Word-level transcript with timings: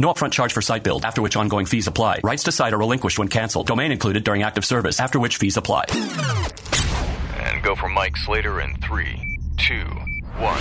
No 0.00 0.10
upfront 0.10 0.32
charge 0.32 0.54
for 0.54 0.62
site 0.62 0.82
build, 0.82 1.04
after 1.04 1.20
which 1.20 1.36
ongoing 1.36 1.66
fees 1.66 1.86
apply. 1.86 2.20
Rights 2.24 2.44
to 2.44 2.52
site 2.52 2.72
are 2.72 2.78
relinquished 2.78 3.18
when 3.18 3.28
canceled. 3.28 3.66
Domain 3.66 3.92
included 3.92 4.24
during 4.24 4.42
active 4.42 4.64
service, 4.64 4.98
after 4.98 5.20
which 5.20 5.36
fees 5.36 5.58
apply. 5.58 5.84
And 7.36 7.62
go 7.62 7.74
for 7.74 7.90
Mike 7.90 8.16
Slater 8.16 8.62
in 8.62 8.74
three, 8.76 9.38
two, 9.58 9.84
one. 10.38 10.58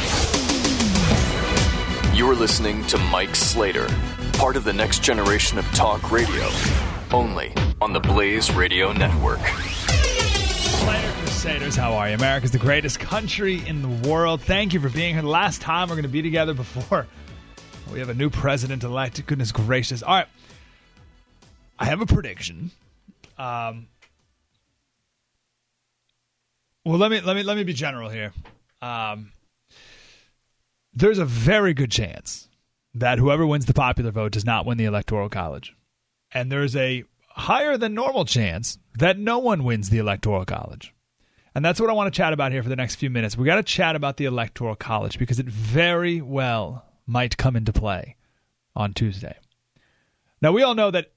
You 2.13 2.29
are 2.29 2.35
listening 2.35 2.85
to 2.87 2.97
Mike 2.97 3.33
Slater, 3.33 3.87
part 4.33 4.57
of 4.57 4.65
the 4.65 4.73
next 4.73 5.03
generation 5.03 5.57
of 5.57 5.63
talk 5.67 6.11
radio, 6.11 6.49
only 7.13 7.53
on 7.79 7.93
the 7.93 8.01
Blaze 8.01 8.53
Radio 8.53 8.91
Network. 8.91 9.39
Slater 9.39 11.13
Crusaders, 11.19 11.77
how 11.77 11.93
are 11.93 12.09
you? 12.09 12.15
America's 12.15 12.51
the 12.51 12.57
greatest 12.57 12.99
country 12.99 13.65
in 13.65 13.83
the 13.83 14.09
world. 14.09 14.41
Thank 14.41 14.73
you 14.73 14.81
for 14.81 14.89
being 14.89 15.13
here. 15.13 15.21
The 15.21 15.29
last 15.29 15.61
time 15.61 15.87
we're 15.87 15.95
going 15.95 16.03
to 16.03 16.09
be 16.09 16.21
together 16.21 16.53
before 16.53 17.07
we 17.91 17.99
have 17.99 18.09
a 18.09 18.13
new 18.13 18.29
president 18.29 18.83
elect. 18.83 19.25
Goodness 19.25 19.51
gracious. 19.51 20.03
All 20.03 20.15
right. 20.15 20.27
I 21.77 21.85
have 21.85 22.01
a 22.01 22.05
prediction. 22.05 22.71
Um, 23.37 23.87
well, 26.85 26.97
let 26.97 27.09
me 27.11 27.21
let 27.21 27.35
me 27.35 27.43
let 27.43 27.55
me 27.57 27.63
be 27.63 27.73
general 27.73 28.09
here. 28.09 28.33
Um, 28.81 29.31
there's 30.93 31.19
a 31.19 31.25
very 31.25 31.73
good 31.73 31.91
chance 31.91 32.47
that 32.93 33.17
whoever 33.19 33.45
wins 33.45 33.65
the 33.65 33.73
popular 33.73 34.11
vote 34.11 34.33
does 34.33 34.45
not 34.45 34.65
win 34.65 34.77
the 34.77 34.85
electoral 34.85 35.29
college, 35.29 35.75
and 36.31 36.51
there's 36.51 36.75
a 36.75 37.03
higher 37.29 37.77
than 37.77 37.93
normal 37.93 38.25
chance 38.25 38.77
that 38.97 39.17
no 39.17 39.39
one 39.39 39.63
wins 39.63 39.89
the 39.89 39.99
electoral 39.99 40.45
college. 40.45 40.93
And 41.55 41.63
that's 41.63 41.79
what 41.79 41.89
I 41.89 41.93
want 41.93 42.13
to 42.13 42.17
chat 42.17 42.33
about 42.33 42.51
here 42.51 42.61
for 42.61 42.69
the 42.69 42.75
next 42.75 42.95
few 42.95 43.09
minutes. 43.09 43.37
We 43.37 43.45
got 43.45 43.55
to 43.55 43.63
chat 43.63 43.95
about 43.95 44.17
the 44.17 44.25
electoral 44.25 44.75
college 44.75 45.17
because 45.17 45.39
it 45.39 45.47
very 45.47 46.21
well 46.21 46.85
might 47.09 47.37
come 47.37 47.55
into 47.55 47.73
play 47.73 48.15
on 48.75 48.93
Tuesday. 48.93 49.35
Now, 50.41 50.51
we 50.51 50.63
all 50.63 50.75
know 50.75 50.91
that 50.91 51.11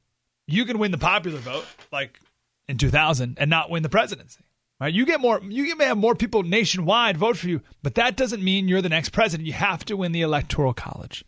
you 0.46 0.64
can 0.64 0.78
win 0.78 0.90
the 0.90 0.98
popular 0.98 1.38
vote, 1.38 1.66
like 1.92 2.18
in 2.66 2.78
2000, 2.78 3.36
and 3.38 3.50
not 3.50 3.70
win 3.70 3.82
the 3.82 3.88
presidency. 3.88 4.40
Right? 4.80 4.92
You 4.92 5.06
get 5.06 5.20
more, 5.20 5.40
you 5.40 5.76
may 5.76 5.84
have 5.84 5.96
more 5.96 6.16
people 6.16 6.42
nationwide 6.42 7.16
vote 7.16 7.36
for 7.36 7.46
you, 7.46 7.60
but 7.82 7.94
that 7.94 8.16
doesn't 8.16 8.42
mean 8.42 8.66
you're 8.66 8.82
the 8.82 8.88
next 8.88 9.10
president. 9.10 9.46
You 9.46 9.52
have 9.52 9.84
to 9.84 9.96
win 9.96 10.10
the 10.10 10.22
electoral 10.22 10.74
college. 10.74 11.24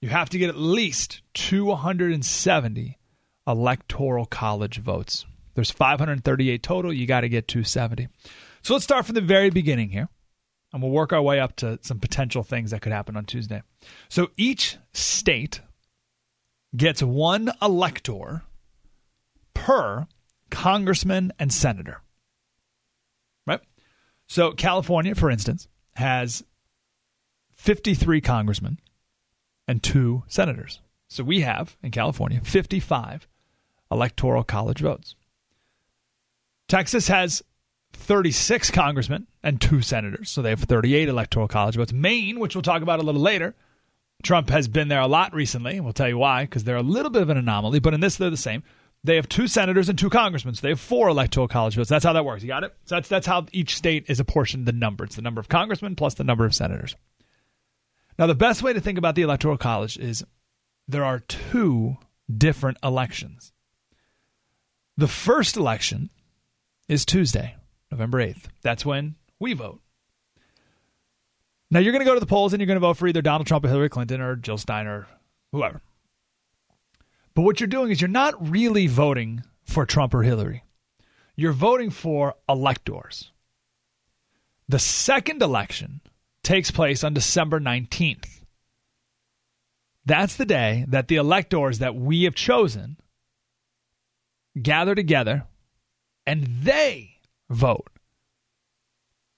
You 0.00 0.08
have 0.08 0.30
to 0.30 0.38
get 0.38 0.48
at 0.48 0.56
least 0.56 1.22
270 1.34 2.98
electoral 3.46 4.26
college 4.26 4.78
votes. 4.78 5.26
There's 5.54 5.70
538 5.70 6.62
total. 6.62 6.92
You 6.92 7.06
got 7.06 7.20
to 7.20 7.28
get 7.28 7.46
270. 7.46 8.08
So 8.62 8.72
let's 8.72 8.84
start 8.84 9.06
from 9.06 9.14
the 9.14 9.20
very 9.20 9.50
beginning 9.50 9.90
here 9.90 10.08
and 10.72 10.82
we'll 10.82 10.92
work 10.92 11.12
our 11.12 11.22
way 11.22 11.40
up 11.40 11.56
to 11.56 11.78
some 11.82 11.98
potential 11.98 12.42
things 12.42 12.70
that 12.70 12.82
could 12.82 12.92
happen 12.92 13.16
on 13.16 13.24
Tuesday. 13.24 13.62
So 14.08 14.30
each 14.36 14.76
state 14.92 15.60
gets 16.76 17.02
one 17.02 17.50
elector 17.60 18.42
per 19.54 20.06
congressman 20.50 21.32
and 21.38 21.52
senator. 21.52 22.02
Right? 23.46 23.60
So 24.26 24.52
California, 24.52 25.14
for 25.14 25.30
instance, 25.30 25.68
has 25.94 26.44
53 27.56 28.20
congressmen 28.20 28.78
and 29.66 29.82
two 29.82 30.24
senators. 30.28 30.80
So 31.08 31.24
we 31.24 31.40
have 31.40 31.76
in 31.82 31.90
California 31.90 32.40
55 32.42 33.26
electoral 33.90 34.44
college 34.44 34.80
votes. 34.80 35.16
Texas 36.68 37.08
has 37.08 37.42
36 38.00 38.70
congressmen 38.70 39.26
and 39.42 39.60
two 39.60 39.82
senators. 39.82 40.30
So 40.30 40.42
they 40.42 40.50
have 40.50 40.60
38 40.60 41.08
electoral 41.08 41.48
college 41.48 41.76
votes. 41.76 41.92
Maine, 41.92 42.40
which 42.40 42.54
we'll 42.54 42.62
talk 42.62 42.82
about 42.82 43.00
a 43.00 43.02
little 43.02 43.20
later, 43.20 43.54
Trump 44.22 44.50
has 44.50 44.68
been 44.68 44.88
there 44.88 45.00
a 45.00 45.06
lot 45.06 45.34
recently, 45.34 45.80
we'll 45.80 45.92
tell 45.92 46.08
you 46.08 46.18
why, 46.18 46.44
because 46.44 46.64
they're 46.64 46.76
a 46.76 46.82
little 46.82 47.10
bit 47.10 47.22
of 47.22 47.30
an 47.30 47.38
anomaly, 47.38 47.78
but 47.78 47.94
in 47.94 48.00
this, 48.00 48.16
they're 48.16 48.30
the 48.30 48.36
same. 48.36 48.62
They 49.02 49.16
have 49.16 49.28
two 49.28 49.48
senators 49.48 49.88
and 49.88 49.98
two 49.98 50.10
congressmen, 50.10 50.54
so 50.54 50.60
they 50.60 50.68
have 50.68 50.80
four 50.80 51.08
electoral 51.08 51.48
college 51.48 51.74
votes. 51.74 51.88
That's 51.88 52.04
how 52.04 52.12
that 52.12 52.24
works. 52.24 52.42
You 52.42 52.48
got 52.48 52.64
it? 52.64 52.74
So 52.84 52.96
that's, 52.96 53.08
that's 53.08 53.26
how 53.26 53.46
each 53.52 53.76
state 53.76 54.04
is 54.08 54.20
apportioned 54.20 54.66
the 54.66 54.72
number. 54.72 55.04
It's 55.04 55.16
the 55.16 55.22
number 55.22 55.40
of 55.40 55.48
congressmen 55.48 55.96
plus 55.96 56.14
the 56.14 56.24
number 56.24 56.44
of 56.44 56.54
senators. 56.54 56.96
Now, 58.18 58.26
the 58.26 58.34
best 58.34 58.62
way 58.62 58.74
to 58.74 58.80
think 58.80 58.98
about 58.98 59.14
the 59.14 59.22
electoral 59.22 59.56
college 59.56 59.96
is 59.96 60.22
there 60.86 61.04
are 61.04 61.20
two 61.20 61.96
different 62.30 62.76
elections. 62.82 63.52
The 64.98 65.08
first 65.08 65.56
election 65.56 66.10
is 66.86 67.06
Tuesday, 67.06 67.54
November 67.90 68.18
8th. 68.18 68.44
That's 68.62 68.86
when 68.86 69.16
we 69.38 69.52
vote. 69.54 69.80
Now 71.70 71.80
you're 71.80 71.92
going 71.92 72.04
to 72.04 72.10
go 72.10 72.14
to 72.14 72.20
the 72.20 72.26
polls 72.26 72.52
and 72.52 72.60
you're 72.60 72.66
going 72.66 72.76
to 72.76 72.80
vote 72.80 72.96
for 72.96 73.06
either 73.06 73.22
Donald 73.22 73.46
Trump 73.46 73.64
or 73.64 73.68
Hillary 73.68 73.88
Clinton 73.88 74.20
or 74.20 74.36
Jill 74.36 74.58
Stein 74.58 74.86
or 74.86 75.06
whoever. 75.52 75.80
But 77.34 77.42
what 77.42 77.60
you're 77.60 77.68
doing 77.68 77.90
is 77.90 78.00
you're 78.00 78.08
not 78.08 78.50
really 78.50 78.86
voting 78.86 79.44
for 79.64 79.86
Trump 79.86 80.14
or 80.14 80.22
Hillary. 80.22 80.64
You're 81.36 81.52
voting 81.52 81.90
for 81.90 82.34
electors. 82.48 83.30
The 84.68 84.78
second 84.78 85.42
election 85.42 86.00
takes 86.42 86.70
place 86.70 87.04
on 87.04 87.14
December 87.14 87.60
19th. 87.60 88.40
That's 90.04 90.36
the 90.36 90.46
day 90.46 90.84
that 90.88 91.08
the 91.08 91.16
electors 91.16 91.78
that 91.78 91.94
we 91.94 92.24
have 92.24 92.34
chosen 92.34 92.96
gather 94.60 94.94
together 94.94 95.44
and 96.26 96.44
they 96.62 97.19
vote 97.50 97.88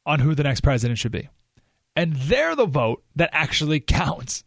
on 0.07 0.21
who 0.21 0.35
the 0.35 0.43
next 0.43 0.61
president 0.61 0.99
should 0.99 1.13
be. 1.13 1.29
And 1.97 2.15
they're 2.15 2.57
the 2.57 2.67
vote 2.67 3.03
that 3.17 3.31
actually 3.33 3.81
counts. 3.87 4.45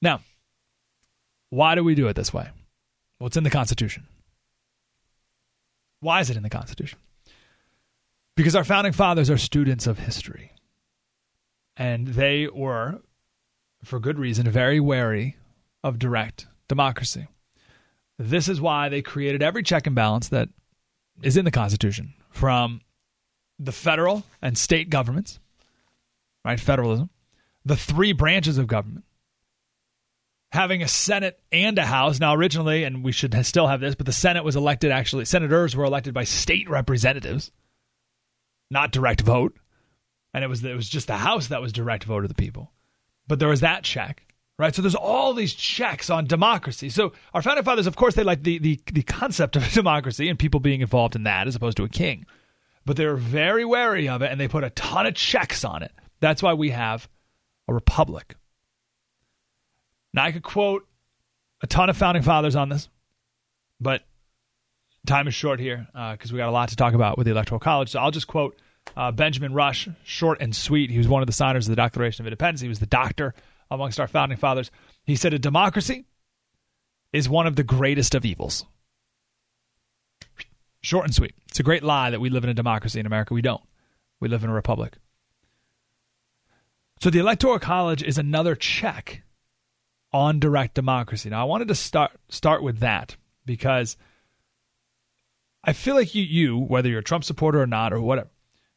Now, 0.00 0.20
why 1.50 1.74
do 1.74 1.84
we 1.84 1.94
do 1.94 2.08
it 2.08 2.16
this 2.16 2.34
way? 2.34 2.48
Well, 3.18 3.28
it's 3.28 3.36
in 3.36 3.44
the 3.44 3.50
Constitution. 3.50 4.06
Why 6.00 6.20
is 6.20 6.30
it 6.30 6.36
in 6.36 6.42
the 6.42 6.50
Constitution? 6.50 6.98
Because 8.36 8.56
our 8.56 8.64
founding 8.64 8.92
fathers 8.92 9.30
are 9.30 9.38
students 9.38 9.86
of 9.86 9.98
history. 9.98 10.52
And 11.76 12.08
they 12.08 12.48
were, 12.48 13.00
for 13.84 14.00
good 14.00 14.18
reason, 14.18 14.48
very 14.50 14.80
wary 14.80 15.36
of 15.84 15.98
direct 15.98 16.46
democracy. 16.68 17.28
This 18.18 18.48
is 18.48 18.60
why 18.60 18.88
they 18.88 19.02
created 19.02 19.42
every 19.42 19.62
check 19.62 19.86
and 19.86 19.94
balance 19.94 20.28
that 20.28 20.48
is 21.22 21.36
in 21.36 21.44
the 21.44 21.50
Constitution 21.50 22.14
from 22.30 22.80
the 23.58 23.72
federal 23.72 24.24
and 24.40 24.56
state 24.56 24.90
governments, 24.90 25.38
right? 26.44 26.58
Federalism, 26.58 27.10
the 27.64 27.76
three 27.76 28.12
branches 28.12 28.58
of 28.58 28.66
government, 28.66 29.04
having 30.50 30.82
a 30.82 30.88
Senate 30.88 31.40
and 31.50 31.78
a 31.78 31.86
House. 31.86 32.20
Now, 32.20 32.34
originally, 32.34 32.84
and 32.84 33.04
we 33.04 33.12
should 33.12 33.34
still 33.46 33.68
have 33.68 33.80
this, 33.80 33.94
but 33.94 34.06
the 34.06 34.12
Senate 34.12 34.44
was 34.44 34.56
elected 34.56 34.90
actually, 34.90 35.24
senators 35.24 35.76
were 35.76 35.84
elected 35.84 36.14
by 36.14 36.24
state 36.24 36.68
representatives, 36.68 37.50
not 38.70 38.92
direct 38.92 39.20
vote. 39.20 39.56
And 40.34 40.42
it 40.42 40.46
was, 40.46 40.64
it 40.64 40.74
was 40.74 40.88
just 40.88 41.08
the 41.08 41.16
House 41.16 41.48
that 41.48 41.60
was 41.60 41.72
direct 41.72 42.04
vote 42.04 42.24
of 42.24 42.28
the 42.28 42.34
people. 42.34 42.72
But 43.28 43.38
there 43.38 43.48
was 43.48 43.60
that 43.60 43.84
check 43.84 44.24
right? 44.62 44.74
So 44.74 44.80
there's 44.80 44.94
all 44.94 45.34
these 45.34 45.52
checks 45.52 46.08
on 46.08 46.26
democracy. 46.26 46.88
So 46.88 47.12
our 47.34 47.42
founding 47.42 47.64
fathers, 47.64 47.88
of 47.88 47.96
course, 47.96 48.14
they 48.14 48.22
like 48.22 48.44
the, 48.44 48.58
the, 48.58 48.80
the 48.92 49.02
concept 49.02 49.56
of 49.56 49.68
democracy 49.72 50.28
and 50.28 50.38
people 50.38 50.60
being 50.60 50.80
involved 50.80 51.16
in 51.16 51.24
that 51.24 51.48
as 51.48 51.56
opposed 51.56 51.76
to 51.78 51.84
a 51.84 51.88
king. 51.88 52.26
But 52.86 52.96
they're 52.96 53.16
very 53.16 53.64
wary 53.64 54.08
of 54.08 54.22
it 54.22 54.30
and 54.30 54.40
they 54.40 54.46
put 54.46 54.62
a 54.62 54.70
ton 54.70 55.06
of 55.06 55.14
checks 55.14 55.64
on 55.64 55.82
it. 55.82 55.90
That's 56.20 56.44
why 56.44 56.54
we 56.54 56.70
have 56.70 57.08
a 57.66 57.74
republic. 57.74 58.36
Now, 60.14 60.24
I 60.24 60.32
could 60.32 60.44
quote 60.44 60.86
a 61.60 61.66
ton 61.66 61.90
of 61.90 61.96
founding 61.96 62.22
fathers 62.22 62.54
on 62.54 62.68
this, 62.68 62.88
but 63.80 64.02
time 65.06 65.26
is 65.26 65.34
short 65.34 65.58
here 65.58 65.88
because 65.92 66.30
uh, 66.30 66.34
we 66.34 66.38
got 66.38 66.48
a 66.48 66.52
lot 66.52 66.68
to 66.68 66.76
talk 66.76 66.94
about 66.94 67.18
with 67.18 67.26
the 67.26 67.32
Electoral 67.32 67.58
College. 67.58 67.90
So 67.90 67.98
I'll 67.98 68.12
just 68.12 68.28
quote 68.28 68.56
uh, 68.96 69.10
Benjamin 69.10 69.54
Rush, 69.54 69.88
short 70.04 70.40
and 70.40 70.54
sweet. 70.54 70.90
He 70.90 70.98
was 70.98 71.08
one 71.08 71.20
of 71.22 71.26
the 71.26 71.32
signers 71.32 71.66
of 71.66 71.70
the 71.70 71.82
Declaration 71.82 72.22
of 72.22 72.28
Independence. 72.28 72.60
He 72.60 72.68
was 72.68 72.78
the 72.78 72.86
doctor 72.86 73.34
amongst 73.74 74.00
our 74.00 74.08
founding 74.08 74.38
fathers. 74.38 74.70
He 75.04 75.16
said, 75.16 75.32
A 75.32 75.38
democracy 75.38 76.04
is 77.12 77.28
one 77.28 77.46
of 77.46 77.56
the 77.56 77.64
greatest 77.64 78.14
of 78.14 78.24
evils. 78.24 78.64
Short 80.80 81.04
and 81.04 81.14
sweet. 81.14 81.34
It's 81.48 81.60
a 81.60 81.64
great 81.64 81.82
lie 81.82 82.10
that 82.10 82.20
we 82.20 82.30
live 82.30 82.44
in 82.44 82.50
a 82.50 82.54
democracy 82.54 82.98
in 82.98 83.06
America. 83.06 83.34
We 83.34 83.42
don't. 83.42 83.62
We 84.20 84.28
live 84.28 84.42
in 84.42 84.50
a 84.50 84.54
republic. 84.54 84.96
So 87.00 87.10
the 87.10 87.18
Electoral 87.18 87.58
College 87.58 88.02
is 88.02 88.18
another 88.18 88.54
check 88.54 89.22
on 90.12 90.38
direct 90.38 90.74
democracy. 90.74 91.30
Now 91.30 91.40
I 91.40 91.44
wanted 91.44 91.68
to 91.68 91.74
start 91.74 92.12
start 92.28 92.62
with 92.62 92.78
that 92.80 93.16
because 93.44 93.96
I 95.64 95.72
feel 95.72 95.94
like 95.94 96.14
you 96.14 96.22
you 96.22 96.58
whether 96.58 96.88
you're 96.88 97.00
a 97.00 97.04
Trump 97.04 97.24
supporter 97.24 97.60
or 97.60 97.66
not 97.66 97.92
or 97.92 98.00
whatever, 98.00 98.30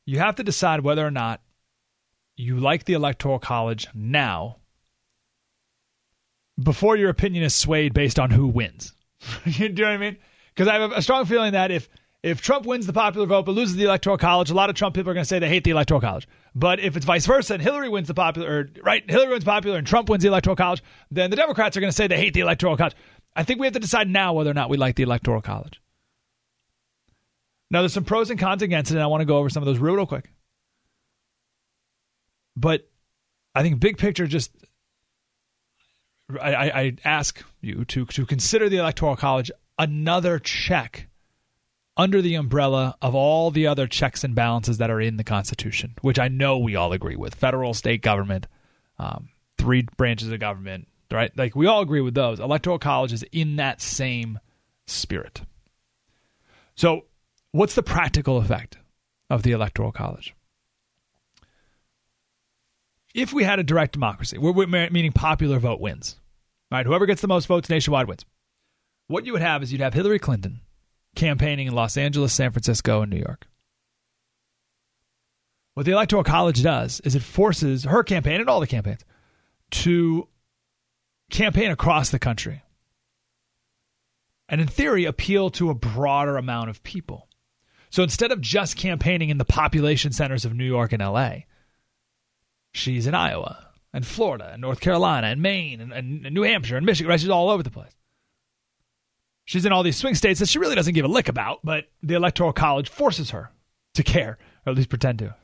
you 0.06 0.20
have 0.20 0.36
to 0.36 0.44
decide 0.44 0.82
whether 0.82 1.06
or 1.06 1.12
not 1.12 1.42
you 2.36 2.60
like 2.60 2.86
the 2.86 2.94
Electoral 2.94 3.40
College 3.40 3.88
now 3.94 4.58
before 6.62 6.96
your 6.96 7.10
opinion 7.10 7.44
is 7.44 7.54
swayed 7.54 7.94
based 7.94 8.20
on 8.20 8.32
who 8.32 8.48
wins. 8.48 8.94
you 9.46 9.70
know 9.70 9.84
what 9.84 9.92
I 9.92 9.98
mean? 9.98 10.18
Because 10.54 10.68
I 10.68 10.76
have 10.76 10.92
a 10.92 11.02
strong 11.02 11.26
feeling 11.26 11.54
that 11.54 11.72
if 11.72 11.90
if 12.24 12.42
Trump 12.42 12.66
wins 12.66 12.88
the 12.88 12.94
popular 12.94 13.28
vote 13.28 13.46
but 13.46 13.52
loses 13.52 13.76
the 13.76 13.84
electoral 13.84 14.18
college, 14.18 14.50
a 14.50 14.56
lot 14.56 14.70
of 14.70 14.76
Trump 14.76 14.96
people 14.96 15.12
are 15.12 15.14
going 15.14 15.24
to 15.24 15.28
say 15.28 15.38
they 15.38 15.48
hate 15.48 15.64
the 15.64 15.70
electoral 15.70 16.02
college. 16.02 16.28
But 16.56 16.80
if 16.80 16.98
it's 16.98 17.06
vice 17.06 17.26
versa 17.26 17.54
and 17.54 17.62
Hillary 17.62 17.88
wins 17.88 18.08
the 18.08 18.16
popular, 18.16 18.50
or, 18.50 18.70
right, 18.84 19.08
Hillary 19.08 19.34
wins 19.34 19.44
popular 19.44 19.78
and 19.78 19.86
Trump 19.86 20.10
wins 20.10 20.24
the 20.24 20.30
electoral 20.30 20.56
college, 20.56 20.82
then 21.12 21.30
the 21.30 21.36
Democrats 21.36 21.78
are 21.78 21.82
going 21.82 21.92
to 21.92 21.96
say 21.96 22.08
they 22.08 22.18
hate 22.18 22.34
the 22.34 22.40
electoral 22.40 22.78
college. 22.78 22.96
I 23.36 23.44
think 23.44 23.60
we 23.60 23.68
have 23.68 23.74
to 23.74 23.80
decide 23.80 24.10
now 24.10 24.34
whether 24.34 24.50
or 24.50 24.56
not 24.56 24.70
we 24.70 24.78
like 24.78 24.96
the 24.96 25.04
electoral 25.04 25.42
college. 25.42 25.82
Now, 27.70 27.82
there's 27.82 27.94
some 27.94 28.06
pros 28.06 28.30
and 28.30 28.40
cons 28.40 28.62
against 28.62 28.92
it, 28.92 28.96
and 28.96 29.04
I 29.04 29.08
want 29.08 29.22
to 29.22 29.26
go 29.26 29.38
over 29.38 29.50
some 29.50 29.62
of 29.62 29.68
those 29.68 29.80
real, 29.80 29.96
real 29.96 30.06
quick. 30.06 30.32
But 32.56 32.90
I 33.54 33.62
think 33.62 33.80
big 33.80 33.98
picture, 33.98 34.26
just 34.26 34.52
I, 36.42 36.70
I 36.70 36.94
ask 37.04 37.44
you 37.62 37.86
to 37.86 38.06
to 38.06 38.26
consider 38.26 38.70
the 38.70 38.78
electoral 38.78 39.16
college 39.16 39.52
another 39.78 40.40
check 40.40 41.08
under 41.98 42.22
the 42.22 42.36
umbrella 42.36 42.96
of 43.02 43.16
all 43.16 43.52
the 43.52 43.68
other 43.68 43.88
checks 43.88 44.24
and 44.24 44.36
balances 44.36 44.80
that 44.80 44.90
are 44.90 45.00
in 45.00 45.18
the 45.18 45.24
Constitution, 45.24 45.96
which 46.02 46.20
I 46.20 46.28
know 46.28 46.58
we 46.58 46.76
all 46.76 46.92
agree 46.92 47.16
with 47.16 47.36
federal, 47.36 47.74
state 47.74 48.02
government, 48.02 48.48
um, 49.00 49.30
three 49.58 49.88
branches 49.98 50.30
of 50.32 50.40
government, 50.40 50.88
right? 51.12 51.32
Like 51.38 51.56
we 51.56 51.68
all 51.68 51.82
agree 51.82 52.02
with 52.02 52.14
those. 52.14 52.40
Electoral 52.40 52.80
college 52.80 53.14
is 53.14 53.24
in 53.32 53.58
that 53.58 53.82
same 53.82 54.40
spirit. 54.88 55.42
So, 56.76 57.06
what's 57.52 57.76
the 57.76 57.84
practical 57.84 58.38
effect 58.38 58.78
of 59.30 59.44
the 59.44 59.52
Electoral 59.52 59.94
College? 59.94 60.36
If 63.16 63.32
we 63.32 63.46
had 63.46 63.60
a 63.60 63.64
direct 63.64 63.94
democracy, 63.94 64.38
meaning 64.38 65.14
popular 65.14 65.58
vote 65.58 65.80
wins, 65.80 66.18
right? 66.70 66.86
Whoever 66.86 67.06
gets 67.06 67.22
the 67.22 67.30
most 67.30 67.46
votes 67.48 67.70
nationwide 67.70 68.10
wins. 68.10 68.26
What 69.08 69.26
you 69.26 69.32
would 69.32 69.42
have 69.42 69.64
is 69.64 69.72
you'd 69.72 69.80
have 69.80 69.94
Hillary 69.94 70.20
Clinton 70.20 70.60
campaigning 71.16 71.68
in 71.68 71.74
Los 71.74 71.96
Angeles, 71.96 72.34
San 72.34 72.52
Francisco, 72.52 73.02
and 73.02 73.10
New 73.10 73.20
York. 73.20 73.48
What 75.76 75.86
the 75.86 75.94
Electoral 75.94 76.26
College 76.26 76.62
does 76.62 77.00
is 77.06 77.16
it 77.16 77.22
forces 77.22 77.86
her 77.86 78.04
campaign 78.04 78.42
and 78.42 78.50
all 78.50 78.60
the 78.60 78.68
campaigns 78.68 79.06
to 79.72 80.28
campaign 81.32 81.72
across 81.72 82.10
the 82.10 82.20
country. 82.20 82.64
And 84.50 84.60
in 84.60 84.68
theory, 84.68 85.06
appeal 85.06 85.50
to 85.52 85.70
a 85.70 85.74
broader 85.74 86.36
amount 86.36 86.70
of 86.70 86.84
people. 86.84 87.30
So 87.92 88.04
instead 88.04 88.34
of 88.34 88.42
just 88.42 88.76
campaigning 88.76 89.30
in 89.30 89.38
the 89.38 89.46
population 89.46 90.12
centers 90.12 90.44
of 90.44 90.54
New 90.54 90.66
York 90.66 90.92
and 90.92 91.02
LA, 91.02 91.44
she's 92.76 93.08
in 93.08 93.16
Iowa 93.16 93.66
and 93.94 94.06
Florida 94.06 94.50
and 94.52 94.62
North 94.62 94.80
Carolina 94.80 95.28
and 95.28 95.42
Maine 95.42 95.80
and, 95.80 95.94
and, 95.94 96.26
and 96.26 96.36
New 96.36 96.44
Hampshire 96.44 96.78
and 96.78 96.86
Michigan. 96.86 97.10
Right? 97.10 97.20
She's 97.20 97.30
all 97.30 97.50
over 97.50 97.64
the 97.64 97.72
place. 97.72 97.96
She's 99.46 99.66
in 99.66 99.72
all 99.72 99.84
these 99.84 99.98
swing 99.98 100.16
states 100.16 100.40
that 100.40 100.50
she 100.50 100.60
really 100.60 100.76
doesn't 100.76 100.96
give 100.96 101.06
a 101.06 101.10
lick 101.10 101.30
about, 101.30 101.60
but 101.64 101.86
the 102.02 102.16
Electoral 102.16 102.52
College 102.52 102.90
forces 102.90 103.30
her 103.30 103.52
to 103.94 104.04
care, 104.04 104.38
or 104.66 104.72
at 104.72 104.76
least 104.76 104.90
pretend 104.90 105.20
to. 105.20 105.36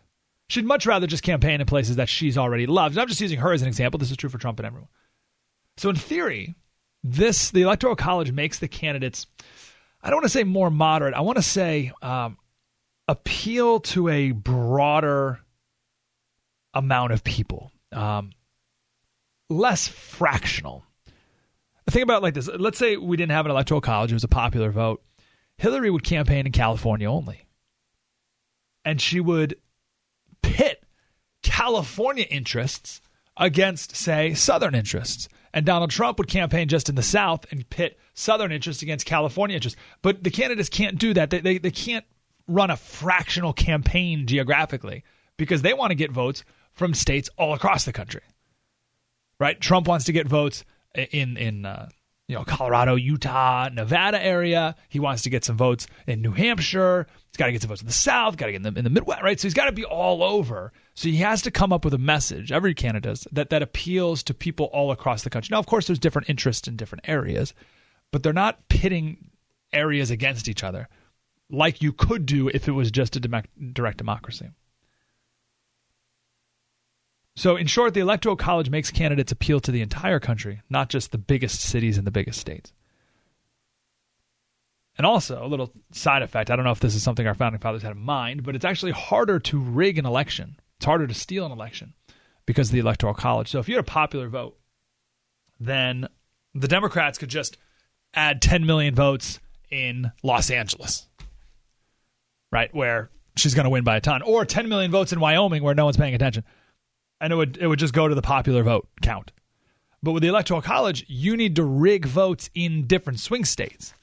She'd 0.50 0.66
much 0.66 0.86
rather 0.86 1.08
just 1.08 1.24
campaign 1.24 1.62
in 1.62 1.68
places 1.68 1.96
that 1.96 2.10
she's 2.10 2.38
already 2.38 2.66
loved. 2.66 2.96
And 2.96 3.02
I'm 3.02 3.08
just 3.08 3.22
using 3.22 3.40
her 3.40 3.54
as 3.54 3.62
an 3.62 3.68
example. 3.68 4.00
This 4.00 4.12
is 4.12 4.18
true 4.18 4.30
for 4.30 4.40
Trump 4.40 4.60
and 4.60 4.66
everyone. 4.66 4.90
So, 5.78 5.90
in 5.90 5.96
theory, 5.96 6.56
this 7.04 7.52
the 7.52 7.62
Electoral 7.62 7.96
College 7.96 8.32
makes 8.32 8.60
the 8.60 8.68
candidates, 8.68 9.28
I 10.02 10.10
don't 10.10 10.18
want 10.18 10.26
to 10.26 10.30
say 10.30 10.44
more 10.44 10.70
moderate, 10.70 11.14
I 11.14 11.22
want 11.22 11.38
to 11.38 11.44
say 11.44 11.92
um, 12.02 12.38
appeal 13.08 13.80
to 13.82 14.10
a 14.10 14.32
broader 14.32 15.40
amount 16.74 17.12
of 17.12 17.24
people, 17.24 17.72
um, 17.92 18.32
less 19.50 19.88
fractional 19.88 20.86
think 21.92 22.04
about 22.04 22.24
like 22.24 22.34
this. 22.34 22.48
Let's 22.48 22.78
say 22.78 22.98
we 22.98 23.18
didn't 23.18 23.34
have 23.34 23.46
an 23.46 23.52
electoral 23.52 23.82
college, 23.82 24.12
it 24.12 24.16
was 24.16 24.24
a 24.24 24.30
popular 24.30 24.72
vote. 24.72 25.04
Hillary 25.58 25.92
would 25.92 26.04
campaign 26.04 26.48
in 26.48 26.52
California 26.52 27.10
only. 27.10 27.46
And 28.84 29.00
she 29.00 29.20
would 29.20 29.58
pit 30.42 30.84
California 31.44 32.26
interests 32.30 33.02
against, 33.38 33.96
say, 33.96 34.34
Southern 34.34 34.74
interests. 34.74 35.30
And 35.54 35.66
Donald 35.66 35.92
Trump 35.92 36.18
would 36.18 36.28
campaign 36.28 36.68
just 36.68 36.90
in 36.90 36.96
the 36.96 37.04
South 37.04 37.46
and 37.52 37.70
pit 37.70 38.00
Southern 38.16 38.52
interests 38.52 38.82
against 38.82 39.06
California 39.06 39.56
interests. 39.56 39.80
But 40.02 40.24
the 40.24 40.32
candidates 40.32 40.70
can't 40.70 40.98
do 40.98 41.14
that. 41.14 41.30
They, 41.30 41.42
they, 41.42 41.58
they 41.60 41.72
can't 41.72 42.06
run 42.48 42.72
a 42.72 42.78
fractional 42.78 43.54
campaign 43.54 44.26
geographically 44.26 45.04
because 45.38 45.62
they 45.62 45.74
want 45.74 45.92
to 45.92 45.96
get 45.96 46.12
votes 46.12 46.44
from 46.74 46.94
states 46.94 47.30
all 47.38 47.54
across 47.54 47.86
the 47.86 47.94
country. 47.94 48.22
Right? 49.40 49.60
Trump 49.60 49.88
wants 49.88 50.06
to 50.06 50.12
get 50.12 50.28
votes 50.28 50.64
in 50.96 51.38
in 51.38 51.66
uh, 51.66 51.90
you 52.28 52.36
know 52.36 52.44
Colorado, 52.44 52.96
Utah, 52.96 53.70
Nevada 53.70 54.24
area. 54.24 54.76
He 54.90 55.00
wants 55.00 55.24
to 55.24 55.30
get 55.30 55.44
some 55.44 55.58
votes 55.58 55.88
in 56.08 56.22
New 56.22 56.32
Hampshire. 56.32 57.08
He's 57.28 57.38
got 57.38 57.48
to 57.48 57.52
get 57.52 57.62
some 57.62 57.70
votes 57.70 57.82
in 57.82 57.88
the 57.88 57.94
South. 57.94 58.38
Got 58.38 58.48
to 58.48 58.52
get 58.52 58.66
in 58.66 58.74
the, 58.74 58.80
in 58.80 58.84
the 58.84 58.90
Midwest, 58.90 59.24
right? 59.24 59.40
So 59.40 59.48
he's 59.48 59.54
got 59.54 59.66
to 59.66 59.72
be 59.72 59.86
all 59.86 60.24
over. 60.24 60.72
So 60.94 61.10
he 61.10 61.18
has 61.18 61.42
to 61.44 61.52
come 61.52 61.74
up 61.74 61.84
with 61.84 61.94
a 61.94 61.98
message. 61.98 62.52
Every 62.52 62.74
candidate 62.74 63.26
that 63.32 63.50
that 63.50 63.62
appeals 63.62 64.24
to 64.24 64.34
people 64.34 64.68
all 64.68 64.92
across 64.92 65.24
the 65.24 65.30
country. 65.30 65.50
Now, 65.52 65.60
of 65.60 65.66
course, 65.66 65.88
there's 65.88 66.00
different 66.00 66.30
interests 66.30 66.68
in 66.68 66.76
different 66.76 67.08
areas, 67.08 67.54
but 68.12 68.24
they're 68.24 68.34
not 68.34 68.68
pitting 68.70 69.32
areas 69.74 70.12
against 70.12 70.48
each 70.48 70.64
other 70.64 70.88
like 71.50 71.82
you 71.82 71.92
could 71.92 72.26
do 72.26 72.48
if 72.48 72.68
it 72.68 72.72
was 72.72 72.92
just 72.92 73.16
a 73.16 73.20
direct 73.20 73.98
democracy. 73.98 74.50
So, 77.42 77.56
in 77.56 77.66
short, 77.66 77.96
the 77.96 78.02
Electoral 78.02 78.36
College 78.36 78.70
makes 78.70 78.92
candidates 78.92 79.32
appeal 79.32 79.60
to 79.62 79.72
the 79.72 79.82
entire 79.82 80.20
country, 80.20 80.62
not 80.70 80.90
just 80.90 81.12
the 81.12 81.18
biggest 81.18 81.60
cities 81.60 81.98
and 81.98 82.06
the 82.06 82.12
biggest 82.12 82.40
states. 82.40 82.72
And 84.96 85.08
also, 85.08 85.44
a 85.44 85.48
little 85.48 85.74
side 85.92 86.22
effect 86.22 86.52
I 86.52 86.56
don't 86.56 86.66
know 86.66 86.72
if 86.72 86.82
this 86.82 86.94
is 86.94 87.02
something 87.02 87.26
our 87.26 87.34
founding 87.34 87.60
fathers 87.60 87.82
had 87.82 87.94
in 87.94 87.98
mind, 87.98 88.44
but 88.44 88.56
it's 88.56 88.64
actually 88.64 88.92
harder 88.92 89.40
to 89.40 89.60
rig 89.60 89.98
an 89.98 90.06
election. 90.06 90.56
It's 90.78 90.86
harder 90.86 91.08
to 91.08 91.16
steal 91.16 91.44
an 91.44 91.52
election 91.52 91.96
because 92.46 92.70
of 92.70 92.74
the 92.74 92.80
Electoral 92.80 93.16
College. 93.16 93.50
So, 93.50 93.58
if 93.58 93.68
you 93.68 93.74
had 93.74 93.86
a 93.86 93.88
popular 93.90 94.30
vote, 94.30 94.60
then 95.60 96.08
the 96.54 96.68
Democrats 96.68 97.18
could 97.18 97.30
just 97.30 97.58
add 98.14 98.44
10 98.44 98.68
million 98.68 98.94
votes 98.94 99.40
in 99.72 100.12
Los 100.22 100.52
Angeles, 100.52 101.08
right? 102.52 102.72
Where 102.72 103.10
she's 103.36 103.56
going 103.56 103.64
to 103.64 103.72
win 103.72 103.84
by 103.84 103.98
a 103.98 104.00
ton, 104.00 104.22
or 104.22 104.46
10 104.46 104.70
million 104.70 104.92
votes 104.92 105.12
in 105.12 105.20
Wyoming 105.20 105.64
where 105.64 105.74
no 105.74 105.86
one's 105.86 105.98
paying 105.98 106.14
attention 106.14 106.44
and 107.22 107.32
it 107.32 107.36
would 107.36 107.58
it 107.58 107.68
would 107.68 107.80
just 107.80 107.94
go 107.94 108.08
to 108.08 108.16
the 108.16 108.22
popular 108.22 108.64
vote 108.64 108.90
count. 109.02 109.32
But 110.04 110.14
with 110.14 110.24
the 110.24 110.30
electoral 110.30 110.62
college, 110.62 111.06
you 111.08 111.38
need 111.38 111.56
to 111.58 111.64
rig 111.64 112.06
votes 112.06 112.50
in 112.56 112.88
different 112.88 113.20
swing 113.20 113.46
states. 113.46 113.94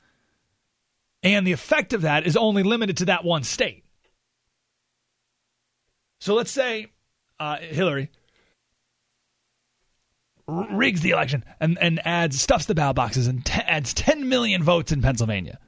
And 1.24 1.44
the 1.44 1.52
effect 1.52 1.92
of 1.92 2.02
that 2.02 2.24
is 2.26 2.36
only 2.36 2.62
limited 2.62 2.98
to 2.98 3.06
that 3.06 3.24
one 3.24 3.42
state. 3.42 3.84
So 6.20 6.34
let's 6.34 6.52
say 6.52 6.86
uh, 7.40 7.56
Hillary 7.58 8.10
rigs 10.46 11.00
the 11.00 11.10
election 11.10 11.44
and, 11.60 11.76
and 11.80 12.00
adds 12.06 12.40
stuffs 12.40 12.66
the 12.66 12.74
ballot 12.74 12.96
boxes 12.96 13.26
and 13.26 13.44
t- 13.44 13.60
adds 13.66 13.92
10 13.92 14.28
million 14.28 14.62
votes 14.62 14.92
in 14.92 15.02
Pennsylvania. 15.02 15.58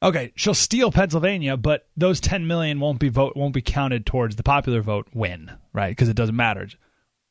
Okay, 0.00 0.32
she'll 0.36 0.54
steal 0.54 0.92
Pennsylvania, 0.92 1.56
but 1.56 1.88
those 1.96 2.20
10 2.20 2.46
million 2.46 2.78
won't 2.78 3.00
be 3.00 3.08
vote 3.08 3.36
won't 3.36 3.54
be 3.54 3.62
counted 3.62 4.06
towards 4.06 4.36
the 4.36 4.44
popular 4.44 4.80
vote 4.80 5.08
win, 5.12 5.50
right? 5.72 5.90
Because 5.90 6.08
it 6.08 6.14
doesn't 6.14 6.36
matter. 6.36 6.68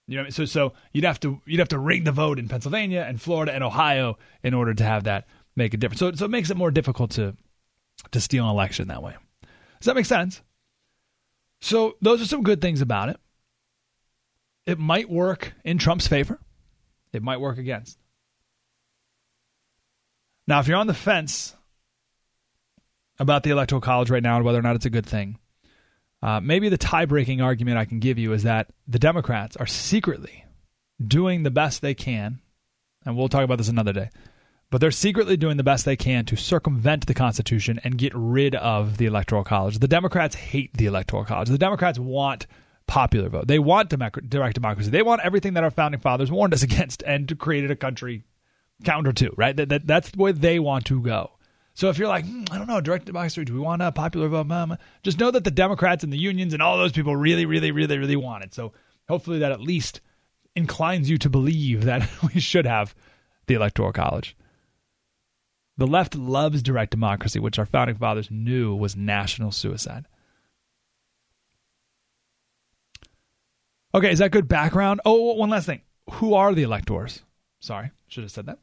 You 0.08 0.24
know, 0.24 0.30
so 0.30 0.44
so 0.46 0.74
you'd 0.92 1.06
have 1.06 1.20
to 1.22 1.42
you'd 1.46 1.60
have 1.60 1.70
to 1.70 1.80
rig 1.80 2.04
the 2.04 2.12
vote 2.12 2.40
in 2.40 2.50
Pennsylvania 2.50 3.06
and 3.08 3.22
Florida 3.22 3.54
and 3.54 3.64
Ohio 3.64 4.18
in 4.44 4.54
order 4.54 4.74
to 4.74 4.84
have 4.84 5.06
that 5.06 5.28
make 5.56 5.74
a 5.74 5.78
difference. 5.78 6.00
So 6.00 6.12
so 6.14 6.26
it 6.26 6.32
makes 6.32 6.50
it 6.50 6.58
more 6.58 6.72
difficult 6.72 7.12
to 7.12 7.36
to 8.12 8.20
steal 8.20 8.44
an 8.44 8.52
election 8.52 8.90
that 8.90 9.02
way. 9.02 9.16
Does 9.80 9.86
that 9.86 9.96
make 9.96 10.06
sense? 10.06 10.42
So 11.62 11.96
those 12.02 12.22
are 12.22 12.26
some 12.26 12.44
good 12.44 12.62
things 12.62 12.82
about 12.82 13.10
it. 13.10 13.18
It 14.66 14.78
might 14.78 15.10
work 15.10 15.54
in 15.64 15.78
Trump's 15.78 16.08
favor. 16.08 16.40
It 17.14 17.24
might 17.24 17.40
work 17.40 17.58
against. 17.58 17.98
Now, 20.46 20.60
if 20.60 20.68
you're 20.68 20.78
on 20.78 20.88
the 20.88 20.94
fence 20.94 21.57
about 23.20 23.44
the 23.44 23.50
Electoral 23.50 23.82
College 23.82 24.10
right 24.10 24.24
now 24.24 24.36
and 24.36 24.46
whether 24.46 24.60
or 24.60 24.64
not 24.64 24.76
it's 24.76 24.86
a 24.86 24.92
good 24.92 25.06
thing, 25.06 25.38
uh, 26.22 26.40
maybe 26.40 26.70
the 26.70 26.78
tie 26.78 27.06
breaking 27.06 27.42
argument 27.42 27.78
I 27.78 27.86
can 27.86 28.00
give 28.00 28.18
you 28.18 28.34
is 28.34 28.44
that 28.44 28.68
the 28.88 29.00
Democrats 29.00 29.56
are 29.58 29.68
secretly 29.68 30.46
doing 31.06 31.44
the 31.44 31.52
best 31.52 31.82
they 31.82 31.94
can, 31.94 32.40
and 33.06 33.16
we'll 33.16 33.30
talk 33.30 33.44
about 33.44 33.60
this 33.60 33.70
another 33.70 33.94
day, 33.94 34.10
but 34.70 34.82
they're 34.82 34.92
secretly 34.92 35.38
doing 35.38 35.58
the 35.58 35.64
best 35.64 35.86
they 35.86 35.96
can 35.96 36.26
to 36.26 36.36
circumvent 36.36 37.06
the 37.06 37.14
Constitution 37.14 37.80
and 37.84 37.98
get 37.98 38.14
rid 38.16 38.56
of 38.56 38.98
the 38.98 39.06
Electoral 39.06 39.44
College. 39.44 39.80
The 39.80 39.88
Democrats 39.88 40.36
hate 40.36 40.76
the 40.76 40.88
Electoral 40.88 41.24
College. 41.24 41.50
The 41.50 41.58
Democrats 41.58 42.00
want 42.00 42.48
popular 42.88 43.30
vote. 43.30 43.48
They 43.48 43.60
want 43.60 43.90
direct 43.90 44.56
democracy. 44.56 44.90
They 44.90 45.02
want 45.04 45.22
everything 45.24 45.54
that 45.54 45.64
our 45.64 45.72
founding 45.72 46.02
fathers 46.02 46.32
warned 46.32 46.54
us 46.54 46.64
against 46.64 47.04
and 47.04 47.30
to 47.30 47.36
create 47.36 47.70
a 47.70 47.76
country 47.76 48.24
counter 48.84 49.14
to, 49.14 49.32
right? 49.38 49.56
That, 49.56 49.70
that, 49.70 49.88
that's 49.88 50.12
where 50.16 50.34
they 50.34 50.60
want 50.60 50.86
to 50.86 51.02
go. 51.02 51.32
So 51.78 51.90
if 51.90 52.00
you're 52.00 52.08
like, 52.08 52.26
hmm, 52.26 52.44
I 52.52 52.58
don't 52.58 52.66
know, 52.66 52.82
direct 52.82 53.06
democracy, 53.06 53.46
do 53.46 53.54
we 53.54 53.60
want 53.60 53.84
a 53.84 53.92
popular 53.92 54.28
vote? 54.28 54.80
Just 55.04 55.20
know 55.20 55.30
that 55.30 55.44
the 55.44 55.52
Democrats 55.52 56.04
and 56.04 56.12
the 56.12 56.18
unions 56.18 56.54
and 56.54 56.62
all 56.64 56.76
those 56.76 56.92
people 56.92 57.16
really, 57.16 57.46
really, 57.46 57.70
really, 57.70 58.00
really 58.00 58.16
want 58.16 58.44
it. 58.44 58.56
So 58.56 58.74
hopefully 59.08 59.38
that 59.40 59.52
at 59.52 59.62
least 59.62 60.02
inclines 60.56 61.08
you 61.08 61.20
to 61.20 61.30
believe 61.30 61.84
that 61.84 62.10
we 62.34 62.40
should 62.42 62.66
have 62.66 62.96
the 63.46 63.54
Electoral 63.54 63.94
College. 63.94 64.36
The 65.78 65.86
left 65.86 66.16
loves 66.16 66.64
direct 66.64 66.90
democracy, 66.90 67.40
which 67.40 67.60
our 67.60 67.66
founding 67.68 67.96
fathers 67.96 68.32
knew 68.32 68.74
was 68.74 68.96
national 68.96 69.52
suicide. 69.52 70.08
Okay, 73.94 74.12
is 74.12 74.18
that 74.18 74.32
good 74.32 74.48
background? 74.48 75.00
Oh, 75.06 75.36
one 75.36 75.52
last 75.52 75.68
thing. 75.68 75.82
Who 76.14 76.34
are 76.34 76.56
the 76.56 76.64
electors? 76.64 77.22
Sorry, 77.60 77.92
should 78.08 78.24
have 78.24 78.32
said 78.32 78.48
that. 78.48 78.58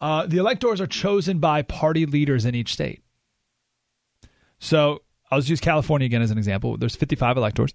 Uh, 0.00 0.26
the 0.26 0.38
electors 0.38 0.80
are 0.80 0.86
chosen 0.86 1.38
by 1.38 1.62
party 1.62 2.06
leaders 2.06 2.44
in 2.44 2.54
each 2.54 2.72
state. 2.72 3.02
So 4.58 5.02
I'll 5.30 5.40
just 5.40 5.50
use 5.50 5.60
California 5.60 6.06
again 6.06 6.22
as 6.22 6.30
an 6.30 6.38
example. 6.38 6.76
There's 6.76 6.96
55 6.96 7.36
electors. 7.36 7.74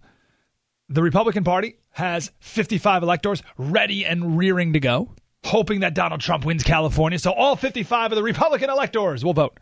The 0.90 1.02
Republican 1.02 1.44
Party 1.44 1.78
has 1.92 2.32
55 2.40 3.04
electors 3.04 3.42
ready 3.58 4.06
and 4.06 4.38
rearing 4.38 4.74
to 4.74 4.80
go, 4.80 5.14
hoping 5.44 5.80
that 5.80 5.96
Donald 5.96 6.22
Trump 6.22 6.46
wins 6.46 6.64
California. 6.64 7.18
So 7.18 7.32
all 7.32 7.56
55 7.56 8.12
of 8.12 8.16
the 8.16 8.24
Republican 8.24 8.70
electors 8.70 9.24
will 9.24 9.34
vote. 9.34 9.60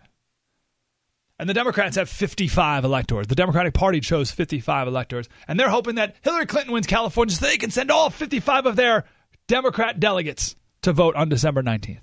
And 1.39 1.50
the 1.50 1.53
Democrats 1.53 1.96
have 1.96 2.10
55 2.10 2.86
electors. 2.86 3.27
The 3.27 3.36
Democratic 3.36 3.74
Party 3.74 4.00
chose 4.00 4.32
55 4.32 4.88
electors. 4.88 5.27
And 5.48 5.60
they're 5.60 5.70
hoping 5.70 5.96
that 5.96 6.15
Hillary 6.22 6.46
Clinton 6.46 6.74
wins 6.74 6.88
California 6.88 7.34
so 7.34 7.46
they 7.46 7.58
can 7.58 7.72
send 7.72 7.89
all 7.89 8.10
55 8.10 8.65
of 8.65 8.75
their 8.75 9.05
Democrat 9.48 10.00
delegates 10.00 10.55
to 10.84 10.93
vote 10.93 11.15
on 11.15 11.29
December 11.29 11.63
19th. 11.63 12.00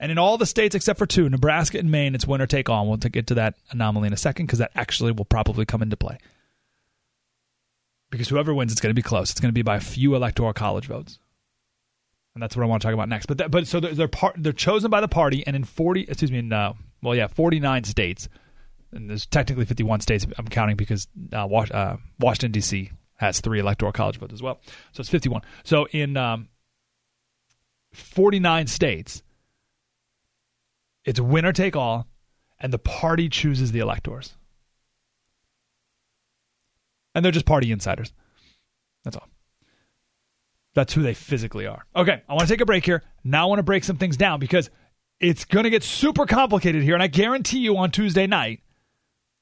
And 0.00 0.10
in 0.10 0.18
all 0.18 0.36
the 0.38 0.46
states 0.46 0.74
except 0.74 0.98
for 0.98 1.06
two, 1.06 1.28
Nebraska 1.28 1.78
and 1.78 1.90
Maine, 1.90 2.14
it's 2.14 2.26
winner 2.26 2.46
take 2.46 2.68
all. 2.68 2.86
We'll 2.86 2.96
get 2.96 3.28
to 3.28 3.34
that 3.34 3.54
anomaly 3.70 4.08
in 4.08 4.12
a 4.12 4.18
second 4.18 4.46
because 4.46 4.58
that 4.58 4.72
actually 4.74 5.12
will 5.12 5.24
probably 5.24 5.64
come 5.64 5.82
into 5.82 5.96
play. 5.96 6.18
Because 8.10 8.28
whoever 8.28 8.52
wins, 8.52 8.72
it's 8.72 8.80
going 8.80 8.90
to 8.90 8.94
be 8.94 9.02
close. 9.02 9.30
It's 9.30 9.40
going 9.40 9.50
to 9.50 9.54
be 9.54 9.62
by 9.62 9.76
a 9.76 9.80
few 9.80 10.14
electoral 10.14 10.52
college 10.52 10.86
votes, 10.86 11.18
and 12.34 12.42
that's 12.42 12.56
what 12.56 12.62
I 12.62 12.66
want 12.66 12.82
to 12.82 12.86
talk 12.86 12.94
about 12.94 13.08
next. 13.08 13.26
But 13.26 13.38
that, 13.38 13.50
but 13.50 13.66
so 13.66 13.80
they're 13.80 13.94
they're, 13.94 14.08
part, 14.08 14.36
they're 14.38 14.52
chosen 14.52 14.90
by 14.90 15.00
the 15.00 15.08
party, 15.08 15.44
and 15.46 15.56
in 15.56 15.64
forty, 15.64 16.02
excuse 16.02 16.30
me, 16.30 16.38
in, 16.38 16.52
uh, 16.52 16.74
well, 17.02 17.16
yeah, 17.16 17.26
forty 17.26 17.58
nine 17.58 17.82
states, 17.82 18.28
and 18.92 19.10
there's 19.10 19.26
technically 19.26 19.64
fifty 19.64 19.82
one 19.82 20.00
states. 20.00 20.26
I'm 20.38 20.46
counting 20.46 20.76
because 20.76 21.08
uh, 21.32 21.46
uh, 21.46 21.96
Washington 22.20 22.52
D.C. 22.52 22.92
has 23.16 23.40
three 23.40 23.58
electoral 23.58 23.90
college 23.90 24.18
votes 24.18 24.32
as 24.32 24.42
well, 24.42 24.60
so 24.92 25.00
it's 25.00 25.10
fifty 25.10 25.28
one. 25.28 25.42
So 25.64 25.86
in 25.86 26.16
um, 26.16 26.48
forty 27.92 28.38
nine 28.38 28.68
states 28.68 29.24
it's 31.04 31.20
winner 31.20 31.52
take 31.52 31.76
all, 31.76 32.08
and 32.58 32.72
the 32.72 32.78
party 32.78 33.28
chooses 33.28 33.72
the 33.72 33.80
electors. 33.80 34.36
And 37.14 37.24
they're 37.24 37.32
just 37.32 37.46
party 37.46 37.70
insiders. 37.70 38.12
That's 39.04 39.16
all. 39.16 39.28
That's 40.74 40.92
who 40.92 41.02
they 41.02 41.14
physically 41.14 41.66
are. 41.66 41.84
Okay, 41.94 42.22
I 42.28 42.32
want 42.32 42.48
to 42.48 42.52
take 42.52 42.60
a 42.60 42.66
break 42.66 42.84
here. 42.84 43.02
Now 43.22 43.44
I 43.44 43.48
want 43.48 43.60
to 43.60 43.64
break 43.64 43.84
some 43.84 43.96
things 43.96 44.16
down 44.16 44.40
because 44.40 44.70
it's 45.20 45.44
going 45.44 45.64
to 45.64 45.70
get 45.70 45.84
super 45.84 46.26
complicated 46.26 46.82
here. 46.82 46.94
And 46.94 47.02
I 47.02 47.06
guarantee 47.06 47.58
you 47.58 47.76
on 47.76 47.90
Tuesday 47.90 48.26
night, 48.26 48.60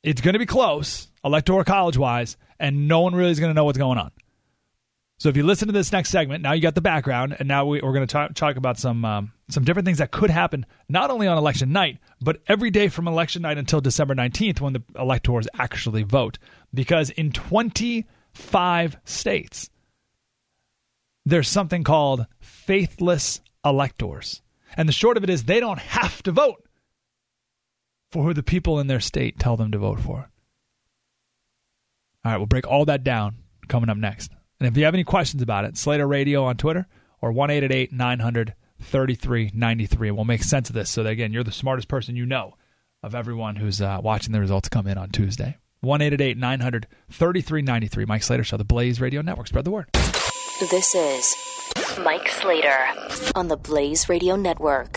it's 0.03 0.21
going 0.21 0.35
to 0.35 0.39
be 0.39 0.47
close, 0.47 1.09
electoral 1.25 1.65
college 1.65 1.97
wise, 1.97 2.37
and 2.59 2.87
no 2.89 3.01
one 3.01 3.15
really 3.15 3.31
is 3.31 3.41
going 3.41 3.51
to 3.51 3.55
know 3.55 3.65
what's 3.65 3.79
going 3.79 3.99
on. 3.99 4.11
So 5.23 5.29
if 5.29 5.37
you 5.37 5.45
listen 5.45 5.69
to 5.69 5.73
this 5.73 5.93
next 5.93 6.11
segment, 6.11 6.43
now 6.43 6.51
you 6.51 6.61
got 6.61 6.75
the 6.75 6.81
background, 6.81 7.37
and 7.39 7.47
now 7.47 7.65
we, 7.65 7.79
are 7.81 7.93
going 7.93 8.05
to 8.05 8.13
talk, 8.13 8.35
talk 8.35 8.57
about 8.57 8.77
some 8.77 9.05
um, 9.05 9.31
some 9.49 9.63
different 9.63 9.87
things 9.87 9.99
that 9.99 10.11
could 10.11 10.31
happen 10.31 10.67
not 10.89 11.13
only 11.13 11.29
on 11.29 11.39
election 11.39 11.71
night, 11.71 11.99
but 12.21 12.43
every 12.49 12.73
day 12.73 12.89
from 12.89 13.07
election 13.07 13.43
night 13.43 13.57
until 13.57 13.81
December 13.81 14.17
19th 14.17 14.61
when 14.61 14.73
the 14.73 14.83
electors 14.99 15.47
actually 15.57 16.03
vote. 16.03 16.39
Because 16.75 17.11
in 17.11 17.31
25 17.31 18.97
states, 19.05 19.71
there's 21.25 21.47
something 21.47 21.85
called 21.85 22.27
faithless 22.41 23.43
electors. 23.65 24.43
And 24.77 24.89
the 24.89 24.93
short 24.93 25.17
of 25.17 25.23
it 25.23 25.31
is 25.31 25.45
they 25.45 25.61
don't 25.61 25.79
have 25.79 26.21
to 26.25 26.33
vote 26.33 26.67
for 28.11 28.25
who 28.25 28.35
the 28.35 28.43
people 28.43 28.81
in 28.81 28.89
their 28.89 28.99
state 28.99 29.39
tell 29.39 29.57
them 29.57 29.71
to 29.71 29.79
vote 29.79 30.01
for. 30.01 30.29
All 32.25 32.33
right, 32.33 32.39
we'll 32.39 32.47
break 32.47 32.67
all 32.67 32.87
that 32.87 33.05
down 33.05 33.37
coming 33.69 33.89
up 33.89 33.97
next. 33.97 34.33
And 34.63 34.69
if 34.69 34.77
you 34.77 34.85
have 34.85 34.95
any 34.95 35.03
questions 35.03 35.43
about 35.43 35.65
it, 35.65 35.77
Slater 35.77 36.07
Radio 36.07 36.45
on 36.45 36.57
Twitter 36.57 36.87
or 37.21 37.33
1 37.33 37.89
900 37.91 38.55
3393. 38.79 40.11
We'll 40.13 40.25
make 40.25 40.45
sense 40.45 40.69
of 40.69 40.77
this 40.77 40.89
so 40.89 41.03
that, 41.03 41.11
again, 41.11 41.33
you're 41.33 41.43
the 41.43 41.51
smartest 41.51 41.89
person 41.89 42.15
you 42.15 42.25
know 42.25 42.55
of 43.03 43.13
everyone 43.13 43.57
who's 43.57 43.83
uh, 43.83 43.99
watching 44.01 44.33
the 44.33 44.39
results 44.39 44.69
come 44.69 44.87
in 44.87 44.99
on 44.99 45.11
Tuesday. 45.11 45.57
1 45.81 45.99
900 45.99 46.87
3393. 47.11 48.05
Mike 48.05 48.23
Slater 48.23 48.45
Show, 48.45 48.57
the 48.57 48.63
Blaze 48.63 49.01
Radio 49.01 49.21
Network. 49.21 49.49
Spread 49.49 49.65
the 49.65 49.73
word. 49.73 49.89
This 50.71 50.95
is 50.95 51.35
Mike 51.99 52.29
Slater 52.29 52.87
on 53.35 53.49
the 53.49 53.57
Blaze 53.57 54.09
Radio 54.09 54.37
Network. 54.37 54.97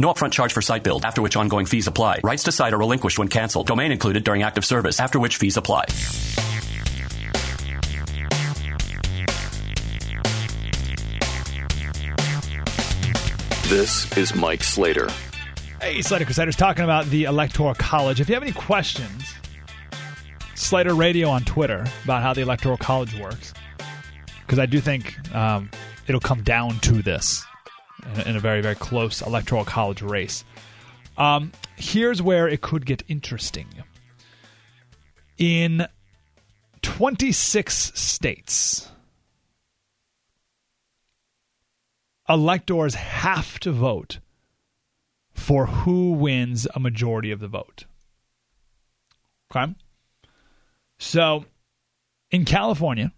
No 0.00 0.10
upfront 0.10 0.32
charge 0.32 0.54
for 0.54 0.62
site 0.62 0.82
build, 0.82 1.04
after 1.04 1.20
which 1.20 1.36
ongoing 1.36 1.66
fees 1.66 1.86
apply. 1.86 2.20
Rights 2.24 2.44
to 2.44 2.52
site 2.52 2.72
are 2.72 2.78
relinquished 2.78 3.18
when 3.18 3.28
canceled. 3.28 3.66
Domain 3.66 3.92
included 3.92 4.24
during 4.24 4.42
active 4.42 4.64
service, 4.64 4.98
after 4.98 5.20
which 5.20 5.36
fees 5.36 5.58
apply. 5.58 5.84
This 13.68 14.16
is 14.16 14.34
Mike 14.34 14.64
Slater. 14.64 15.10
Hey, 15.82 16.00
Slater 16.00 16.24
Crusaders, 16.24 16.56
talking 16.56 16.84
about 16.84 17.04
the 17.06 17.24
Electoral 17.24 17.74
College. 17.74 18.22
If 18.22 18.30
you 18.30 18.34
have 18.34 18.42
any 18.42 18.52
questions, 18.52 19.34
Slater 20.54 20.94
Radio 20.94 21.28
on 21.28 21.44
Twitter 21.44 21.84
about 22.04 22.22
how 22.22 22.32
the 22.32 22.40
Electoral 22.40 22.78
College 22.78 23.14
works, 23.20 23.52
because 24.46 24.58
I 24.58 24.64
do 24.64 24.80
think 24.80 25.14
um, 25.34 25.70
it'll 26.06 26.22
come 26.22 26.42
down 26.42 26.78
to 26.80 27.02
this 27.02 27.44
in 28.26 28.36
a 28.36 28.40
very, 28.40 28.60
very 28.60 28.74
close 28.74 29.22
electoral 29.22 29.64
college 29.64 30.02
race. 30.02 30.44
Um, 31.16 31.52
here's 31.76 32.22
where 32.22 32.48
it 32.48 32.60
could 32.60 32.86
get 32.86 33.02
interesting. 33.08 33.66
In 35.38 35.86
26 36.82 37.92
states, 37.94 38.88
electors 42.28 42.94
have 42.94 43.58
to 43.60 43.72
vote 43.72 44.18
for 45.32 45.66
who 45.66 46.12
wins 46.12 46.66
a 46.74 46.80
majority 46.80 47.30
of 47.30 47.40
the 47.40 47.48
vote. 47.48 47.84
Okay? 49.54 49.74
So 50.98 51.44
in 52.30 52.44
California, 52.44 53.12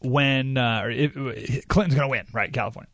when 0.00 0.56
uh, 0.56 0.82
Clinton's 1.68 1.94
going 1.94 2.02
to 2.02 2.08
win, 2.08 2.26
right? 2.32 2.52
California. 2.52 2.90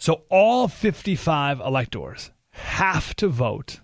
So 0.00 0.22
all 0.30 0.66
55 0.66 1.60
electors 1.60 2.30
have 2.52 3.14
to 3.16 3.28
vote 3.28 3.80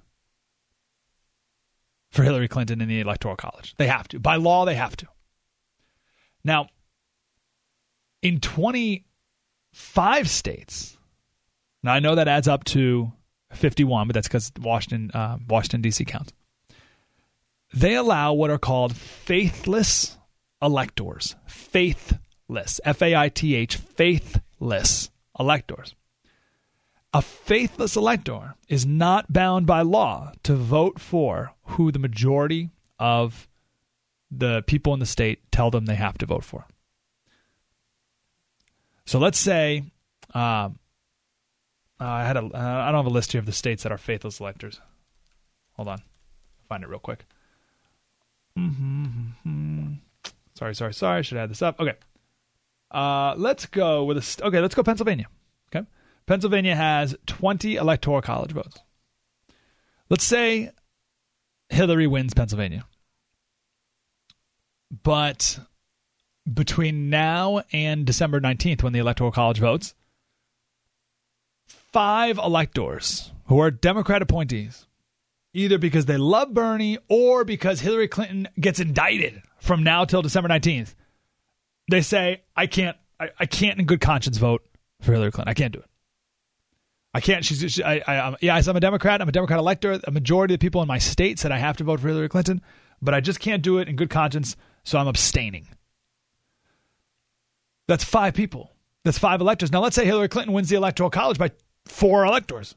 for 2.11 2.23
Hillary 2.23 2.49
Clinton 2.49 2.81
in 2.81 2.89
the 2.89 3.01
Electoral 3.01 3.37
College. 3.37 3.75
They 3.77 3.87
have 3.87 4.09
to. 4.09 4.19
By 4.19 4.37
law, 4.37 4.65
they 4.65 4.77
have 4.77 4.97
to. 4.97 5.07
Now, 6.43 6.69
in 8.23 8.41
25 8.41 10.31
states, 10.31 10.97
now 11.83 11.93
I 11.93 12.01
know 12.01 12.15
that 12.15 12.29
adds 12.29 12.49
up 12.49 12.65
to 12.65 13.13
51, 13.53 14.09
but 14.09 14.15
that's 14.15 14.27
because 14.27 14.51
Washington, 14.59 15.11
uh, 15.13 15.37
Washington 15.47 15.83
D.C. 15.83 16.07
counts. 16.07 16.33
They 17.75 17.95
allow 17.95 18.33
what 18.33 18.49
are 18.49 18.59
called 18.59 18.97
faithless 18.97 20.17
electors. 20.63 21.37
Faithless. 21.47 22.81
F 22.85 23.03
A 23.03 23.15
I 23.15 23.29
T 23.29 23.55
H. 23.55 23.77
Faithless 23.77 25.11
electors. 25.39 25.95
A 27.17 27.23
faithless 27.23 27.97
elector 27.97 28.57
is 28.69 28.85
not 28.85 29.33
bound 29.33 29.67
by 29.67 29.81
law 29.81 30.33
to 30.43 30.55
vote 30.55 31.01
for 31.01 31.55
who 31.63 31.91
the 31.91 31.99
majority 31.99 32.69
of 32.99 33.49
the 34.31 34.63
people 34.67 34.93
in 34.93 35.01
the 35.01 35.07
state 35.07 35.41
tell 35.51 35.71
them 35.71 35.87
they 35.87 35.95
have 35.95 36.19
to 36.19 36.27
vote 36.27 36.45
for. 36.45 36.67
So 39.07 39.19
let's 39.19 39.39
say 39.39 39.85
uh, 40.35 40.69
I 41.99 42.25
had 42.27 42.37
a 42.37 42.51
I 42.53 42.91
don't 42.91 43.03
have 43.03 43.07
a 43.07 43.09
list 43.09 43.33
here 43.33 43.39
of 43.39 43.47
the 43.47 43.53
states 43.53 43.85
that 43.85 43.93
are 43.93 43.97
faithless 43.97 44.39
electors. 44.39 44.79
Hold 45.77 45.89
on, 45.89 46.03
find 46.69 46.85
it 46.85 46.91
real 46.91 46.99
quick. 46.99 47.25
Mm-hmm, 48.59 49.05
mm-hmm. 49.47 49.93
Sorry, 50.55 50.75
sorry, 50.75 50.93
sorry. 50.93 51.21
I 51.21 51.23
should 51.23 51.39
add 51.39 51.49
this 51.49 51.63
up. 51.63 51.81
Okay. 51.81 51.95
Uh, 52.91 53.35
let's 53.39 53.65
go 53.65 54.05
with 54.05 54.19
a. 54.19 54.23
St- 54.23 54.47
okay, 54.49 54.61
let's 54.61 54.75
go 54.75 54.83
Pennsylvania. 54.83 55.29
Pennsylvania 56.27 56.75
has 56.75 57.17
20 57.27 57.77
electoral 57.77 58.21
college 58.21 58.53
votes. 58.53 58.81
Let's 60.09 60.25
say 60.25 60.71
Hillary 61.69 62.07
wins 62.07 62.35
Pennsylvania. 62.35 62.85
But 65.03 65.59
between 66.53 67.11
now 67.11 67.63
and 67.73 68.05
December 68.05 68.41
19th, 68.41 68.83
when 68.83 68.93
the 68.93 68.99
electoral 69.01 69.33
college 69.33 69.59
votes, 69.59 69.95
five 71.67 72.39
electors 72.39 73.33
who 73.47 73.61
are 73.61 73.71
Democrat 73.71 74.23
appointees 74.23 74.87
either 75.53 75.79
because 75.79 76.05
they 76.05 76.19
love 76.19 76.53
Bernie 76.53 76.99
or 77.09 77.45
because 77.45 77.81
Hillary 77.81 78.09
Clinton 78.09 78.47
gets 78.61 78.79
indicted 78.79 79.43
from 79.59 79.83
now 79.83 80.05
till 80.05 80.21
December 80.21 80.51
19th, 80.51 80.95
they 81.91 82.03
say, 82.03 82.43
I 82.55 82.67
can't, 82.67 82.97
I 83.19 83.47
can't 83.47 83.79
in 83.81 83.87
good 83.87 84.03
conscience 84.03 84.37
vote 84.37 84.63
for 85.01 85.13
Hillary 85.13 85.33
Clinton. 85.33 85.51
I 85.51 85.55
can't 85.55 85.73
do 85.73 85.79
it. 85.79 85.87
I 87.17 87.21
can't. 87.21 87.43
She's, 87.47 87.73
she, 87.73 87.83
I, 87.83 88.03
I, 88.07 88.21
I'm, 88.21 88.37
yes, 88.43 88.67
I'm 88.67 88.77
a 88.77 88.81
Democrat. 88.81 89.23
I'm 89.23 89.29
a 89.31 89.33
Democrat 89.33 89.59
elector. 89.59 89.99
A 90.05 90.11
majority 90.11 90.53
of 90.53 90.61
the 90.61 90.65
people 90.67 90.83
in 90.83 90.89
my 90.89 90.99
state 90.99 91.39
said 91.39 91.51
I 91.51 91.57
have 91.57 91.79
to 91.79 91.85
vote 91.85 91.99
for 91.99 92.09
Hillary 92.09 92.29
Clinton, 92.29 92.61
but 93.01 93.15
I 93.15 93.21
just 93.21 93.41
can't 93.41 93.63
do 93.63 93.79
it 93.79 93.89
in 93.89 93.97
good 93.97 94.11
conscience, 94.11 94.55
so 94.85 94.99
I'm 94.99 95.09
abstaining. 95.09 95.67
That's 97.89 98.05
five 98.05 98.35
people. 98.35 98.71
That's 99.03 99.19
five 99.19 99.41
electors. 99.41 99.73
Now, 99.73 99.81
let's 99.81 99.97
say 99.97 100.05
Hillary 100.05 100.29
Clinton 100.29 100.53
wins 100.53 100.69
the 100.69 100.77
Electoral 100.77 101.09
College 101.09 101.39
by 101.39 101.53
four 101.87 102.27
electors. 102.27 102.75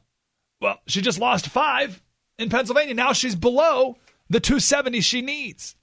Well, 0.58 0.80
she 0.86 1.02
just 1.02 1.18
lost 1.18 1.46
five 1.48 2.02
in 2.38 2.48
Pennsylvania. 2.48 2.94
Now 2.94 3.12
she's 3.12 3.34
below 3.34 3.98
the 4.30 4.40
270 4.40 5.02
she 5.02 5.20
needs. 5.20 5.76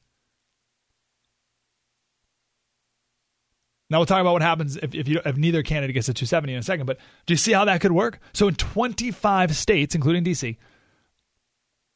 Now 3.90 4.00
we'll 4.00 4.06
talk 4.06 4.20
about 4.20 4.34
what 4.34 4.42
happens 4.42 4.76
if, 4.78 4.94
if, 4.94 5.08
you, 5.08 5.22
if 5.26 5.38
neither 5.38 5.64
candidate 5.64 5.94
gets 5.94 6.10
a 6.10 6.14
270 6.14 6.54
in 6.54 6.60
a 6.60 6.64
second. 6.64 6.86
But 6.86 6.98
do 7.26 7.34
you 7.34 7.38
see 7.38 7.54
how 7.54 7.66
that 7.66 7.80
could 7.80 7.94
work? 7.94 8.20
So 8.34 8.48
in 8.48 8.56
25 8.56 9.56
states, 9.56 9.96
including 9.96 10.24
DC, 10.24 10.58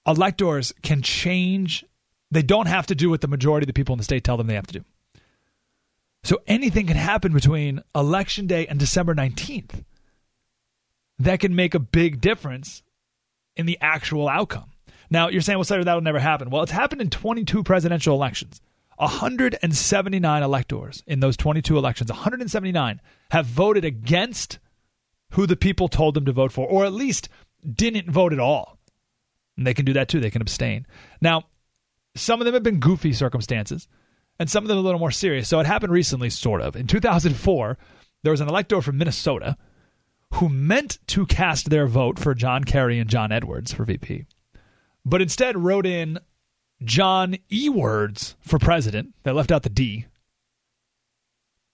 electors 0.08 0.74
can 0.82 1.02
change. 1.02 1.84
They 2.30 2.42
don't 2.42 2.68
have 2.68 2.88
to 2.88 2.96
do 2.96 3.10
what 3.10 3.22
the 3.22 3.28
majority 3.28 3.66
of 3.66 3.68
the 3.68 3.74
people 3.74 3.94
in 3.94 3.98
the 3.98 4.06
state 4.06 4.24
tell 4.24 4.38
them 4.38 4.48
they 4.48 4.56
have 4.56 4.68
to 4.68 4.80
do. 4.80 4.86
So 6.24 6.42
anything 6.48 6.88
can 6.88 6.98
happen 6.98 7.34
between 7.34 7.82
election 7.96 8.48
day 8.48 8.68
and 8.68 8.80
December 8.80 9.14
19th 9.16 9.84
that 11.20 11.40
can 11.40 11.56
make 11.56 11.74
a 11.74 11.80
big 11.80 12.22
difference 12.22 12.84
in 13.56 13.66
the 13.66 13.78
actual 13.82 14.30
outcome. 14.30 14.72
Now, 15.10 15.28
you're 15.28 15.42
saying, 15.42 15.58
well, 15.58 15.66
Slater, 15.66 15.84
that'll 15.84 16.02
never 16.02 16.20
happen. 16.20 16.50
Well, 16.50 16.64
it's 16.64 16.72
happened 16.72 17.02
in 17.02 17.10
22 17.10 17.64
presidential 17.64 18.16
elections. 18.16 18.62
179 19.02 20.44
electors 20.44 21.04
in 21.08 21.22
those 21.22 21.36
22 21.36 21.78
elections, 21.78 22.12
179 22.12 23.02
have 23.32 23.46
voted 23.48 23.84
against 23.84 24.60
who 25.32 25.48
the 25.48 25.56
people 25.56 25.88
told 25.88 26.14
them 26.14 26.26
to 26.26 26.32
vote 26.32 26.52
for, 26.52 26.68
or 26.68 26.86
at 26.86 26.94
least 26.94 27.28
didn't 27.74 28.10
vote 28.12 28.32
at 28.32 28.40
all. 28.40 28.78
And 29.58 29.66
they 29.66 29.74
can 29.74 29.86
do 29.86 29.94
that 29.94 30.08
too. 30.08 30.20
They 30.20 30.30
can 30.30 30.42
abstain. 30.42 30.86
Now, 31.20 31.46
some 32.16 32.42
of 32.42 32.46
them 32.46 32.54
have 32.54 32.64
been 32.64 32.80
goofy 32.80 33.14
circumstances, 33.14 33.88
and 34.40 34.50
some 34.50 34.64
of 34.64 34.68
them 34.68 34.78
a 34.78 34.82
little 34.82 35.00
more 35.00 35.12
serious. 35.12 35.48
So 35.48 35.60
it 35.60 35.66
happened 35.66 35.94
recently, 35.94 36.30
sort 36.30 36.62
of. 36.62 36.76
In 36.76 36.86
2004, 36.86 37.78
there 38.24 38.32
was 38.32 38.42
an 38.42 38.50
elector 38.50 38.82
from 38.82 38.98
Minnesota 38.98 39.58
who 40.36 40.48
meant 40.48 41.00
to 41.08 41.26
cast 41.26 41.70
their 41.70 41.88
vote 41.88 42.20
for 42.20 42.36
John 42.36 42.64
Kerry 42.66 43.00
and 43.00 43.10
John 43.10 43.32
Edwards 43.32 43.74
for 43.74 43.84
VP, 43.84 44.26
but 45.04 45.22
instead 45.22 45.58
wrote 45.58 45.86
in 45.86 46.20
John 46.84 47.38
E. 47.52 47.70
Words 47.70 48.36
for 48.42 48.60
president. 48.60 49.14
They 49.24 49.32
left 49.32 49.52
out 49.52 49.64
the 49.64 49.70
D. 49.70 50.06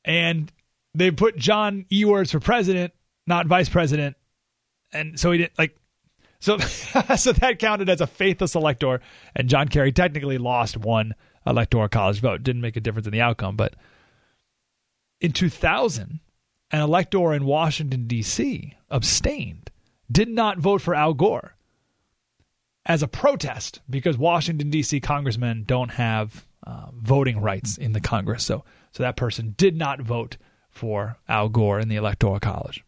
And 0.03 0.51
they 0.93 1.11
put 1.11 1.37
John 1.37 1.85
E. 1.91 2.05
Words 2.05 2.31
for 2.31 2.39
president, 2.39 2.93
not 3.25 3.47
vice 3.47 3.69
president. 3.69 4.15
And 4.91 5.19
so 5.19 5.31
he 5.31 5.39
didn't 5.39 5.57
like 5.57 5.77
so 6.39 6.57
so 7.17 7.31
that 7.33 7.59
counted 7.59 7.89
as 7.89 8.01
a 8.01 8.07
faithless 8.07 8.55
elector, 8.55 9.01
and 9.35 9.49
John 9.49 9.67
Kerry 9.67 9.91
technically 9.91 10.37
lost 10.37 10.77
one 10.77 11.13
electoral 11.45 11.87
college 11.89 12.21
vote. 12.21 12.43
Didn't 12.43 12.61
make 12.61 12.75
a 12.75 12.81
difference 12.81 13.07
in 13.07 13.13
the 13.13 13.21
outcome, 13.21 13.55
but 13.55 13.75
in 15.19 15.31
2000, 15.31 16.19
an 16.71 16.79
elector 16.79 17.33
in 17.33 17.45
Washington, 17.45 18.07
D.C. 18.07 18.73
abstained, 18.89 19.71
did 20.11 20.29
not 20.29 20.59
vote 20.59 20.81
for 20.81 20.93
Al 20.93 21.13
Gore 21.13 21.55
as 22.87 23.03
a 23.03 23.07
protest 23.07 23.81
because 23.89 24.17
Washington, 24.17 24.69
D.C. 24.69 25.01
congressmen 25.01 25.65
don't 25.65 25.89
have 25.89 26.47
uh, 26.65 26.87
voting 26.93 27.39
rights 27.39 27.77
in 27.77 27.91
the 27.91 28.01
Congress. 28.01 28.45
So, 28.45 28.63
so 28.91 29.03
that 29.03 29.17
person 29.17 29.53
did 29.57 29.75
not 29.75 30.01
vote 30.01 30.37
for 30.69 31.17
Al 31.27 31.49
Gore 31.49 31.79
in 31.79 31.89
the 31.89 31.97
Electoral 31.97 32.39
College. 32.39 32.83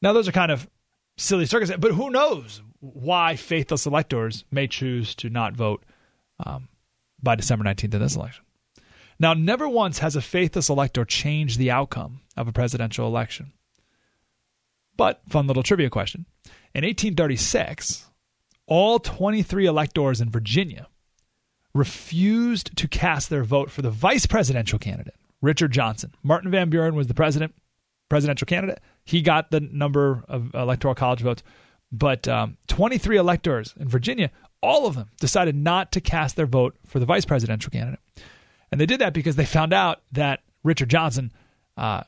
Now, 0.00 0.12
those 0.12 0.28
are 0.28 0.32
kind 0.32 0.52
of 0.52 0.68
silly 1.16 1.46
circumstances, 1.46 1.82
but 1.82 1.96
who 1.96 2.10
knows 2.10 2.62
why 2.80 3.36
faithless 3.36 3.86
electors 3.86 4.44
may 4.50 4.68
choose 4.68 5.14
to 5.16 5.30
not 5.30 5.54
vote 5.54 5.82
um, 6.44 6.68
by 7.22 7.34
December 7.34 7.64
19th 7.64 7.94
in 7.94 8.00
this 8.00 8.16
election. 8.16 8.44
Now, 9.18 9.34
never 9.34 9.68
once 9.68 9.98
has 9.98 10.16
a 10.16 10.20
faithless 10.20 10.68
elector 10.68 11.04
changed 11.04 11.58
the 11.58 11.70
outcome 11.70 12.20
of 12.36 12.48
a 12.48 12.52
presidential 12.52 13.06
election. 13.06 13.52
But, 14.96 15.22
fun 15.28 15.46
little 15.46 15.62
trivia 15.62 15.90
question. 15.90 16.26
In 16.74 16.84
1836, 16.84 18.06
all 18.66 18.98
23 18.98 19.66
electors 19.66 20.20
in 20.20 20.30
Virginia 20.30 20.88
refused 21.74 22.76
to 22.76 22.88
cast 22.88 23.30
their 23.30 23.44
vote 23.44 23.70
for 23.70 23.82
the 23.82 23.90
vice 23.90 24.26
presidential 24.26 24.78
candidate, 24.78 25.16
Richard 25.42 25.72
Johnson. 25.72 26.14
Martin 26.22 26.50
Van 26.50 26.70
Buren 26.70 26.94
was 26.94 27.08
the 27.08 27.14
president, 27.14 27.54
presidential 28.08 28.46
candidate. 28.46 28.80
He 29.04 29.22
got 29.22 29.50
the 29.50 29.60
number 29.60 30.24
of 30.28 30.54
electoral 30.54 30.94
college 30.94 31.20
votes. 31.20 31.42
But 31.90 32.26
um, 32.26 32.56
23 32.68 33.16
electors 33.16 33.74
in 33.78 33.88
Virginia, 33.88 34.30
all 34.62 34.86
of 34.86 34.94
them 34.94 35.10
decided 35.20 35.54
not 35.54 35.92
to 35.92 36.00
cast 36.00 36.36
their 36.36 36.46
vote 36.46 36.76
for 36.86 36.98
the 36.98 37.06
vice 37.06 37.24
presidential 37.24 37.70
candidate. 37.70 38.00
And 38.72 38.80
they 38.80 38.86
did 38.86 39.00
that 39.00 39.14
because 39.14 39.36
they 39.36 39.44
found 39.44 39.72
out 39.72 40.02
that 40.12 40.40
Richard 40.64 40.88
Johnson 40.88 41.32
uh, 41.76 42.02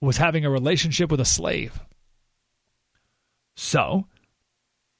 was 0.00 0.16
having 0.16 0.44
a 0.44 0.50
relationship 0.50 1.10
with 1.10 1.20
a 1.20 1.24
slave. 1.24 1.80
So 3.56 4.06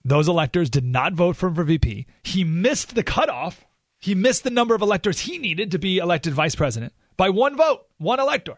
those 0.07 0.29
electors 0.29 0.71
did 0.71 0.85
not 0.85 1.15
vote 1.15 1.35
for 1.35 1.49
him 1.49 1.57
for 1.57 1.65
VP. 1.65 2.07
He 2.23 2.45
missed 2.45 2.95
the 2.95 3.03
cutoff. 3.03 3.67
He 3.99 4.15
missed 4.15 4.45
the 4.45 4.51
number 4.51 4.73
of 4.73 4.81
electors 4.81 5.19
he 5.19 5.37
needed 5.37 5.73
to 5.73 5.81
be 5.81 5.99
elected 5.99 6.33
vice 6.33 6.55
president 6.55 6.93
by 7.17 7.29
one 7.29 7.57
vote, 7.57 7.87
one 7.99 8.21
elector. 8.21 8.55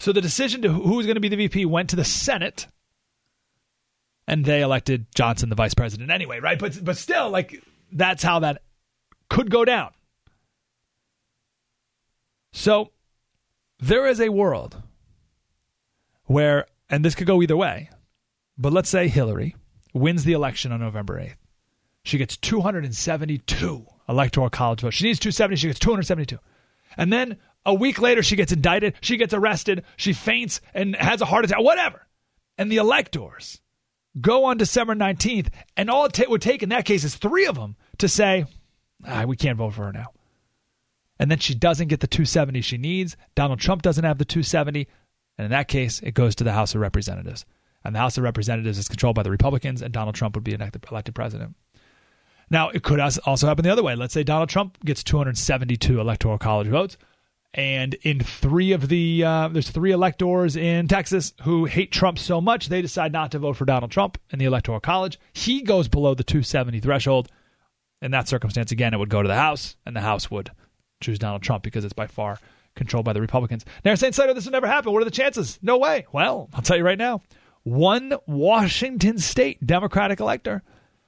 So 0.00 0.12
the 0.12 0.20
decision 0.20 0.60
to 0.62 0.68
who 0.68 0.96
was 0.96 1.06
going 1.06 1.14
to 1.14 1.20
be 1.20 1.30
the 1.30 1.36
VP 1.36 1.64
went 1.64 1.88
to 1.90 1.96
the 1.96 2.04
Senate, 2.04 2.66
and 4.28 4.44
they 4.44 4.60
elected 4.60 5.06
Johnson 5.14 5.48
the 5.48 5.54
vice 5.54 5.72
president 5.72 6.10
anyway, 6.10 6.40
right? 6.40 6.58
But 6.58 6.84
but 6.84 6.98
still, 6.98 7.30
like 7.30 7.62
that's 7.90 8.22
how 8.22 8.40
that 8.40 8.60
could 9.30 9.50
go 9.50 9.64
down. 9.64 9.92
So 12.52 12.90
there 13.78 14.06
is 14.06 14.20
a 14.20 14.28
world 14.28 14.82
where, 16.24 16.66
and 16.90 17.02
this 17.02 17.14
could 17.14 17.26
go 17.26 17.40
either 17.40 17.56
way, 17.56 17.88
but 18.58 18.74
let's 18.74 18.90
say 18.90 19.08
Hillary 19.08 19.56
wins 19.96 20.24
the 20.24 20.32
election 20.32 20.72
on 20.72 20.80
November 20.80 21.20
8th. 21.20 21.36
She 22.04 22.18
gets 22.18 22.36
272 22.36 23.86
electoral 24.08 24.50
college 24.50 24.80
votes. 24.82 24.96
She 24.96 25.04
needs 25.04 25.18
270, 25.18 25.56
she 25.56 25.66
gets 25.66 25.80
272. 25.80 26.38
And 26.96 27.12
then 27.12 27.38
a 27.64 27.74
week 27.74 28.00
later, 28.00 28.22
she 28.22 28.36
gets 28.36 28.52
indicted, 28.52 28.94
she 29.00 29.16
gets 29.16 29.34
arrested, 29.34 29.84
she 29.96 30.12
faints 30.12 30.60
and 30.72 30.94
has 30.96 31.20
a 31.20 31.24
heart 31.24 31.44
attack, 31.44 31.60
whatever. 31.60 32.06
And 32.56 32.70
the 32.70 32.76
electors 32.76 33.60
go 34.20 34.44
on 34.44 34.56
December 34.56 34.94
19th, 34.94 35.48
and 35.76 35.90
all 35.90 36.06
it 36.06 36.12
ta- 36.12 36.24
would 36.28 36.42
take 36.42 36.62
in 36.62 36.68
that 36.70 36.84
case 36.84 37.04
is 37.04 37.16
three 37.16 37.46
of 37.46 37.56
them 37.56 37.76
to 37.98 38.08
say, 38.08 38.46
ah, 39.06 39.24
we 39.26 39.36
can't 39.36 39.58
vote 39.58 39.74
for 39.74 39.84
her 39.84 39.92
now. 39.92 40.12
And 41.18 41.30
then 41.30 41.38
she 41.38 41.54
doesn't 41.54 41.88
get 41.88 42.00
the 42.00 42.06
270 42.06 42.60
she 42.60 42.78
needs. 42.78 43.16
Donald 43.34 43.58
Trump 43.58 43.82
doesn't 43.82 44.04
have 44.04 44.18
the 44.18 44.24
270. 44.24 44.86
And 45.38 45.46
in 45.46 45.50
that 45.50 45.68
case, 45.68 46.00
it 46.00 46.12
goes 46.12 46.34
to 46.36 46.44
the 46.44 46.52
House 46.52 46.74
of 46.74 46.80
Representatives. 46.80 47.44
And 47.86 47.94
the 47.94 48.00
House 48.00 48.18
of 48.18 48.24
Representatives 48.24 48.78
is 48.78 48.88
controlled 48.88 49.16
by 49.16 49.22
the 49.22 49.30
Republicans, 49.30 49.82
and 49.82 49.92
Donald 49.92 50.14
Trump 50.14 50.34
would 50.34 50.44
be 50.44 50.54
elected, 50.54 51.14
president. 51.14 51.54
Now, 52.50 52.68
it 52.70 52.82
could 52.82 53.00
also 53.00 53.46
happen 53.46 53.64
the 53.64 53.72
other 53.72 53.82
way. 53.82 53.96
Let's 53.96 54.14
say 54.14 54.22
Donald 54.22 54.48
Trump 54.48 54.78
gets 54.84 55.02
272 55.02 56.00
electoral 56.00 56.38
college 56.38 56.68
votes, 56.68 56.96
and 57.54 57.94
in 58.02 58.20
three 58.20 58.72
of 58.72 58.88
the 58.88 59.24
uh, 59.24 59.48
there's 59.48 59.70
three 59.70 59.90
electors 59.90 60.56
in 60.56 60.88
Texas 60.88 61.32
who 61.42 61.64
hate 61.64 61.90
Trump 61.90 62.18
so 62.18 62.40
much 62.40 62.68
they 62.68 62.82
decide 62.82 63.12
not 63.12 63.32
to 63.32 63.38
vote 63.38 63.56
for 63.56 63.64
Donald 63.64 63.90
Trump 63.90 64.18
in 64.30 64.38
the 64.38 64.44
electoral 64.44 64.78
college. 64.78 65.18
He 65.32 65.62
goes 65.62 65.88
below 65.88 66.14
the 66.14 66.24
270 66.24 66.80
threshold. 66.80 67.28
In 68.02 68.10
that 68.10 68.28
circumstance, 68.28 68.72
again, 68.72 68.92
it 68.92 68.98
would 68.98 69.08
go 69.08 69.22
to 69.22 69.28
the 69.28 69.36
House, 69.36 69.74
and 69.86 69.96
the 69.96 70.02
House 70.02 70.30
would 70.30 70.50
choose 71.00 71.18
Donald 71.18 71.42
Trump 71.42 71.62
because 71.62 71.84
it's 71.84 71.94
by 71.94 72.06
far 72.06 72.38
controlled 72.74 73.06
by 73.06 73.14
the 73.14 73.22
Republicans. 73.22 73.64
Now, 73.84 73.92
you're 73.92 73.96
saying, 73.96 74.12
Slater, 74.12 74.34
this 74.34 74.44
would 74.44 74.52
never 74.52 74.66
happen. 74.66 74.92
What 74.92 75.00
are 75.00 75.06
the 75.06 75.10
chances? 75.10 75.58
No 75.62 75.78
way. 75.78 76.06
Well, 76.12 76.50
I'll 76.52 76.62
tell 76.62 76.76
you 76.76 76.84
right 76.84 76.98
now. 76.98 77.22
One 77.66 78.14
Washington 78.28 79.18
state 79.18 79.66
Democratic 79.66 80.20
elector 80.20 80.62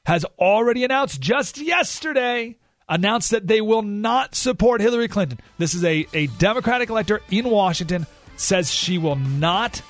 has 0.04 0.24
already 0.40 0.82
announced 0.82 1.20
just 1.20 1.56
yesterday 1.56 2.56
announced 2.88 3.30
that 3.30 3.46
they 3.46 3.60
will 3.60 3.82
not 3.82 4.34
support 4.34 4.80
Hillary 4.80 5.06
Clinton. 5.06 5.38
This 5.58 5.74
is 5.74 5.84
a, 5.84 6.08
a 6.12 6.26
Democratic 6.26 6.90
elector 6.90 7.20
in 7.30 7.48
Washington 7.48 8.08
says 8.34 8.72
she 8.72 8.98
will 8.98 9.14
not 9.14 9.82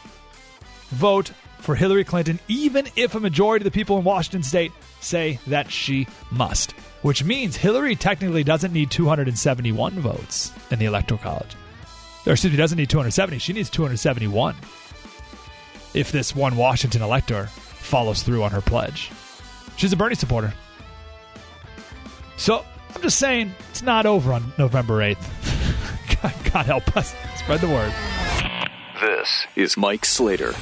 vote 0.90 1.33
for 1.61 1.74
Hillary 1.74 2.04
Clinton, 2.04 2.38
even 2.48 2.87
if 2.96 3.14
a 3.14 3.20
majority 3.20 3.62
of 3.66 3.72
the 3.72 3.74
people 3.74 3.96
in 3.96 4.04
Washington 4.04 4.42
state 4.42 4.72
say 5.00 5.38
that 5.46 5.72
she 5.72 6.07
must. 6.31 6.72
Which 7.00 7.24
means 7.24 7.57
Hillary 7.57 7.96
technically 7.96 8.44
doesn't 8.44 8.74
need 8.74 8.90
271 8.90 10.00
votes 10.00 10.52
in 10.70 10.78
the 10.78 10.85
Electoral 10.85 11.16
College. 11.16 11.57
Or 12.26 12.33
excuse 12.33 12.52
me, 12.52 12.59
doesn't 12.59 12.76
need 12.76 12.90
270. 12.90 13.38
She 13.38 13.54
needs 13.54 13.70
271 13.70 14.54
if 15.94 16.12
this 16.12 16.35
one 16.35 16.57
Washington 16.57 17.03
elector 17.03 17.46
follows 17.46 18.22
through 18.22 18.42
on 18.42 18.51
her 18.51 18.61
pledge. 18.61 19.11
She's 19.77 19.92
a 19.92 19.96
Bernie 19.96 20.14
supporter. 20.14 20.53
So 22.37 22.64
I'm 22.94 23.03
just 23.03 23.18
saying, 23.18 23.53
it's 23.70 23.83
not 23.83 24.07
over 24.07 24.33
on 24.33 24.53
November 24.59 24.98
8th. 24.98 26.22
God, 26.22 26.35
God 26.53 26.66
help 26.66 26.96
us. 26.96 27.14
Spread 27.37 27.61
the 27.61 27.68
word. 27.68 27.92
This 29.01 29.46
is 29.55 29.77
Mike 29.77 30.05
Slater, 30.05 30.55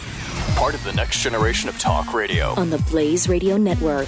part 0.57 0.75
of 0.75 0.85
the 0.85 0.93
next 0.93 1.23
generation 1.23 1.69
of 1.69 1.79
talk 1.79 2.13
radio. 2.13 2.49
on 2.57 2.71
the 2.71 2.79
Blaze 2.91 3.29
Radio 3.29 3.57
Network. 3.57 4.07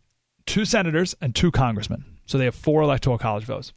two 0.44 0.64
senators 0.64 1.14
and 1.21 1.35
two 1.35 1.53
congressmen. 1.53 2.05
So 2.29 2.38
they 2.38 2.45
have 2.45 2.55
four 2.55 2.83
electoral 2.83 3.19
college 3.19 3.45
votes. 3.45 3.73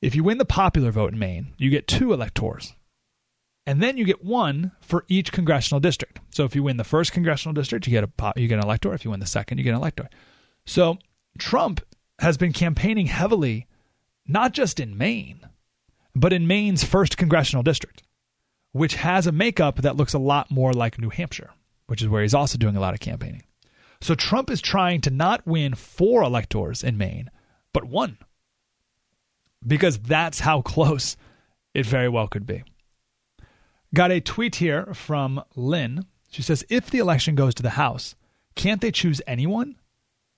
If 0.00 0.14
you 0.14 0.22
win 0.22 0.38
the 0.38 0.44
popular 0.44 0.92
vote 0.92 1.12
in 1.12 1.18
Maine, 1.18 1.54
you 1.58 1.70
get 1.70 1.88
two 1.88 2.12
electors. 2.12 2.74
And 3.66 3.82
then 3.82 3.96
you 3.96 4.04
get 4.04 4.24
one 4.24 4.72
for 4.80 5.04
each 5.08 5.32
congressional 5.32 5.80
district. 5.80 6.20
So 6.30 6.44
if 6.44 6.54
you 6.54 6.62
win 6.62 6.76
the 6.76 6.84
first 6.84 7.12
congressional 7.12 7.54
district, 7.54 7.86
you 7.86 7.90
get 7.90 8.04
a 8.04 8.08
pop, 8.08 8.38
you 8.38 8.46
get 8.46 8.58
an 8.58 8.64
elector. 8.64 8.94
If 8.94 9.04
you 9.04 9.10
win 9.10 9.20
the 9.20 9.26
second, 9.26 9.58
you 9.58 9.64
get 9.64 9.74
an 9.74 9.80
elector. 9.80 10.08
So 10.66 10.98
Trump 11.38 11.80
has 12.20 12.36
been 12.36 12.52
campaigning 12.52 13.06
heavily, 13.06 13.66
not 14.26 14.52
just 14.52 14.78
in 14.78 14.96
Maine, 14.96 15.40
but 16.14 16.32
in 16.32 16.46
Maine's 16.46 16.84
first 16.84 17.16
congressional 17.16 17.62
district, 17.62 18.02
which 18.72 18.96
has 18.96 19.26
a 19.26 19.32
makeup 19.32 19.76
that 19.76 19.96
looks 19.96 20.14
a 20.14 20.18
lot 20.18 20.50
more 20.50 20.72
like 20.72 20.98
New 20.98 21.10
Hampshire, 21.10 21.50
which 21.86 22.02
is 22.02 22.08
where 22.08 22.22
he's 22.22 22.34
also 22.34 22.58
doing 22.58 22.76
a 22.76 22.80
lot 22.80 22.94
of 22.94 23.00
campaigning. 23.00 23.44
So 24.00 24.14
Trump 24.14 24.50
is 24.50 24.60
trying 24.60 25.00
to 25.02 25.10
not 25.10 25.46
win 25.46 25.74
four 25.74 26.22
electors 26.22 26.84
in 26.84 26.98
Maine, 26.98 27.30
but 27.72 27.84
one. 27.84 28.18
Because 29.66 29.98
that's 29.98 30.40
how 30.40 30.62
close 30.62 31.16
it 31.74 31.86
very 31.86 32.08
well 32.08 32.28
could 32.28 32.46
be. 32.46 32.64
Got 33.94 34.10
a 34.10 34.20
tweet 34.20 34.56
here 34.56 34.92
from 34.94 35.42
Lynn. 35.56 36.06
She 36.30 36.42
says, 36.42 36.64
If 36.68 36.90
the 36.90 36.98
election 36.98 37.34
goes 37.34 37.54
to 37.54 37.62
the 37.62 37.70
House, 37.70 38.14
can't 38.54 38.80
they 38.80 38.90
choose 38.90 39.22
anyone? 39.26 39.76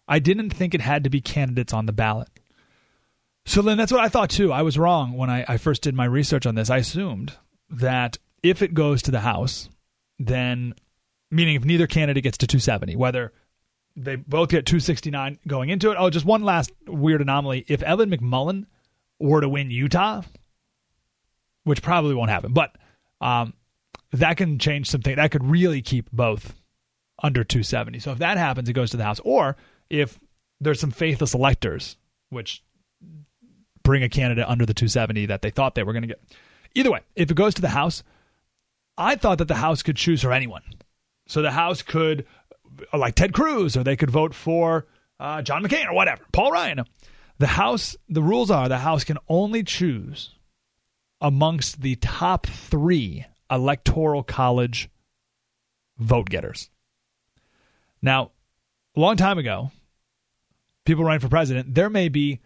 I 0.07 0.19
didn't 0.19 0.51
think 0.51 0.75
it 0.75 0.81
had 0.81 1.05
to 1.05 1.11
be 1.11 1.21
candidates 1.21 1.73
on 1.73 1.87
the 1.87 1.93
ballot. 1.93 2.29
So, 3.47 3.63
Lynn, 3.63 3.79
that's 3.79 3.93
what 3.93 4.01
I 4.01 4.09
thought 4.09 4.31
too. 4.31 4.53
I 4.53 4.63
was 4.63 4.79
wrong 4.79 5.15
when 5.15 5.31
I, 5.31 5.45
I 5.49 5.57
first 5.57 5.83
did 5.83 5.95
my 5.95 6.05
research 6.05 6.47
on 6.47 6.55
this. 6.55 6.71
I 6.71 6.79
assumed 6.79 7.33
that 7.71 8.19
if 8.43 8.63
it 8.63 8.75
goes 8.75 9.03
to 9.03 9.11
the 9.11 9.21
House, 9.21 9.69
then, 10.19 10.75
meaning 11.31 11.57
if 11.57 11.65
neither 11.65 11.87
candidate 11.87 12.23
gets 12.23 12.39
to 12.39 12.47
270, 12.47 12.97
whether 12.97 13.33
they 14.05 14.17
both 14.17 14.49
get 14.49 14.67
269 14.67 15.39
going 15.47 15.69
into 15.69 15.91
it. 15.91 15.97
Oh, 15.99 16.11
just 16.11 16.25
one 16.25 16.43
last 16.43 16.73
weird 16.87 17.21
anomaly. 17.21 17.65
If 17.69 17.83
Evan 17.83 18.11
McMullin 18.11 18.67
were 19.19 19.41
to 19.41 19.49
win 19.49 19.71
Utah, 19.71 20.23
which 21.65 21.83
probably 21.83 22.15
won't 22.15 22.31
happen, 22.31 22.53
but 22.53 22.77
um, 23.21 23.53
that 24.13 24.37
can 24.37 24.59
change 24.59 24.89
something. 24.89 25.17
That 25.17 25.31
could 25.31 25.45
really 25.45 25.83
keep 25.83 26.11
both 26.11 26.55
under 27.23 27.45
270. 27.45 27.99
So 27.99 28.13
if 28.13 28.19
that 28.19 28.39
happens, 28.39 28.69
it 28.69 28.73
goes 28.73 28.91
to 28.93 28.97
the 28.97 29.05
House. 29.05 29.21
Or 29.23 29.57
if 29.91 30.19
there's 30.61 30.81
some 30.81 30.91
faithless 30.91 31.35
electors, 31.35 31.97
which 32.31 32.63
bring 33.83 34.03
a 34.03 34.09
candidate 34.09 34.47
under 34.49 34.65
the 34.65 34.75
270 34.75 35.27
that 35.27 35.43
they 35.43 35.51
thought 35.51 35.75
they 35.75 35.83
were 35.83 35.93
going 35.93 36.03
to 36.03 36.09
get. 36.09 36.21
Either 36.75 36.91
way, 36.91 37.01
if 37.17 37.31
it 37.31 37.35
goes 37.35 37.55
to 37.55 37.63
the 37.63 37.69
House, 37.69 38.03
I 38.97 39.17
thought 39.17 39.39
that 39.39 39.49
the 39.49 39.57
House 39.57 39.83
could 39.83 39.97
choose 39.97 40.23
for 40.23 40.33
anyone. 40.33 40.63
So 41.27 41.43
the 41.43 41.51
House 41.51 41.83
could, 41.83 42.27
like 42.93 43.15
Ted 43.15 43.33
Cruz, 43.33 43.77
or 43.77 43.85
they 43.85 43.97
could 43.97 44.11
vote 44.11 44.35
for 44.35 44.87
uh, 45.19 45.43
John 45.43 45.63
McCain 45.63 45.87
or 45.87 45.95
whatever, 45.95 46.23
Paul 46.33 46.53
Ryan. 46.53 46.85
The 47.39 47.47
House, 47.47 47.97
the 48.09 48.23
rules 48.23 48.51
are 48.51 48.69
the 48.69 48.79
House 48.79 49.05
can 49.05 49.19
only 49.29 49.63
choose 49.63 50.35
amongst 51.21 51.81
the 51.81 51.97
top 51.97 52.47
three 52.47 53.27
electoral 53.51 54.23
college 54.23 54.89
vote 55.99 56.29
getters. 56.31 56.71
Now, 58.03 58.31
a 58.97 59.01
long 59.01 59.17
time 59.17 59.39
ago, 59.39 59.71
people 60.85 61.05
running 61.05 61.21
for 61.21 61.29
president, 61.29 61.75
there 61.75 61.91
may 61.91 62.09
be 62.09 62.41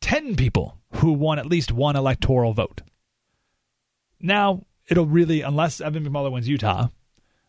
10 0.00 0.36
people 0.36 0.78
who 0.96 1.12
won 1.12 1.38
at 1.38 1.46
least 1.46 1.72
one 1.72 1.96
electoral 1.96 2.52
vote. 2.52 2.82
Now, 4.20 4.64
it'll 4.88 5.06
really, 5.06 5.42
unless 5.42 5.80
Evan 5.80 6.04
McMullin 6.04 6.32
wins 6.32 6.48
Utah, 6.48 6.88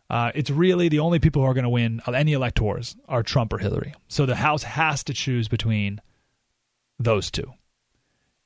uh, 0.09 0.31
it's 0.33 0.49
really 0.49 0.89
the 0.89 0.99
only 0.99 1.19
people 1.19 1.41
who 1.41 1.47
are 1.47 1.53
going 1.53 1.63
to 1.63 1.69
win 1.69 2.01
any 2.07 2.33
electors 2.33 2.95
are 3.07 3.21
Trump 3.21 3.53
or 3.53 3.59
Hillary. 3.59 3.93
So 4.07 4.25
the 4.25 4.35
House 4.35 4.63
has 4.63 5.03
to 5.05 5.13
choose 5.13 5.47
between 5.47 6.01
those 6.97 7.29
two. 7.29 7.53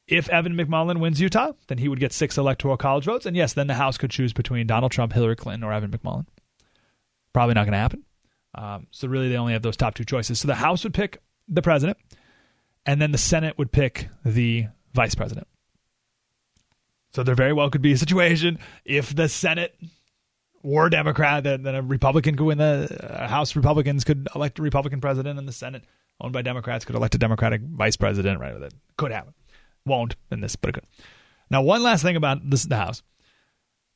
If 0.06 0.28
Evan 0.28 0.56
McMullin 0.56 1.00
wins 1.00 1.22
Utah, 1.22 1.54
then 1.68 1.78
he 1.78 1.88
would 1.88 2.02
get 2.02 2.12
six 2.12 2.38
electoral 2.38 2.76
college 2.76 3.06
votes. 3.06 3.26
And 3.26 3.38
yes, 3.38 3.54
then 3.54 3.68
the 3.68 3.74
House 3.74 3.98
could 3.98 4.12
choose 4.12 4.34
between 4.34 4.68
Donald 4.68 4.92
Trump, 4.92 5.14
Hillary 5.14 5.38
Clinton, 5.38 5.64
or 5.64 5.72
Evan 5.72 5.92
McMullin. 5.92 6.26
Probably 7.32 7.54
not 7.54 7.64
going 7.64 7.72
to 7.72 7.78
happen. 7.78 8.04
Um, 8.56 8.88
so 8.92 9.08
really, 9.08 9.30
they 9.30 9.38
only 9.38 9.54
have 9.54 9.62
those 9.62 9.78
top 9.78 9.96
two 9.96 10.04
choices. 10.04 10.40
So 10.40 10.48
the 10.48 10.56
House 10.56 10.84
would 10.84 10.94
pick 10.94 11.22
the 11.48 11.62
president, 11.62 11.98
and 12.86 13.02
then 13.02 13.12
the 13.12 13.18
Senate 13.18 13.58
would 13.58 13.72
pick 13.72 14.10
the 14.26 14.68
vice 14.94 15.16
president. 15.16 15.48
So 17.14 17.24
there 17.24 17.36
very 17.36 17.54
well 17.54 17.70
could 17.70 17.82
be 17.82 17.94
a 17.94 17.98
situation 17.98 18.60
if 18.84 19.16
the 19.16 19.30
Senate 19.30 19.74
were 20.64 20.90
Democrat, 20.90 21.44
then 21.44 21.66
a 21.68 21.82
Republican 21.82 22.36
could 22.36 22.46
win 22.46 22.58
the 22.58 22.98
uh, 23.02 23.28
House. 23.28 23.56
Republicans 23.56 24.04
could 24.04 24.28
elect 24.34 24.60
a 24.60 24.62
Republican 24.62 25.02
president, 25.02 25.38
and 25.38 25.48
the 25.48 25.54
Senate, 25.54 25.84
owned 26.20 26.34
by 26.34 26.42
Democrats, 26.42 26.86
could 26.86 26.96
elect 26.96 27.14
a 27.16 27.18
Democratic 27.18 27.62
vice 27.62 27.98
president. 27.98 28.40
Right, 28.40 28.58
that 28.60 28.74
could 28.98 29.12
happen. 29.12 29.34
Won't 29.86 30.16
in 30.32 30.40
this, 30.40 30.56
but 30.56 30.70
it 30.70 30.74
could. 30.74 30.86
Now, 31.52 31.62
one 31.62 31.84
last 31.84 32.02
thing 32.02 32.16
about 32.16 32.50
this, 32.50 32.64
the 32.64 32.78
House. 32.78 33.04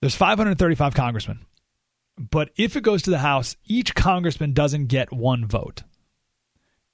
There's 0.02 0.16
535 0.16 0.94
congressmen, 0.94 1.40
but 2.18 2.52
if 2.56 2.76
it 2.76 2.84
goes 2.84 3.02
to 3.04 3.10
the 3.10 3.18
House, 3.20 3.56
each 3.66 3.96
congressman 3.96 4.54
doesn't 4.54 4.88
get 4.88 5.12
one 5.12 5.48
vote. 5.48 5.84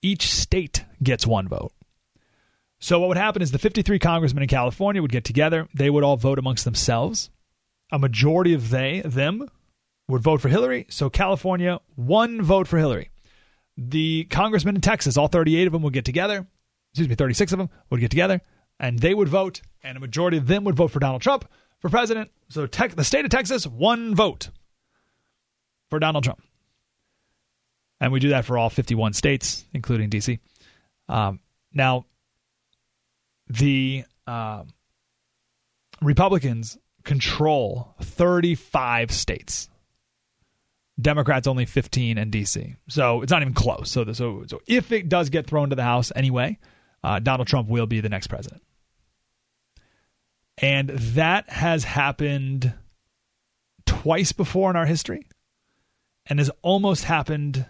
Each 0.01 0.27
state 0.27 0.85
gets 1.01 1.27
one 1.27 1.47
vote. 1.47 1.73
So 2.79 2.99
what 2.99 3.07
would 3.07 3.17
happen 3.17 3.41
is 3.41 3.51
the 3.51 3.59
53 3.59 3.97
congressmen 3.99 4.43
in 4.43 4.49
California 4.49 5.01
would 5.01 5.11
get 5.11 5.23
together. 5.23 5.67
They 5.73 5.89
would 5.89 6.03
all 6.03 6.17
vote 6.17 6.37
amongst 6.37 6.65
themselves. 6.65 7.29
A 7.91 7.99
majority 7.99 8.53
of 8.53 8.69
they 8.69 9.01
them 9.01 9.49
would 10.07 10.21
vote 10.21 10.41
for 10.41 10.49
Hillary. 10.49 10.85
So 10.89 11.09
California, 11.09 11.79
one 11.95 12.41
vote 12.41 12.67
for 12.67 12.77
Hillary. 12.77 13.09
The 13.77 14.25
congressmen 14.25 14.75
in 14.75 14.81
Texas, 14.81 15.17
all 15.17 15.27
38 15.27 15.67
of 15.67 15.73
them 15.73 15.81
would 15.81 15.93
get 15.93 16.05
together. 16.05 16.45
Excuse 16.91 17.09
me, 17.09 17.15
36 17.15 17.53
of 17.53 17.59
them 17.59 17.69
would 17.89 17.99
get 17.99 18.11
together 18.11 18.41
and 18.79 18.99
they 18.99 19.13
would 19.13 19.29
vote, 19.29 19.61
and 19.83 19.97
a 19.97 19.99
majority 19.99 20.37
of 20.37 20.47
them 20.47 20.63
would 20.65 20.75
vote 20.75 20.91
for 20.91 20.99
Donald 20.99 21.21
Trump 21.21 21.47
for 21.79 21.89
president. 21.89 22.31
So 22.49 22.65
tech, 22.67 22.95
the 22.95 23.03
state 23.03 23.25
of 23.25 23.31
Texas, 23.31 23.65
one 23.65 24.15
vote 24.15 24.49
for 25.89 25.99
Donald 25.99 26.23
Trump. 26.23 26.41
And 27.99 28.11
we 28.11 28.19
do 28.19 28.29
that 28.29 28.45
for 28.45 28.57
all 28.57 28.69
51 28.69 29.13
states, 29.13 29.65
including 29.73 30.09
D.C. 30.09 30.39
Um, 31.07 31.39
now, 31.73 32.05
the 33.47 34.03
uh, 34.27 34.63
Republicans 36.01 36.77
control 37.03 37.95
35 38.01 39.11
states. 39.11 39.69
Democrats 41.01 41.47
only 41.47 41.65
15 41.65 42.17
in 42.17 42.29
D.C. 42.29 42.75
So 42.87 43.21
it's 43.21 43.31
not 43.31 43.41
even 43.41 43.53
close. 43.53 43.89
So, 43.89 44.11
so, 44.13 44.43
so 44.47 44.61
if 44.67 44.91
it 44.91 45.09
does 45.09 45.29
get 45.29 45.47
thrown 45.47 45.69
to 45.71 45.75
the 45.75 45.83
House 45.83 46.11
anyway, 46.15 46.59
uh, 47.03 47.19
Donald 47.19 47.47
Trump 47.47 47.67
will 47.67 47.87
be 47.87 47.99
the 47.99 48.09
next 48.09 48.27
president. 48.27 48.61
And 50.59 50.89
that 50.89 51.49
has 51.49 51.83
happened 51.83 52.73
twice 53.85 54.31
before 54.31 54.69
in 54.69 54.75
our 54.75 54.85
history 54.85 55.27
and 56.27 56.39
has 56.39 56.51
almost 56.61 57.03
happened 57.05 57.65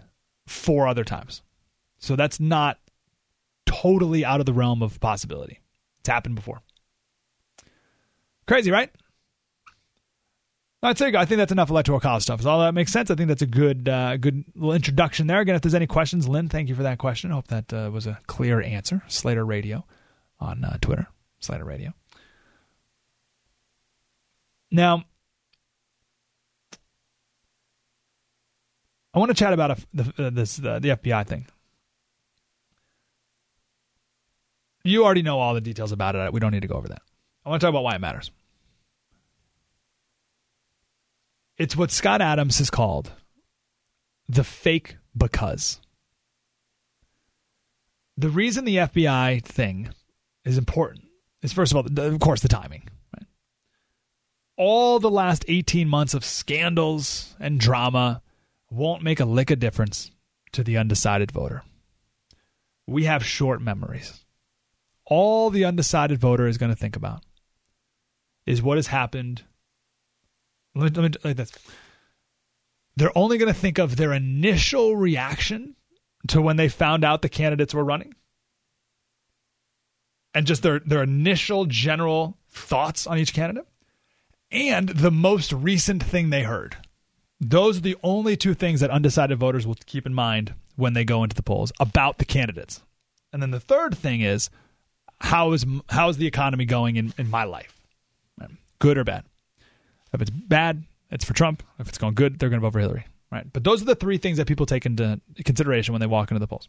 four 0.46 0.86
other 0.86 1.04
times. 1.04 1.42
So 1.98 2.16
that's 2.16 2.38
not 2.38 2.78
totally 3.64 4.24
out 4.24 4.40
of 4.40 4.46
the 4.46 4.52
realm 4.52 4.82
of 4.82 5.00
possibility. 5.00 5.60
It's 6.00 6.08
happened 6.08 6.34
before. 6.34 6.60
Crazy, 8.46 8.70
right? 8.70 8.90
I'd 10.84 10.98
say 10.98 11.14
I 11.14 11.24
think 11.24 11.38
that's 11.38 11.50
enough 11.50 11.70
electoral 11.70 11.98
college 11.98 12.24
stuff. 12.24 12.42
So 12.42 12.50
all 12.50 12.60
that 12.60 12.74
makes 12.74 12.92
sense. 12.92 13.10
I 13.10 13.14
think 13.14 13.28
that's 13.28 13.40
a 13.40 13.46
good, 13.46 13.88
uh, 13.88 14.18
good 14.18 14.44
little 14.54 14.74
introduction 14.74 15.26
there. 15.26 15.40
Again, 15.40 15.54
if 15.54 15.62
there's 15.62 15.74
any 15.74 15.86
questions, 15.86 16.28
Lynn, 16.28 16.50
thank 16.50 16.68
you 16.68 16.74
for 16.74 16.82
that 16.82 16.98
question. 16.98 17.30
I 17.30 17.34
hope 17.34 17.48
that 17.48 17.72
uh, 17.72 17.90
was 17.90 18.06
a 18.06 18.20
clear 18.26 18.60
answer. 18.60 19.02
Slater 19.08 19.46
Radio 19.46 19.86
on 20.38 20.62
uh, 20.62 20.76
Twitter, 20.82 21.06
Slater 21.40 21.64
Radio. 21.64 21.94
Now, 24.70 25.04
I 29.14 29.18
want 29.18 29.30
to 29.30 29.34
chat 29.34 29.54
about 29.54 29.70
a, 29.70 29.76
the, 29.94 30.26
uh, 30.26 30.30
this 30.30 30.56
the 30.56 30.80
FBI 30.80 31.26
thing. 31.26 31.46
You 34.82 35.04
already 35.04 35.22
know 35.22 35.38
all 35.38 35.54
the 35.54 35.62
details 35.62 35.92
about 35.92 36.14
it. 36.14 36.32
We 36.32 36.40
don't 36.40 36.52
need 36.52 36.62
to 36.62 36.68
go 36.68 36.74
over 36.74 36.88
that. 36.88 37.00
I 37.46 37.48
want 37.48 37.60
to 37.60 37.64
talk 37.64 37.70
about 37.70 37.84
why 37.84 37.94
it 37.94 38.00
matters. 38.00 38.30
It's 41.56 41.76
what 41.76 41.90
Scott 41.90 42.20
Adams 42.20 42.58
has 42.58 42.70
called 42.70 43.12
the 44.28 44.44
fake 44.44 44.96
because. 45.16 45.80
The 48.16 48.30
reason 48.30 48.64
the 48.64 48.76
FBI 48.76 49.42
thing 49.44 49.90
is 50.44 50.58
important 50.58 51.04
is, 51.42 51.52
first 51.52 51.72
of 51.72 51.76
all, 51.76 52.04
of 52.04 52.20
course, 52.20 52.40
the 52.40 52.48
timing. 52.48 52.88
Right? 53.16 53.26
All 54.56 54.98
the 54.98 55.10
last 55.10 55.44
18 55.48 55.88
months 55.88 56.14
of 56.14 56.24
scandals 56.24 57.34
and 57.38 57.60
drama 57.60 58.22
won't 58.70 59.02
make 59.02 59.20
a 59.20 59.24
lick 59.24 59.50
of 59.50 59.58
difference 59.58 60.10
to 60.52 60.64
the 60.64 60.76
undecided 60.76 61.30
voter. 61.30 61.62
We 62.86 63.04
have 63.04 63.24
short 63.24 63.60
memories. 63.60 64.24
All 65.06 65.50
the 65.50 65.64
undecided 65.64 66.18
voter 66.18 66.46
is 66.46 66.58
going 66.58 66.72
to 66.72 66.78
think 66.78 66.96
about 66.96 67.24
is 68.46 68.62
what 68.62 68.78
has 68.78 68.88
happened 68.88 69.42
let 70.74 70.96
me, 70.96 71.02
let 71.02 71.12
me 71.12 71.18
like 71.24 71.36
this. 71.36 71.52
They're 72.96 73.16
only 73.16 73.38
going 73.38 73.52
to 73.52 73.58
think 73.58 73.78
of 73.78 73.96
their 73.96 74.12
initial 74.12 74.96
reaction 74.96 75.74
to 76.28 76.40
when 76.40 76.56
they 76.56 76.68
found 76.68 77.04
out 77.04 77.22
the 77.22 77.28
candidates 77.28 77.74
were 77.74 77.84
running, 77.84 78.14
and 80.32 80.46
just 80.46 80.62
their 80.62 80.78
their 80.80 81.02
initial 81.02 81.66
general 81.66 82.38
thoughts 82.50 83.06
on 83.06 83.18
each 83.18 83.34
candidate, 83.34 83.66
and 84.50 84.88
the 84.90 85.10
most 85.10 85.52
recent 85.52 86.02
thing 86.02 86.30
they 86.30 86.44
heard. 86.44 86.76
Those 87.40 87.78
are 87.78 87.82
the 87.82 87.96
only 88.02 88.36
two 88.36 88.54
things 88.54 88.80
that 88.80 88.90
undecided 88.90 89.38
voters 89.38 89.66
will 89.66 89.76
keep 89.86 90.06
in 90.06 90.14
mind 90.14 90.54
when 90.76 90.94
they 90.94 91.04
go 91.04 91.22
into 91.22 91.36
the 91.36 91.42
polls 91.42 91.72
about 91.78 92.18
the 92.18 92.24
candidates. 92.24 92.80
And 93.32 93.42
then 93.42 93.50
the 93.50 93.60
third 93.60 93.98
thing 93.98 94.20
is 94.20 94.48
how 95.20 95.52
is 95.52 95.66
how 95.88 96.08
is 96.08 96.16
the 96.16 96.26
economy 96.26 96.64
going 96.64 96.96
in, 96.96 97.12
in 97.18 97.28
my 97.28 97.44
life? 97.44 97.80
Good 98.78 98.98
or 98.98 99.04
bad? 99.04 99.24
If 100.14 100.22
it's 100.22 100.30
bad, 100.30 100.84
it's 101.10 101.24
for 101.24 101.34
Trump. 101.34 101.62
If 101.78 101.88
it's 101.88 101.98
going 101.98 102.14
good, 102.14 102.38
they're 102.38 102.48
going 102.48 102.60
to 102.60 102.66
vote 102.66 102.72
for 102.72 102.80
Hillary. 102.80 103.06
Right. 103.30 103.46
But 103.52 103.64
those 103.64 103.82
are 103.82 103.86
the 103.86 103.94
three 103.94 104.18
things 104.18 104.38
that 104.38 104.46
people 104.46 104.66
take 104.66 104.86
into 104.86 105.20
consideration 105.44 105.92
when 105.92 106.00
they 106.00 106.06
walk 106.06 106.30
into 106.30 106.38
the 106.38 106.46
polls. 106.46 106.68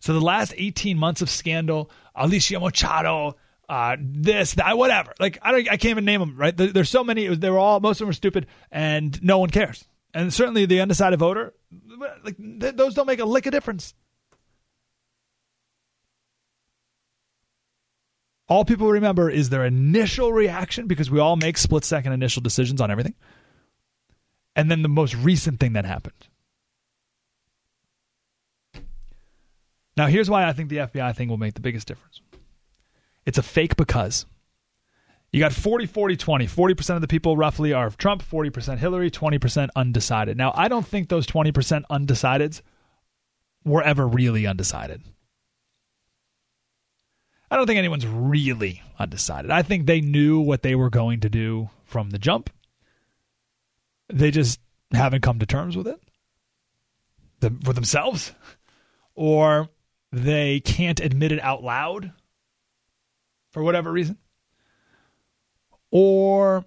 So 0.00 0.12
the 0.12 0.20
last 0.20 0.52
18 0.56 0.98
months 0.98 1.22
of 1.22 1.30
scandal, 1.30 1.90
Alicia 2.14 2.60
Machado, 2.60 3.36
uh, 3.68 3.96
this, 3.98 4.54
that, 4.54 4.76
whatever. 4.76 5.12
Like 5.18 5.38
I 5.42 5.52
don't, 5.52 5.68
I 5.68 5.76
can't 5.76 5.86
even 5.86 6.04
name 6.04 6.20
them. 6.20 6.36
Right? 6.36 6.56
There, 6.56 6.68
there's 6.68 6.90
so 6.90 7.02
many. 7.02 7.34
they 7.34 7.50
were 7.50 7.58
all 7.58 7.80
most 7.80 7.96
of 7.96 7.98
them 8.00 8.08
were 8.08 8.12
stupid, 8.12 8.46
and 8.70 9.20
no 9.22 9.38
one 9.38 9.50
cares. 9.50 9.86
And 10.14 10.32
certainly 10.32 10.66
the 10.66 10.80
undecided 10.80 11.18
voter, 11.18 11.54
like 12.24 12.36
th- 12.36 12.76
those 12.76 12.94
don't 12.94 13.06
make 13.06 13.20
a 13.20 13.24
lick 13.24 13.46
of 13.46 13.52
difference. 13.52 13.94
All 18.48 18.64
people 18.64 18.90
remember 18.90 19.28
is 19.28 19.48
their 19.48 19.64
initial 19.64 20.32
reaction 20.32 20.86
because 20.86 21.10
we 21.10 21.18
all 21.18 21.36
make 21.36 21.58
split 21.58 21.84
second 21.84 22.12
initial 22.12 22.42
decisions 22.42 22.80
on 22.80 22.90
everything. 22.90 23.14
And 24.54 24.70
then 24.70 24.82
the 24.82 24.88
most 24.88 25.14
recent 25.14 25.60
thing 25.60 25.74
that 25.74 25.84
happened. 25.84 26.14
Now, 29.96 30.06
here's 30.06 30.30
why 30.30 30.46
I 30.46 30.52
think 30.52 30.68
the 30.68 30.76
FBI 30.76 31.16
thing 31.16 31.28
will 31.28 31.38
make 31.38 31.54
the 31.54 31.60
biggest 31.60 31.88
difference 31.88 32.20
it's 33.24 33.38
a 33.38 33.42
fake 33.42 33.76
because. 33.76 34.24
You 35.32 35.40
got 35.40 35.52
40, 35.52 35.86
40, 35.86 36.16
20. 36.16 36.46
40% 36.46 36.94
of 36.94 37.00
the 37.00 37.08
people 37.08 37.36
roughly 37.36 37.72
are 37.72 37.90
Trump, 37.90 38.22
40% 38.22 38.78
Hillary, 38.78 39.10
20% 39.10 39.68
undecided. 39.74 40.36
Now, 40.36 40.52
I 40.54 40.68
don't 40.68 40.86
think 40.86 41.08
those 41.08 41.26
20% 41.26 41.82
undecideds 41.90 42.62
were 43.64 43.82
ever 43.82 44.06
really 44.06 44.46
undecided. 44.46 45.02
I 47.50 47.56
don't 47.56 47.66
think 47.66 47.78
anyone's 47.78 48.06
really 48.06 48.82
undecided. 48.98 49.50
I 49.50 49.62
think 49.62 49.86
they 49.86 50.00
knew 50.00 50.40
what 50.40 50.62
they 50.62 50.74
were 50.74 50.90
going 50.90 51.20
to 51.20 51.28
do 51.28 51.70
from 51.84 52.10
the 52.10 52.18
jump. 52.18 52.50
they 54.12 54.30
just 54.30 54.60
haven't 54.92 55.22
come 55.22 55.38
to 55.38 55.46
terms 55.46 55.76
with 55.76 55.86
it 55.88 56.00
the, 57.40 57.54
for 57.64 57.72
themselves, 57.72 58.32
or 59.14 59.68
they 60.12 60.60
can't 60.60 61.00
admit 61.00 61.32
it 61.32 61.40
out 61.42 61.62
loud 61.62 62.12
for 63.50 63.62
whatever 63.62 63.90
reason, 63.90 64.18
or 65.90 66.64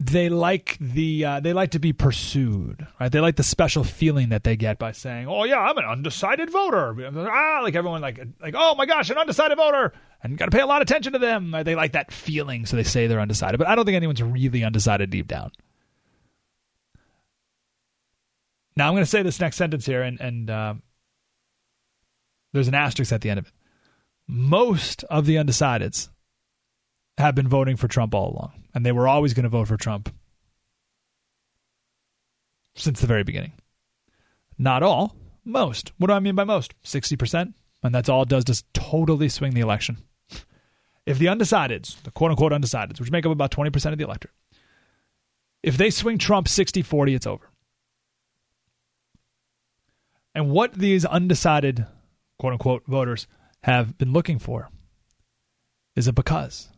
they 0.00 0.30
like 0.30 0.78
the 0.80 1.24
uh, 1.26 1.40
they 1.40 1.52
like 1.52 1.72
to 1.72 1.78
be 1.78 1.92
pursued, 1.92 2.86
right? 2.98 3.12
They 3.12 3.20
like 3.20 3.36
the 3.36 3.42
special 3.42 3.84
feeling 3.84 4.30
that 4.30 4.44
they 4.44 4.56
get 4.56 4.78
by 4.78 4.92
saying, 4.92 5.28
"Oh 5.28 5.44
yeah, 5.44 5.58
I'm 5.58 5.76
an 5.76 5.84
undecided 5.84 6.48
voter." 6.48 6.96
Ah, 7.30 7.60
like 7.62 7.74
everyone 7.74 8.00
like 8.00 8.18
like, 8.40 8.54
"Oh 8.56 8.74
my 8.76 8.86
gosh, 8.86 9.10
an 9.10 9.18
undecided 9.18 9.58
voter," 9.58 9.92
and 10.22 10.38
got 10.38 10.46
to 10.46 10.50
pay 10.50 10.62
a 10.62 10.66
lot 10.66 10.80
of 10.80 10.86
attention 10.86 11.12
to 11.12 11.18
them. 11.18 11.54
They 11.64 11.74
like 11.74 11.92
that 11.92 12.12
feeling, 12.12 12.64
so 12.64 12.76
they 12.76 12.82
say 12.82 13.06
they're 13.06 13.20
undecided. 13.20 13.58
But 13.58 13.68
I 13.68 13.74
don't 13.74 13.84
think 13.84 13.96
anyone's 13.96 14.22
really 14.22 14.64
undecided 14.64 15.10
deep 15.10 15.28
down. 15.28 15.52
Now 18.76 18.88
I'm 18.88 18.94
going 18.94 19.04
to 19.04 19.10
say 19.10 19.22
this 19.22 19.38
next 19.38 19.56
sentence 19.56 19.84
here, 19.84 20.02
and 20.02 20.18
and 20.18 20.48
uh, 20.48 20.74
there's 22.54 22.68
an 22.68 22.74
asterisk 22.74 23.12
at 23.12 23.20
the 23.20 23.28
end 23.28 23.40
of 23.40 23.48
it. 23.48 23.52
Most 24.26 25.04
of 25.04 25.26
the 25.26 25.36
undecideds 25.36 26.08
have 27.18 27.34
been 27.34 27.48
voting 27.48 27.76
for 27.76 27.86
Trump 27.86 28.14
all 28.14 28.32
along, 28.32 28.59
and 28.74 28.84
they 28.84 28.92
were 28.92 29.08
always 29.08 29.34
going 29.34 29.44
to 29.44 29.48
vote 29.48 29.68
for 29.68 29.76
Trump 29.76 30.12
since 32.74 33.00
the 33.00 33.06
very 33.06 33.24
beginning. 33.24 33.52
Not 34.58 34.82
all, 34.82 35.16
most. 35.44 35.92
What 35.98 36.08
do 36.08 36.12
I 36.14 36.20
mean 36.20 36.34
by 36.34 36.44
most? 36.44 36.74
60%. 36.82 37.54
And 37.82 37.94
that's 37.94 38.08
all 38.08 38.22
it 38.22 38.28
does 38.28 38.44
to 38.44 38.62
totally 38.72 39.28
swing 39.28 39.54
the 39.54 39.60
election. 39.60 39.98
If 41.06 41.18
the 41.18 41.26
undecideds, 41.26 42.00
the 42.02 42.10
quote 42.10 42.30
unquote 42.30 42.52
undecideds, 42.52 43.00
which 43.00 43.10
make 43.10 43.24
up 43.24 43.32
about 43.32 43.50
20% 43.50 43.92
of 43.92 43.98
the 43.98 44.04
electorate, 44.04 44.34
if 45.62 45.76
they 45.76 45.90
swing 45.90 46.18
Trump 46.18 46.46
60 46.46 46.82
40, 46.82 47.14
it's 47.14 47.26
over. 47.26 47.50
And 50.34 50.50
what 50.50 50.74
these 50.74 51.04
undecided, 51.04 51.86
quote 52.38 52.52
unquote, 52.52 52.84
voters 52.86 53.26
have 53.62 53.98
been 53.98 54.12
looking 54.12 54.38
for 54.38 54.70
is 55.96 56.06
a 56.06 56.12
because. 56.12 56.68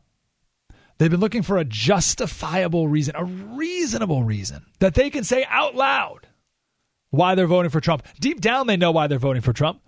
They've 1.02 1.10
been 1.10 1.18
looking 1.18 1.42
for 1.42 1.58
a 1.58 1.64
justifiable 1.64 2.86
reason, 2.86 3.16
a 3.16 3.24
reasonable 3.24 4.22
reason 4.22 4.66
that 4.78 4.94
they 4.94 5.10
can 5.10 5.24
say 5.24 5.44
out 5.48 5.74
loud 5.74 6.28
why 7.10 7.34
they're 7.34 7.48
voting 7.48 7.70
for 7.72 7.80
Trump. 7.80 8.06
Deep 8.20 8.40
down, 8.40 8.68
they 8.68 8.76
know 8.76 8.92
why 8.92 9.08
they're 9.08 9.18
voting 9.18 9.42
for 9.42 9.52
Trump. 9.52 9.82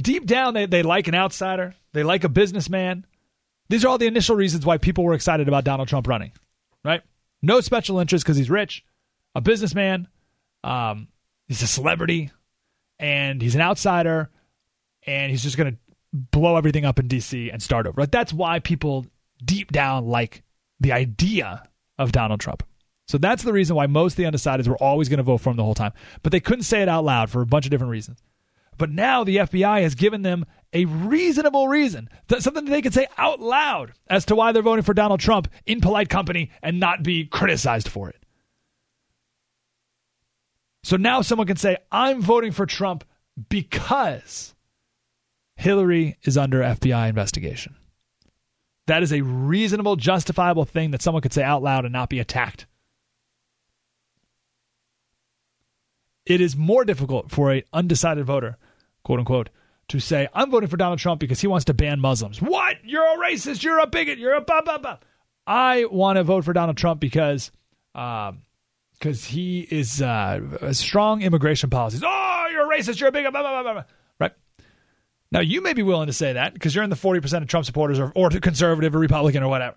Deep 0.00 0.24
down, 0.24 0.54
they, 0.54 0.64
they 0.64 0.82
like 0.82 1.08
an 1.08 1.14
outsider, 1.14 1.74
they 1.92 2.02
like 2.02 2.24
a 2.24 2.30
businessman. 2.30 3.04
These 3.68 3.84
are 3.84 3.88
all 3.88 3.98
the 3.98 4.06
initial 4.06 4.34
reasons 4.34 4.64
why 4.64 4.78
people 4.78 5.04
were 5.04 5.12
excited 5.12 5.46
about 5.46 5.64
Donald 5.64 5.88
Trump 5.88 6.08
running, 6.08 6.32
right? 6.82 7.02
No 7.42 7.60
special 7.60 8.00
interest 8.00 8.24
because 8.24 8.38
he's 8.38 8.48
rich, 8.48 8.82
a 9.34 9.42
businessman, 9.42 10.08
um, 10.64 11.08
he's 11.48 11.60
a 11.60 11.66
celebrity, 11.66 12.30
and 12.98 13.42
he's 13.42 13.56
an 13.56 13.60
outsider, 13.60 14.30
and 15.06 15.30
he's 15.30 15.42
just 15.42 15.58
going 15.58 15.72
to 15.74 15.78
blow 16.14 16.56
everything 16.56 16.86
up 16.86 16.98
in 16.98 17.08
D.C. 17.08 17.50
and 17.50 17.62
start 17.62 17.86
over. 17.86 18.00
Right? 18.00 18.10
That's 18.10 18.32
why 18.32 18.58
people 18.60 19.04
deep 19.44 19.70
down 19.70 20.06
like 20.06 20.42
the 20.80 20.92
idea 20.92 21.62
of 21.98 22.12
Donald 22.12 22.40
Trump. 22.40 22.62
So 23.08 23.18
that's 23.18 23.44
the 23.44 23.52
reason 23.52 23.76
why 23.76 23.86
most 23.86 24.12
of 24.12 24.16
the 24.16 24.24
undecideds 24.24 24.68
were 24.68 24.76
always 24.82 25.08
going 25.08 25.18
to 25.18 25.22
vote 25.22 25.38
for 25.38 25.50
him 25.50 25.56
the 25.56 25.64
whole 25.64 25.74
time. 25.74 25.92
But 26.22 26.32
they 26.32 26.40
couldn't 26.40 26.64
say 26.64 26.82
it 26.82 26.88
out 26.88 27.04
loud 27.04 27.30
for 27.30 27.40
a 27.40 27.46
bunch 27.46 27.64
of 27.64 27.70
different 27.70 27.92
reasons. 27.92 28.20
But 28.78 28.90
now 28.90 29.24
the 29.24 29.36
FBI 29.36 29.82
has 29.82 29.94
given 29.94 30.22
them 30.22 30.44
a 30.72 30.84
reasonable 30.84 31.68
reason, 31.68 32.10
something 32.38 32.64
that 32.64 32.70
they 32.70 32.82
can 32.82 32.92
say 32.92 33.06
out 33.16 33.40
loud 33.40 33.92
as 34.08 34.26
to 34.26 34.34
why 34.34 34.52
they're 34.52 34.62
voting 34.62 34.82
for 34.82 34.92
Donald 34.92 35.20
Trump 35.20 35.48
in 35.64 35.80
polite 35.80 36.08
company 36.08 36.50
and 36.62 36.78
not 36.78 37.02
be 37.02 37.24
criticized 37.24 37.88
for 37.88 38.10
it. 38.10 38.22
So 40.82 40.96
now 40.96 41.22
someone 41.22 41.46
can 41.46 41.56
say, 41.56 41.78
I'm 41.90 42.20
voting 42.20 42.52
for 42.52 42.66
Trump 42.66 43.04
because 43.48 44.54
Hillary 45.56 46.18
is 46.22 46.36
under 46.36 46.60
FBI 46.60 47.08
investigation. 47.08 47.76
That 48.86 49.02
is 49.02 49.12
a 49.12 49.20
reasonable, 49.22 49.96
justifiable 49.96 50.64
thing 50.64 50.92
that 50.92 51.02
someone 51.02 51.22
could 51.22 51.32
say 51.32 51.42
out 51.42 51.62
loud 51.62 51.84
and 51.84 51.92
not 51.92 52.08
be 52.08 52.20
attacked. 52.20 52.66
It 56.24 56.40
is 56.40 56.56
more 56.56 56.84
difficult 56.84 57.30
for 57.30 57.52
an 57.52 57.62
undecided 57.72 58.24
voter, 58.24 58.56
quote 59.04 59.20
unquote, 59.20 59.48
to 59.88 60.00
say, 60.00 60.28
I'm 60.34 60.50
voting 60.50 60.68
for 60.68 60.76
Donald 60.76 60.98
Trump 60.98 61.20
because 61.20 61.40
he 61.40 61.46
wants 61.46 61.66
to 61.66 61.74
ban 61.74 62.00
Muslims. 62.00 62.42
What? 62.42 62.76
You're 62.84 63.04
a 63.04 63.18
racist. 63.18 63.62
You're 63.62 63.78
a 63.78 63.86
bigot. 63.86 64.18
You're 64.18 64.34
a 64.34 64.40
blah, 64.40 64.62
blah, 64.62 64.78
blah. 64.78 64.98
I 65.46 65.84
want 65.84 66.16
to 66.16 66.24
vote 66.24 66.44
for 66.44 66.52
Donald 66.52 66.76
Trump 66.76 67.00
because 67.00 67.52
um, 67.94 68.42
he 69.00 69.60
is 69.70 70.02
uh, 70.02 70.72
strong 70.72 71.22
immigration 71.22 71.70
policies. 71.70 72.02
Oh, 72.04 72.48
you're 72.50 72.72
a 72.72 72.76
racist. 72.76 72.98
You're 72.98 73.10
a 73.10 73.12
bigot. 73.12 73.30
Blah, 73.32 73.42
blah, 73.42 73.62
blah, 73.62 73.72
blah. 73.72 73.84
Now, 75.36 75.42
you 75.42 75.60
may 75.60 75.74
be 75.74 75.82
willing 75.82 76.06
to 76.06 76.14
say 76.14 76.32
that 76.32 76.54
because 76.54 76.74
you're 76.74 76.82
in 76.82 76.88
the 76.88 76.96
40% 76.96 77.42
of 77.42 77.46
Trump 77.46 77.66
supporters 77.66 77.98
or, 77.98 78.10
or 78.14 78.30
conservative 78.30 78.96
or 78.96 78.98
Republican 78.98 79.42
or 79.42 79.48
whatever. 79.48 79.76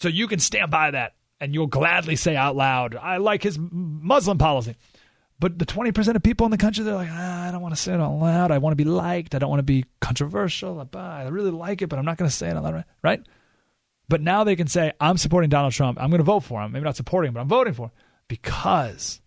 So 0.00 0.08
you 0.08 0.28
can 0.28 0.40
stand 0.40 0.70
by 0.70 0.90
that 0.90 1.14
and 1.40 1.54
you'll 1.54 1.68
gladly 1.68 2.16
say 2.16 2.36
out 2.36 2.54
loud, 2.54 2.94
I 2.94 3.16
like 3.16 3.42
his 3.42 3.58
Muslim 3.58 4.36
policy. 4.36 4.76
But 5.40 5.58
the 5.58 5.64
20% 5.64 6.16
of 6.16 6.22
people 6.22 6.44
in 6.44 6.50
the 6.50 6.58
country, 6.58 6.84
they're 6.84 6.96
like, 6.96 7.08
ah, 7.10 7.48
I 7.48 7.50
don't 7.50 7.62
want 7.62 7.76
to 7.76 7.80
say 7.80 7.94
it 7.94 8.00
out 8.00 8.12
loud. 8.12 8.50
I 8.50 8.58
want 8.58 8.72
to 8.72 8.76
be 8.76 8.84
liked. 8.84 9.34
I 9.34 9.38
don't 9.38 9.48
want 9.48 9.60
to 9.60 9.62
be 9.62 9.86
controversial. 10.02 10.86
I 10.94 11.28
really 11.28 11.50
like 11.50 11.80
it, 11.80 11.86
but 11.86 11.98
I'm 11.98 12.04
not 12.04 12.18
going 12.18 12.28
to 12.28 12.36
say 12.36 12.50
it 12.50 12.56
out 12.56 12.62
loud. 12.62 12.84
Right? 13.02 13.22
But 14.10 14.20
now 14.20 14.44
they 14.44 14.54
can 14.54 14.66
say, 14.66 14.92
I'm 15.00 15.16
supporting 15.16 15.48
Donald 15.48 15.72
Trump. 15.72 15.96
I'm 15.98 16.10
going 16.10 16.18
to 16.18 16.24
vote 16.24 16.40
for 16.40 16.60
him. 16.60 16.72
Maybe 16.72 16.84
not 16.84 16.96
supporting 16.96 17.28
him, 17.28 17.34
but 17.34 17.40
I'm 17.40 17.48
voting 17.48 17.72
for 17.72 17.86
him 17.86 17.92
because 18.28 19.22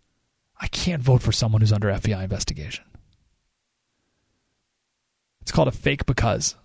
I 0.59 0.67
can't 0.67 1.01
vote 1.01 1.23
for 1.23 1.31
someone 1.31 1.61
who's 1.61 1.73
under 1.73 1.87
FBI 1.87 2.21
investigation. 2.21 2.85
It's 5.41 5.51
called 5.51 5.67
a 5.67 5.71
fake 5.71 6.05
because. 6.05 6.55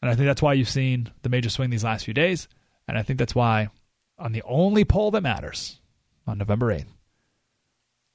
And 0.00 0.10
I 0.10 0.14
think 0.14 0.26
that's 0.26 0.42
why 0.42 0.54
you've 0.54 0.68
seen 0.68 1.10
the 1.22 1.28
major 1.28 1.48
swing 1.48 1.70
these 1.70 1.84
last 1.84 2.04
few 2.04 2.14
days. 2.14 2.48
And 2.88 2.98
I 2.98 3.02
think 3.02 3.18
that's 3.18 3.34
why 3.34 3.68
on 4.18 4.32
the 4.32 4.42
only 4.42 4.84
poll 4.84 5.10
that 5.12 5.22
matters 5.22 5.80
on 6.26 6.38
November 6.38 6.74
8th, 6.74 6.86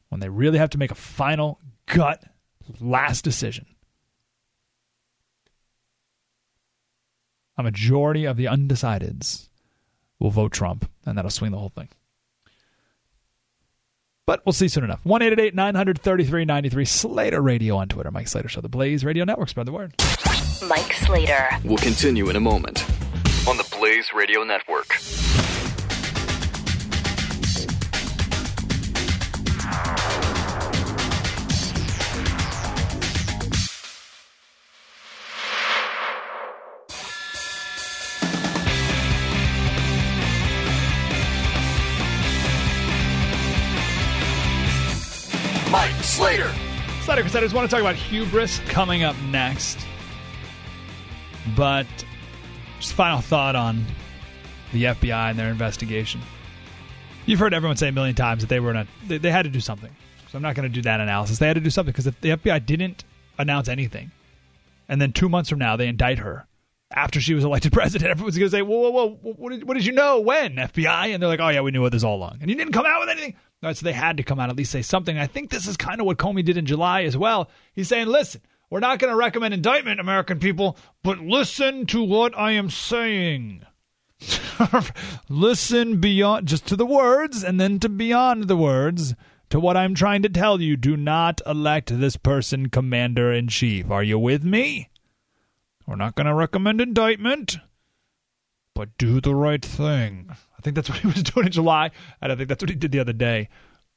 when 0.09 0.19
they 0.19 0.29
really 0.29 0.57
have 0.57 0.69
to 0.71 0.77
make 0.77 0.91
a 0.91 0.95
final 0.95 1.59
gut 1.85 2.23
last 2.79 3.23
decision, 3.23 3.65
a 7.57 7.63
majority 7.63 8.25
of 8.25 8.37
the 8.37 8.45
undecideds 8.45 9.49
will 10.19 10.31
vote 10.31 10.51
Trump, 10.51 10.89
and 11.05 11.17
that'll 11.17 11.31
swing 11.31 11.51
the 11.51 11.57
whole 11.57 11.69
thing. 11.69 11.89
But 14.27 14.45
we'll 14.45 14.51
see 14.51 14.67
soon 14.67 14.83
enough. 14.83 15.03
1 15.05 15.21
933 15.53 16.43
93 16.43 16.85
Slater 16.85 17.41
Radio 17.41 17.77
on 17.77 17.87
Twitter. 17.87 18.11
Mike 18.11 18.27
Slater 18.27 18.49
Show, 18.49 18.59
the 18.59 18.67
Blaze 18.67 19.05
Radio 19.05 19.23
Network. 19.23 19.47
Spread 19.47 19.65
the 19.65 19.71
word. 19.71 19.93
Mike 20.67 20.93
Slater. 20.93 21.47
We'll 21.63 21.77
continue 21.77 22.29
in 22.29 22.35
a 22.35 22.41
moment 22.41 22.85
on 23.47 23.55
the 23.55 23.67
Blaze 23.79 24.11
Radio 24.13 24.43
Network. 24.43 24.97
Slater 47.07 47.21
Crusaders 47.21 47.53
want 47.53 47.69
to 47.69 47.73
talk 47.73 47.79
about 47.79 47.95
hubris 47.95 48.59
coming 48.67 49.03
up 49.03 49.15
next. 49.29 49.79
But 51.55 51.87
just 52.81 52.91
final 52.91 53.21
thought 53.21 53.55
on 53.55 53.85
the 54.73 54.83
FBI 54.83 55.29
and 55.29 55.39
their 55.39 55.47
investigation. 55.47 56.19
You've 57.25 57.39
heard 57.39 57.53
everyone 57.53 57.77
say 57.77 57.87
a 57.87 57.91
million 57.93 58.13
times 58.13 58.41
that 58.41 58.49
they 58.49 58.59
were 58.59 58.73
a, 58.73 58.85
they, 59.07 59.19
they 59.19 59.31
had 59.31 59.43
to 59.43 59.49
do 59.49 59.61
something. 59.61 59.95
So 60.29 60.37
I'm 60.37 60.41
not 60.41 60.55
going 60.55 60.67
to 60.67 60.73
do 60.73 60.81
that 60.81 60.99
analysis. 60.99 61.39
They 61.39 61.47
had 61.47 61.53
to 61.53 61.61
do 61.61 61.69
something 61.69 61.93
because 61.93 62.07
if 62.07 62.19
the 62.19 62.31
FBI 62.31 62.65
didn't 62.65 63.05
announce 63.37 63.69
anything, 63.69 64.11
and 64.89 64.99
then 65.01 65.13
two 65.13 65.29
months 65.29 65.49
from 65.49 65.59
now 65.59 65.77
they 65.77 65.87
indict 65.87 66.19
her 66.19 66.45
after 66.91 67.21
she 67.21 67.33
was 67.33 67.45
elected 67.45 67.71
president, 67.71 68.11
everyone's 68.11 68.37
going 68.37 68.51
to 68.51 68.57
say, 68.57 68.61
"Whoa, 68.61 68.89
whoa, 68.89 68.91
whoa! 68.91 69.33
What 69.37 69.51
did, 69.51 69.65
what 69.65 69.75
did 69.75 69.85
you 69.85 69.93
know? 69.93 70.19
When 70.19 70.57
FBI?" 70.57 71.13
And 71.13 71.23
they're 71.23 71.29
like, 71.29 71.39
"Oh 71.39 71.47
yeah, 71.47 71.61
we 71.61 71.71
knew 71.71 71.81
what 71.81 71.93
this 71.93 72.03
all 72.03 72.17
along, 72.17 72.39
and 72.41 72.49
you 72.49 72.57
didn't 72.57 72.73
come 72.73 72.85
out 72.85 72.99
with 72.99 73.07
anything." 73.07 73.35
Right, 73.63 73.75
so 73.75 73.85
they 73.85 73.93
had 73.93 74.17
to 74.17 74.23
come 74.23 74.39
out 74.39 74.49
at 74.49 74.55
least 74.55 74.71
say 74.71 74.83
something. 74.83 75.17
I 75.17 75.25
think 75.25 75.49
this 75.49 75.67
is 75.67 75.77
kind 75.77 75.99
of 75.99 76.05
what 76.05 76.17
Comey 76.17 76.45
did 76.45 76.57
in 76.57 76.67
July 76.67 77.03
as 77.03 77.17
well. 77.17 77.49
He's 77.73 77.87
saying, 77.87 78.07
listen, 78.07 78.41
we're 78.69 78.79
not 78.79 78.99
going 78.99 79.11
to 79.11 79.17
recommend 79.17 79.53
indictment, 79.53 79.99
American 79.99 80.39
people, 80.39 80.77
but 81.03 81.19
listen 81.19 81.87
to 81.87 82.03
what 82.03 82.37
I 82.37 82.51
am 82.51 82.69
saying. 82.69 83.65
listen 85.29 85.99
beyond 85.99 86.47
just 86.47 86.67
to 86.67 86.75
the 86.75 86.85
words 86.85 87.43
and 87.43 87.59
then 87.59 87.79
to 87.79 87.89
beyond 87.89 88.47
the 88.47 88.57
words 88.57 89.15
to 89.49 89.59
what 89.59 89.77
I'm 89.77 89.95
trying 89.95 90.21
to 90.23 90.29
tell 90.29 90.61
you. 90.61 90.75
Do 90.75 90.97
not 90.97 91.41
elect 91.45 91.99
this 91.99 92.17
person 92.17 92.69
commander 92.69 93.31
in 93.31 93.47
chief. 93.47 93.89
Are 93.89 94.03
you 94.03 94.19
with 94.19 94.43
me? 94.43 94.89
We're 95.85 95.95
not 95.95 96.15
going 96.15 96.27
to 96.27 96.33
recommend 96.33 96.81
indictment, 96.81 97.57
but 98.73 98.97
do 98.97 99.21
the 99.21 99.33
right 99.33 99.63
thing. 99.63 100.35
I 100.57 100.61
think 100.61 100.75
that's 100.75 100.89
what 100.89 100.99
he 101.01 101.07
was 101.07 101.23
doing 101.23 101.47
in 101.47 101.51
July, 101.51 101.91
and 102.21 102.31
I 102.31 102.35
think 102.35 102.49
that's 102.49 102.61
what 102.61 102.69
he 102.69 102.75
did 102.75 102.91
the 102.91 102.99
other 102.99 103.13
day 103.13 103.49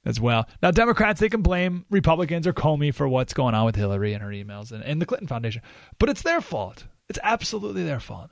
as 0.04 0.20
well. 0.20 0.48
Now, 0.62 0.70
Democrats, 0.70 1.20
they 1.20 1.28
can 1.28 1.42
blame 1.42 1.84
Republicans 1.90 2.46
or 2.46 2.52
Comey 2.52 2.94
for 2.94 3.06
what's 3.08 3.34
going 3.34 3.54
on 3.54 3.66
with 3.66 3.76
Hillary 3.76 4.14
and 4.14 4.22
her 4.22 4.30
emails 4.30 4.72
and, 4.72 4.82
and 4.82 5.00
the 5.00 5.06
Clinton 5.06 5.28
Foundation, 5.28 5.62
but 5.98 6.08
it's 6.08 6.22
their 6.22 6.40
fault. 6.40 6.86
It's 7.08 7.18
absolutely 7.22 7.84
their 7.84 8.00
fault. 8.00 8.30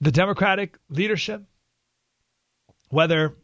The 0.00 0.10
Democratic 0.10 0.78
leadership, 0.88 1.44
whether 2.88 3.36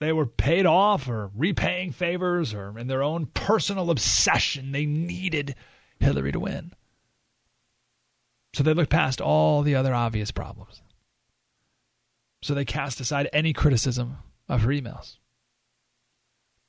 they 0.00 0.12
were 0.12 0.26
paid 0.26 0.66
off 0.66 1.08
or 1.08 1.30
repaying 1.34 1.92
favors 1.92 2.54
or 2.54 2.78
in 2.78 2.86
their 2.86 3.02
own 3.02 3.26
personal 3.26 3.90
obsession, 3.90 4.70
they 4.70 4.86
needed 4.86 5.56
Hillary 5.98 6.30
to 6.32 6.40
win. 6.40 6.72
So 8.54 8.62
they 8.62 8.74
looked 8.74 8.90
past 8.90 9.20
all 9.20 9.62
the 9.62 9.74
other 9.74 9.92
obvious 9.94 10.30
problems. 10.30 10.82
So 12.44 12.52
they 12.52 12.66
cast 12.66 13.00
aside 13.00 13.30
any 13.32 13.54
criticism 13.54 14.18
of 14.50 14.60
her 14.60 14.68
emails. 14.68 15.16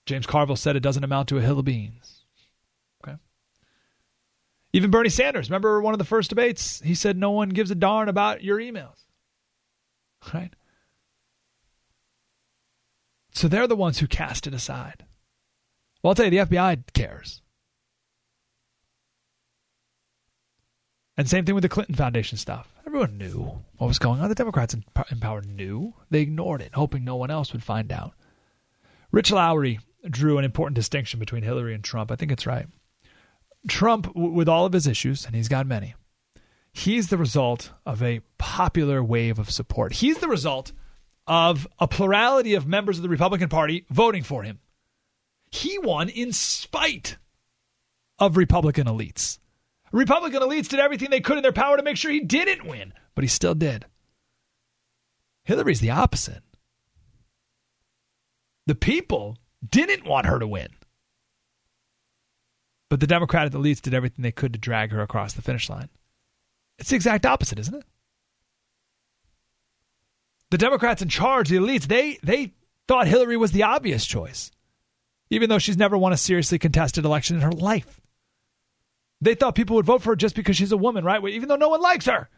James 0.06 0.26
Carville 0.26 0.56
said 0.56 0.78
it 0.78 0.80
doesn't 0.80 1.04
amount 1.04 1.28
to 1.28 1.38
a 1.38 1.42
hill 1.42 1.60
of 1.60 1.66
beans. 1.66 2.24
Okay. 3.04 3.18
Even 4.72 4.90
Bernie 4.90 5.10
Sanders, 5.10 5.50
remember 5.50 5.82
one 5.82 5.94
of 5.94 5.98
the 5.98 6.06
first 6.06 6.30
debates? 6.30 6.80
He 6.80 6.96
said 6.96 7.18
no 7.18 7.32
one 7.32 7.50
gives 7.50 7.72
a 7.72 7.76
darn 7.76 8.08
about 8.08 8.42
your 8.42 8.58
emails. 8.58 9.04
Right? 10.34 10.54
So 13.34 13.50
they're 13.50 13.68
the 13.68 13.76
ones 13.76 14.00
who 14.00 14.08
cast 14.08 14.48
it 14.48 14.54
aside. 14.54 15.04
Well, 16.02 16.12
I'll 16.12 16.16
tell 16.16 16.24
you, 16.24 16.32
the 16.32 16.56
FBI 16.56 16.84
cares. 16.94 17.42
And 21.18 21.30
same 21.30 21.44
thing 21.44 21.54
with 21.54 21.64
the 21.64 21.70
Clinton 21.70 21.96
Foundation 21.96 22.38
stuff. 22.38 22.75
Everyone 22.86 23.18
knew 23.18 23.62
what 23.78 23.88
was 23.88 24.00
going 24.00 24.22
on. 24.22 24.30
The 24.30 24.36
Democrats 24.36 24.74
in 24.74 24.84
power 25.20 25.42
knew. 25.42 25.94
They 26.10 26.22
ignored 26.22 26.62
it, 26.62 26.74
hoping 26.74 27.04
no 27.04 27.16
one 27.16 27.32
else 27.32 27.52
would 27.52 27.64
find 27.64 27.92
out. 27.92 28.14
Rich 29.12 29.32
Lowry 29.32 29.80
drew 30.10 30.38
an 30.38 30.46
important 30.46 30.76
distinction 30.76 31.20
between 31.20 31.44
Hillary 31.44 31.74
and 31.74 31.84
Trump. 31.84 32.12
I 32.12 32.16
think 32.16 32.32
it's 32.32 32.46
right. 32.46 32.68
Trump, 33.68 34.16
with 34.16 34.48
all 34.48 34.66
of 34.66 34.74
his 34.74 34.86
issues, 34.86 35.26
and 35.26 35.36
he's 35.36 35.48
got 35.48 35.66
many, 35.66 35.96
he's 36.72 37.10
the 37.10 37.18
result 37.18 37.72
of 37.86 38.04
a 38.04 38.22
popular 38.38 39.04
wave 39.04 39.40
of 39.40 39.50
support. 39.50 39.94
He's 39.94 40.20
the 40.20 40.28
result 40.28 40.72
of 41.26 41.68
a 41.80 41.88
plurality 41.88 42.54
of 42.54 42.68
members 42.68 42.98
of 42.98 43.04
the 43.04 43.10
Republican 43.10 43.50
Party 43.50 43.86
voting 43.90 44.22
for 44.22 44.44
him. 44.44 44.60
He 45.50 45.80
won 45.80 46.10
in 46.10 46.32
spite 46.34 47.18
of 48.20 48.38
Republican 48.38 48.86
elites. 48.86 49.40
Republican 49.96 50.42
elites 50.42 50.68
did 50.68 50.82
everything 50.82 51.10
they 51.10 51.22
could 51.22 51.38
in 51.38 51.42
their 51.42 51.54
power 51.54 51.78
to 51.78 51.84
make 51.84 51.96
sure 51.96 52.12
he 52.12 52.20
didn't 52.20 52.68
win, 52.68 52.92
but 53.16 53.24
he 53.24 53.30
still 53.30 53.56
did. 53.56 53.86
Hillary's 55.46 55.80
the 55.80 55.92
opposite. 55.92 56.44
The 58.68 58.76
people 58.76 59.38
didn't 59.68 60.06
want 60.06 60.26
her 60.26 60.38
to 60.38 60.48
win. 60.48 60.68
But 62.90 63.00
the 63.00 63.08
Democratic 63.08 63.54
elites 63.54 63.82
did 63.82 63.94
everything 63.94 64.22
they 64.22 64.34
could 64.34 64.52
to 64.52 64.60
drag 64.60 64.92
her 64.92 65.02
across 65.02 65.32
the 65.32 65.42
finish 65.42 65.70
line. 65.70 65.88
It's 66.78 66.90
the 66.90 66.98
exact 66.98 67.26
opposite, 67.26 67.60
isn't 67.60 67.76
it? 67.76 67.86
The 70.52 70.58
Democrats 70.58 71.04
in 71.04 71.08
charge, 71.08 71.48
the 71.48 71.56
elites, 71.56 71.88
they 71.88 72.20
they 72.22 72.54
thought 72.90 73.08
Hillary 73.08 73.38
was 73.38 73.54
the 73.54 73.64
obvious 73.64 74.06
choice, 74.06 74.52
even 75.30 75.50
though 75.50 75.58
she's 75.58 75.78
never 75.78 75.98
won 75.98 76.12
a 76.12 76.18
seriously 76.18 76.60
contested 76.60 77.06
election 77.06 77.38
in 77.38 77.42
her 77.44 77.52
life. 77.54 78.02
They 79.26 79.36
thought 79.36 79.56
people 79.56 79.76
would 79.78 79.88
vote 79.88 80.04
for 80.04 80.12
her 80.12 80.16
just 80.16 80.36
because 80.36 80.56
she's 80.56 80.72
a 80.72 80.78
woman, 80.78 81.04
right? 81.04 81.24
Even 81.28 81.50
though 81.50 81.56
no 81.56 81.70
one 81.70 81.82
likes 81.82 82.06
her. 82.06 82.30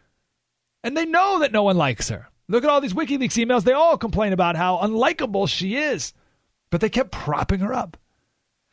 And 0.83 0.95
they 0.95 1.05
know 1.05 1.39
that 1.39 1.51
no 1.51 1.63
one 1.63 1.75
likes 1.75 2.07
her. 2.07 2.27
Look 2.47 2.63
at 2.63 2.69
all 2.69 2.79
these 2.79 2.93
WikiLeaks 2.93 3.45
emails. 3.45 3.63
They 3.63 3.73
all 3.73 3.97
complain 3.97 4.31
about 4.31 4.55
how 4.55 4.77
unlikable 4.77 5.49
she 5.49 5.75
is. 5.75 6.13
But 6.69 6.79
they 6.79 6.89
kept 6.89 7.11
propping 7.11 7.59
her 7.59 7.73
up. 7.73 7.97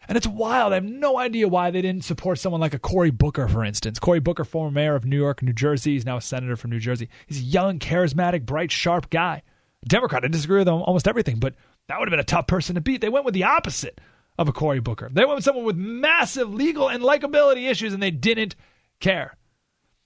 And 0.07 0.17
it's 0.17 0.29
wild. 0.29 0.73
I 0.73 0.77
have 0.77 0.85
no 0.85 1.19
idea 1.19 1.49
why 1.49 1.73
they 1.73 1.83
didn't 1.83 2.05
support 2.05 2.39
someone 2.39 2.61
like 2.61 2.75
a 2.75 2.79
Cory 2.79 3.11
Booker, 3.11 3.49
for 3.49 3.65
instance. 3.65 3.99
Cory 3.99 4.21
Booker, 4.21 4.45
former 4.45 4.71
mayor 4.71 4.95
of 4.95 5.05
New 5.05 5.19
York, 5.19 5.43
New 5.43 5.53
Jersey. 5.53 5.95
He's 5.95 6.07
now 6.07 6.19
a 6.19 6.23
senator 6.23 6.55
from 6.55 6.71
New 6.71 6.79
Jersey. 6.79 7.09
He's 7.27 7.41
a 7.41 7.45
young, 7.45 7.81
charismatic, 7.81 8.47
bright, 8.47 8.71
sharp 8.71 9.11
guy. 9.11 9.43
Democrat. 9.89 10.25
I 10.25 10.29
disagree 10.29 10.59
with 10.59 10.69
him 10.69 10.75
almost 10.75 11.09
everything, 11.09 11.41
but 11.41 11.55
that 11.89 11.99
would 11.99 12.09
have 12.09 12.13
been 12.13 12.21
a 12.21 12.25
tough 12.25 12.47
person 12.47 12.77
to 12.77 12.81
beat. 12.81 13.01
They 13.01 13.09
went 13.09 13.25
with 13.25 13.35
the 13.35 13.45
opposite 13.45 14.01
of 14.39 14.49
a 14.49 14.53
Cory 14.53 14.81
Booker. 14.81 15.09
They 15.13 15.25
went 15.25 15.37
with 15.37 15.45
someone 15.45 15.65
with 15.65 15.77
massive 15.77 16.53
legal 16.53 16.89
and 16.89 17.03
likability 17.03 17.71
issues, 17.71 17.93
and 17.93 18.03
they 18.03 18.11
didn't 18.11 18.57
care. 19.01 19.37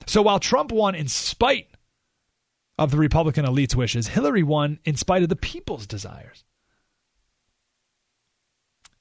So 0.06 0.22
while 0.22 0.38
Trump 0.38 0.72
won 0.72 0.94
in 0.94 1.08
spite 1.08 1.68
of 2.78 2.90
the 2.90 2.98
Republican 2.98 3.44
elite's 3.44 3.74
wishes, 3.74 4.08
Hillary 4.08 4.42
won 4.42 4.78
in 4.84 4.96
spite 4.96 5.22
of 5.22 5.28
the 5.28 5.36
people's 5.36 5.86
desires. 5.86 6.44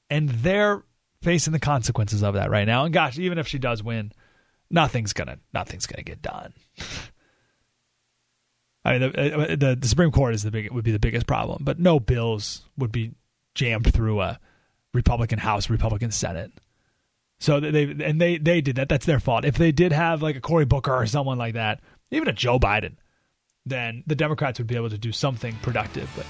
And 0.09 0.29
they're 0.29 0.83
facing 1.21 1.53
the 1.53 1.59
consequences 1.59 2.23
of 2.23 2.35
that 2.35 2.49
right 2.49 2.65
now. 2.65 2.85
And 2.85 2.93
gosh, 2.93 3.19
even 3.19 3.37
if 3.37 3.47
she 3.47 3.59
does 3.59 3.83
win, 3.83 4.13
nothing's 4.69 5.13
gonna 5.13 5.39
nothing's 5.53 5.85
gonna 5.85 6.03
get 6.03 6.21
done. 6.21 6.53
I 8.85 8.97
mean, 8.97 9.11
the, 9.11 9.35
uh, 9.35 9.47
the, 9.55 9.77
the 9.79 9.87
Supreme 9.87 10.11
Court 10.11 10.33
is 10.33 10.43
the 10.43 10.51
big 10.51 10.71
would 10.71 10.85
be 10.85 10.91
the 10.91 10.99
biggest 10.99 11.27
problem, 11.27 11.63
but 11.65 11.77
no 11.77 11.99
bills 11.99 12.63
would 12.77 12.91
be 12.91 13.11
jammed 13.53 13.93
through 13.93 14.21
a 14.21 14.39
Republican 14.97 15.37
House, 15.39 15.69
Republican 15.69 16.11
Senate. 16.11 16.51
So 17.39 17.59
they 17.59 17.83
and 17.83 18.19
they 18.19 18.39
they 18.39 18.61
did 18.61 18.77
that. 18.77 18.89
That's 18.89 19.05
their 19.05 19.19
fault. 19.19 19.45
If 19.45 19.57
they 19.57 19.71
did 19.71 19.91
have 19.91 20.23
like 20.23 20.35
a 20.35 20.41
Cory 20.41 20.65
Booker 20.65 20.93
or 20.93 21.05
someone 21.05 21.37
like 21.37 21.53
that, 21.53 21.81
even 22.09 22.27
a 22.27 22.33
Joe 22.33 22.57
Biden, 22.57 22.95
then 23.65 24.03
the 24.07 24.15
Democrats 24.15 24.59
would 24.59 24.67
be 24.67 24.75
able 24.75 24.89
to 24.89 24.97
do 24.97 25.11
something 25.11 25.55
productive. 25.61 26.09
But 26.15 26.25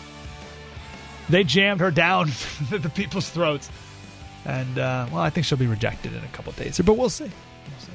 they 1.29 1.45
jammed 1.45 1.79
her 1.79 1.91
down 1.91 2.27
the 2.69 2.91
people's 2.93 3.29
throats, 3.29 3.71
and 4.45 4.77
uh, 4.77 5.07
well, 5.11 5.21
I 5.21 5.29
think 5.29 5.45
she'll 5.45 5.57
be 5.57 5.67
rejected 5.67 6.13
in 6.13 6.23
a 6.23 6.27
couple 6.33 6.51
days. 6.53 6.79
But 6.85 6.97
we'll 6.97 7.09
see. 7.09 7.23
we'll 7.23 7.79
see. 7.79 7.91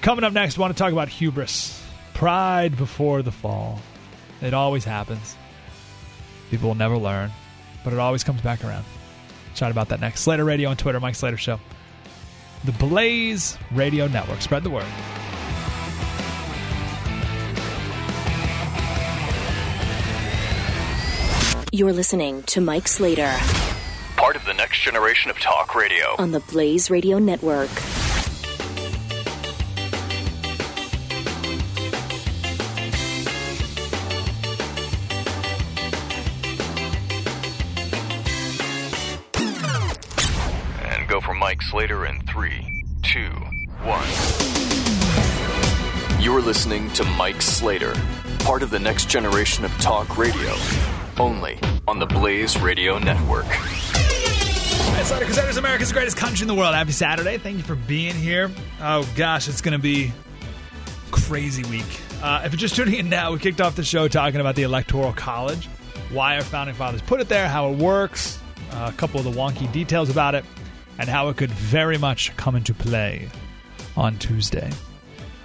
Coming 0.00 0.24
up 0.24 0.32
next, 0.32 0.58
I 0.58 0.60
want 0.60 0.76
to 0.76 0.82
talk 0.82 0.92
about 0.92 1.08
hubris, 1.08 1.80
pride 2.14 2.76
before 2.76 3.22
the 3.22 3.30
fall. 3.30 3.80
It 4.40 4.54
always 4.54 4.84
happens. 4.84 5.36
People 6.50 6.70
will 6.70 6.74
never 6.74 6.98
learn, 6.98 7.30
but 7.84 7.92
it 7.92 8.00
always 8.00 8.24
comes 8.24 8.40
back 8.40 8.64
around. 8.64 8.84
Chat 9.54 9.70
about 9.70 9.88
that 9.88 10.00
next. 10.00 10.22
Slater 10.22 10.44
Radio 10.44 10.70
on 10.70 10.76
Twitter, 10.76 11.00
Mike 11.00 11.14
Slater 11.14 11.36
Show. 11.36 11.60
The 12.64 12.72
Blaze 12.72 13.58
Radio 13.72 14.06
Network. 14.06 14.40
Spread 14.40 14.62
the 14.62 14.70
word. 14.70 14.86
You're 21.74 21.92
listening 21.92 22.42
to 22.44 22.60
Mike 22.60 22.86
Slater. 22.86 23.34
Part 24.16 24.36
of 24.36 24.44
the 24.44 24.52
next 24.52 24.82
generation 24.82 25.30
of 25.30 25.40
talk 25.40 25.74
radio. 25.74 26.14
On 26.18 26.30
the 26.30 26.40
Blaze 26.40 26.90
Radio 26.90 27.18
Network. 27.18 27.70
Mike 41.72 41.88
Slater 41.88 42.04
in 42.04 42.20
three, 42.26 42.84
two, 43.02 43.30
one. 43.84 44.06
You're 46.20 46.42
listening 46.42 46.92
to 46.92 47.04
Mike 47.16 47.40
Slater, 47.40 47.94
part 48.40 48.62
of 48.62 48.68
the 48.68 48.78
next 48.78 49.08
generation 49.08 49.64
of 49.64 49.70
talk 49.78 50.18
radio, 50.18 50.54
only 51.18 51.58
on 51.88 51.98
the 51.98 52.04
Blaze 52.04 52.58
Radio 52.58 52.98
Network. 52.98 53.46
Hey, 53.46 55.02
Slater 55.02 55.24
Crusaders, 55.24 55.56
America's 55.56 55.92
greatest 55.94 56.18
country 56.18 56.44
in 56.44 56.48
the 56.48 56.54
world. 56.54 56.74
Happy 56.74 56.92
Saturday. 56.92 57.38
Thank 57.38 57.56
you 57.56 57.62
for 57.62 57.76
being 57.76 58.16
here. 58.16 58.50
Oh, 58.82 59.08
gosh, 59.16 59.48
it's 59.48 59.62
going 59.62 59.72
to 59.72 59.82
be 59.82 60.12
crazy 61.10 61.64
week. 61.70 62.00
Uh, 62.22 62.42
if 62.44 62.52
you're 62.52 62.58
just 62.58 62.76
tuning 62.76 62.96
in 62.96 63.08
now, 63.08 63.32
we 63.32 63.38
kicked 63.38 63.62
off 63.62 63.76
the 63.76 63.84
show 63.84 64.08
talking 64.08 64.40
about 64.40 64.56
the 64.56 64.64
Electoral 64.64 65.14
College, 65.14 65.68
why 66.10 66.36
our 66.36 66.42
founding 66.42 66.74
fathers 66.74 67.00
put 67.00 67.22
it 67.22 67.30
there, 67.30 67.48
how 67.48 67.70
it 67.70 67.78
works, 67.78 68.38
uh, 68.72 68.90
a 68.92 68.96
couple 68.98 69.18
of 69.18 69.24
the 69.24 69.32
wonky 69.32 69.72
details 69.72 70.10
about 70.10 70.34
it 70.34 70.44
and 70.98 71.08
how 71.08 71.28
it 71.28 71.36
could 71.36 71.50
very 71.50 71.98
much 71.98 72.36
come 72.36 72.56
into 72.56 72.74
play 72.74 73.28
on 73.96 74.18
Tuesday. 74.18 74.70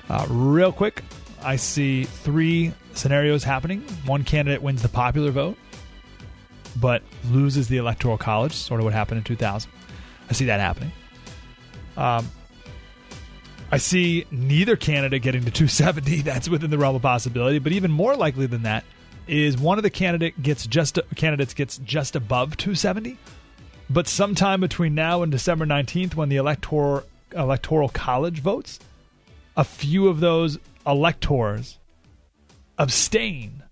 Uh, 0.10 0.26
real 0.30 0.72
quick, 0.72 1.04
I 1.44 1.56
see 1.56 2.06
three 2.06 2.74
scenarios 2.94 3.44
happening. 3.44 3.82
One 4.06 4.24
candidate 4.24 4.62
wins 4.62 4.82
the 4.82 4.90
popular 4.90 5.32
vote, 5.32 5.58
but 6.76 7.04
loses 7.30 7.68
the 7.68 7.78
electoral 7.78 8.18
college, 8.18 8.54
sort 8.54 8.80
of 8.80 8.86
what 8.86 8.94
happened 8.94 9.20
in 9.20 9.24
2000. 9.24 9.72
I 10.30 10.34
see 10.34 10.46
that 10.46 10.60
happening. 10.60 10.92
Um, 11.96 12.30
I 13.72 13.78
see 13.78 14.26
neither 14.32 14.76
candidate 14.76 15.22
getting 15.22 15.44
to 15.44 15.52
270. 15.52 16.22
That's 16.22 16.48
within 16.48 16.70
the 16.70 16.78
realm 16.78 16.96
of 16.96 17.02
possibility. 17.02 17.60
But 17.60 17.74
even 17.74 17.92
more 17.92 18.16
likely 18.16 18.46
than 18.46 18.64
that 18.64 18.86
is 19.28 19.58
one 19.58 19.78
of 19.78 19.84
the 19.84 19.90
candidate 19.90 20.42
gets 20.42 20.66
just 20.66 20.98
candidates 21.16 21.54
gets 21.54 21.78
just 21.80 22.16
above 22.16 22.56
270 22.56 23.18
but 23.90 24.08
sometime 24.08 24.62
between 24.62 24.96
now 24.96 25.24
and 25.24 25.32
December 25.32 25.66
19th, 25.66 26.16
when 26.16 26.30
the 26.30 26.38
electoral, 26.38 27.04
electoral 27.34 27.90
college 27.90 28.42
votes, 28.42 28.80
a 29.56 29.64
few 29.64 30.08
of 30.08 30.20
those 30.20 30.58
electors 30.86 31.78
abstain. 32.78 33.64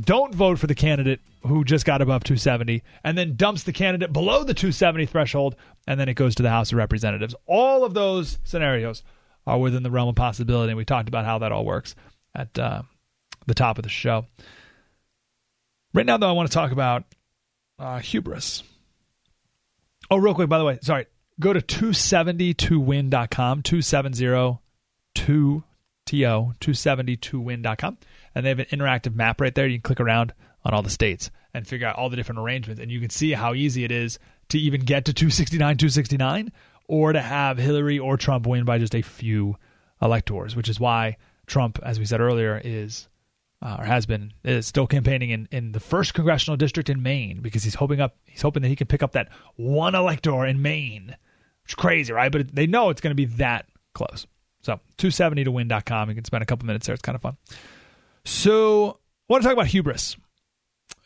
Don't 0.00 0.34
vote 0.34 0.58
for 0.58 0.66
the 0.66 0.74
candidate 0.74 1.20
who 1.42 1.64
just 1.64 1.84
got 1.84 2.02
above 2.02 2.24
270 2.24 2.82
and 3.04 3.16
then 3.16 3.36
dumps 3.36 3.62
the 3.62 3.72
candidate 3.72 4.12
below 4.12 4.44
the 4.44 4.54
270 4.54 5.06
threshold 5.06 5.56
and 5.86 5.98
then 5.98 6.08
it 6.08 6.14
goes 6.14 6.34
to 6.34 6.42
the 6.42 6.50
House 6.50 6.72
of 6.72 6.78
Representatives. 6.78 7.34
All 7.46 7.84
of 7.84 7.94
those 7.94 8.38
scenarios 8.44 9.02
are 9.46 9.58
within 9.58 9.82
the 9.82 9.90
realm 9.90 10.08
of 10.08 10.16
possibility. 10.16 10.70
And 10.70 10.76
we 10.76 10.84
talked 10.84 11.08
about 11.08 11.24
how 11.24 11.38
that 11.38 11.52
all 11.52 11.64
works 11.64 11.94
at 12.34 12.58
uh, 12.58 12.82
the 13.46 13.54
top 13.54 13.78
of 13.78 13.84
the 13.84 13.88
show. 13.88 14.26
Right 15.94 16.04
now, 16.04 16.16
though, 16.18 16.28
I 16.28 16.32
want 16.32 16.50
to 16.50 16.54
talk 16.54 16.72
about 16.72 17.04
uh, 17.78 17.98
hubris. 18.00 18.62
Oh, 20.10 20.18
real 20.18 20.34
quick, 20.34 20.48
by 20.48 20.58
the 20.58 20.64
way, 20.64 20.78
sorry. 20.82 21.06
Go 21.38 21.52
to 21.52 21.60
270towin.com, 21.60 23.62
270 23.62 24.58
2 25.14 25.64
TO, 26.06 26.54
270towin.com. 26.60 27.98
And 28.34 28.44
they 28.44 28.50
have 28.50 28.58
an 28.58 28.66
interactive 28.66 29.14
map 29.14 29.40
right 29.40 29.54
there. 29.54 29.66
You 29.66 29.78
can 29.78 29.82
click 29.82 30.00
around 30.00 30.32
on 30.64 30.72
all 30.72 30.82
the 30.82 30.90
states 30.90 31.30
and 31.52 31.66
figure 31.66 31.86
out 31.86 31.96
all 31.96 32.08
the 32.08 32.16
different 32.16 32.38
arrangements. 32.38 32.80
And 32.80 32.90
you 32.90 33.00
can 33.00 33.10
see 33.10 33.32
how 33.32 33.54
easy 33.54 33.84
it 33.84 33.90
is 33.90 34.18
to 34.50 34.58
even 34.58 34.82
get 34.82 35.06
to 35.06 35.12
269, 35.12 35.76
269, 35.76 36.52
or 36.88 37.12
to 37.12 37.20
have 37.20 37.58
Hillary 37.58 37.98
or 37.98 38.16
Trump 38.16 38.46
win 38.46 38.64
by 38.64 38.78
just 38.78 38.94
a 38.94 39.02
few 39.02 39.56
electors, 40.00 40.54
which 40.54 40.68
is 40.68 40.78
why 40.78 41.16
Trump, 41.46 41.80
as 41.82 41.98
we 41.98 42.06
said 42.06 42.20
earlier, 42.20 42.60
is 42.62 43.08
uh, 43.66 43.78
or 43.80 43.84
has 43.84 44.06
been 44.06 44.32
is 44.44 44.64
still 44.64 44.86
campaigning 44.86 45.30
in, 45.30 45.48
in 45.50 45.72
the 45.72 45.80
first 45.80 46.14
congressional 46.14 46.56
district 46.56 46.88
in 46.88 47.02
Maine 47.02 47.40
because 47.40 47.64
he's 47.64 47.74
hoping 47.74 48.00
up 48.00 48.16
he's 48.24 48.42
hoping 48.42 48.62
that 48.62 48.68
he 48.68 48.76
can 48.76 48.86
pick 48.86 49.02
up 49.02 49.12
that 49.12 49.28
one 49.56 49.96
elector 49.96 50.46
in 50.46 50.62
Maine. 50.62 51.16
Which 51.64 51.72
is 51.72 51.74
crazy, 51.74 52.12
right? 52.12 52.30
But 52.30 52.54
they 52.54 52.68
know 52.68 52.90
it's 52.90 53.00
going 53.00 53.10
to 53.10 53.16
be 53.16 53.24
that 53.24 53.66
close. 53.92 54.24
So 54.60 54.74
270 54.98 55.44
to 55.44 55.50
win.com. 55.50 56.08
You 56.08 56.14
can 56.14 56.24
spend 56.24 56.42
a 56.42 56.46
couple 56.46 56.64
minutes 56.66 56.86
there. 56.86 56.94
It's 56.94 57.02
kind 57.02 57.16
of 57.16 57.22
fun. 57.22 57.36
So 58.24 59.00
I 59.28 59.32
want 59.32 59.42
to 59.42 59.48
talk 59.48 59.54
about 59.54 59.66
hubris. 59.66 60.16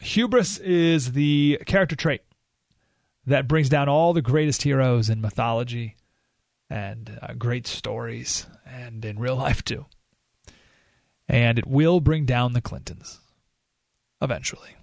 Hubris 0.01 0.59
is 0.59 1.13
the 1.13 1.63
character 1.65 1.97
trait 1.97 2.21
that 3.27 3.49
brings 3.49 3.71
down 3.71 3.89
all 3.89 4.13
the 4.13 4.21
greatest 4.21 4.63
heroes 4.63 5.09
in 5.09 5.23
mythology 5.23 5.97
and 6.69 7.19
uh, 7.23 7.33
great 7.35 7.67
stories 7.67 8.47
and 8.67 9.03
in 9.03 9.19
real 9.19 9.37
life 9.37 9.65
too. 9.65 9.87
And 11.31 11.61
it 11.61 11.67
will 11.67 12.01
bring 12.01 12.27
down 12.27 12.55
the 12.55 12.61
Clintons 12.61 13.21
eventually. 14.21 14.75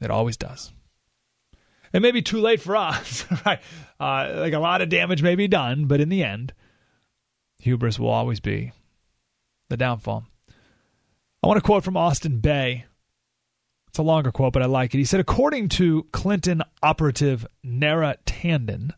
It 0.00 0.10
always 0.10 0.38
does. 0.38 0.72
It 1.92 2.00
may 2.00 2.10
be 2.10 2.22
too 2.22 2.40
late 2.40 2.62
for 2.62 2.74
us, 2.74 3.26
right? 3.46 3.60
Uh, 4.00 4.32
like 4.36 4.54
a 4.54 4.58
lot 4.58 4.80
of 4.80 4.88
damage 4.88 5.22
may 5.22 5.34
be 5.34 5.46
done, 5.48 5.84
but 5.84 6.00
in 6.00 6.08
the 6.08 6.24
end, 6.24 6.54
hubris 7.58 7.98
will 7.98 8.08
always 8.08 8.40
be 8.40 8.72
the 9.68 9.76
downfall. 9.76 10.24
I 11.42 11.46
want 11.46 11.58
to 11.58 11.66
quote 11.66 11.84
from 11.84 11.98
Austin 11.98 12.38
Bay. 12.38 12.86
It's 13.88 13.98
a 13.98 14.02
longer 14.02 14.32
quote, 14.32 14.54
but 14.54 14.62
I 14.62 14.66
like 14.66 14.94
it. 14.94 14.98
He 14.98 15.04
said, 15.04 15.20
according 15.20 15.68
to 15.70 16.06
Clinton 16.12 16.62
operative 16.82 17.46
Neera 17.62 18.16
Tanden, 18.24 18.92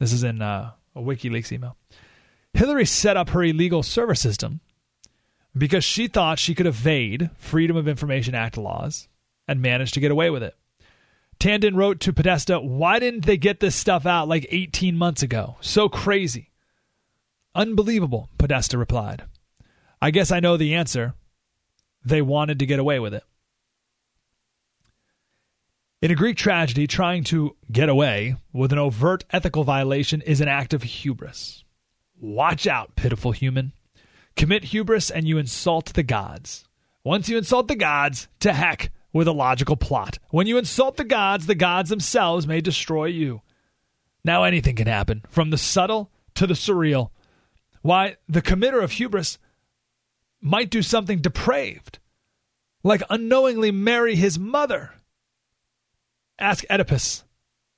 this 0.00 0.14
is 0.14 0.24
in 0.24 0.40
uh, 0.40 0.70
a 0.96 1.02
WikiLeaks 1.02 1.52
email, 1.52 1.76
Hillary 2.54 2.86
set 2.86 3.18
up 3.18 3.28
her 3.30 3.44
illegal 3.44 3.82
server 3.82 4.14
system 4.14 4.60
because 5.58 5.84
she 5.84 6.08
thought 6.08 6.38
she 6.38 6.54
could 6.54 6.66
evade 6.66 7.30
Freedom 7.38 7.76
of 7.76 7.88
Information 7.88 8.34
Act 8.34 8.56
laws 8.56 9.08
and 9.46 9.60
managed 9.60 9.94
to 9.94 10.00
get 10.00 10.10
away 10.10 10.30
with 10.30 10.42
it. 10.42 10.54
Tanden 11.40 11.76
wrote 11.76 12.00
to 12.00 12.12
Podesta, 12.12 12.58
Why 12.58 12.98
didn't 12.98 13.26
they 13.26 13.36
get 13.36 13.60
this 13.60 13.76
stuff 13.76 14.06
out 14.06 14.28
like 14.28 14.46
18 14.50 14.96
months 14.96 15.22
ago? 15.22 15.56
So 15.60 15.88
crazy. 15.88 16.50
Unbelievable, 17.54 18.28
Podesta 18.38 18.76
replied. 18.76 19.24
I 20.00 20.10
guess 20.10 20.30
I 20.30 20.40
know 20.40 20.56
the 20.56 20.74
answer. 20.74 21.14
They 22.04 22.22
wanted 22.22 22.58
to 22.60 22.66
get 22.66 22.78
away 22.78 22.98
with 22.98 23.14
it. 23.14 23.24
In 26.00 26.12
a 26.12 26.14
Greek 26.14 26.36
tragedy, 26.36 26.86
trying 26.86 27.24
to 27.24 27.56
get 27.72 27.88
away 27.88 28.36
with 28.52 28.72
an 28.72 28.78
overt 28.78 29.24
ethical 29.30 29.64
violation 29.64 30.20
is 30.22 30.40
an 30.40 30.46
act 30.46 30.72
of 30.72 30.84
hubris. 30.84 31.64
Watch 32.20 32.68
out, 32.68 32.94
pitiful 32.94 33.32
human. 33.32 33.72
Commit 34.38 34.64
hubris 34.64 35.10
and 35.10 35.26
you 35.26 35.36
insult 35.36 35.92
the 35.94 36.04
gods. 36.04 36.64
Once 37.02 37.28
you 37.28 37.36
insult 37.36 37.66
the 37.66 37.74
gods, 37.74 38.28
to 38.38 38.52
heck 38.52 38.92
with 39.12 39.26
a 39.26 39.32
logical 39.32 39.76
plot. 39.76 40.20
When 40.30 40.46
you 40.46 40.58
insult 40.58 40.96
the 40.96 41.04
gods, 41.04 41.46
the 41.46 41.56
gods 41.56 41.90
themselves 41.90 42.46
may 42.46 42.60
destroy 42.60 43.06
you. 43.06 43.42
Now 44.24 44.44
anything 44.44 44.76
can 44.76 44.86
happen, 44.86 45.24
from 45.28 45.50
the 45.50 45.58
subtle 45.58 46.12
to 46.36 46.46
the 46.46 46.54
surreal. 46.54 47.10
Why, 47.82 48.16
the 48.28 48.40
committer 48.40 48.80
of 48.80 48.92
hubris 48.92 49.38
might 50.40 50.70
do 50.70 50.82
something 50.82 51.18
depraved, 51.18 51.98
like 52.84 53.02
unknowingly 53.10 53.72
marry 53.72 54.14
his 54.14 54.38
mother. 54.38 54.92
Ask 56.38 56.64
Oedipus. 56.70 57.24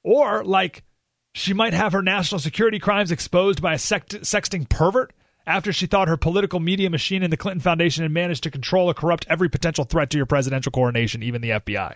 Or, 0.03 0.45
like, 0.45 0.85
she 1.33 1.55
might 1.55 1.73
have 1.73 1.93
her 1.93 2.03
national 2.03 2.39
security 2.39 2.79
crimes 2.79 3.11
exposed 3.11 3.63
by 3.63 3.73
a 3.73 3.79
sexting 3.79 4.69
pervert 4.69 5.15
after 5.51 5.73
she 5.73 5.87
thought 5.87 6.07
her 6.07 6.17
political 6.17 6.61
media 6.61 6.89
machine 6.89 7.25
and 7.25 7.33
the 7.33 7.37
Clinton 7.37 7.61
Foundation 7.61 8.05
had 8.05 8.13
managed 8.13 8.45
to 8.45 8.51
control 8.51 8.89
or 8.89 8.95
corrupt 8.95 9.27
every 9.29 9.49
potential 9.49 9.85
threat 9.85 10.09
to 10.11 10.17
your 10.17 10.27
presidential 10.27 10.71
coronation, 10.71 11.25
even 11.25 11.43
the 11.43 11.51
FBI. 11.51 11.95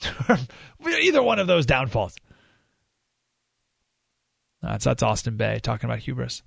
Either 1.02 1.22
one 1.22 1.40
of 1.40 1.48
those 1.48 1.66
downfalls. 1.66 2.16
That's 4.62 4.84
that's 4.84 5.02
Austin 5.02 5.36
Bay 5.36 5.58
talking 5.60 5.88
about 5.88 6.00
hubris, 6.00 6.42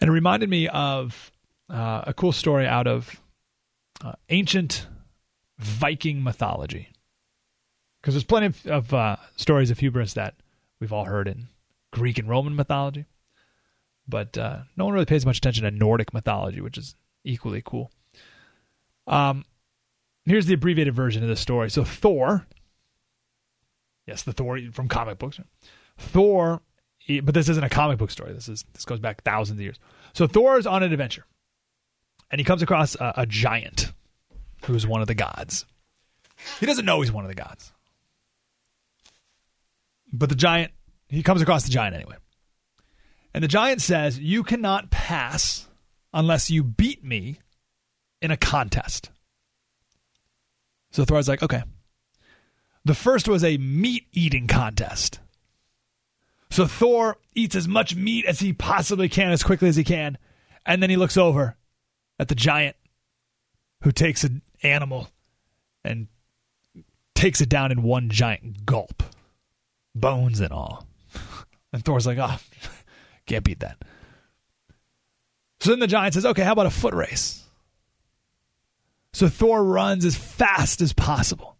and 0.00 0.08
it 0.08 0.12
reminded 0.12 0.48
me 0.48 0.68
of 0.68 1.32
uh, 1.68 2.02
a 2.06 2.14
cool 2.14 2.32
story 2.32 2.66
out 2.66 2.86
of 2.86 3.20
uh, 4.04 4.12
ancient 4.28 4.86
Viking 5.58 6.22
mythology. 6.22 6.88
Because 8.00 8.14
there's 8.14 8.24
plenty 8.24 8.46
of, 8.46 8.66
of 8.66 8.94
uh, 8.94 9.16
stories 9.36 9.70
of 9.70 9.78
hubris 9.78 10.14
that 10.14 10.34
we've 10.80 10.92
all 10.92 11.04
heard 11.04 11.28
in 11.28 11.48
Greek 11.92 12.18
and 12.18 12.28
Roman 12.28 12.56
mythology 12.56 13.06
but 14.08 14.36
uh, 14.36 14.60
no 14.76 14.84
one 14.84 14.94
really 14.94 15.06
pays 15.06 15.24
much 15.24 15.38
attention 15.38 15.64
to 15.64 15.70
Nordic 15.70 16.12
mythology, 16.12 16.60
which 16.60 16.78
is 16.78 16.94
equally 17.24 17.62
cool. 17.64 17.90
Um, 19.06 19.44
here's 20.24 20.46
the 20.46 20.54
abbreviated 20.54 20.94
version 20.94 21.22
of 21.22 21.28
the 21.28 21.36
story. 21.36 21.70
So 21.70 21.84
Thor, 21.84 22.46
yes, 24.06 24.22
the 24.22 24.32
Thor 24.32 24.58
from 24.72 24.88
comic 24.88 25.18
books. 25.18 25.40
Thor, 25.98 26.60
but 27.22 27.34
this 27.34 27.48
isn't 27.48 27.64
a 27.64 27.68
comic 27.68 27.98
book 27.98 28.10
story. 28.10 28.32
This 28.32 28.48
is 28.48 28.64
this 28.74 28.84
goes 28.84 29.00
back 29.00 29.22
thousands 29.22 29.58
of 29.58 29.62
years. 29.62 29.78
So 30.12 30.26
Thor 30.26 30.58
is 30.58 30.66
on 30.66 30.82
an 30.82 30.92
adventure, 30.92 31.26
and 32.30 32.40
he 32.40 32.44
comes 32.44 32.62
across 32.62 32.94
a, 32.96 33.14
a 33.18 33.26
giant 33.26 33.92
who's 34.64 34.86
one 34.86 35.00
of 35.00 35.08
the 35.08 35.14
gods. 35.14 35.64
He 36.60 36.66
doesn't 36.66 36.84
know 36.84 37.00
he's 37.00 37.12
one 37.12 37.24
of 37.24 37.28
the 37.28 37.34
gods, 37.34 37.72
but 40.12 40.28
the 40.28 40.34
giant 40.34 40.72
he 41.08 41.22
comes 41.22 41.42
across 41.42 41.64
the 41.64 41.70
giant 41.70 41.94
anyway. 41.94 42.16
And 43.34 43.42
the 43.42 43.48
giant 43.48 43.80
says, 43.80 44.18
You 44.18 44.42
cannot 44.42 44.90
pass 44.90 45.68
unless 46.12 46.50
you 46.50 46.62
beat 46.62 47.04
me 47.04 47.38
in 48.20 48.30
a 48.30 48.36
contest. 48.36 49.10
So 50.90 51.04
Thor's 51.04 51.28
like, 51.28 51.42
Okay. 51.42 51.62
The 52.84 52.94
first 52.94 53.28
was 53.28 53.44
a 53.44 53.58
meat 53.58 54.06
eating 54.12 54.48
contest. 54.48 55.20
So 56.50 56.66
Thor 56.66 57.16
eats 57.34 57.54
as 57.54 57.68
much 57.68 57.94
meat 57.94 58.26
as 58.26 58.40
he 58.40 58.52
possibly 58.52 59.08
can 59.08 59.30
as 59.30 59.42
quickly 59.42 59.68
as 59.68 59.76
he 59.76 59.84
can. 59.84 60.18
And 60.66 60.82
then 60.82 60.90
he 60.90 60.96
looks 60.96 61.16
over 61.16 61.56
at 62.18 62.28
the 62.28 62.34
giant 62.34 62.76
who 63.82 63.92
takes 63.92 64.24
an 64.24 64.42
animal 64.62 65.08
and 65.84 66.08
takes 67.14 67.40
it 67.40 67.48
down 67.48 67.72
in 67.72 67.82
one 67.82 68.10
giant 68.10 68.66
gulp, 68.66 69.02
bones 69.94 70.40
and 70.40 70.52
all. 70.52 70.86
And 71.74 71.82
Thor's 71.82 72.06
like, 72.06 72.18
oh, 72.18 72.36
can't 73.32 73.44
beat 73.44 73.60
that. 73.60 73.82
So 75.60 75.70
then 75.70 75.78
the 75.78 75.86
giant 75.86 76.12
says, 76.12 76.26
okay, 76.26 76.42
how 76.42 76.52
about 76.52 76.66
a 76.66 76.70
foot 76.70 76.92
race? 76.92 77.44
So 79.14 79.28
Thor 79.28 79.64
runs 79.64 80.04
as 80.04 80.16
fast 80.16 80.82
as 80.82 80.92
possible. 80.92 81.56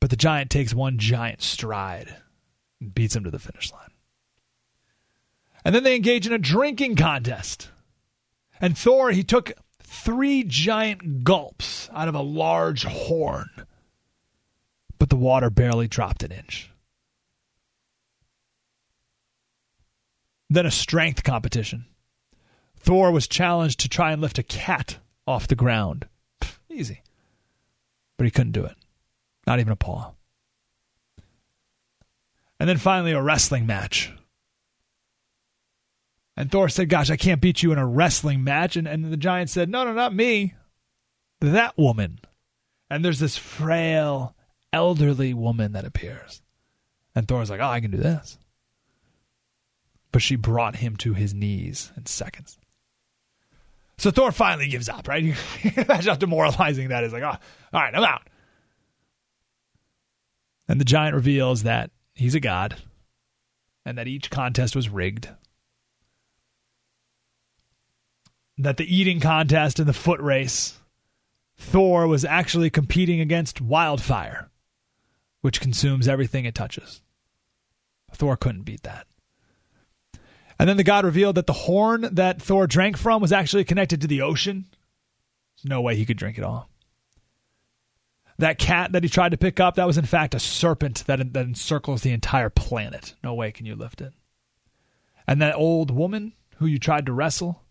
But 0.00 0.10
the 0.10 0.16
giant 0.16 0.50
takes 0.50 0.74
one 0.74 0.98
giant 0.98 1.40
stride 1.40 2.14
and 2.78 2.94
beats 2.94 3.16
him 3.16 3.24
to 3.24 3.30
the 3.30 3.38
finish 3.38 3.72
line. 3.72 3.90
And 5.64 5.74
then 5.74 5.82
they 5.82 5.96
engage 5.96 6.26
in 6.26 6.32
a 6.32 6.38
drinking 6.38 6.96
contest. 6.96 7.70
And 8.60 8.76
Thor, 8.76 9.10
he 9.12 9.24
took 9.24 9.52
three 9.82 10.44
giant 10.44 11.24
gulps 11.24 11.88
out 11.92 12.08
of 12.08 12.14
a 12.14 12.20
large 12.20 12.84
horn, 12.84 13.48
but 14.98 15.08
the 15.08 15.16
water 15.16 15.48
barely 15.48 15.88
dropped 15.88 16.22
an 16.22 16.32
inch. 16.32 16.70
Then 20.48 20.66
a 20.66 20.70
strength 20.70 21.24
competition. 21.24 21.86
Thor 22.78 23.10
was 23.10 23.26
challenged 23.26 23.80
to 23.80 23.88
try 23.88 24.12
and 24.12 24.22
lift 24.22 24.38
a 24.38 24.42
cat 24.42 24.98
off 25.26 25.48
the 25.48 25.56
ground. 25.56 26.06
Easy. 26.70 27.02
But 28.16 28.24
he 28.24 28.30
couldn't 28.30 28.52
do 28.52 28.64
it. 28.64 28.76
Not 29.46 29.58
even 29.58 29.72
a 29.72 29.76
paw. 29.76 30.12
And 32.58 32.68
then 32.68 32.78
finally, 32.78 33.12
a 33.12 33.20
wrestling 33.20 33.66
match. 33.66 34.12
And 36.36 36.50
Thor 36.50 36.68
said, 36.68 36.88
Gosh, 36.88 37.10
I 37.10 37.16
can't 37.16 37.40
beat 37.40 37.62
you 37.62 37.72
in 37.72 37.78
a 37.78 37.86
wrestling 37.86 38.44
match. 38.44 38.76
And, 38.76 38.86
and 38.86 39.12
the 39.12 39.16
giant 39.16 39.50
said, 39.50 39.68
No, 39.68 39.84
no, 39.84 39.92
not 39.92 40.14
me. 40.14 40.54
that 41.40 41.76
woman. 41.76 42.20
And 42.88 43.04
there's 43.04 43.18
this 43.18 43.36
frail, 43.36 44.34
elderly 44.72 45.34
woman 45.34 45.72
that 45.72 45.84
appears. 45.84 46.42
And 47.14 47.26
Thor's 47.26 47.50
like, 47.50 47.60
oh, 47.60 47.66
I 47.66 47.80
can 47.80 47.90
do 47.90 47.96
this. 47.96 48.38
But 50.16 50.22
she 50.22 50.36
brought 50.36 50.76
him 50.76 50.96
to 50.96 51.12
his 51.12 51.34
knees 51.34 51.92
in 51.94 52.06
seconds. 52.06 52.56
So 53.98 54.10
Thor 54.10 54.32
finally 54.32 54.66
gives 54.66 54.88
up, 54.88 55.08
right? 55.08 55.22
Imagine 55.76 56.08
how 56.08 56.14
demoralizing 56.14 56.88
that 56.88 57.04
is. 57.04 57.12
Like, 57.12 57.22
oh, 57.22 57.26
all 57.26 57.38
right, 57.82 57.94
I'm 57.94 58.02
out. 58.02 58.26
And 60.66 60.80
the 60.80 60.86
giant 60.86 61.14
reveals 61.14 61.64
that 61.64 61.90
he's 62.14 62.34
a 62.34 62.40
god 62.40 62.76
and 63.84 63.98
that 63.98 64.08
each 64.08 64.30
contest 64.30 64.74
was 64.74 64.88
rigged. 64.88 65.28
That 68.56 68.78
the 68.78 68.96
eating 68.96 69.20
contest 69.20 69.78
and 69.78 69.86
the 69.86 69.92
foot 69.92 70.20
race, 70.22 70.78
Thor 71.58 72.06
was 72.06 72.24
actually 72.24 72.70
competing 72.70 73.20
against 73.20 73.60
wildfire, 73.60 74.48
which 75.42 75.60
consumes 75.60 76.08
everything 76.08 76.46
it 76.46 76.54
touches. 76.54 77.02
Thor 78.14 78.38
couldn't 78.38 78.62
beat 78.62 78.82
that. 78.84 79.06
And 80.58 80.68
then 80.68 80.76
the 80.76 80.84
god 80.84 81.04
revealed 81.04 81.36
that 81.36 81.46
the 81.46 81.52
horn 81.52 82.08
that 82.12 82.40
Thor 82.40 82.66
drank 82.66 82.96
from 82.96 83.20
was 83.20 83.32
actually 83.32 83.64
connected 83.64 84.00
to 84.00 84.06
the 84.06 84.22
ocean. 84.22 84.66
There's 85.56 85.70
no 85.70 85.80
way 85.80 85.96
he 85.96 86.06
could 86.06 86.16
drink 86.16 86.38
it 86.38 86.44
all. 86.44 86.68
That 88.38 88.58
cat 88.58 88.92
that 88.92 89.02
he 89.02 89.08
tried 89.08 89.30
to 89.30 89.38
pick 89.38 89.60
up, 89.60 89.76
that 89.76 89.86
was 89.86 89.98
in 89.98 90.04
fact 90.04 90.34
a 90.34 90.38
serpent 90.38 91.04
that, 91.06 91.32
that 91.32 91.46
encircles 91.46 92.02
the 92.02 92.12
entire 92.12 92.50
planet. 92.50 93.14
No 93.22 93.34
way 93.34 93.50
can 93.52 93.66
you 93.66 93.74
lift 93.74 94.00
it. 94.00 94.12
And 95.26 95.40
that 95.42 95.56
old 95.56 95.90
woman 95.90 96.32
who 96.56 96.66
you 96.66 96.78
tried 96.78 97.06
to 97.06 97.12
wrestle, 97.12 97.62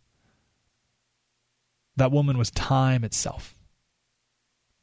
that 1.95 2.11
woman 2.11 2.37
was 2.37 2.51
time 2.51 3.03
itself. 3.03 3.55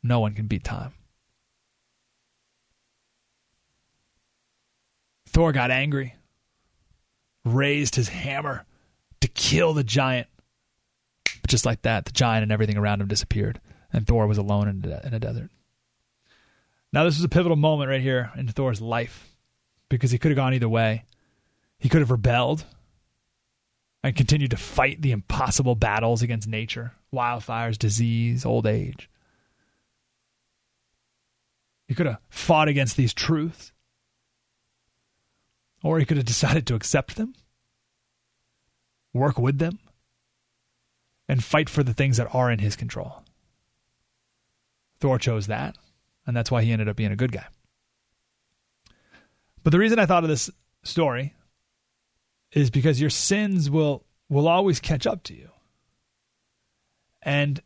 No 0.03 0.21
one 0.21 0.35
can 0.35 0.47
beat 0.47 0.65
time. 0.65 0.93
Thor 5.27 5.53
got 5.53 5.71
angry, 5.71 6.15
raised 7.45 7.97
his 7.97 8.09
hammer 8.09 8.65
to 9.21 9.29
kill 9.29 9.73
the 9.73 9.85
giant. 9.85 10.29
But 11.25 11.51
just 11.51 11.67
like 11.67 11.83
that, 11.83 12.05
the 12.05 12.13
giant 12.13 12.43
and 12.43 12.53
everything 12.53 12.77
around 12.77 13.01
him 13.01 13.09
disappeared, 13.09 13.61
and 13.93 14.07
Thor 14.07 14.27
was 14.27 14.39
alone 14.39 14.69
in 14.69 14.91
a, 14.91 15.07
in 15.07 15.15
a 15.15 15.19
desert. 15.19 15.51
Now, 16.93 17.05
this 17.05 17.19
is 17.19 17.25
a 17.25 17.29
pivotal 17.29 17.57
moment 17.57 17.91
right 17.91 18.01
here 18.01 18.31
in 18.37 18.47
Thor's 18.49 18.81
life 18.81 19.35
because 19.89 20.11
he 20.11 20.19
could 20.19 20.31
have 20.31 20.37
gone 20.37 20.55
either 20.55 20.69
way. 20.69 21.05
He 21.79 21.89
could 21.89 22.01
have 22.01 22.11
rebelled 22.11 22.65
and 24.05 24.17
continued 24.17 24.51
to 24.51 24.57
fight 24.57 25.01
the 25.01 25.13
impossible 25.13 25.75
battles 25.75 26.23
against 26.23 26.49
nature, 26.49 26.93
wildfires, 27.15 27.79
disease, 27.79 28.45
old 28.45 28.67
age. 28.67 29.09
He 31.89 31.95
could 31.95 32.07
have 32.07 32.19
fought 32.29 32.69
against 32.69 32.97
these 32.97 33.15
truths. 33.15 33.72
Or 35.83 35.99
he 35.99 36.05
could 36.05 36.17
have 36.17 36.27
decided 36.27 36.67
to 36.67 36.75
accept 36.75 37.17
them, 37.17 37.35
work 39.13 39.39
with 39.39 39.59
them, 39.59 39.79
and 41.29 41.43
fight 41.43 41.69
for 41.69 41.83
the 41.83 41.95
things 41.95 42.17
that 42.17 42.33
are 42.35 42.51
in 42.51 42.59
his 42.59 42.77
control. 42.77 43.23
Thor 45.01 45.19
chose 45.19 45.49
that 45.49 45.77
and 46.27 46.37
that's 46.37 46.51
why 46.51 46.63
he 46.63 46.73
ended 46.73 46.89
up 46.89 46.97
being 46.97 47.13
a 47.13 47.17
good 47.17 47.33
guy. 47.33 47.47
But 49.63 49.71
the 49.71 49.79
reason 49.79 49.99
I 49.99 50.07
thought 50.07 50.25
of 50.25 50.31
this 50.31 50.51
story 50.83 51.35
is 52.53 52.71
because 52.71 53.01
your 53.01 53.11
sins 53.11 53.71
will 53.71 54.05
will 54.29 54.49
always 54.49 54.81
catch 54.81 55.07
up 55.07 55.23
to 55.25 55.35
you. 55.35 55.51
And 57.23 57.61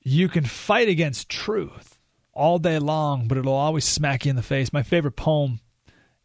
you 0.00 0.28
can 0.28 0.44
fight 0.44 0.88
against 0.88 1.28
truth 1.28 1.98
all 2.32 2.58
day 2.58 2.78
long, 2.78 3.28
but 3.28 3.38
it'll 3.38 3.54
always 3.54 3.84
smack 3.84 4.26
you 4.26 4.30
in 4.30 4.36
the 4.36 4.42
face. 4.42 4.72
My 4.72 4.82
favorite 4.82 5.16
poem 5.16 5.60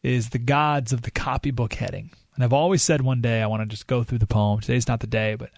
is 0.03 0.29
The 0.29 0.39
Gods 0.39 0.93
of 0.93 1.01
the 1.01 1.11
Copybook 1.11 1.73
Heading. 1.73 2.11
And 2.35 2.43
I've 2.43 2.53
always 2.53 2.81
said 2.81 3.01
one 3.01 3.21
day 3.21 3.41
I 3.41 3.47
want 3.47 3.61
to 3.61 3.65
just 3.65 3.87
go 3.87 4.03
through 4.03 4.19
the 4.19 4.27
poem. 4.27 4.61
Today's 4.61 4.87
not 4.87 5.01
the 5.01 5.07
day, 5.07 5.35
but 5.35 5.51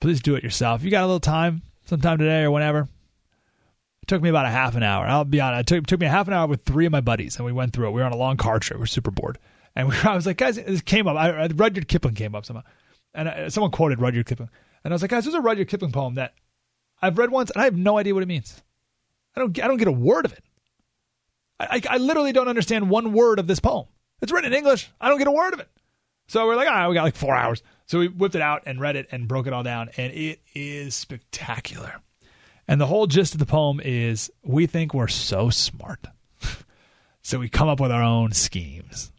please 0.00 0.20
do 0.20 0.34
it 0.34 0.42
yourself. 0.44 0.82
You 0.82 0.90
got 0.90 1.02
a 1.02 1.06
little 1.06 1.20
time, 1.20 1.62
sometime 1.84 2.18
today 2.18 2.42
or 2.42 2.50
whenever, 2.50 2.88
It 4.02 4.06
took 4.08 4.20
me 4.20 4.28
about 4.28 4.46
a 4.46 4.50
half 4.50 4.76
an 4.76 4.82
hour. 4.82 5.06
I'll 5.06 5.24
be 5.24 5.40
honest. 5.40 5.60
It 5.62 5.66
took, 5.74 5.86
took 5.86 6.00
me 6.00 6.06
a 6.06 6.10
half 6.10 6.28
an 6.28 6.34
hour 6.34 6.46
with 6.46 6.64
three 6.64 6.84
of 6.84 6.92
my 6.92 7.00
buddies, 7.00 7.36
and 7.36 7.46
we 7.46 7.52
went 7.52 7.72
through 7.72 7.88
it. 7.88 7.92
We 7.92 8.00
were 8.00 8.06
on 8.06 8.12
a 8.12 8.16
long 8.16 8.36
car 8.36 8.58
trip. 8.58 8.78
We 8.78 8.84
are 8.84 8.86
super 8.86 9.10
bored. 9.10 9.38
And 9.74 9.88
we, 9.88 9.96
I 10.04 10.14
was 10.14 10.26
like, 10.26 10.36
guys, 10.36 10.56
this 10.56 10.82
came 10.82 11.06
up. 11.08 11.16
I, 11.16 11.46
Rudyard 11.46 11.88
Kipling 11.88 12.14
came 12.14 12.34
up 12.34 12.44
somehow. 12.44 12.64
And 13.14 13.28
I, 13.28 13.48
someone 13.48 13.70
quoted 13.70 14.00
Rudyard 14.00 14.26
Kipling. 14.26 14.50
And 14.84 14.92
I 14.92 14.94
was 14.94 15.02
like, 15.02 15.10
guys, 15.10 15.24
there's 15.24 15.34
a 15.34 15.40
Rudyard 15.40 15.68
Kipling 15.68 15.92
poem 15.92 16.16
that 16.16 16.34
I've 17.00 17.16
read 17.16 17.30
once, 17.30 17.50
and 17.50 17.62
I 17.62 17.64
have 17.64 17.76
no 17.76 17.96
idea 17.96 18.12
what 18.12 18.22
it 18.22 18.28
means. 18.28 18.62
I 19.34 19.40
don't, 19.40 19.58
I 19.62 19.68
don't 19.68 19.78
get 19.78 19.88
a 19.88 19.92
word 19.92 20.26
of 20.26 20.32
it. 20.32 20.44
I, 21.58 21.80
I, 21.88 21.96
literally 21.98 22.32
don't 22.32 22.48
understand 22.48 22.90
one 22.90 23.12
word 23.12 23.38
of 23.38 23.46
this 23.46 23.60
poem. 23.60 23.86
It's 24.20 24.30
written 24.30 24.52
in 24.52 24.58
English. 24.58 24.90
I 25.00 25.08
don't 25.08 25.18
get 25.18 25.26
a 25.26 25.32
word 25.32 25.54
of 25.54 25.60
it. 25.60 25.68
So 26.28 26.46
we're 26.46 26.56
like, 26.56 26.68
ah, 26.68 26.88
we 26.88 26.94
got 26.94 27.04
like 27.04 27.16
four 27.16 27.34
hours. 27.34 27.62
So 27.86 27.98
we 28.00 28.08
whipped 28.08 28.34
it 28.34 28.42
out 28.42 28.64
and 28.66 28.80
read 28.80 28.96
it 28.96 29.06
and 29.10 29.28
broke 29.28 29.46
it 29.46 29.52
all 29.52 29.62
down, 29.62 29.90
and 29.96 30.12
it 30.12 30.40
is 30.54 30.94
spectacular. 30.94 32.00
And 32.68 32.80
the 32.80 32.86
whole 32.86 33.06
gist 33.06 33.34
of 33.34 33.38
the 33.38 33.46
poem 33.46 33.80
is 33.80 34.30
we 34.42 34.66
think 34.66 34.92
we're 34.92 35.08
so 35.08 35.50
smart. 35.50 36.04
so 37.22 37.38
we 37.38 37.48
come 37.48 37.68
up 37.68 37.80
with 37.80 37.92
our 37.92 38.02
own 38.02 38.32
schemes. 38.32 39.12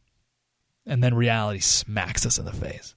And 0.85 1.03
then 1.03 1.13
reality 1.13 1.59
smacks 1.59 2.25
us 2.25 2.39
in 2.39 2.45
the 2.45 2.53
face. 2.53 2.95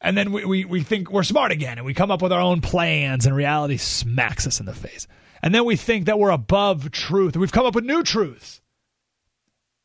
And 0.00 0.16
then 0.16 0.32
we, 0.32 0.44
we, 0.44 0.64
we 0.64 0.82
think 0.82 1.10
we're 1.10 1.24
smart 1.24 1.52
again 1.52 1.76
and 1.76 1.84
we 1.84 1.92
come 1.92 2.10
up 2.10 2.22
with 2.22 2.32
our 2.32 2.40
own 2.40 2.60
plans 2.60 3.26
and 3.26 3.36
reality 3.36 3.76
smacks 3.76 4.46
us 4.46 4.60
in 4.60 4.66
the 4.66 4.72
face. 4.72 5.06
And 5.42 5.54
then 5.54 5.64
we 5.64 5.76
think 5.76 6.06
that 6.06 6.18
we're 6.18 6.30
above 6.30 6.90
truth 6.90 7.36
we've 7.36 7.52
come 7.52 7.66
up 7.66 7.74
with 7.74 7.84
new 7.84 8.02
truths. 8.02 8.60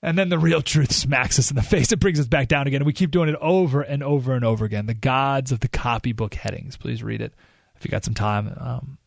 And 0.01 0.17
then 0.17 0.29
the 0.29 0.37
real 0.37 0.61
truth 0.61 0.91
smacks 0.91 1.39
us 1.39 1.49
in 1.49 1.55
the 1.55 1.63
face. 1.63 1.91
It 1.91 1.99
brings 1.99 2.19
us 2.19 2.27
back 2.27 2.47
down 2.47 2.67
again. 2.67 2.81
And 2.81 2.85
we 2.85 2.93
keep 2.93 3.09
doing 3.11 3.29
it 3.29 3.35
over 3.41 3.81
and 3.81 4.03
over 4.03 4.33
and 4.33 4.45
over 4.45 4.63
again. 4.63 4.85
The 4.85 4.93
gods 4.93 5.51
of 5.51 5.61
the 5.61 5.67
copybook 5.67 6.35
headings. 6.35 6.77
Please 6.77 7.01
read 7.01 7.21
it 7.21 7.33
if 7.75 7.83
you 7.83 7.89
got 7.89 8.03
some 8.03 8.13
time 8.13 8.55
um, 8.59 8.97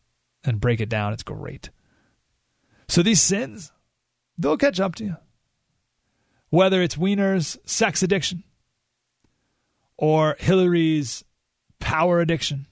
and 0.43 0.59
break 0.59 0.81
it 0.81 0.89
down. 0.89 1.13
It's 1.13 1.23
great. 1.23 1.69
So 2.89 3.01
these 3.01 3.21
sins, 3.21 3.71
they'll 4.37 4.57
catch 4.57 4.79
up 4.79 4.95
to 4.95 5.05
you. 5.05 5.15
Whether 6.49 6.81
it's 6.81 6.97
Weiner's 6.97 7.57
sex 7.63 8.03
addiction 8.03 8.43
or 9.95 10.35
Hillary's 10.39 11.23
power 11.79 12.19
addiction, 12.19 12.65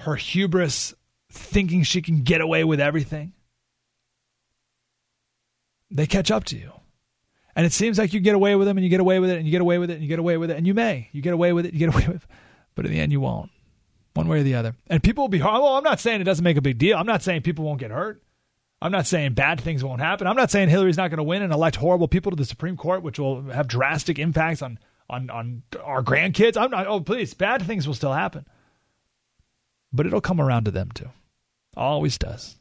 her 0.00 0.14
hubris 0.14 0.94
thinking 1.34 1.82
she 1.82 2.02
can 2.02 2.22
get 2.22 2.40
away 2.40 2.64
with 2.64 2.80
everything, 2.80 3.32
they 5.90 6.06
catch 6.06 6.30
up 6.30 6.44
to 6.44 6.56
you. 6.56 6.72
And 7.56 7.64
it 7.64 7.72
seems 7.72 7.98
like 7.98 8.12
you 8.12 8.20
get 8.20 8.34
away 8.34 8.56
with 8.56 8.66
them 8.66 8.76
and 8.76 8.84
you 8.84 8.90
get 8.90 9.00
away 9.00 9.20
with 9.20 9.30
it 9.30 9.36
and 9.36 9.46
you 9.46 9.52
get 9.52 9.60
away 9.60 9.78
with 9.78 9.90
it 9.90 9.94
and 9.94 10.02
you 10.02 10.08
get 10.08 10.18
away 10.18 10.36
with 10.36 10.50
it 10.50 10.56
and 10.56 10.66
you 10.66 10.74
may. 10.74 11.08
You 11.12 11.22
get 11.22 11.34
away 11.34 11.52
with 11.52 11.66
it, 11.66 11.72
you 11.72 11.78
get 11.78 11.94
away 11.94 12.06
with 12.08 12.24
it. 12.24 12.30
But 12.74 12.86
in 12.86 12.92
the 12.92 13.00
end, 13.00 13.12
you 13.12 13.20
won't 13.20 13.50
one 14.14 14.28
way 14.28 14.40
or 14.40 14.42
the 14.42 14.54
other. 14.54 14.74
And 14.88 15.02
people 15.02 15.24
will 15.24 15.28
be 15.28 15.38
hurt. 15.38 15.52
Well, 15.52 15.76
I'm 15.76 15.84
not 15.84 16.00
saying 16.00 16.20
it 16.20 16.24
doesn't 16.24 16.44
make 16.44 16.56
a 16.56 16.62
big 16.62 16.78
deal. 16.78 16.96
I'm 16.96 17.06
not 17.06 17.22
saying 17.22 17.42
people 17.42 17.64
won't 17.64 17.80
get 17.80 17.90
hurt. 17.90 18.22
I'm 18.80 18.92
not 18.92 19.06
saying 19.06 19.34
bad 19.34 19.60
things 19.60 19.82
won't 19.82 20.00
happen. 20.00 20.26
I'm 20.26 20.36
not 20.36 20.50
saying 20.50 20.68
Hillary's 20.68 20.96
not 20.96 21.08
going 21.08 21.18
to 21.18 21.24
win 21.24 21.42
and 21.42 21.52
elect 21.52 21.76
horrible 21.76 22.08
people 22.08 22.30
to 22.30 22.36
the 22.36 22.44
Supreme 22.44 22.76
Court, 22.76 23.02
which 23.02 23.18
will 23.18 23.42
have 23.44 23.66
drastic 23.66 24.18
impacts 24.18 24.62
on 24.62 24.78
on 25.08 25.30
on 25.30 25.62
our 25.82 26.02
grandkids. 26.02 26.56
I'm 26.56 26.70
not. 26.70 26.86
Oh, 26.86 27.00
please, 27.00 27.34
bad 27.34 27.62
things 27.62 27.86
will 27.86 27.94
still 27.94 28.12
happen, 28.12 28.46
but 29.92 30.06
it'll 30.06 30.20
come 30.20 30.40
around 30.40 30.64
to 30.64 30.70
them 30.70 30.90
too. 30.92 31.08
Always 31.76 32.18
does. 32.18 32.56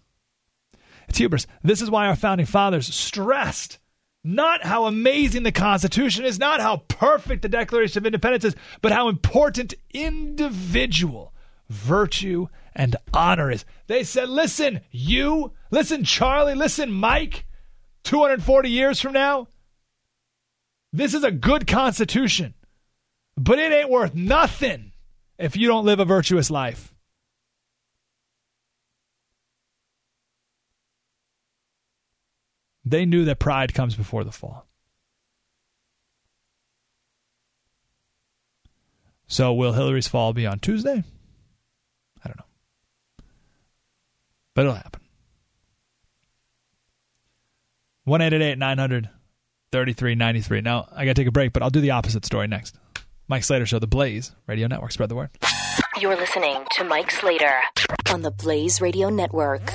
It's 1.07 1.17
hubris. 1.17 1.47
This 1.63 1.81
is 1.81 1.89
why 1.89 2.07
our 2.07 2.15
founding 2.15 2.45
fathers 2.45 2.93
stressed 2.93 3.79
not 4.23 4.63
how 4.63 4.85
amazing 4.85 5.43
the 5.43 5.51
Constitution 5.51 6.23
is, 6.23 6.39
not 6.39 6.61
how 6.61 6.77
perfect 6.87 7.41
the 7.41 7.49
Declaration 7.49 7.97
of 7.97 8.05
Independence 8.05 8.45
is, 8.45 8.55
but 8.81 8.93
how 8.93 9.09
important 9.09 9.73
individual 9.93 11.33
virtue, 11.69 12.47
and 12.75 12.95
honor 13.13 13.51
is. 13.51 13.65
They 13.87 14.03
said, 14.03 14.29
listen, 14.29 14.81
you, 14.91 15.51
listen, 15.71 16.03
Charlie, 16.03 16.55
listen, 16.55 16.91
Mike, 16.91 17.45
240 18.03 18.69
years 18.69 19.01
from 19.01 19.13
now, 19.13 19.47
this 20.91 21.13
is 21.13 21.23
a 21.23 21.31
good 21.31 21.67
constitution, 21.67 22.53
but 23.35 23.59
it 23.59 23.71
ain't 23.71 23.89
worth 23.89 24.13
nothing 24.13 24.91
if 25.37 25.55
you 25.57 25.67
don't 25.67 25.85
live 25.85 25.99
a 25.99 26.05
virtuous 26.05 26.51
life. 26.51 26.92
They 32.93 33.07
knew 33.07 33.25
that 33.25 33.39
pride 33.39 33.73
comes 33.73 33.95
before 33.95 34.23
the 34.23 34.31
fall. 34.31 34.67
So, 39.25 39.51
will 39.51 39.73
Hillary's 39.73 40.07
fall 40.07 40.31
be 40.31 40.45
on 40.45 40.59
Tuesday? 40.59 41.03
I 42.23 42.27
don't 42.27 42.37
know. 42.37 42.45
But 44.53 44.61
it'll 44.61 44.75
happen. 44.75 45.01
1 48.03 48.19
900 48.59 49.09
3393. 49.71 50.61
Now, 50.61 50.87
I 50.95 51.05
got 51.05 51.15
to 51.15 51.19
take 51.19 51.27
a 51.27 51.31
break, 51.31 51.51
but 51.51 51.63
I'll 51.63 51.71
do 51.71 51.81
the 51.81 51.89
opposite 51.89 52.27
story 52.27 52.45
next. 52.45 52.75
Mike 53.27 53.43
Slater 53.43 53.65
Show, 53.65 53.79
The 53.79 53.87
Blaze 53.87 54.33
Radio 54.45 54.67
Network. 54.67 54.91
Spread 54.91 55.09
the 55.09 55.15
word. 55.15 55.31
You're 55.99 56.15
listening 56.15 56.63
to 56.73 56.83
Mike 56.83 57.09
Slater 57.09 57.59
on 58.11 58.21
the 58.21 58.29
Blaze 58.29 58.81
Radio 58.81 59.09
Network. 59.09 59.73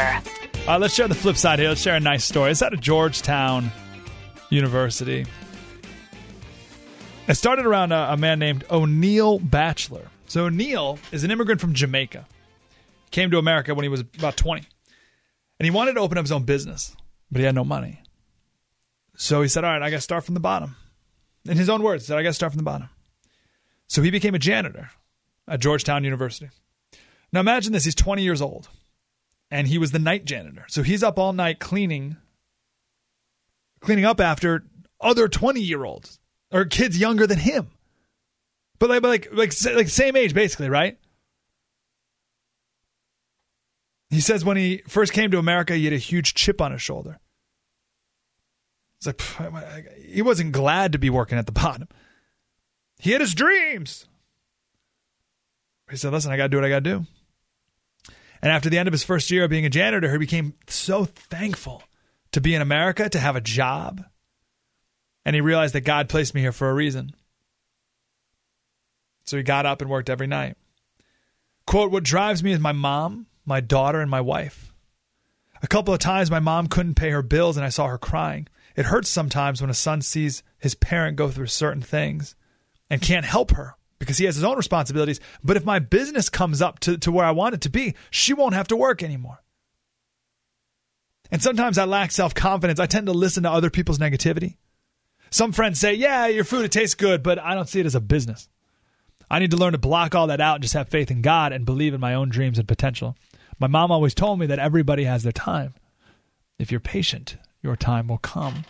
Mike 0.00 0.24
Slater. 0.24 0.70
Uh, 0.70 0.78
let's 0.78 0.94
share 0.94 1.08
the 1.08 1.14
flip 1.14 1.36
side 1.36 1.58
here. 1.58 1.68
Let's 1.68 1.80
share 1.80 1.96
a 1.96 2.00
nice 2.00 2.24
story. 2.24 2.50
It's 2.50 2.62
out 2.62 2.72
of 2.72 2.80
Georgetown 2.80 3.70
University. 4.50 5.26
It 7.28 7.34
started 7.34 7.66
around 7.66 7.92
a, 7.92 8.12
a 8.12 8.16
man 8.16 8.38
named 8.38 8.64
O'Neill 8.70 9.38
Batchelor. 9.38 10.08
So 10.26 10.46
O'Neill 10.46 10.98
is 11.12 11.24
an 11.24 11.30
immigrant 11.30 11.60
from 11.60 11.74
Jamaica. 11.74 12.26
Came 13.10 13.30
to 13.30 13.38
America 13.38 13.74
when 13.74 13.84
he 13.84 13.88
was 13.88 14.00
about 14.00 14.36
20. 14.36 14.62
And 15.58 15.64
he 15.64 15.70
wanted 15.70 15.94
to 15.94 16.00
open 16.00 16.18
up 16.18 16.24
his 16.24 16.32
own 16.32 16.44
business, 16.44 16.94
but 17.30 17.40
he 17.40 17.44
had 17.44 17.54
no 17.54 17.64
money. 17.64 18.02
So 19.16 19.42
he 19.42 19.48
said, 19.48 19.64
All 19.64 19.72
right, 19.72 19.82
I 19.82 19.90
got 19.90 19.96
to 19.96 20.02
start 20.02 20.24
from 20.24 20.34
the 20.34 20.40
bottom. 20.40 20.76
In 21.44 21.56
his 21.56 21.68
own 21.68 21.82
words, 21.82 22.04
he 22.04 22.06
said, 22.06 22.18
I 22.18 22.22
got 22.22 22.30
to 22.30 22.34
start 22.34 22.52
from 22.52 22.58
the 22.58 22.64
bottom. 22.64 22.88
So 23.88 24.02
he 24.02 24.10
became 24.10 24.34
a 24.34 24.38
janitor 24.38 24.90
at 25.48 25.60
Georgetown 25.60 26.04
University. 26.04 26.50
Now 27.32 27.40
imagine 27.40 27.72
this 27.72 27.84
he's 27.84 27.94
20 27.94 28.22
years 28.22 28.40
old 28.40 28.68
and 29.50 29.66
he 29.66 29.78
was 29.78 29.90
the 29.90 29.98
night 29.98 30.24
janitor. 30.24 30.64
So 30.68 30.82
he's 30.82 31.02
up 31.02 31.18
all 31.18 31.32
night 31.32 31.58
cleaning 31.58 32.16
cleaning 33.80 34.04
up 34.04 34.20
after 34.20 34.64
other 35.00 35.26
20-year-olds 35.26 36.20
or 36.52 36.66
kids 36.66 36.98
younger 36.98 37.26
than 37.26 37.38
him. 37.38 37.70
But 38.78 38.90
like 38.90 39.02
like 39.02 39.28
like 39.32 39.52
like 39.74 39.88
same 39.88 40.16
age 40.16 40.32
basically, 40.32 40.70
right? 40.70 40.98
He 44.08 44.20
says 44.20 44.44
when 44.44 44.56
he 44.56 44.82
first 44.88 45.12
came 45.12 45.30
to 45.30 45.38
America, 45.38 45.74
he 45.74 45.84
had 45.84 45.92
a 45.92 45.98
huge 45.98 46.34
chip 46.34 46.60
on 46.60 46.72
his 46.72 46.82
shoulder. 46.82 47.20
It's 48.98 49.06
like 49.06 49.20
he 49.98 50.22
wasn't 50.22 50.52
glad 50.52 50.92
to 50.92 50.98
be 50.98 51.10
working 51.10 51.38
at 51.38 51.46
the 51.46 51.52
bottom. 51.60 51.88
He 52.98 53.12
had 53.12 53.20
his 53.20 53.34
dreams. 53.34 54.06
He 55.90 55.96
said, 55.96 56.12
"Listen, 56.12 56.32
I 56.32 56.36
got 56.36 56.44
to 56.44 56.48
do 56.48 56.56
what 56.56 56.64
I 56.64 56.70
got 56.70 56.84
to 56.84 56.98
do." 56.98 57.06
And 58.42 58.50
after 58.50 58.70
the 58.70 58.78
end 58.78 58.88
of 58.88 58.92
his 58.92 59.02
first 59.02 59.30
year 59.30 59.44
of 59.44 59.50
being 59.50 59.66
a 59.66 59.70
janitor, 59.70 60.10
he 60.10 60.18
became 60.18 60.54
so 60.66 61.04
thankful 61.04 61.82
to 62.32 62.40
be 62.40 62.54
in 62.54 62.62
America, 62.62 63.08
to 63.08 63.18
have 63.18 63.36
a 63.36 63.40
job. 63.40 64.04
And 65.24 65.34
he 65.34 65.40
realized 65.40 65.74
that 65.74 65.82
God 65.82 66.08
placed 66.08 66.34
me 66.34 66.40
here 66.40 66.52
for 66.52 66.70
a 66.70 66.74
reason. 66.74 67.14
So 69.24 69.36
he 69.36 69.42
got 69.42 69.66
up 69.66 69.82
and 69.82 69.90
worked 69.90 70.10
every 70.10 70.26
night. 70.26 70.56
Quote, 71.66 71.90
What 71.90 72.02
drives 72.02 72.42
me 72.42 72.52
is 72.52 72.58
my 72.58 72.72
mom, 72.72 73.26
my 73.44 73.60
daughter, 73.60 74.00
and 74.00 74.10
my 74.10 74.20
wife. 74.20 74.72
A 75.62 75.68
couple 75.68 75.92
of 75.92 76.00
times 76.00 76.30
my 76.30 76.40
mom 76.40 76.68
couldn't 76.68 76.94
pay 76.94 77.10
her 77.10 77.22
bills 77.22 77.56
and 77.56 77.66
I 77.66 77.68
saw 77.68 77.86
her 77.86 77.98
crying. 77.98 78.48
It 78.74 78.86
hurts 78.86 79.10
sometimes 79.10 79.60
when 79.60 79.70
a 79.70 79.74
son 79.74 80.00
sees 80.00 80.42
his 80.58 80.74
parent 80.74 81.16
go 81.16 81.28
through 81.28 81.48
certain 81.48 81.82
things 81.82 82.34
and 82.88 83.02
can't 83.02 83.26
help 83.26 83.50
her 83.52 83.76
because 84.00 84.18
he 84.18 84.24
has 84.24 84.34
his 84.34 84.42
own 84.42 84.56
responsibilities. 84.56 85.20
But 85.44 85.56
if 85.56 85.64
my 85.64 85.78
business 85.78 86.28
comes 86.28 86.60
up 86.60 86.80
to, 86.80 86.98
to 86.98 87.12
where 87.12 87.24
I 87.24 87.30
want 87.30 87.54
it 87.54 87.60
to 87.60 87.70
be, 87.70 87.94
she 88.10 88.34
won't 88.34 88.54
have 88.54 88.66
to 88.68 88.76
work 88.76 89.02
anymore. 89.04 89.42
And 91.30 91.40
sometimes 91.40 91.78
I 91.78 91.84
lack 91.84 92.10
self 92.10 92.34
confidence. 92.34 92.80
I 92.80 92.86
tend 92.86 93.06
to 93.06 93.12
listen 93.12 93.44
to 93.44 93.50
other 93.50 93.70
people's 93.70 94.00
negativity. 94.00 94.56
Some 95.30 95.52
friends 95.52 95.78
say, 95.78 95.94
Yeah, 95.94 96.26
your 96.26 96.42
food, 96.42 96.64
it 96.64 96.72
tastes 96.72 96.96
good, 96.96 97.22
but 97.22 97.38
I 97.38 97.54
don't 97.54 97.68
see 97.68 97.78
it 97.78 97.86
as 97.86 97.94
a 97.94 98.00
business. 98.00 98.48
I 99.30 99.38
need 99.38 99.52
to 99.52 99.56
learn 99.56 99.72
to 99.72 99.78
block 99.78 100.16
all 100.16 100.26
that 100.26 100.40
out 100.40 100.56
and 100.56 100.62
just 100.62 100.74
have 100.74 100.88
faith 100.88 101.10
in 101.10 101.22
God 101.22 101.52
and 101.52 101.64
believe 101.64 101.94
in 101.94 102.00
my 102.00 102.14
own 102.14 102.30
dreams 102.30 102.58
and 102.58 102.66
potential. 102.66 103.16
My 103.60 103.68
mom 103.68 103.92
always 103.92 104.14
told 104.14 104.40
me 104.40 104.46
that 104.46 104.58
everybody 104.58 105.04
has 105.04 105.22
their 105.22 105.30
time. 105.30 105.74
If 106.58 106.72
you're 106.72 106.80
patient, 106.80 107.36
your 107.62 107.76
time 107.76 108.08
will 108.08 108.18
come. 108.18 108.64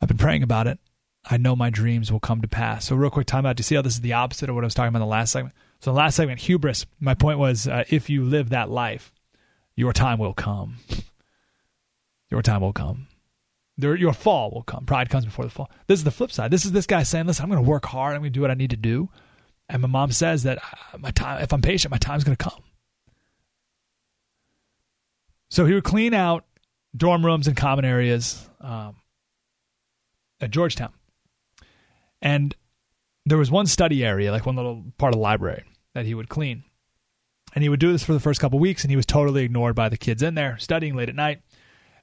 I've 0.00 0.08
been 0.08 0.16
praying 0.16 0.42
about 0.42 0.68
it. 0.68 0.78
I 1.26 1.36
know 1.38 1.56
my 1.56 1.70
dreams 1.70 2.12
will 2.12 2.20
come 2.20 2.42
to 2.42 2.48
pass. 2.48 2.86
So, 2.86 2.96
real 2.96 3.10
quick 3.10 3.26
time 3.26 3.46
out. 3.46 3.56
Do 3.56 3.60
you 3.60 3.64
see 3.64 3.74
how 3.74 3.82
this 3.82 3.94
is 3.94 4.00
the 4.00 4.12
opposite 4.12 4.48
of 4.48 4.54
what 4.54 4.64
I 4.64 4.66
was 4.66 4.74
talking 4.74 4.88
about 4.88 4.98
in 4.98 5.08
the 5.08 5.10
last 5.10 5.32
segment? 5.32 5.54
So, 5.80 5.90
the 5.92 5.96
last 5.96 6.16
segment, 6.16 6.40
hubris. 6.40 6.86
My 7.00 7.14
point 7.14 7.38
was 7.38 7.66
uh, 7.66 7.84
if 7.88 8.10
you 8.10 8.24
live 8.24 8.50
that 8.50 8.70
life, 8.70 9.12
your 9.76 9.92
time 9.92 10.18
will 10.18 10.34
come. 10.34 10.76
Your 12.30 12.42
time 12.42 12.60
will 12.60 12.72
come. 12.72 13.06
Your 13.76 14.12
fall 14.12 14.50
will 14.50 14.62
come. 14.62 14.86
Pride 14.86 15.08
comes 15.08 15.24
before 15.24 15.44
the 15.44 15.50
fall. 15.50 15.70
This 15.86 15.98
is 15.98 16.04
the 16.04 16.10
flip 16.10 16.30
side. 16.30 16.50
This 16.50 16.64
is 16.64 16.72
this 16.72 16.86
guy 16.86 17.02
saying, 17.02 17.26
"Listen, 17.26 17.44
I'm 17.44 17.50
going 17.50 17.62
to 17.62 17.68
work 17.68 17.86
hard. 17.86 18.14
I'm 18.14 18.22
going 18.22 18.32
to 18.32 18.36
do 18.36 18.40
what 18.40 18.50
I 18.50 18.54
need 18.54 18.70
to 18.70 18.76
do." 18.76 19.08
And 19.68 19.82
my 19.82 19.88
mom 19.88 20.12
says 20.12 20.42
that 20.42 20.58
uh, 20.58 20.98
my 20.98 21.10
time, 21.10 21.42
if 21.42 21.52
I'm 21.52 21.62
patient, 21.62 21.90
my 21.90 21.98
time's 21.98 22.24
going 22.24 22.36
to 22.36 22.44
come. 22.44 22.62
So 25.48 25.64
he 25.64 25.74
would 25.74 25.84
clean 25.84 26.14
out 26.14 26.44
dorm 26.96 27.24
rooms 27.24 27.46
and 27.46 27.56
common 27.56 27.84
areas 27.84 28.48
um, 28.60 28.96
at 30.40 30.50
Georgetown. 30.50 30.92
And 32.24 32.56
there 33.26 33.38
was 33.38 33.50
one 33.50 33.66
study 33.66 34.04
area, 34.04 34.32
like 34.32 34.46
one 34.46 34.56
little 34.56 34.82
part 34.98 35.12
of 35.12 35.18
the 35.18 35.22
library, 35.22 35.62
that 35.92 36.06
he 36.06 36.14
would 36.14 36.30
clean. 36.30 36.64
And 37.54 37.62
he 37.62 37.68
would 37.68 37.78
do 37.78 37.92
this 37.92 38.02
for 38.02 38.14
the 38.14 38.20
first 38.20 38.40
couple 38.40 38.58
weeks, 38.58 38.82
and 38.82 38.90
he 38.90 38.96
was 38.96 39.06
totally 39.06 39.44
ignored 39.44 39.76
by 39.76 39.90
the 39.90 39.98
kids 39.98 40.22
in 40.22 40.34
there 40.34 40.58
studying 40.58 40.96
late 40.96 41.10
at 41.10 41.14
night. 41.14 41.42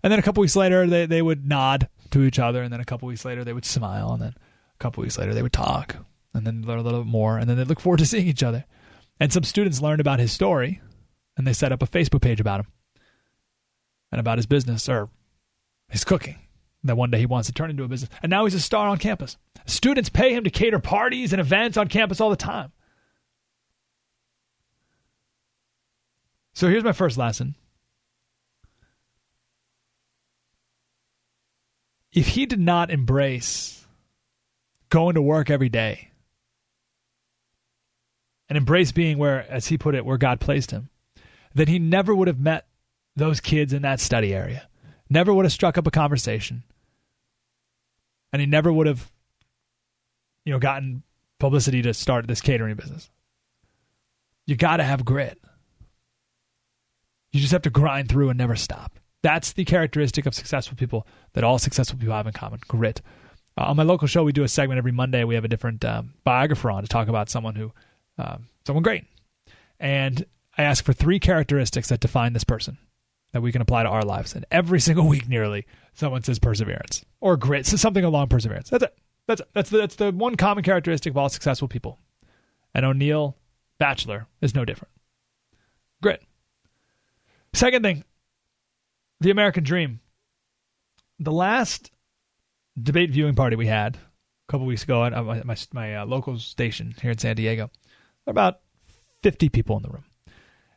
And 0.03 0.11
then 0.11 0.19
a 0.19 0.21
couple 0.21 0.41
weeks 0.41 0.55
later, 0.55 0.87
they, 0.87 1.07
they 1.07 1.21
would 1.21 1.45
nod 1.45 1.89
to 2.11 2.21
each 2.21 2.39
other, 2.39 2.61
and 2.61 2.71
then 2.71 2.79
a 2.79 2.85
couple 2.85 3.07
weeks 3.07 3.25
later, 3.25 3.43
they 3.43 3.51
would 3.51 3.65
smile, 3.65 4.13
and 4.13 4.21
then 4.21 4.35
a 4.35 4.77
couple 4.79 5.01
weeks 5.01 5.17
later, 5.17 5.33
they 5.33 5.41
would 5.41 5.53
talk, 5.53 5.97
and 6.33 6.45
then 6.45 6.61
learn 6.61 6.79
a 6.79 6.83
little 6.83 7.03
bit 7.03 7.09
more, 7.09 7.37
and 7.37 7.49
then 7.49 7.57
they'd 7.57 7.67
look 7.67 7.79
forward 7.79 7.97
to 7.97 8.05
seeing 8.05 8.27
each 8.27 8.43
other. 8.43 8.63
And 9.19 9.33
some 9.33 9.43
students 9.43 9.81
learned 9.81 10.01
about 10.01 10.19
his 10.19 10.31
story, 10.31 10.81
and 11.35 11.45
they 11.45 11.53
set 11.53 11.71
up 11.71 11.81
a 11.81 11.87
Facebook 11.87 12.21
page 12.21 12.39
about 12.39 12.61
him 12.61 12.67
and 14.11 14.19
about 14.19 14.37
his 14.37 14.45
business 14.45 14.87
or 14.87 15.09
his 15.89 16.03
cooking 16.03 16.39
that 16.83 16.97
one 16.97 17.11
day 17.11 17.19
he 17.19 17.25
wants 17.25 17.47
to 17.47 17.53
turn 17.53 17.69
into 17.69 17.83
a 17.83 17.87
business. 17.87 18.09
And 18.23 18.29
now 18.29 18.45
he's 18.45 18.55
a 18.55 18.59
star 18.59 18.87
on 18.87 18.97
campus. 18.97 19.37
Students 19.65 20.09
pay 20.09 20.33
him 20.33 20.43
to 20.43 20.49
cater 20.49 20.79
parties 20.79 21.33
and 21.33 21.39
events 21.39 21.77
on 21.77 21.87
campus 21.87 22.19
all 22.19 22.29
the 22.29 22.35
time. 22.35 22.71
So 26.53 26.67
here's 26.67 26.83
my 26.83 26.91
first 26.91 27.17
lesson. 27.17 27.55
If 32.11 32.27
he 32.27 32.45
did 32.45 32.59
not 32.59 32.91
embrace 32.91 33.85
going 34.89 35.15
to 35.15 35.21
work 35.21 35.49
every 35.49 35.69
day 35.69 36.09
and 38.49 38.57
embrace 38.57 38.91
being 38.91 39.17
where, 39.17 39.49
as 39.49 39.67
he 39.67 39.77
put 39.77 39.95
it, 39.95 40.05
where 40.05 40.17
God 40.17 40.41
placed 40.41 40.71
him, 40.71 40.89
then 41.53 41.67
he 41.67 41.79
never 41.79 42.13
would 42.13 42.27
have 42.27 42.39
met 42.39 42.67
those 43.15 43.39
kids 43.39 43.71
in 43.71 43.83
that 43.83 43.99
study 44.01 44.33
area, 44.33 44.67
never 45.09 45.33
would 45.33 45.45
have 45.45 45.53
struck 45.53 45.77
up 45.77 45.87
a 45.87 45.91
conversation, 45.91 46.63
and 48.31 48.39
he 48.39 48.45
never 48.45 48.71
would 48.71 48.87
have, 48.87 49.11
you 50.45 50.53
know, 50.53 50.59
gotten 50.59 51.03
publicity 51.39 51.81
to 51.81 51.93
start 51.93 52.27
this 52.27 52.41
catering 52.41 52.75
business. 52.75 53.09
You 54.45 54.55
got 54.55 54.77
to 54.77 54.83
have 54.83 55.05
grit. 55.05 55.39
You 57.31 57.39
just 57.39 57.51
have 57.51 57.61
to 57.63 57.69
grind 57.69 58.09
through 58.09 58.29
and 58.29 58.37
never 58.37 58.55
stop. 58.55 58.99
That's 59.23 59.53
the 59.53 59.65
characteristic 59.65 60.25
of 60.25 60.33
successful 60.33 60.75
people 60.75 61.07
that 61.33 61.43
all 61.43 61.59
successful 61.59 61.97
people 61.99 62.15
have 62.15 62.27
in 62.27 62.33
common 62.33 62.59
grit. 62.67 63.01
Uh, 63.57 63.65
on 63.65 63.77
my 63.77 63.83
local 63.83 64.07
show, 64.07 64.23
we 64.23 64.31
do 64.31 64.43
a 64.43 64.47
segment 64.47 64.77
every 64.77 64.91
Monday. 64.91 65.23
We 65.23 65.35
have 65.35 65.45
a 65.45 65.49
different 65.49 65.85
um, 65.85 66.13
biographer 66.23 66.71
on 66.71 66.83
to 66.83 66.89
talk 66.89 67.07
about 67.07 67.29
someone 67.29 67.55
who, 67.55 67.71
um, 68.17 68.47
someone 68.65 68.83
great. 68.83 69.05
And 69.79 70.25
I 70.57 70.63
ask 70.63 70.83
for 70.83 70.93
three 70.93 71.19
characteristics 71.19 71.89
that 71.89 71.99
define 71.99 72.33
this 72.33 72.43
person 72.43 72.77
that 73.33 73.41
we 73.41 73.51
can 73.51 73.61
apply 73.61 73.83
to 73.83 73.89
our 73.89 74.03
lives. 74.03 74.35
And 74.35 74.45
every 74.51 74.79
single 74.81 75.07
week, 75.07 75.27
nearly, 75.27 75.65
someone 75.93 76.23
says 76.23 76.39
perseverance 76.39 77.05
or 77.19 77.37
grit, 77.37 77.65
so 77.65 77.77
something 77.77 78.03
along 78.03 78.27
perseverance. 78.27 78.69
That's 78.69 78.83
it. 78.83 78.97
That's. 79.27 79.41
That's 79.53 79.69
the, 79.69 79.77
that's 79.77 79.95
the 79.95 80.11
one 80.11 80.35
common 80.35 80.63
characteristic 80.63 81.11
of 81.11 81.17
all 81.17 81.29
successful 81.29 81.67
people. 81.67 81.99
And 82.73 82.85
O'Neill 82.85 83.37
Batchelor 83.79 84.27
is 84.41 84.55
no 84.55 84.65
different. 84.65 84.91
Grit. 86.01 86.23
Second 87.53 87.83
thing, 87.83 88.03
the 89.19 89.31
American 89.31 89.63
dream. 89.63 89.99
The 91.19 91.31
last 91.31 91.91
debate 92.81 93.11
viewing 93.11 93.35
party 93.35 93.55
we 93.55 93.67
had 93.67 93.95
a 93.95 94.51
couple 94.51 94.65
weeks 94.65 94.83
ago 94.83 95.05
at 95.05 95.13
my, 95.13 95.43
my, 95.43 95.55
my 95.73 95.95
uh, 95.97 96.05
local 96.05 96.37
station 96.39 96.95
here 97.01 97.11
in 97.11 97.17
San 97.17 97.35
Diego, 97.35 97.69
about 98.25 98.61
50 99.23 99.49
people 99.49 99.77
in 99.77 99.83
the 99.83 99.89
room. 99.89 100.05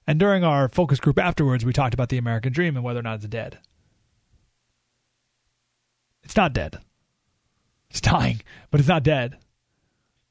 And 0.07 0.19
during 0.19 0.45
our 0.45 0.69
focus 0.69 1.01
group 1.01 1.19
afterwards, 1.19 1.65
we 1.65 1.73
talked 1.73 1.95
about 1.95 2.11
the 2.11 2.19
American 2.19 2.53
dream 2.53 2.77
and 2.77 2.85
whether 2.85 3.01
or 3.01 3.03
not 3.03 3.17
it's 3.17 3.27
dead. 3.27 3.59
It's 6.25 6.37
not 6.37 6.53
dead. 6.53 6.79
It's 7.91 8.01
dying, 8.01 8.41
but 8.70 8.81
it's 8.81 8.89
not 8.89 9.05
dead. 9.05 9.37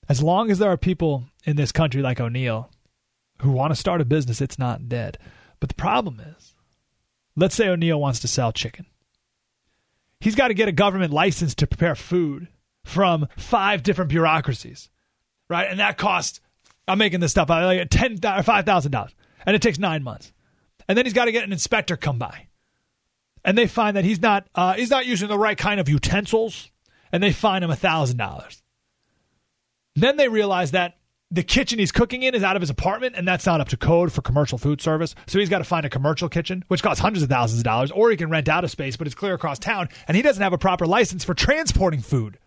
As 0.09 0.21
long 0.21 0.51
as 0.51 0.59
there 0.59 0.69
are 0.71 0.77
people 0.77 1.25
in 1.45 1.55
this 1.55 1.71
country 1.71 2.01
like 2.01 2.19
O'Neill 2.19 2.69
who 3.41 3.51
want 3.51 3.71
to 3.71 3.79
start 3.79 4.01
a 4.01 4.05
business, 4.05 4.41
it's 4.41 4.59
not 4.59 4.89
dead. 4.89 5.17
But 5.61 5.69
the 5.69 5.75
problem 5.75 6.19
is, 6.19 6.53
let's 7.37 7.55
say 7.55 7.69
O'Neill 7.69 7.99
wants 8.01 8.19
to 8.19 8.27
sell 8.27 8.51
chicken. 8.51 8.85
he's 10.19 10.35
got 10.35 10.47
to 10.47 10.53
get 10.53 10.69
a 10.69 10.73
government 10.73 11.13
license 11.13 11.53
to 11.55 11.67
prepare 11.67 11.95
food 11.95 12.47
from 12.83 13.27
five 13.37 13.83
different 13.83 14.09
bureaucracies, 14.09 14.89
right? 15.49 15.69
And 15.69 15.79
that 15.79 15.97
costs, 15.97 16.39
I'm 16.87 16.97
making 16.97 17.19
this 17.19 17.31
stuff 17.31 17.49
like 17.49 17.89
ten 17.89 18.19
or 18.23 18.43
five 18.43 18.65
thousand 18.65 18.91
dollars, 18.91 19.13
and 19.45 19.55
it 19.55 19.61
takes 19.61 19.77
nine 19.77 20.03
months. 20.03 20.31
And 20.87 20.97
then 20.97 21.05
he's 21.05 21.13
got 21.13 21.25
to 21.25 21.31
get 21.31 21.43
an 21.43 21.53
inspector 21.53 21.95
come 21.95 22.17
by, 22.19 22.47
and 23.43 23.57
they 23.57 23.67
find 23.67 23.97
that 23.97 24.05
he's 24.05 24.21
not 24.21 24.47
uh, 24.55 24.73
he's 24.73 24.89
not 24.89 25.05
using 25.05 25.27
the 25.27 25.37
right 25.37 25.57
kind 25.57 25.79
of 25.79 25.89
utensils, 25.89 26.71
and 27.11 27.21
they 27.21 27.31
fine 27.31 27.63
him 27.63 27.71
a 27.71 27.75
thousand 27.75 28.17
dollars. 28.17 28.61
Then 29.95 30.17
they 30.17 30.27
realize 30.27 30.71
that 30.71 30.97
the 31.29 31.43
kitchen 31.43 31.79
he's 31.79 31.91
cooking 31.91 32.21
in 32.21 32.35
is 32.35 32.43
out 32.43 32.55
of 32.55 32.61
his 32.61 32.69
apartment, 32.69 33.15
and 33.15 33.27
that's 33.27 33.45
not 33.45 33.59
up 33.59 33.69
to 33.69 33.77
code 33.77 34.11
for 34.11 34.21
commercial 34.21 34.59
food 34.59 34.81
service. 34.81 35.15
So 35.25 35.39
he's 35.39 35.49
got 35.49 35.59
to 35.59 35.63
find 35.63 35.83
a 35.83 35.89
commercial 35.89 36.29
kitchen, 36.29 36.63
which 36.67 36.83
costs 36.83 37.01
hundreds 37.01 37.23
of 37.23 37.29
thousands 37.29 37.59
of 37.59 37.63
dollars, 37.63 37.91
or 37.91 38.11
he 38.11 38.17
can 38.17 38.29
rent 38.29 38.47
out 38.47 38.63
a 38.63 38.67
space, 38.67 38.97
but 38.97 39.07
it's 39.07 39.15
clear 39.15 39.33
across 39.33 39.57
town, 39.57 39.89
and 40.07 40.15
he 40.15 40.21
doesn't 40.21 40.43
have 40.43 40.53
a 40.53 40.59
proper 40.59 40.85
license 40.85 41.23
for 41.23 41.33
transporting 41.33 42.01
food 42.01 42.37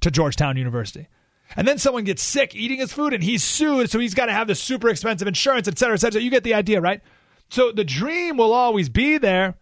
to 0.00 0.10
Georgetown 0.10 0.56
University. 0.56 1.06
And 1.54 1.68
then 1.68 1.78
someone 1.78 2.02
gets 2.02 2.22
sick 2.22 2.56
eating 2.56 2.78
his 2.78 2.92
food, 2.92 3.12
and 3.12 3.22
he's 3.22 3.44
sued, 3.44 3.90
so 3.90 4.00
he's 4.00 4.14
got 4.14 4.26
to 4.26 4.32
have 4.32 4.48
this 4.48 4.60
super 4.60 4.88
expensive 4.88 5.28
insurance, 5.28 5.68
et 5.68 5.78
cetera, 5.78 5.94
et 5.94 6.00
cetera. 6.00 6.20
You 6.20 6.30
get 6.30 6.42
the 6.42 6.54
idea, 6.54 6.80
right? 6.80 7.00
So 7.48 7.70
the 7.70 7.84
dream 7.84 8.38
will 8.38 8.52
always 8.52 8.88
be 8.88 9.18
there. 9.18 9.54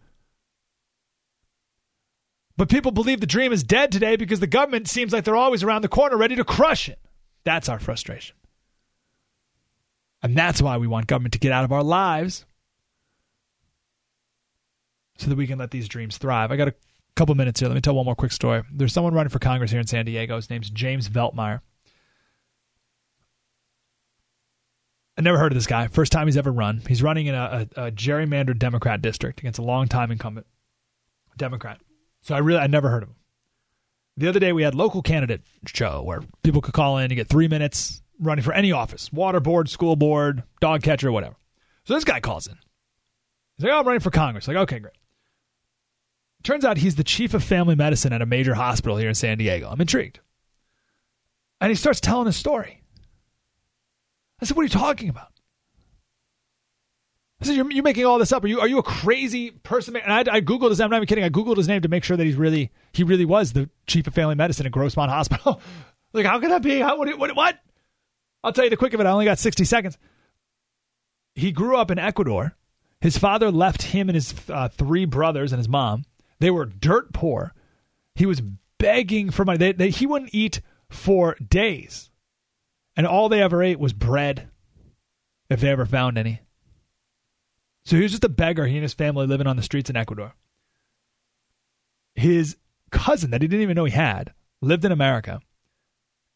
But 2.61 2.69
people 2.69 2.93
believe 2.93 3.21
the 3.21 3.27
dream 3.27 3.55
is 3.55 3.65
dead 3.65 3.91
today 3.91 4.17
because 4.17 4.39
the 4.39 4.47
government 4.47 4.87
seems 4.87 5.15
like 5.15 5.25
they're 5.25 5.35
always 5.35 5.63
around 5.63 5.81
the 5.81 5.89
corner 5.89 6.19
ready 6.19 6.37
to 6.37 6.45
crush 6.45 6.91
it. 6.91 6.99
That's 7.43 7.71
our 7.71 7.79
frustration. 7.79 8.37
And 10.23 10.37
that's 10.37 10.61
why 10.61 10.77
we 10.77 10.87
want 10.87 11.07
government 11.07 11.33
to 11.33 11.39
get 11.39 11.53
out 11.53 11.65
of 11.65 11.73
our 11.73 11.83
lives 11.83 12.45
so 15.17 15.31
that 15.31 15.37
we 15.37 15.47
can 15.47 15.59
let 15.59 15.71
these 15.71 15.89
dreams 15.89 16.19
thrive. 16.19 16.53
I 16.53 16.57
got 16.57 16.69
a 16.69 16.75
couple 17.17 17.35
minutes 17.35 17.61
here. 17.61 17.69
Let 17.71 17.77
me 17.77 17.81
tell 17.81 17.95
one 17.95 18.05
more 18.05 18.15
quick 18.15 18.31
story. 18.31 18.63
There's 18.71 18.93
someone 18.93 19.15
running 19.15 19.31
for 19.31 19.39
Congress 19.39 19.71
here 19.71 19.81
in 19.81 19.87
San 19.87 20.05
Diego. 20.05 20.37
His 20.37 20.51
name's 20.51 20.69
James 20.69 21.09
Veltmeyer. 21.09 21.63
I 25.17 25.23
never 25.23 25.39
heard 25.39 25.53
of 25.53 25.57
this 25.57 25.67
guy. 25.67 25.89
First 25.89 26.13
time 26.13 26.27
he's 26.27 26.37
ever 26.37 26.53
run. 26.53 26.83
He's 26.87 27.03
running 27.03 27.27
in 27.27 27.35
a, 27.35 27.67
a, 27.75 27.87
a 27.87 27.91
gerrymandered 27.91 28.59
Democrat 28.59 29.01
district 29.01 29.41
against 29.41 29.59
a 29.59 29.63
longtime 29.63 30.11
incumbent 30.11 30.47
Democrat. 31.39 31.81
So 32.23 32.35
I 32.35 32.39
really 32.39 32.61
I 32.61 32.67
never 32.67 32.89
heard 32.89 33.03
of 33.03 33.09
him. 33.09 33.17
The 34.17 34.29
other 34.29 34.41
day 34.41 34.53
we 34.53 34.63
had 34.63 34.75
local 34.75 35.03
candidate 35.03 35.43
show 35.67 36.03
where 36.03 36.21
people 36.43 36.61
could 36.61 36.75
call 36.75 36.99
in, 36.99 37.11
you 37.11 37.17
get 37.17 37.29
three 37.29 37.49
minutes 37.49 38.03
running 38.19 38.45
for 38.45 38.53
any 38.53 38.73
office, 38.73 39.13
water 39.13 39.41
board, 39.41 39.69
school 39.69 39.97
board, 39.97 40.43
dog 40.61 40.83
catcher, 40.83 41.11
whatever. 41.11 41.37
So 41.85 41.95
this 41.95 42.05
guy 42.05 42.21
calls 42.21 42.47
in. 42.47 42.59
He's 43.57 43.65
like, 43.65 43.73
oh, 43.73 43.81
I'm 43.81 43.87
running 43.87 44.01
for 44.01 44.11
Congress. 44.11 44.47
Like, 44.47 44.59
okay, 44.59 44.79
great. 44.79 44.95
Turns 46.43 46.65
out 46.65 46.79
he's 46.79 46.95
the 46.95 47.05
chief 47.05 47.35
of 47.35 47.45
family 47.45 47.75
medicine 47.75 48.13
at 48.13 48.23
a 48.23 48.27
major 48.27 48.55
hospital 48.55 48.97
here 48.97 49.09
in 49.09 49.15
San 49.15 49.39
Diego. 49.39 49.69
I'm 49.71 49.81
intrigued. 49.81 50.21
And 51.61 51.71
he 51.71 51.77
starts 51.77 52.01
telling 52.01 52.27
his 52.27 52.37
story. 52.37 52.83
I 54.41 54.47
said, 54.47 54.57
What 54.57 54.63
are 54.63 54.65
you 54.65 54.71
talking 54.71 55.11
about? 55.11 55.33
I 57.41 57.47
said, 57.47 57.57
You're, 57.57 57.71
you're 57.73 57.85
making 57.85 58.05
all 58.05 58.19
this 58.19 58.33
up. 58.33 58.45
Are 58.45 58.49
you 58.49 58.61
are 58.61 58.69
you 58.69 58.79
a 58.79 58.83
crazy 58.83 59.51
person? 59.51 59.97
And 59.97 60.13
I, 60.13 60.37
I 60.37 60.41
googled 60.41 60.71
his 60.71 60.79
name. 60.79 60.87
I'm 60.87 60.91
not 60.91 60.97
even 60.99 61.07
kidding. 61.07 61.25
I 61.25 61.31
googled 61.31 61.57
his 61.57 61.69
name 61.69 61.83
to 61.83 61.89
make 61.89 62.05
sure 62.05 62.17
that 62.17 62.25
he's 62.25 62.37
really 62.37 62.71
he 62.93 63.03
really 63.03 63.25
was 63.25 63.53
the 63.53 63.71
chief 63.87 64.07
of 64.07 64.15
family 64.15 64.35
medicine 64.35 64.67
at 64.67 64.73
Grossmont 64.73 65.09
Hospital. 65.09 65.61
like, 66.13 66.27
how 66.27 66.39
could 66.39 66.51
that 66.51 66.63
be? 66.63 66.81
How 66.81 66.99
what, 66.99 67.19
what 67.19 67.35
what? 67.35 67.59
I'll 68.43 68.53
tell 68.53 68.65
you 68.65 68.71
the 68.71 68.77
quick 68.77 68.95
of 68.95 69.01
it. 69.01 69.07
I 69.07 69.11
only 69.11 69.25
got 69.25 69.39
60 69.39 69.65
seconds. 69.65 69.99
He 71.35 71.53
grew 71.53 71.77
up 71.77 71.91
in 71.91 71.99
Ecuador. 71.99 72.57
His 73.01 73.17
father 73.17 73.51
left 73.51 73.83
him 73.83 74.09
and 74.09 74.15
his 74.17 74.35
uh, 74.49 74.69
three 74.69 75.05
brothers 75.05 75.53
and 75.53 75.59
his 75.59 75.69
mom. 75.69 76.05
They 76.39 76.51
were 76.51 76.67
dirt 76.67 77.13
poor. 77.13 77.55
He 78.15 78.27
was 78.27 78.43
begging 78.79 79.31
for 79.31 79.45
money. 79.45 79.59
They, 79.59 79.73
they, 79.73 79.91
he 79.91 80.07
wouldn't 80.07 80.35
eat 80.35 80.61
for 80.91 81.37
days. 81.37 82.11
And 82.97 83.07
all 83.07 83.29
they 83.29 83.43
ever 83.43 83.63
ate 83.63 83.79
was 83.79 83.93
bread, 83.93 84.49
if 85.49 85.61
they 85.61 85.71
ever 85.71 85.87
found 85.87 86.19
any. 86.19 86.41
So 87.85 87.97
he 87.97 88.03
was 88.03 88.13
just 88.13 88.25
a 88.25 88.29
beggar, 88.29 88.67
he 88.67 88.77
and 88.77 88.83
his 88.83 88.95
family 88.95 89.27
living 89.27 89.47
on 89.47 89.57
the 89.57 89.63
streets 89.63 89.91
in 89.91 89.97
Ecuador. 89.97 90.35
His 92.15 92.57
cousin, 92.91 93.31
that 93.31 93.43
he 93.43 93.49
didn't 93.49 93.63
even 93.63 93.77
know 93.77 93.85
he 93.85 93.93
had, 93.93 94.33
lived 94.61 94.85
in 94.85 94.93
America, 94.93 95.41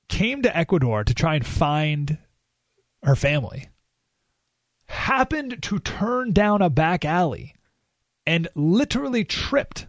came 0.08 0.42
to 0.42 0.56
Ecuador 0.56 1.04
to 1.04 1.14
try 1.14 1.34
and 1.34 1.46
find 1.46 2.18
her 3.02 3.16
family, 3.16 3.68
happened 4.86 5.62
to 5.62 5.78
turn 5.78 6.32
down 6.32 6.62
a 6.62 6.70
back 6.70 7.04
alley 7.04 7.54
and 8.26 8.48
literally 8.54 9.24
tripped 9.24 9.86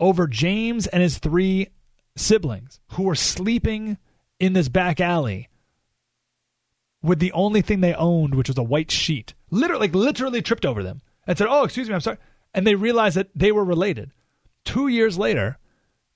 over 0.00 0.26
James 0.26 0.86
and 0.88 1.02
his 1.02 1.18
three 1.18 1.68
siblings 2.16 2.80
who 2.92 3.04
were 3.04 3.14
sleeping 3.14 3.98
in 4.40 4.52
this 4.52 4.68
back 4.68 5.00
alley 5.00 5.48
with 7.02 7.20
the 7.20 7.32
only 7.32 7.62
thing 7.62 7.80
they 7.80 7.94
owned, 7.94 8.34
which 8.34 8.48
was 8.48 8.58
a 8.58 8.62
white 8.62 8.90
sheet. 8.90 9.34
Literally, 9.52 9.86
like 9.86 9.94
literally 9.94 10.42
tripped 10.42 10.66
over 10.66 10.82
them 10.82 11.02
and 11.26 11.38
said, 11.38 11.46
"Oh, 11.48 11.62
excuse 11.62 11.88
me, 11.88 11.94
I'm 11.94 12.00
sorry." 12.00 12.16
And 12.54 12.66
they 12.66 12.74
realized 12.74 13.16
that 13.16 13.28
they 13.34 13.52
were 13.52 13.64
related. 13.64 14.10
Two 14.64 14.88
years 14.88 15.18
later, 15.18 15.58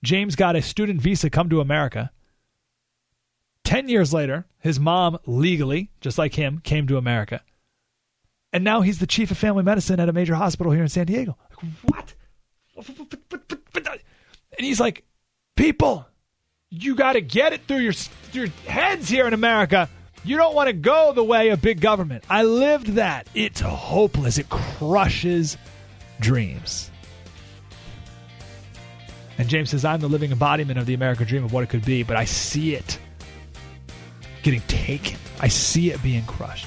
James 0.03 0.37
got 0.37 0.57
a 0.57 0.63
student 0.63 1.01
visa, 1.01 1.31
come 1.31 1.51
to 1.51 1.61
America. 1.61 2.11
Ten 3.63 3.89
years 3.89 4.15
later, 4.15 4.47
his 4.59 4.81
mom 4.81 5.19
legally, 5.27 5.91
just 6.01 6.19
like 6.19 6.35
him, 6.35 6.61
came 6.61 6.87
to 6.87 6.97
America. 6.97 7.43
And 8.53 8.65
now 8.65 8.81
he's 8.81 9.01
the 9.01 9.07
chief 9.07 9.31
of 9.31 9.37
family 9.37 9.63
medicine 9.63 10.01
at 10.01 10.09
a 10.09 10.13
major 10.13 10.35
hospital 10.35 10.73
here 10.73 10.83
in 10.83 10.89
San 10.89 11.07
Diego. 11.07 11.37
Like, 11.63 11.73
what? 11.83 12.15
And 14.57 14.65
he's 14.65 14.81
like, 14.81 15.05
people, 15.57 16.07
you 16.71 16.95
got 16.95 17.15
to 17.15 17.21
get 17.21 17.53
it 17.53 17.67
through 17.67 17.79
your, 17.79 17.93
your 18.33 18.47
heads 18.67 19.09
here 19.09 19.27
in 19.27 19.35
America. 19.35 19.91
You 20.27 20.37
don't 20.37 20.57
want 20.57 20.67
to 20.67 20.73
go 20.73 21.13
the 21.13 21.23
way 21.23 21.51
of 21.51 21.63
big 21.63 21.81
government. 21.81 22.25
I 22.29 22.43
lived 22.43 22.89
that. 22.95 23.29
It's 23.33 23.61
hopeless. 23.61 24.39
It 24.39 24.49
crushes 24.49 25.57
dreams. 26.19 26.91
And 29.39 29.49
James 29.49 29.71
says, 29.71 29.85
I'm 29.85 30.01
the 30.01 30.09
living 30.09 30.33
embodiment 30.33 30.81
of 30.81 30.87
the 30.87 30.95
American 30.95 31.29
dream 31.29 31.45
of 31.45 31.53
what 31.53 31.63
it 31.63 31.69
could 31.69 31.85
be, 31.85 32.03
but 32.03 32.17
I 32.17 32.25
see 32.25 32.75
it 32.75 32.99
getting 34.43 34.63
taken. 34.63 35.17
I 35.39 35.47
see 35.47 35.93
it 35.93 36.03
being 36.03 36.25
crushed. 36.25 36.67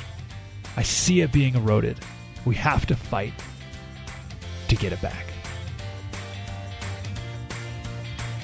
I 0.78 0.84
see 0.84 1.20
it 1.20 1.34
being 1.34 1.55
eroded. 1.55 1.97
We 2.45 2.55
have 2.55 2.86
to 2.86 2.95
fight 2.95 3.34
to 4.70 4.76
get 4.78 4.93
it 4.93 5.01
back. 5.01 5.28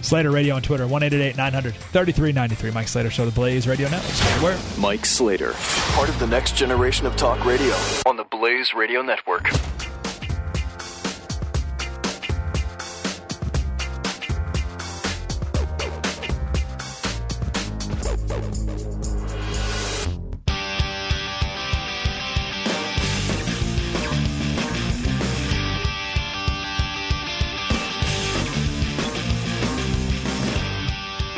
Slater 0.05 0.29
Radio 0.29 0.55
on 0.55 0.61
Twitter, 0.61 0.85
1 0.85 1.01
900 1.01 1.73
3393. 1.73 2.71
Mike 2.71 2.87
Slater 2.87 3.09
Show, 3.09 3.25
the 3.25 3.31
Blaze 3.31 3.67
Radio 3.67 3.89
Network. 3.89 4.11
Where? 4.43 4.59
Mike 4.77 5.03
Slater, 5.03 5.53
part 5.93 6.09
of 6.09 6.19
the 6.19 6.27
next 6.27 6.55
generation 6.55 7.07
of 7.07 7.15
talk 7.15 7.43
radio 7.43 7.73
on 8.05 8.15
the 8.15 8.23
Blaze 8.25 8.75
Radio 8.75 9.01
Network. 9.01 9.49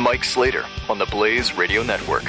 Mike 0.07 0.23
Slater 0.23 0.63
on 0.87 0.99
the 0.99 1.05
Blaze 1.07 1.57
Radio 1.57 1.83
Network. 1.83 2.23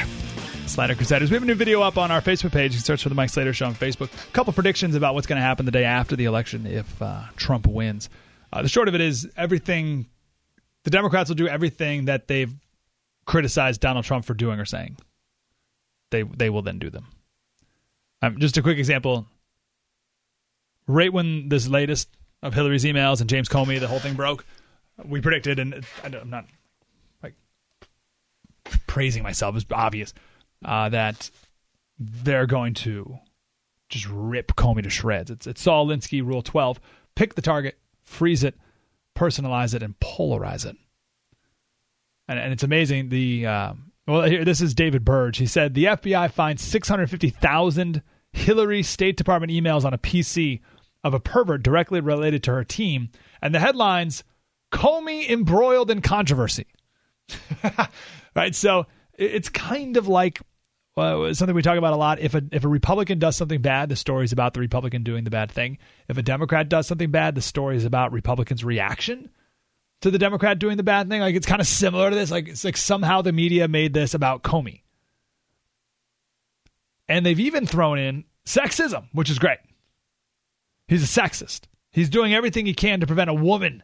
Slater 0.67 0.97
Crusaders. 0.97 1.31
We 1.31 1.35
have 1.35 1.45
a 1.45 1.47
new 1.47 1.55
video 1.55 1.81
up 1.81 1.97
on 1.97 2.11
our 2.11 2.21
Facebook 2.21 2.51
page. 2.51 2.73
You 2.73 2.79
can 2.79 2.85
search 2.85 3.05
for 3.05 3.09
the 3.09 3.15
Mike 3.15 3.31
Slater 3.31 3.53
Show 3.53 3.67
on 3.67 3.77
Facebook. 3.77 4.13
A 4.13 4.33
couple 4.33 4.53
predictions 4.53 4.97
about 4.97 5.15
what's 5.15 5.29
going 5.29 5.41
to 5.41 5.45
happen 5.45 5.65
the 5.65 5.71
day 5.71 5.85
after 5.85 6.17
the 6.17 6.25
election 6.25 6.67
if 6.67 7.01
uh, 7.01 7.23
Trump 7.37 7.69
wins. 7.69 8.11
Uh, 8.53 8.63
the 8.63 8.69
short 8.69 8.89
of 8.89 8.97
it 8.97 9.01
is 9.01 9.31
everything. 9.37 10.09
The 10.83 10.91
Democrats 10.91 11.31
will 11.31 11.37
do 11.37 11.47
everything 11.47 12.07
that 12.07 12.27
they've 12.27 12.53
criticized 13.27 13.81
Donald 13.81 14.05
Trump 14.05 14.25
for 14.25 14.35
doing 14.35 14.59
or 14.59 14.65
saying. 14.65 14.97
They 16.11 16.25
they 16.25 16.51
will 16.51 16.63
then 16.63 16.81
do 16.81 16.91
them. 16.91 17.07
Um, 18.23 18.41
just 18.41 18.57
a 18.57 18.63
quick 18.63 18.79
example. 18.79 19.29
Right 20.89 21.13
when 21.13 21.49
this 21.49 21.69
latest 21.69 22.09
of 22.43 22.55
Hillary's 22.55 22.83
emails 22.83 23.21
and 23.21 23.31
James 23.31 23.49
Comey, 23.49 23.79
the 23.79 23.87
whole 23.87 24.01
thing 24.01 24.15
broke, 24.15 24.45
we 25.05 25.21
predicted, 25.21 25.61
and 25.61 25.87
I'm 26.03 26.29
not 26.29 26.47
praising 28.87 29.23
myself. 29.23 29.57
It's 29.57 29.67
obvious 29.71 30.15
uh, 30.65 30.89
that 30.91 31.31
they're 31.99 32.47
going 32.47 32.75
to 32.75 33.19
just 33.89 34.07
rip 34.09 34.55
Comey 34.55 34.83
to 34.83 34.91
shreds. 34.91 35.31
It's, 35.31 35.47
it's 35.47 35.63
Saul 35.63 35.87
Alinsky 35.87 36.25
Rule 36.25 36.43
12. 36.43 36.81
Pick 37.15 37.35
the 37.35 37.43
target, 37.43 37.79
freeze 38.05 38.45
it, 38.45 38.55
personalize 39.17 39.75
it, 39.75 39.83
and 39.83 39.99
polarize 39.99 40.67
it. 40.67 40.77
And, 42.29 42.39
and 42.39 42.53
it's 42.53 42.63
amazing. 42.63 43.09
The 43.09 43.47
uh, 43.47 43.73
well, 44.07 44.23
here 44.23 44.45
this 44.45 44.61
is 44.61 44.75
David 44.75 45.05
Burge. 45.05 45.39
He 45.39 45.47
said 45.47 45.75
the 45.75 45.85
FBI 45.85 46.31
finds 46.31 46.63
650,000 46.63 48.03
Hillary 48.33 48.83
State 48.83 49.17
Department 49.17 49.53
emails 49.53 49.85
on 49.85 49.95
a 49.95 49.99
PC 49.99 50.61
of 51.03 51.15
a 51.15 51.21
pervert 51.21 51.63
directly 51.63 52.01
related 52.01 52.43
to 52.45 52.53
her 52.53 52.65
team, 52.65 53.09
and 53.41 53.55
the 53.55 53.61
headlines 53.61 54.25
Comey 54.71 55.29
embroiled 55.29 55.91
in 55.91 56.03
controversy. 56.03 56.67
right? 58.39 58.55
So 58.55 58.87
it's 59.15 59.49
kind 59.49 59.97
of 59.97 60.09
like 60.09 60.41
well, 60.97 61.33
something 61.33 61.55
we 61.55 61.63
talk 61.63 61.79
about 61.79 61.93
a 61.93 61.97
lot. 61.97 62.19
If 62.19 62.35
a 62.35 62.43
if 62.51 62.65
a 62.65 62.69
Republican 62.69 63.19
does 63.19 63.37
something 63.37 63.61
bad, 63.61 63.89
the 63.89 63.97
story 63.97 64.25
is 64.25 64.33
about 64.33 64.55
the 64.55 64.61
Republican 64.61 65.03
doing 65.03 65.25
the 65.25 65.31
bad 65.31 65.51
thing. 65.51 65.79
If 66.09 66.19
a 66.19 66.23
Democrat 66.23 66.69
does 66.69 66.87
something 66.87 67.11
bad, 67.11 67.35
the 67.35 67.43
story 67.43 67.77
is 67.77 67.85
about 67.85 68.13
Republicans' 68.13 68.65
reaction 68.65 69.31
to 70.01 70.11
the 70.11 70.19
Democrat 70.19 70.59
doing 70.59 70.77
the 70.77 70.83
bad 70.83 71.09
thing. 71.09 71.21
Like 71.21 71.37
it's 71.37 71.47
kind 71.47 71.61
of 71.61 71.67
similar 71.67 72.11
to 72.11 72.17
this. 72.17 72.31
Like 72.31 72.49
it's 72.49 72.65
like 72.65 72.77
somehow 72.77 73.23
the 73.23 73.33
media 73.33 73.69
made 73.69 73.95
this 73.95 74.15
about 74.15 74.43
Comey, 74.43 74.83
and 77.09 77.25
they've 77.25 77.41
even 77.41 77.67
thrown 77.67 77.99
in 77.99 78.25
sexism, 78.45 79.07
which 79.13 79.31
is 79.31 79.39
great. 79.39 79.59
He's 80.89 81.05
a 81.05 81.21
sexist. 81.21 81.63
He's 81.93 82.09
doing 82.09 82.35
everything 82.35 82.67
he 82.67 82.75
can 82.75 83.01
to 83.01 83.07
prevent 83.07 83.31
a 83.31 83.35
woman 83.35 83.83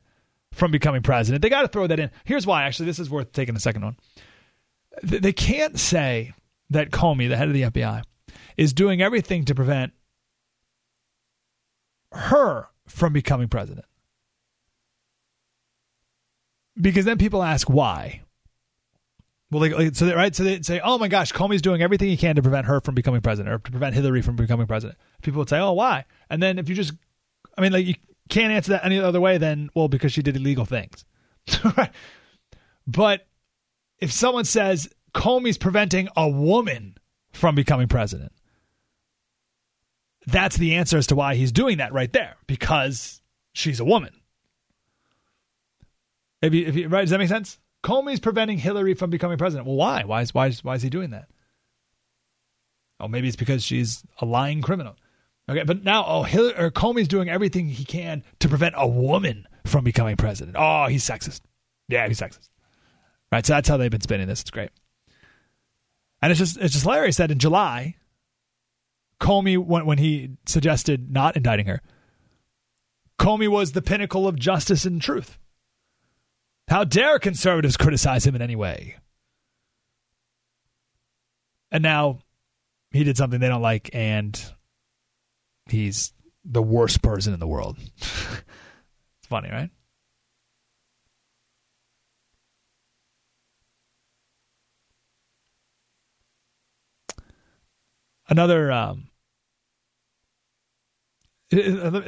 from 0.53 0.71
becoming 0.71 1.03
president. 1.03 1.43
They 1.43 1.51
got 1.51 1.63
to 1.63 1.69
throw 1.69 1.87
that 1.87 2.01
in. 2.01 2.11
Here's 2.25 2.47
why. 2.47 2.65
Actually, 2.65 2.87
this 2.87 2.99
is 2.99 3.11
worth 3.11 3.33
taking 3.33 3.57
a 3.57 3.61
second 3.61 3.85
one. 3.85 3.97
They 5.03 5.33
can't 5.33 5.79
say 5.79 6.35
that 6.71 6.91
Comey, 6.91 7.29
the 7.29 7.37
head 7.37 7.49
of 7.49 7.55
the 7.55 7.63
FBI, 7.63 8.03
is 8.57 8.73
doing 8.73 9.03
everything 9.03 9.45
to 9.47 9.55
prevent 9.55 9.93
her 12.13 12.69
from 12.87 13.13
becoming 13.13 13.49
president. 13.49 13.87
Because 16.81 17.05
then 17.05 17.19
people 17.19 17.43
ask 17.43 17.69
why. 17.69 18.23
Well, 19.51 19.71
like, 19.71 19.95
so 19.95 20.07
they, 20.07 20.15
right, 20.15 20.35
so 20.35 20.43
they 20.43 20.63
say, 20.63 20.81
"Oh 20.83 20.99
my 20.99 21.07
gosh, 21.07 21.33
Comey's 21.33 21.63
doing 21.63 21.81
everything 21.81 22.09
he 22.09 22.17
can 22.17 22.35
to 22.37 22.43
prevent 22.43 22.67
her 22.67 22.81
from 22.81 22.97
becoming 22.97 23.21
president, 23.21 23.55
or 23.55 23.59
to 23.59 23.71
prevent 23.71 23.95
Hillary 23.95 24.23
from 24.23 24.35
becoming 24.35 24.67
president." 24.67 24.99
People 25.23 25.39
would 25.39 25.49
say, 25.49 25.61
"Oh, 25.61 25.73
why?" 25.73 26.07
And 26.29 26.43
then 26.43 26.59
if 26.59 26.69
you 26.69 26.75
just, 26.75 26.93
I 27.57 27.61
mean, 27.61 27.73
like 27.73 27.87
you 27.87 27.95
can't 28.29 28.53
answer 28.53 28.73
that 28.73 28.85
any 28.85 28.99
other 28.99 29.21
way 29.21 29.39
than, 29.39 29.71
well, 29.75 29.87
because 29.87 30.13
she 30.13 30.23
did 30.23 30.37
illegal 30.37 30.65
things, 30.65 31.05
right? 31.77 31.93
But 32.87 33.29
if 34.05 34.13
someone 34.13 34.45
says 34.45 34.89
Comey's 35.15 35.57
preventing 35.57 36.09
a 36.15 36.29
woman 36.29 36.99
from 37.33 37.55
becoming 37.55 37.89
president. 37.89 38.33
That's 40.27 40.59
the 40.59 40.75
answer 40.75 40.99
as 40.99 41.07
to 41.07 41.15
why 41.15 41.37
he's 41.37 41.53
doing 41.53 41.79
that 41.79 41.95
right 41.95 42.13
there, 42.13 42.37
because 42.47 43.23
she's 43.55 43.81
a 43.81 43.85
woman. 43.85 44.13
If 46.43 46.53
you, 46.53 46.67
if 46.67 46.77
you, 46.77 46.89
right, 46.89 47.01
does 47.01 47.11
that 47.11 47.19
make 47.19 47.31
sense? 47.31 47.59
Comey's 47.83 48.21
preventing 48.21 48.59
Hillary 48.59 48.93
from 48.93 49.09
becoming 49.09 49.39
president. 49.39 49.67
Well, 49.67 49.77
why? 49.77 50.05
Why 50.05 50.21
is, 50.21 50.35
why 50.35 50.49
is, 50.49 50.63
why 50.63 50.75
is 50.75 50.83
he 50.83 50.91
doing 50.91 51.11
that? 51.11 51.29
Oh, 53.01 53.09
maybe 53.09 53.27
it's 53.27 53.37
because 53.37 53.65
she's 53.65 54.05
a 54.21 54.27
lying 54.27 54.61
criminal. 54.61 54.97
Okay, 55.49 55.65
but 55.65 55.83
now, 55.83 56.05
oh, 56.07 56.23
Hillary, 56.25 56.55
or 56.57 56.71
Comey's 56.71 57.09
doing 57.09 57.31
everything 57.31 57.69
he 57.69 57.85
can 57.87 58.23
to 58.41 58.49
prevent 58.49 58.75
a 58.77 58.87
woman 58.87 59.47
from 59.67 59.83
becoming 59.83 60.17
president. 60.17 60.57
Oh, 60.59 60.89
he's 60.89 61.05
sexist. 61.05 61.41
Yeah, 61.89 62.07
he's 62.07 62.21
sexist. 62.21 62.49
Right, 63.35 63.45
so 63.45 63.55
that's 63.55 63.69
how 63.69 63.77
they've 63.77 63.91
been 63.91 64.01
spinning 64.01 64.29
this. 64.29 64.43
It's 64.43 64.53
great. 64.53 64.71
And 66.23 66.31
it's 66.31 66.39
just 66.39 66.57
it's 66.57 66.73
just 66.73 66.85
hilarious 66.85 67.17
that 67.17 67.33
in 67.33 67.41
July, 67.41 67.97
Comey 69.21 69.59
when 69.59 69.87
when 69.87 69.99
he 69.99 70.37
suggested 70.47 71.11
not 71.11 71.37
indicting 71.37 71.67
her, 71.67 71.83
Comey 73.19 73.49
was 73.49 73.73
the 73.73 73.83
pinnacle 73.83 74.29
of 74.29 74.39
justice 74.39 74.85
and 74.85 75.03
truth. 75.03 75.37
How 76.69 76.85
dare 76.85 77.19
conservatives 77.19 77.77
criticize 77.77 78.25
him 78.25 78.37
in 78.37 78.41
any 78.41 78.55
way? 78.55 78.99
And 81.73 81.83
now 81.83 82.21
he 82.93 83.03
did 83.03 83.17
something 83.17 83.41
they 83.41 83.49
don't 83.49 83.61
like, 83.61 83.91
and 83.93 84.41
he's 85.67 86.13
the 86.45 86.63
worst 86.63 87.03
person 87.03 87.35
in 87.35 87.41
the 87.41 87.49
world. 87.49 87.79
it's 87.99 89.27
funny, 89.29 89.51
right? 89.51 89.71
Another 98.29 98.73
um 98.73 99.09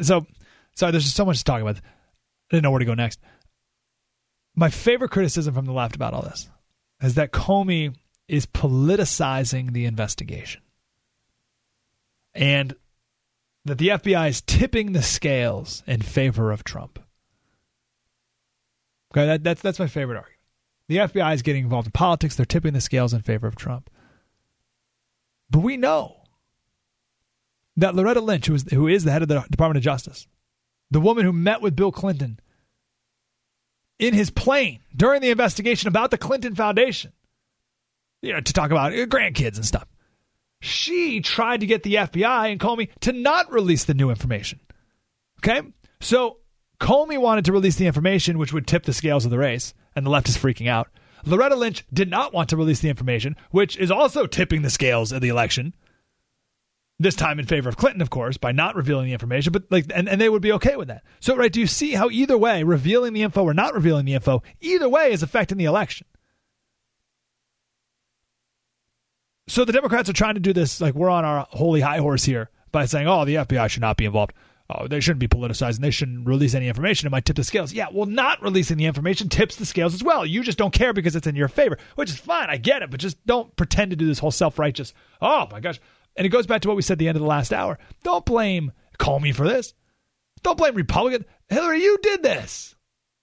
so 0.02 0.26
sorry 0.74 0.92
there's 0.92 1.04
just 1.04 1.16
so 1.16 1.24
much 1.24 1.38
to 1.38 1.44
talk 1.44 1.60
about. 1.60 1.76
I 1.76 1.80
didn't 2.50 2.62
know 2.62 2.70
where 2.70 2.78
to 2.78 2.84
go 2.84 2.94
next. 2.94 3.20
My 4.54 4.70
favorite 4.70 5.10
criticism 5.10 5.54
from 5.54 5.66
the 5.66 5.72
left 5.72 5.96
about 5.96 6.14
all 6.14 6.22
this 6.22 6.48
is 7.02 7.14
that 7.14 7.32
comey 7.32 7.94
is 8.28 8.46
politicizing 8.46 9.72
the 9.72 9.84
investigation 9.84 10.62
and 12.34 12.74
that 13.64 13.78
the 13.78 13.88
fbi 13.88 14.28
is 14.28 14.40
tipping 14.42 14.92
the 14.92 15.02
scales 15.02 15.82
in 15.86 16.00
favor 16.00 16.50
of 16.50 16.64
trump. 16.64 16.98
Okay 19.12 19.26
that, 19.26 19.44
that's, 19.44 19.62
that's 19.62 19.78
my 19.78 19.86
favorite 19.86 20.16
argument. 20.16 20.40
The 20.88 20.96
fbi 20.96 21.34
is 21.34 21.42
getting 21.42 21.64
involved 21.64 21.88
in 21.88 21.92
politics. 21.92 22.36
They're 22.36 22.46
tipping 22.46 22.72
the 22.72 22.80
scales 22.80 23.12
in 23.12 23.22
favor 23.22 23.46
of 23.46 23.56
trump 23.56 23.90
but 25.50 25.60
we 25.60 25.76
know 25.76 26.16
that 27.76 27.94
Loretta 27.94 28.20
Lynch, 28.20 28.46
who 28.46 28.54
is, 28.54 28.64
who 28.70 28.88
is 28.88 29.04
the 29.04 29.12
head 29.12 29.22
of 29.22 29.28
the 29.28 29.44
Department 29.50 29.76
of 29.76 29.82
Justice, 29.82 30.26
the 30.90 31.00
woman 31.00 31.24
who 31.24 31.32
met 31.32 31.60
with 31.60 31.76
Bill 31.76 31.92
Clinton 31.92 32.40
in 33.98 34.14
his 34.14 34.30
plane 34.30 34.80
during 34.94 35.20
the 35.20 35.30
investigation 35.30 35.88
about 35.88 36.10
the 36.10 36.18
Clinton 36.18 36.54
Foundation, 36.54 37.12
you 38.22 38.32
know, 38.32 38.40
to 38.40 38.52
talk 38.52 38.70
about 38.70 38.92
uh, 38.92 39.06
grandkids 39.06 39.56
and 39.56 39.64
stuff, 39.64 39.86
she 40.60 41.20
tried 41.20 41.60
to 41.60 41.66
get 41.66 41.82
the 41.82 41.94
FBI 41.94 42.50
and 42.50 42.60
Comey 42.60 42.88
to 43.00 43.12
not 43.12 43.52
release 43.52 43.84
the 43.84 43.94
new 43.94 44.10
information. 44.10 44.60
Okay? 45.40 45.62
So 46.00 46.38
Comey 46.80 47.18
wanted 47.18 47.44
to 47.46 47.52
release 47.52 47.76
the 47.76 47.86
information, 47.86 48.38
which 48.38 48.52
would 48.52 48.66
tip 48.66 48.84
the 48.84 48.92
scales 48.92 49.24
of 49.24 49.30
the 49.30 49.38
race, 49.38 49.74
and 49.94 50.04
the 50.04 50.10
left 50.10 50.28
is 50.28 50.36
freaking 50.36 50.68
out. 50.68 50.88
Loretta 51.26 51.56
Lynch 51.56 51.84
did 51.92 52.08
not 52.08 52.32
want 52.32 52.48
to 52.50 52.56
release 52.56 52.80
the 52.80 52.88
information, 52.88 53.36
which 53.50 53.76
is 53.76 53.90
also 53.90 54.26
tipping 54.26 54.62
the 54.62 54.70
scales 54.70 55.10
of 55.12 55.20
the 55.20 55.28
election. 55.28 55.74
This 56.98 57.16
time 57.16 57.38
in 57.38 57.46
favor 57.46 57.68
of 57.68 57.76
Clinton, 57.76 58.00
of 58.00 58.08
course, 58.08 58.38
by 58.38 58.52
not 58.52 58.74
revealing 58.74 59.06
the 59.06 59.12
information, 59.12 59.52
but 59.52 59.64
like, 59.70 59.84
and, 59.94 60.08
and 60.08 60.18
they 60.18 60.30
would 60.30 60.40
be 60.40 60.52
okay 60.52 60.76
with 60.76 60.88
that. 60.88 61.02
So, 61.20 61.36
right, 61.36 61.52
do 61.52 61.60
you 61.60 61.66
see 61.66 61.92
how 61.92 62.08
either 62.08 62.38
way, 62.38 62.62
revealing 62.62 63.12
the 63.12 63.22
info 63.22 63.42
or 63.42 63.52
not 63.52 63.74
revealing 63.74 64.06
the 64.06 64.14
info, 64.14 64.42
either 64.60 64.88
way 64.88 65.12
is 65.12 65.22
affecting 65.22 65.58
the 65.58 65.66
election? 65.66 66.06
So 69.48 69.64
the 69.64 69.72
Democrats 69.72 70.08
are 70.08 70.14
trying 70.14 70.34
to 70.34 70.40
do 70.40 70.52
this, 70.52 70.80
like 70.80 70.94
we're 70.94 71.10
on 71.10 71.24
our 71.24 71.46
holy 71.50 71.80
high 71.80 71.98
horse 71.98 72.24
here 72.24 72.50
by 72.72 72.86
saying, 72.86 73.06
oh, 73.06 73.24
the 73.24 73.36
FBI 73.36 73.68
should 73.68 73.82
not 73.82 73.96
be 73.96 74.06
involved 74.06 74.32
oh, 74.70 74.88
they 74.88 75.00
shouldn't 75.00 75.20
be 75.20 75.28
politicized 75.28 75.76
and 75.76 75.84
they 75.84 75.90
shouldn't 75.90 76.26
release 76.26 76.54
any 76.54 76.68
information. 76.68 77.06
It 77.06 77.10
might 77.10 77.24
tip 77.24 77.36
the 77.36 77.44
scales. 77.44 77.72
Yeah, 77.72 77.86
well, 77.92 78.06
not 78.06 78.42
releasing 78.42 78.76
the 78.76 78.86
information 78.86 79.28
tips 79.28 79.56
the 79.56 79.66
scales 79.66 79.94
as 79.94 80.02
well. 80.02 80.26
You 80.26 80.42
just 80.42 80.58
don't 80.58 80.72
care 80.72 80.92
because 80.92 81.16
it's 81.16 81.26
in 81.26 81.36
your 81.36 81.48
favor, 81.48 81.78
which 81.94 82.10
is 82.10 82.16
fine. 82.16 82.48
I 82.50 82.56
get 82.56 82.82
it, 82.82 82.90
but 82.90 83.00
just 83.00 83.24
don't 83.26 83.54
pretend 83.56 83.90
to 83.90 83.96
do 83.96 84.06
this 84.06 84.18
whole 84.18 84.30
self 84.30 84.58
righteous. 84.58 84.92
Oh 85.20 85.46
my 85.50 85.60
gosh! 85.60 85.80
And 86.16 86.26
it 86.26 86.30
goes 86.30 86.46
back 86.46 86.62
to 86.62 86.68
what 86.68 86.76
we 86.76 86.82
said 86.82 86.94
at 86.94 86.98
the 86.98 87.08
end 87.08 87.16
of 87.16 87.22
the 87.22 87.28
last 87.28 87.52
hour. 87.52 87.78
Don't 88.02 88.24
blame 88.24 88.72
Comey 88.98 89.34
for 89.34 89.46
this. 89.46 89.74
Don't 90.42 90.58
blame 90.58 90.74
Republican 90.74 91.24
Hillary. 91.48 91.82
You 91.82 91.98
did 92.02 92.22
this. 92.22 92.74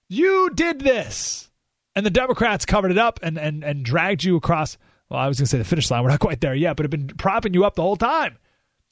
You 0.09 0.51
did 0.53 0.79
this, 0.79 1.49
and 1.95 2.05
the 2.05 2.11
Democrats 2.11 2.65
covered 2.65 2.91
it 2.91 2.97
up 2.97 3.19
and 3.23 3.37
and 3.37 3.63
and 3.63 3.83
dragged 3.83 4.23
you 4.23 4.35
across. 4.35 4.77
Well, 5.09 5.19
I 5.19 5.27
was 5.27 5.37
going 5.37 5.45
to 5.45 5.49
say 5.49 5.57
the 5.57 5.63
finish 5.63 5.91
line. 5.91 6.03
We're 6.03 6.09
not 6.09 6.19
quite 6.19 6.41
there 6.41 6.55
yet, 6.55 6.75
but 6.75 6.85
have 6.85 6.91
been 6.91 7.07
propping 7.07 7.53
you 7.53 7.65
up 7.65 7.75
the 7.75 7.81
whole 7.81 7.97
time. 7.97 8.37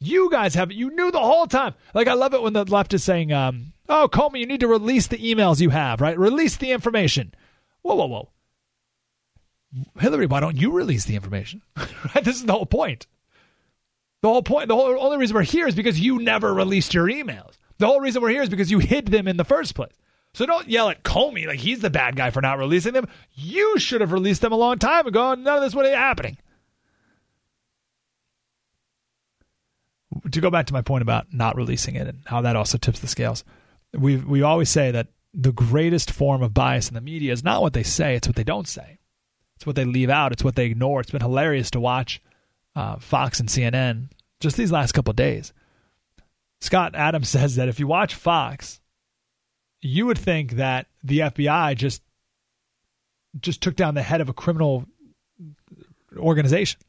You 0.03 0.31
guys 0.31 0.55
have 0.55 0.71
you 0.71 0.89
knew 0.89 1.11
the 1.11 1.19
whole 1.19 1.45
time. 1.45 1.75
Like 1.93 2.07
I 2.07 2.13
love 2.13 2.33
it 2.33 2.41
when 2.41 2.53
the 2.53 2.65
left 2.65 2.93
is 2.95 3.03
saying, 3.03 3.31
um, 3.31 3.73
"Oh, 3.87 4.09
Comey, 4.11 4.39
you 4.39 4.47
need 4.47 4.61
to 4.61 4.67
release 4.67 5.05
the 5.05 5.17
emails 5.17 5.61
you 5.61 5.69
have, 5.69 6.01
right? 6.01 6.17
Release 6.17 6.57
the 6.57 6.71
information." 6.71 7.35
Whoa, 7.83 7.95
whoa, 7.95 8.07
whoa. 8.07 8.29
Hillary, 9.99 10.25
why 10.25 10.39
don't 10.39 10.57
you 10.57 10.71
release 10.71 11.05
the 11.05 11.15
information? 11.15 11.61
right? 11.77 12.23
This 12.23 12.37
is 12.37 12.45
the 12.45 12.53
whole 12.53 12.65
point. 12.65 13.05
The 14.23 14.27
whole 14.27 14.41
point, 14.41 14.67
the 14.67 14.75
whole 14.75 14.99
only 14.99 15.17
reason 15.17 15.35
we're 15.35 15.43
here 15.43 15.67
is 15.67 15.75
because 15.75 15.99
you 15.99 16.19
never 16.19 16.51
released 16.51 16.95
your 16.95 17.05
emails. 17.05 17.57
The 17.77 17.85
whole 17.85 18.01
reason 18.01 18.23
we're 18.23 18.29
here 18.29 18.43
is 18.43 18.49
because 18.49 18.71
you 18.71 18.79
hid 18.79 19.07
them 19.07 19.27
in 19.27 19.37
the 19.37 19.45
first 19.45 19.75
place. 19.75 19.93
So 20.33 20.45
don't 20.45 20.67
yell 20.67 20.89
at 20.89 21.03
Comey 21.03 21.47
like 21.47 21.59
he's 21.59 21.79
the 21.79 21.89
bad 21.89 22.15
guy 22.15 22.29
for 22.31 22.41
not 22.41 22.57
releasing 22.57 22.93
them. 22.93 23.07
You 23.33 23.77
should 23.77 24.01
have 24.01 24.13
released 24.13 24.41
them 24.41 24.51
a 24.51 24.57
long 24.57 24.79
time 24.79 25.05
ago, 25.05 25.31
and 25.31 25.43
none 25.43 25.57
of 25.57 25.63
this 25.63 25.75
would 25.75 25.83
be 25.83 25.89
happening. 25.89 26.37
To 30.31 30.41
go 30.41 30.49
back 30.49 30.67
to 30.67 30.73
my 30.73 30.81
point 30.81 31.01
about 31.01 31.33
not 31.33 31.55
releasing 31.55 31.95
it 31.95 32.07
and 32.07 32.23
how 32.25 32.41
that 32.41 32.55
also 32.55 32.77
tips 32.77 32.99
the 32.99 33.07
scales, 33.07 33.43
we 33.93 34.17
we 34.17 34.41
always 34.41 34.69
say 34.69 34.91
that 34.91 35.07
the 35.33 35.51
greatest 35.51 36.11
form 36.11 36.41
of 36.43 36.53
bias 36.53 36.89
in 36.89 36.95
the 36.95 37.01
media 37.01 37.31
is 37.31 37.43
not 37.43 37.61
what 37.61 37.73
they 37.73 37.83
say; 37.83 38.15
it's 38.15 38.27
what 38.27 38.35
they 38.35 38.43
don't 38.43 38.67
say. 38.67 38.99
It's 39.55 39.65
what 39.65 39.75
they 39.75 39.85
leave 39.85 40.09
out. 40.09 40.31
It's 40.31 40.43
what 40.43 40.55
they 40.55 40.65
ignore. 40.65 41.01
It's 41.01 41.11
been 41.11 41.21
hilarious 41.21 41.71
to 41.71 41.79
watch 41.79 42.21
uh, 42.75 42.97
Fox 42.97 43.39
and 43.39 43.47
CNN 43.47 44.09
just 44.39 44.57
these 44.57 44.71
last 44.71 44.93
couple 44.93 45.13
days. 45.13 45.53
Scott 46.61 46.95
Adams 46.95 47.29
says 47.29 47.55
that 47.55 47.69
if 47.69 47.79
you 47.79 47.87
watch 47.87 48.15
Fox, 48.15 48.79
you 49.81 50.05
would 50.05 50.17
think 50.17 50.53
that 50.53 50.87
the 51.03 51.19
FBI 51.19 51.75
just 51.75 52.01
just 53.39 53.61
took 53.61 53.75
down 53.75 53.95
the 53.95 54.01
head 54.01 54.21
of 54.21 54.29
a 54.29 54.33
criminal 54.33 54.85
organization. 56.17 56.79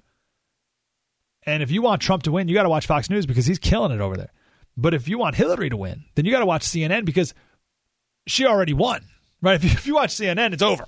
And 1.45 1.63
if 1.63 1.71
you 1.71 1.83
want 1.83 2.03
Trump 2.03 2.23
to 2.25 2.33
win, 2.33 2.49
you 2.49 2.55
got 2.55 2.63
to 2.63 2.69
watch 2.69 2.87
Fox 2.87 3.11
News 3.11 3.27
because 3.27 3.47
he's 3.47 3.59
killing 3.59 3.93
it 3.93 4.01
over 4.01 4.17
there. 4.17 4.33
But 4.77 4.95
if 4.95 5.09
you 5.09 5.19
want 5.19 5.35
Hillary 5.35 5.71
to 5.71 5.77
win, 5.77 6.05
then 6.15 6.25
you 6.25 6.31
got 6.31 6.41
to 6.41 6.47
watch 6.47 6.63
CNN 6.63 7.05
because 7.05 7.35
she 8.27 8.47
already 8.47 8.75
won. 8.75 9.03
Right? 9.41 9.55
If 9.63 9.65
you, 9.65 9.71
if 9.71 9.87
you 9.87 9.95
watch 9.97 10.15
CNN, 10.15 10.53
it's 10.53 10.63
over. 10.63 10.87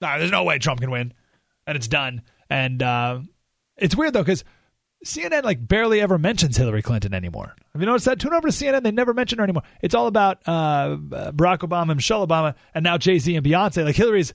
Nah, 0.00 0.18
there's 0.18 0.30
no 0.30 0.44
way 0.44 0.58
Trump 0.58 0.80
can 0.80 0.90
win, 0.90 1.12
and 1.66 1.76
it's 1.76 1.88
done. 1.88 2.22
And 2.48 2.82
uh, 2.82 3.20
it's 3.76 3.94
weird 3.94 4.14
though 4.14 4.22
because 4.22 4.44
CNN 5.04 5.42
like 5.42 5.66
barely 5.66 6.00
ever 6.00 6.18
mentions 6.18 6.56
Hillary 6.56 6.82
Clinton 6.82 7.14
anymore. 7.14 7.54
Have 7.72 7.82
you 7.82 7.86
noticed 7.86 8.06
that? 8.06 8.18
Tune 8.18 8.32
over 8.32 8.48
to 8.48 8.52
CNN; 8.54 8.82
they 8.82 8.90
never 8.90 9.14
mention 9.14 9.38
her 9.38 9.44
anymore. 9.44 9.62
It's 9.80 9.94
all 9.94 10.06
about 10.06 10.42
uh, 10.46 10.96
Barack 10.96 11.58
Obama 11.58 11.90
and 11.90 11.96
Michelle 11.96 12.26
Obama, 12.26 12.54
and 12.74 12.82
now 12.82 12.98
Jay 12.98 13.18
Z 13.18 13.34
and 13.34 13.44
Beyonce. 13.44 13.84
Like 13.84 13.96
Hillary's, 13.96 14.34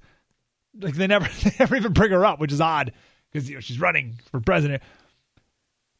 like 0.79 0.95
they 0.95 1.07
never, 1.07 1.27
they 1.43 1.51
never 1.59 1.75
even 1.75 1.93
bring 1.93 2.11
her 2.11 2.25
up, 2.25 2.39
which 2.39 2.51
is 2.51 2.61
odd 2.61 2.93
because 3.31 3.49
you 3.49 3.55
know 3.55 3.61
she's 3.61 3.79
running 3.79 4.19
for 4.31 4.39
president. 4.39 4.83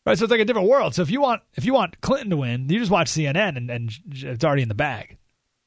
Right, 0.08 0.18
so 0.18 0.24
it's 0.24 0.32
like 0.32 0.40
a 0.40 0.46
different 0.46 0.70
world. 0.70 0.96
So 0.96 1.02
if 1.02 1.12
you 1.12 1.20
want 1.20 1.42
if 1.56 1.66
you 1.66 1.74
want 1.74 2.00
Clinton 2.00 2.30
to 2.30 2.38
win, 2.38 2.70
you 2.70 2.80
just 2.80 2.90
watch 2.90 3.10
CNN 3.10 3.58
and, 3.58 3.70
and 3.70 3.94
it's 4.10 4.46
already 4.46 4.62
in 4.62 4.70
the 4.70 4.74
bag. 4.74 5.18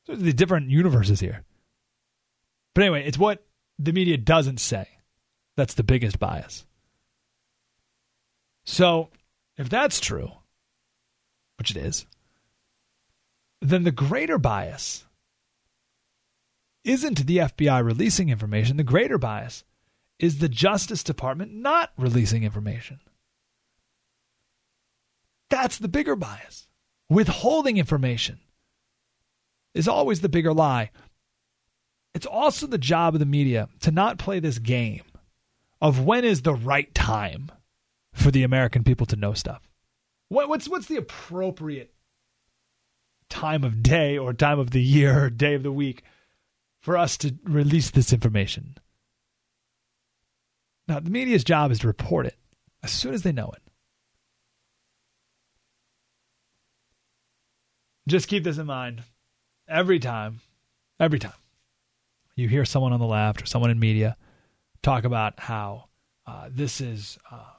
So 0.07 0.16
the 0.16 0.32
different 0.32 0.70
universes 0.70 1.20
here. 1.20 1.43
But 2.74 2.84
anyway, 2.84 3.05
it's 3.05 3.18
what 3.18 3.45
the 3.78 3.93
media 3.93 4.16
doesn't 4.16 4.59
say. 4.59 4.88
That's 5.59 5.74
the 5.74 5.82
biggest 5.82 6.18
bias. 6.18 6.64
So 8.64 9.11
if 9.59 9.68
that's 9.68 10.01
true, 10.01 10.32
which 11.59 11.72
it 11.72 11.76
is, 11.76 12.07
then 13.61 13.84
the 13.84 13.93
greater 13.93 14.38
bias 14.38 15.05
isn't 16.82 17.26
the 17.26 17.36
FBI 17.36 17.84
releasing 17.84 18.30
information. 18.30 18.78
The 18.78 18.84
greater 18.84 19.18
bias 19.18 19.64
is 20.18 20.38
the 20.38 20.49
Justice 20.49 21.05
Department 21.05 21.53
not 21.53 21.93
releasing 21.99 22.43
information. 22.43 23.01
That's 25.51 25.78
the 25.78 25.88
bigger 25.88 26.16
bias. 26.16 26.68
Withholding 27.09 27.76
information 27.76 28.38
is 29.74 29.88
always 29.88 30.20
the 30.20 30.28
bigger 30.28 30.55
lie. 30.55 30.90
It's 32.14 32.26
also 32.26 32.66
the 32.66 32.78
job 32.78 33.14
of 33.14 33.20
the 33.20 33.26
media 33.26 33.68
to 33.80 33.90
not 33.90 34.18
play 34.18 34.40
this 34.40 34.59
game 34.59 35.03
of 35.80 36.05
when 36.05 36.24
is 36.24 36.42
the 36.42 36.55
right 36.55 36.92
time 36.94 37.51
for 38.12 38.30
the 38.30 38.42
American 38.42 38.84
people 38.84 39.07
to 39.07 39.16
know 39.16 39.34
stuff. 39.34 39.62
What, 40.28 40.48
what's 40.48 40.68
what's 40.68 40.86
the 40.86 40.96
appropriate 40.96 41.92
time 43.28 43.64
of 43.64 43.82
day 43.82 44.18
or 44.18 44.32
time 44.32 44.59
of 44.59 44.70
the 44.70 44.82
year 44.82 45.24
or 45.24 45.30
day 45.30 45.55
of 45.55 45.62
the 45.62 45.72
week 45.72 46.05
for 46.80 46.96
us 46.96 47.16
to 47.18 47.34
release 47.44 47.90
this 47.90 48.12
information? 48.12 48.76
Now, 50.86 51.01
the 51.01 51.11
media's 51.11 51.44
job 51.44 51.70
is 51.70 51.80
to 51.80 51.86
report 51.86 52.26
it 52.26 52.36
as 52.82 52.90
soon 52.90 53.14
as 53.14 53.22
they 53.22 53.32
know 53.32 53.51
it. 53.51 53.62
Just 58.09 58.28
keep 58.28 58.44
this 58.44 58.59
in 58.59 58.66
mind 58.66 59.03
every 59.68 59.98
time, 59.98 60.40
every 60.98 61.18
time 61.18 61.32
you 62.34 62.48
hear 62.48 62.64
someone 62.64 62.92
on 62.92 63.01
the 63.01 63.07
left 63.07 63.42
or 63.42 63.46
someone 63.46 63.70
in 63.70 63.78
media 63.78 64.16
talk 64.82 65.05
about 65.05 65.38
how 65.40 65.88
uh, 66.26 66.48
this 66.51 66.80
is 66.80 67.18
uh, 67.30 67.55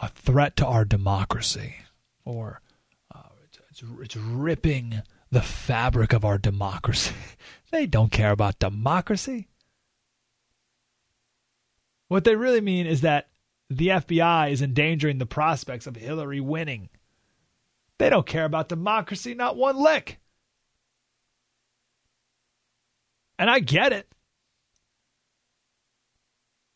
a 0.00 0.08
threat 0.08 0.56
to 0.56 0.66
our 0.66 0.84
democracy 0.84 1.76
or 2.24 2.60
uh, 3.14 3.28
it's, 3.70 3.82
it's 4.00 4.16
ripping 4.16 5.02
the 5.30 5.42
fabric 5.42 6.12
of 6.12 6.24
our 6.24 6.38
democracy. 6.38 7.14
they 7.70 7.86
don't 7.86 8.12
care 8.12 8.30
about 8.30 8.58
democracy. 8.58 9.48
What 12.08 12.24
they 12.24 12.36
really 12.36 12.60
mean 12.60 12.86
is 12.86 13.00
that 13.00 13.28
the 13.68 13.88
FBI 13.88 14.50
is 14.50 14.62
endangering 14.62 15.18
the 15.18 15.26
prospects 15.26 15.86
of 15.86 15.96
Hillary 15.96 16.40
winning. 16.40 16.88
They 17.98 18.10
don't 18.10 18.26
care 18.26 18.44
about 18.44 18.68
democracy, 18.68 19.34
not 19.34 19.56
one 19.56 19.76
lick. 19.76 20.18
And 23.38 23.50
I 23.50 23.60
get 23.60 23.92
it. 23.92 24.08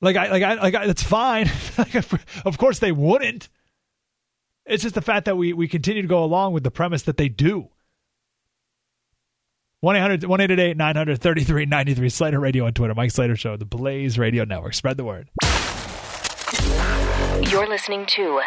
Like 0.00 0.16
I 0.16 0.30
like 0.30 0.42
I 0.42 0.54
like 0.54 0.74
I, 0.74 0.86
that's 0.86 1.02
fine. 1.02 1.50
of 2.44 2.58
course 2.58 2.78
they 2.78 2.92
wouldn't. 2.92 3.48
It's 4.64 4.82
just 4.82 4.94
the 4.94 5.02
fact 5.02 5.24
that 5.26 5.36
we 5.36 5.52
we 5.52 5.66
continue 5.66 6.02
to 6.02 6.08
go 6.08 6.22
along 6.22 6.52
with 6.52 6.62
the 6.62 6.70
premise 6.70 7.02
that 7.04 7.16
they 7.16 7.28
do. 7.28 7.68
1 9.80 9.96
800 9.96 10.24
188 10.24 10.76
933 10.76 11.66
93 11.66 12.08
Slater 12.08 12.40
Radio 12.40 12.66
on 12.66 12.74
Twitter. 12.74 12.94
Mike 12.94 13.10
Slater 13.10 13.36
Show, 13.36 13.56
the 13.56 13.64
Blaze 13.64 14.18
Radio 14.18 14.44
Network. 14.44 14.74
Spread 14.74 14.96
the 14.96 15.04
word. 15.04 15.30
You're 17.50 17.68
listening 17.68 18.04
to 18.06 18.42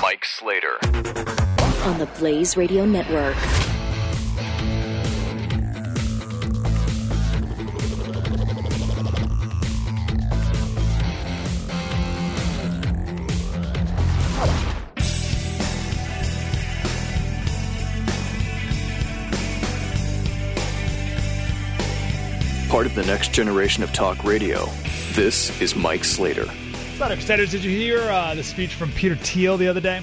Mike 0.00 0.24
Slater 0.24 0.78
on 1.82 1.98
the 1.98 2.06
Blaze 2.18 2.56
Radio 2.56 2.84
Network. 2.84 3.36
Part 22.68 22.86
of 22.86 22.94
the 22.94 23.04
next 23.06 23.32
generation 23.32 23.82
of 23.82 23.92
talk 23.92 24.22
radio. 24.22 24.66
This 25.12 25.58
is 25.62 25.74
Mike 25.74 26.04
Slater. 26.04 26.46
Slater 26.96 27.14
Crusaders, 27.14 27.50
did 27.50 27.64
you 27.64 27.70
hear 27.70 28.00
uh, 28.02 28.34
the 28.34 28.44
speech 28.44 28.74
from 28.74 28.92
Peter 28.92 29.16
Thiel 29.16 29.56
the 29.56 29.66
other 29.66 29.80
day? 29.80 30.02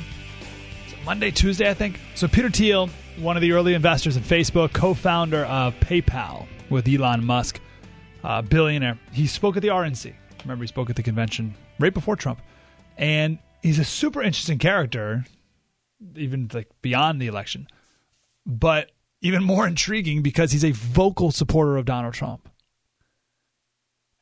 Monday, 1.08 1.32
Tuesday, 1.32 1.70
I 1.70 1.74
think. 1.74 2.02
So 2.16 2.28
Peter 2.28 2.50
Thiel, 2.50 2.90
one 3.20 3.38
of 3.38 3.42
the 3.42 3.54
early 3.54 3.74
investors 3.74 4.18
in 4.18 4.24
Facebook, 4.24 4.74
co-founder 4.74 5.46
of 5.46 5.74
PayPal 5.76 6.46
with 6.70 6.86
Elon 6.86 7.24
Musk, 7.24 7.62
uh, 8.26 8.42
billionaire. 8.42 9.00
He 9.14 9.26
spoke 9.26 9.56
at 9.56 9.62
the 9.62 9.70
RNC. 9.70 10.14
Remember, 10.42 10.66
he 10.66 10.68
spoke 10.68 10.90
at 10.90 10.98
the 10.98 11.04
convention 11.04 11.56
right 11.80 11.94
before 11.94 12.18
Trump, 12.18 12.42
and 12.98 13.40
he's 13.64 13.80
a 13.80 13.86
super 13.86 14.22
interesting 14.22 14.58
character, 14.58 15.24
even 16.18 16.50
like 16.54 16.68
beyond 16.82 17.22
the 17.22 17.28
election, 17.28 17.70
but 18.46 18.92
even 19.22 19.46
more 19.46 19.66
intriguing 19.66 20.22
because 20.22 20.52
he's 20.52 20.66
a 20.66 20.72
vocal 20.72 21.32
supporter 21.32 21.78
of 21.78 21.86
Donald 21.86 22.16
Trump. 22.16 22.50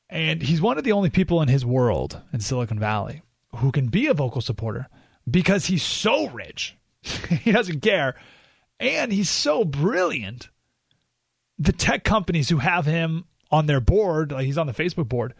And 0.07 0.39
he's 0.39 0.61
one 0.61 0.77
of 0.77 0.83
the 0.83 0.91
only 0.91 1.09
people 1.09 1.41
in 1.41 1.47
his 1.47 1.65
world 1.65 2.21
in 2.31 2.41
Silicon 2.41 2.77
Valley 2.77 3.23
who 3.55 3.71
can 3.71 3.87
be 3.87 4.05
a 4.05 4.13
vocal 4.13 4.39
supporter 4.39 4.87
because 5.29 5.65
he's 5.65 5.83
so 5.83 6.27
rich. 6.29 6.75
he 7.01 7.51
doesn't 7.51 7.81
care. 7.81 8.15
And 8.79 9.11
he's 9.11 9.29
so 9.29 9.63
brilliant. 9.63 10.49
The 11.57 11.71
tech 11.71 12.03
companies 12.03 12.49
who 12.49 12.57
have 12.57 12.85
him 12.85 13.25
on 13.51 13.65
their 13.65 13.79
board, 13.79 14.31
like 14.31 14.45
he's 14.45 14.57
on 14.57 14.67
the 14.67 14.73
Facebook 14.73 15.07
board, 15.07 15.33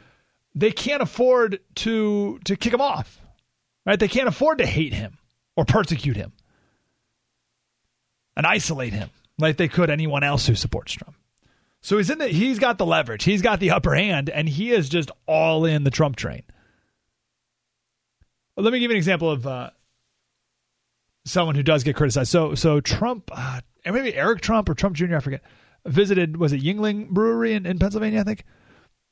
they 0.53 0.71
can't 0.71 1.01
afford 1.01 1.59
to 1.75 2.39
to 2.45 2.55
kick 2.55 2.73
him 2.73 2.81
off. 2.81 3.19
Right? 3.85 3.99
They 3.99 4.07
can't 4.07 4.27
afford 4.27 4.59
to 4.59 4.65
hate 4.65 4.93
him 4.93 5.17
or 5.55 5.65
persecute 5.65 6.15
him 6.15 6.31
and 8.35 8.45
isolate 8.45 8.93
him 8.93 9.09
like 9.37 9.57
they 9.57 9.67
could 9.67 9.89
anyone 9.89 10.23
else 10.23 10.47
who 10.47 10.55
supports 10.55 10.93
Trump. 10.93 11.15
So 11.81 11.97
he's 11.97 12.09
in 12.09 12.17
the 12.17 12.27
he's 12.27 12.57
got 12.57 12.77
the 12.77 12.85
leverage. 12.85 13.23
He's 13.23 13.41
got 13.41 13.59
the 13.59 13.71
upper 13.71 13.93
hand 13.93 14.29
and 14.29 14.47
he 14.47 14.71
is 14.71 14.89
just 14.89 15.11
all 15.27 15.65
in 15.65 15.83
the 15.83 15.91
Trump 15.91 16.15
train. 16.15 16.43
Let 18.57 18.71
me 18.71 18.79
give 18.79 18.89
you 18.89 18.95
an 18.95 18.97
example 18.97 19.29
of 19.29 19.45
uh, 19.45 19.69
someone 21.25 21.55
who 21.55 21.63
does 21.63 21.83
get 21.83 21.95
criticized. 21.95 22.31
So, 22.31 22.55
so 22.55 22.79
Trump, 22.79 23.29
uh, 23.33 23.61
maybe 23.85 24.15
Eric 24.15 24.41
Trump 24.41 24.69
or 24.69 24.73
Trump 24.73 24.95
Jr. 24.95 25.17
I 25.17 25.19
forget. 25.19 25.41
Visited 25.85 26.37
was 26.37 26.51
it 26.51 26.63
Yuengling 26.63 27.09
Brewery 27.09 27.53
in, 27.53 27.65
in 27.65 27.77
Pennsylvania, 27.77 28.21
I 28.21 28.23
think. 28.23 28.43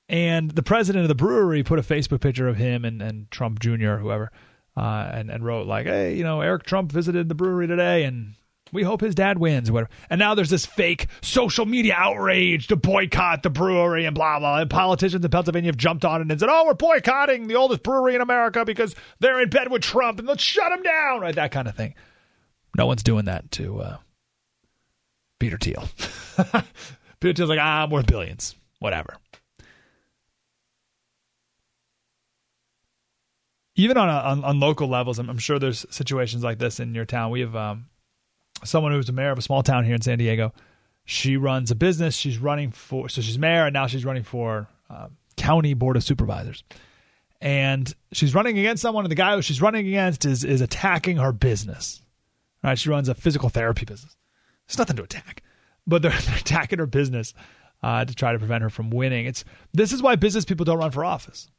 And 0.09 0.51
the 0.51 0.63
president 0.63 1.03
of 1.03 1.07
the 1.07 1.15
brewery 1.15 1.63
put 1.63 1.79
a 1.79 1.83
Facebook 1.83 2.21
picture 2.21 2.47
of 2.47 2.57
him 2.57 2.83
and, 2.83 3.01
and 3.01 3.29
Trump 3.31 3.59
Jr. 3.59 3.91
or 3.91 3.97
whoever, 3.97 4.31
uh, 4.75 5.09
and 5.13 5.29
and 5.29 5.45
wrote 5.45 5.65
like, 5.65 5.85
"Hey, 5.85 6.15
you 6.15 6.23
know, 6.23 6.41
Eric 6.41 6.63
Trump 6.63 6.91
visited 6.91 7.29
the 7.29 7.35
brewery 7.35 7.67
today, 7.67 8.03
and 8.03 8.33
we 8.73 8.83
hope 8.83 9.01
his 9.01 9.15
dad 9.15 9.37
wins." 9.37 9.71
Whatever. 9.71 9.89
And 10.09 10.19
now 10.19 10.35
there's 10.35 10.49
this 10.49 10.65
fake 10.65 11.07
social 11.21 11.65
media 11.65 11.95
outrage 11.97 12.67
to 12.67 12.75
boycott 12.75 13.43
the 13.43 13.49
brewery 13.49 14.05
and 14.05 14.15
blah 14.15 14.39
blah. 14.39 14.59
And 14.59 14.69
politicians 14.69 15.23
in 15.23 15.31
Pennsylvania 15.31 15.69
have 15.69 15.77
jumped 15.77 16.03
on 16.03 16.21
it 16.21 16.29
and 16.29 16.39
said, 16.39 16.49
"Oh, 16.51 16.65
we're 16.65 16.73
boycotting 16.73 17.47
the 17.47 17.55
oldest 17.55 17.83
brewery 17.83 18.15
in 18.15 18.21
America 18.21 18.65
because 18.65 18.95
they're 19.19 19.41
in 19.41 19.49
bed 19.49 19.71
with 19.71 19.81
Trump, 19.81 20.19
and 20.19 20.27
let's 20.27 20.43
shut 20.43 20.71
him 20.71 20.83
down." 20.83 21.21
Right, 21.21 21.35
that 21.35 21.51
kind 21.51 21.67
of 21.67 21.75
thing. 21.75 21.95
No 22.75 22.85
one's 22.85 23.03
doing 23.03 23.25
that 23.25 23.51
to 23.51 23.81
uh, 23.81 23.97
Peter 25.39 25.57
Thiel. 25.57 25.87
Peter 27.19 27.33
Thiel's 27.33 27.49
like, 27.49 27.59
"Ah, 27.61 27.83
I'm 27.83 27.89
worth 27.89 28.07
billions, 28.07 28.55
whatever." 28.79 29.17
Even 33.75 33.97
on, 33.97 34.07
a, 34.07 34.11
on 34.11 34.43
on 34.43 34.59
local 34.59 34.87
levels, 34.87 35.17
I'm, 35.17 35.29
I'm 35.29 35.39
sure 35.39 35.57
there's 35.57 35.85
situations 35.89 36.43
like 36.43 36.59
this 36.59 36.79
in 36.79 36.93
your 36.93 37.05
town. 37.05 37.31
We 37.31 37.41
have 37.41 37.55
um, 37.55 37.87
someone 38.63 38.91
who's 38.91 39.07
the 39.07 39.13
mayor 39.13 39.31
of 39.31 39.37
a 39.37 39.41
small 39.41 39.63
town 39.63 39.85
here 39.85 39.95
in 39.95 40.01
San 40.01 40.17
Diego. 40.17 40.53
She 41.05 41.37
runs 41.37 41.71
a 41.71 41.75
business. 41.75 42.15
She's 42.15 42.37
running 42.37 42.71
for, 42.71 43.09
so 43.09 43.21
she's 43.21 43.37
mayor, 43.37 43.65
and 43.65 43.73
now 43.73 43.87
she's 43.87 44.05
running 44.05 44.23
for 44.23 44.67
uh, 44.89 45.07
county 45.35 45.73
board 45.73 45.97
of 45.97 46.03
supervisors. 46.03 46.63
And 47.41 47.93
she's 48.13 48.33
running 48.33 48.57
against 48.57 48.81
someone, 48.81 49.03
and 49.03 49.11
the 49.11 49.15
guy 49.15 49.35
who 49.35 49.41
she's 49.41 49.61
running 49.61 49.85
against 49.87 50.23
is 50.23 50.45
is 50.45 50.61
attacking 50.61 51.17
her 51.17 51.33
business. 51.33 52.01
Right? 52.63 52.79
She 52.79 52.89
runs 52.89 53.09
a 53.09 53.15
physical 53.15 53.49
therapy 53.49 53.85
business. 53.85 54.15
There's 54.67 54.77
nothing 54.77 54.95
to 54.95 55.03
attack, 55.03 55.43
but 55.85 56.01
they're, 56.01 56.11
they're 56.25 56.37
attacking 56.37 56.79
her 56.79 56.85
business 56.85 57.33
uh, 57.81 58.05
to 58.05 58.15
try 58.15 58.31
to 58.31 58.39
prevent 58.39 58.63
her 58.63 58.69
from 58.69 58.89
winning. 58.89 59.25
It's 59.25 59.43
this 59.73 59.91
is 59.91 60.01
why 60.01 60.15
business 60.15 60.45
people 60.45 60.63
don't 60.63 60.77
run 60.77 60.91
for 60.91 61.03
office, 61.03 61.49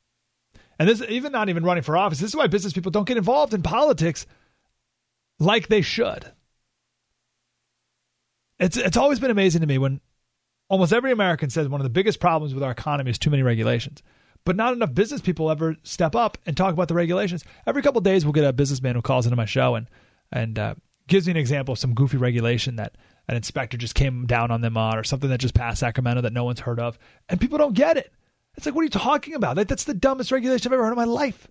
and 0.79 0.89
this 0.89 1.03
even 1.09 1.33
not 1.33 1.51
even 1.51 1.65
running 1.65 1.83
for 1.83 1.99
office. 1.99 2.19
This 2.19 2.31
is 2.31 2.37
why 2.37 2.47
business 2.47 2.73
people 2.73 2.91
don't 2.91 3.07
get 3.07 3.19
involved 3.19 3.53
in 3.53 3.63
politics 3.63 4.27
like 5.39 5.69
they 5.69 5.83
should. 5.83 6.33
It's 8.65 8.79
it's 8.79 8.97
always 8.97 9.21
been 9.21 9.31
amazing 9.31 9.61
to 9.61 9.67
me 9.67 9.77
when 9.77 10.01
almost 10.71 10.95
every 10.95 11.13
American 11.13 11.51
says 11.51 11.69
one 11.69 11.83
of 11.83 11.85
the 11.85 11.91
biggest 11.91 12.19
problems 12.19 12.55
with 12.55 12.63
our 12.63 12.71
economy 12.71 13.11
is 13.11 13.19
too 13.19 13.29
many 13.29 13.43
regulations. 13.43 14.03
But 14.47 14.57
not 14.57 14.73
enough 14.73 14.95
business 14.95 15.21
people 15.21 15.51
ever 15.51 15.77
step 15.83 16.15
up 16.15 16.39
and 16.47 16.57
talk 16.57 16.73
about 16.73 16.89
the 16.89 16.95
regulations. 16.95 17.45
Every 17.67 17.83
couple 17.83 18.01
days, 18.01 18.25
we'll 18.25 18.33
get 18.33 18.45
a 18.45 18.53
businessman 18.55 18.95
who 18.95 19.03
calls 19.03 19.27
into 19.27 19.37
my 19.37 19.45
show 19.45 19.75
and 19.75 19.87
and 20.33 20.59
uh, 20.59 20.75
gives 21.09 21.27
me 21.27 21.33
an 21.33 21.37
example 21.37 21.73
of 21.73 21.79
some 21.79 21.93
goofy 21.93 22.17
regulation 22.17 22.77
that 22.77 22.97
an 23.29 23.37
inspector 23.37 23.77
just 23.77 23.95
came 23.95 24.27
down 24.27 24.51
on 24.51 24.63
them 24.63 24.79
on, 24.79 24.99
or 24.99 25.05
something 25.05 25.29
that 25.29 25.41
just 25.41 25.55
passed 25.55 25.81
Sacramento 25.81 26.23
that 26.23 26.33
no 26.33 26.45
one's 26.45 26.61
heard 26.61 26.81
of, 26.81 26.99
and 27.29 27.41
people 27.41 27.59
don't 27.59 27.75
get 27.75 27.99
it. 27.99 28.13
It's 28.57 28.65
like, 28.65 28.75
what 28.75 28.81
are 28.81 28.85
you 28.85 28.91
talking 28.91 29.35
about? 29.35 29.59
Like, 29.59 29.69
that's 29.69 29.85
the 29.85 29.95
dumbest 29.95 30.33
regulation 30.33 30.69
I've 30.69 30.75
ever 30.75 30.85
heard 30.85 30.93
in 30.93 30.97
my 30.97 31.05
life. 31.05 31.49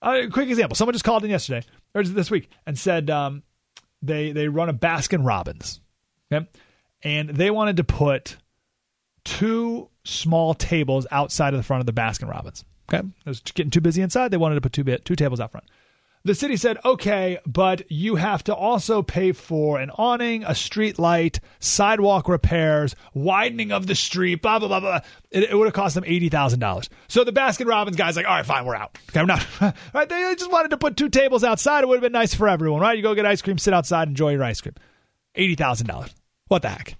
Uh, 0.00 0.22
quick 0.30 0.48
example: 0.48 0.76
someone 0.76 0.92
just 0.92 1.04
called 1.04 1.24
in 1.24 1.30
yesterday 1.30 1.66
or 1.94 2.04
this 2.04 2.30
week 2.30 2.48
and 2.64 2.78
said 2.78 3.10
um, 3.10 3.42
they 4.02 4.30
they 4.30 4.46
run 4.46 4.68
a 4.68 4.74
Baskin 4.74 5.26
Robbins, 5.26 5.80
okay, 6.32 6.46
and 7.02 7.30
they 7.30 7.50
wanted 7.50 7.76
to 7.78 7.84
put 7.84 8.36
two 9.24 9.88
small 10.04 10.54
tables 10.54 11.06
outside 11.10 11.54
of 11.54 11.58
the 11.58 11.64
front 11.64 11.80
of 11.80 11.86
the 11.86 11.92
Baskin 11.92 12.28
Robbins. 12.28 12.64
Okay, 12.92 13.06
it 13.06 13.28
was 13.28 13.40
getting 13.40 13.70
too 13.70 13.80
busy 13.80 14.02
inside. 14.02 14.30
They 14.30 14.36
wanted 14.36 14.56
to 14.56 14.60
put 14.60 14.72
two 14.72 14.84
two 14.98 15.16
tables 15.16 15.40
out 15.40 15.52
front. 15.52 15.66
The 16.24 16.36
city 16.36 16.56
said, 16.56 16.78
okay, 16.84 17.38
but 17.44 17.90
you 17.90 18.14
have 18.14 18.44
to 18.44 18.54
also 18.54 19.02
pay 19.02 19.32
for 19.32 19.80
an 19.80 19.90
awning, 19.90 20.44
a 20.44 20.54
street 20.54 20.96
light, 20.96 21.40
sidewalk 21.58 22.28
repairs, 22.28 22.94
widening 23.12 23.72
of 23.72 23.88
the 23.88 23.96
street, 23.96 24.40
blah, 24.40 24.60
blah, 24.60 24.68
blah, 24.68 24.78
blah. 24.78 25.00
It, 25.32 25.50
it 25.50 25.58
would 25.58 25.64
have 25.64 25.74
cost 25.74 25.96
them 25.96 26.04
$80,000. 26.04 26.88
So 27.08 27.24
the 27.24 27.32
Baskin 27.32 27.66
Robbins 27.66 27.96
guy's 27.96 28.14
like, 28.14 28.26
all 28.26 28.36
right, 28.36 28.46
fine, 28.46 28.64
we're 28.64 28.76
out. 28.76 28.96
Okay, 29.10 29.20
we're 29.20 29.26
not. 29.26 29.44
right? 29.94 30.08
They 30.08 30.34
just 30.36 30.52
wanted 30.52 30.68
to 30.70 30.76
put 30.76 30.96
two 30.96 31.08
tables 31.08 31.42
outside. 31.42 31.82
It 31.82 31.88
would 31.88 31.96
have 31.96 32.02
been 32.02 32.12
nice 32.12 32.34
for 32.34 32.48
everyone, 32.48 32.80
right? 32.80 32.96
You 32.96 33.02
go 33.02 33.16
get 33.16 33.26
ice 33.26 33.42
cream, 33.42 33.58
sit 33.58 33.74
outside, 33.74 34.06
enjoy 34.06 34.30
your 34.30 34.44
ice 34.44 34.60
cream. 34.60 34.76
$80,000. 35.36 36.12
What 36.52 36.60
the 36.60 36.68
heck? 36.68 36.96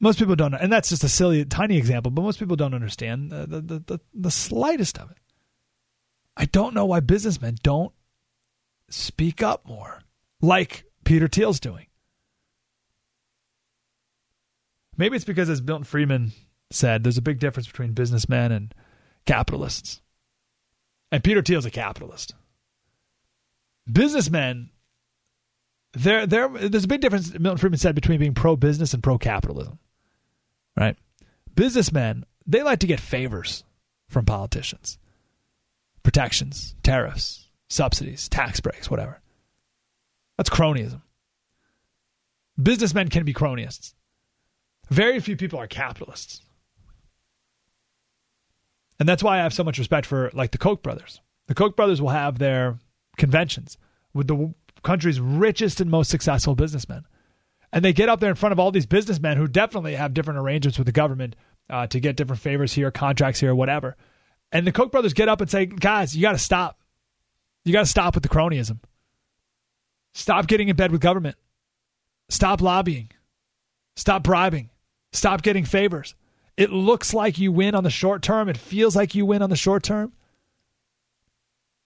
Most 0.00 0.18
people 0.18 0.36
don't. 0.36 0.52
And 0.52 0.70
that's 0.70 0.90
just 0.90 1.02
a 1.02 1.08
silly, 1.08 1.42
tiny 1.46 1.78
example, 1.78 2.10
but 2.10 2.20
most 2.20 2.38
people 2.38 2.56
don't 2.56 2.74
understand 2.74 3.30
the, 3.30 3.46
the, 3.46 3.78
the, 3.86 4.00
the 4.12 4.30
slightest 4.30 4.98
of 4.98 5.10
it. 5.10 5.16
I 6.36 6.44
don't 6.44 6.74
know 6.74 6.84
why 6.84 7.00
businessmen 7.00 7.56
don't 7.62 7.94
speak 8.90 9.42
up 9.42 9.66
more, 9.66 10.02
like 10.42 10.84
Peter 11.04 11.26
Thiel's 11.26 11.58
doing. 11.58 11.86
Maybe 14.98 15.16
it's 15.16 15.24
because, 15.24 15.48
as 15.48 15.62
Milton 15.62 15.84
Friedman 15.84 16.32
said, 16.70 17.02
there's 17.02 17.16
a 17.16 17.22
big 17.22 17.38
difference 17.38 17.66
between 17.66 17.94
businessmen 17.94 18.52
and 18.52 18.74
capitalists. 19.24 20.02
And 21.10 21.24
Peter 21.24 21.40
Thiel's 21.40 21.64
a 21.64 21.70
capitalist. 21.70 22.34
Businessmen, 23.90 24.68
there, 25.92 26.26
there, 26.26 26.48
there's 26.48 26.84
a 26.84 26.88
big 26.88 27.00
difference, 27.00 27.36
Milton 27.38 27.58
Friedman 27.58 27.78
said, 27.78 27.94
between 27.94 28.20
being 28.20 28.34
pro 28.34 28.56
business 28.56 28.94
and 28.94 29.02
pro 29.02 29.18
capitalism. 29.18 29.78
Right? 30.76 30.96
Businessmen, 31.54 32.24
they 32.46 32.62
like 32.62 32.80
to 32.80 32.86
get 32.86 33.00
favors 33.00 33.64
from 34.08 34.24
politicians 34.24 34.98
protections, 36.02 36.74
tariffs, 36.82 37.48
subsidies, 37.68 38.28
tax 38.28 38.58
breaks, 38.60 38.90
whatever. 38.90 39.20
That's 40.38 40.48
cronyism. 40.48 41.02
Businessmen 42.60 43.08
can 43.08 43.24
be 43.24 43.34
cronyists. 43.34 43.94
Very 44.88 45.20
few 45.20 45.36
people 45.36 45.58
are 45.58 45.66
capitalists. 45.66 46.42
And 48.98 49.08
that's 49.08 49.22
why 49.22 49.38
I 49.38 49.42
have 49.42 49.54
so 49.54 49.64
much 49.64 49.78
respect 49.78 50.06
for 50.06 50.30
like 50.32 50.50
the 50.50 50.58
Koch 50.58 50.82
brothers. 50.82 51.20
The 51.46 51.54
Koch 51.54 51.76
brothers 51.76 52.00
will 52.00 52.10
have 52.10 52.38
their 52.38 52.78
conventions 53.16 53.78
with 54.12 54.26
the 54.26 54.54
country's 54.82 55.20
richest 55.20 55.80
and 55.80 55.90
most 55.90 56.10
successful 56.10 56.54
businessmen. 56.54 57.04
And 57.72 57.84
they 57.84 57.92
get 57.92 58.08
up 58.08 58.20
there 58.20 58.30
in 58.30 58.36
front 58.36 58.52
of 58.52 58.58
all 58.58 58.72
these 58.72 58.86
businessmen 58.86 59.36
who 59.36 59.46
definitely 59.46 59.94
have 59.94 60.14
different 60.14 60.40
arrangements 60.40 60.78
with 60.78 60.86
the 60.86 60.92
government 60.92 61.36
uh, 61.68 61.86
to 61.88 62.00
get 62.00 62.16
different 62.16 62.42
favors 62.42 62.72
here, 62.72 62.90
contracts 62.90 63.40
here, 63.40 63.54
whatever. 63.54 63.96
And 64.52 64.66
the 64.66 64.72
Koch 64.72 64.90
brothers 64.90 65.14
get 65.14 65.28
up 65.28 65.40
and 65.40 65.48
say, 65.48 65.66
guys, 65.66 66.16
you 66.16 66.22
got 66.22 66.32
to 66.32 66.38
stop. 66.38 66.78
You 67.64 67.72
got 67.72 67.80
to 67.80 67.86
stop 67.86 68.14
with 68.14 68.22
the 68.22 68.28
cronyism. 68.28 68.80
Stop 70.12 70.48
getting 70.48 70.68
in 70.68 70.76
bed 70.76 70.90
with 70.90 71.00
government. 71.00 71.36
Stop 72.28 72.60
lobbying. 72.60 73.10
Stop 73.94 74.24
bribing. 74.24 74.70
Stop 75.12 75.42
getting 75.42 75.64
favors. 75.64 76.14
It 76.56 76.70
looks 76.70 77.14
like 77.14 77.38
you 77.38 77.52
win 77.52 77.74
on 77.74 77.84
the 77.84 77.90
short 77.90 78.22
term. 78.22 78.48
It 78.48 78.56
feels 78.56 78.96
like 78.96 79.14
you 79.14 79.24
win 79.26 79.42
on 79.42 79.50
the 79.50 79.56
short 79.56 79.82
term. 79.82 80.12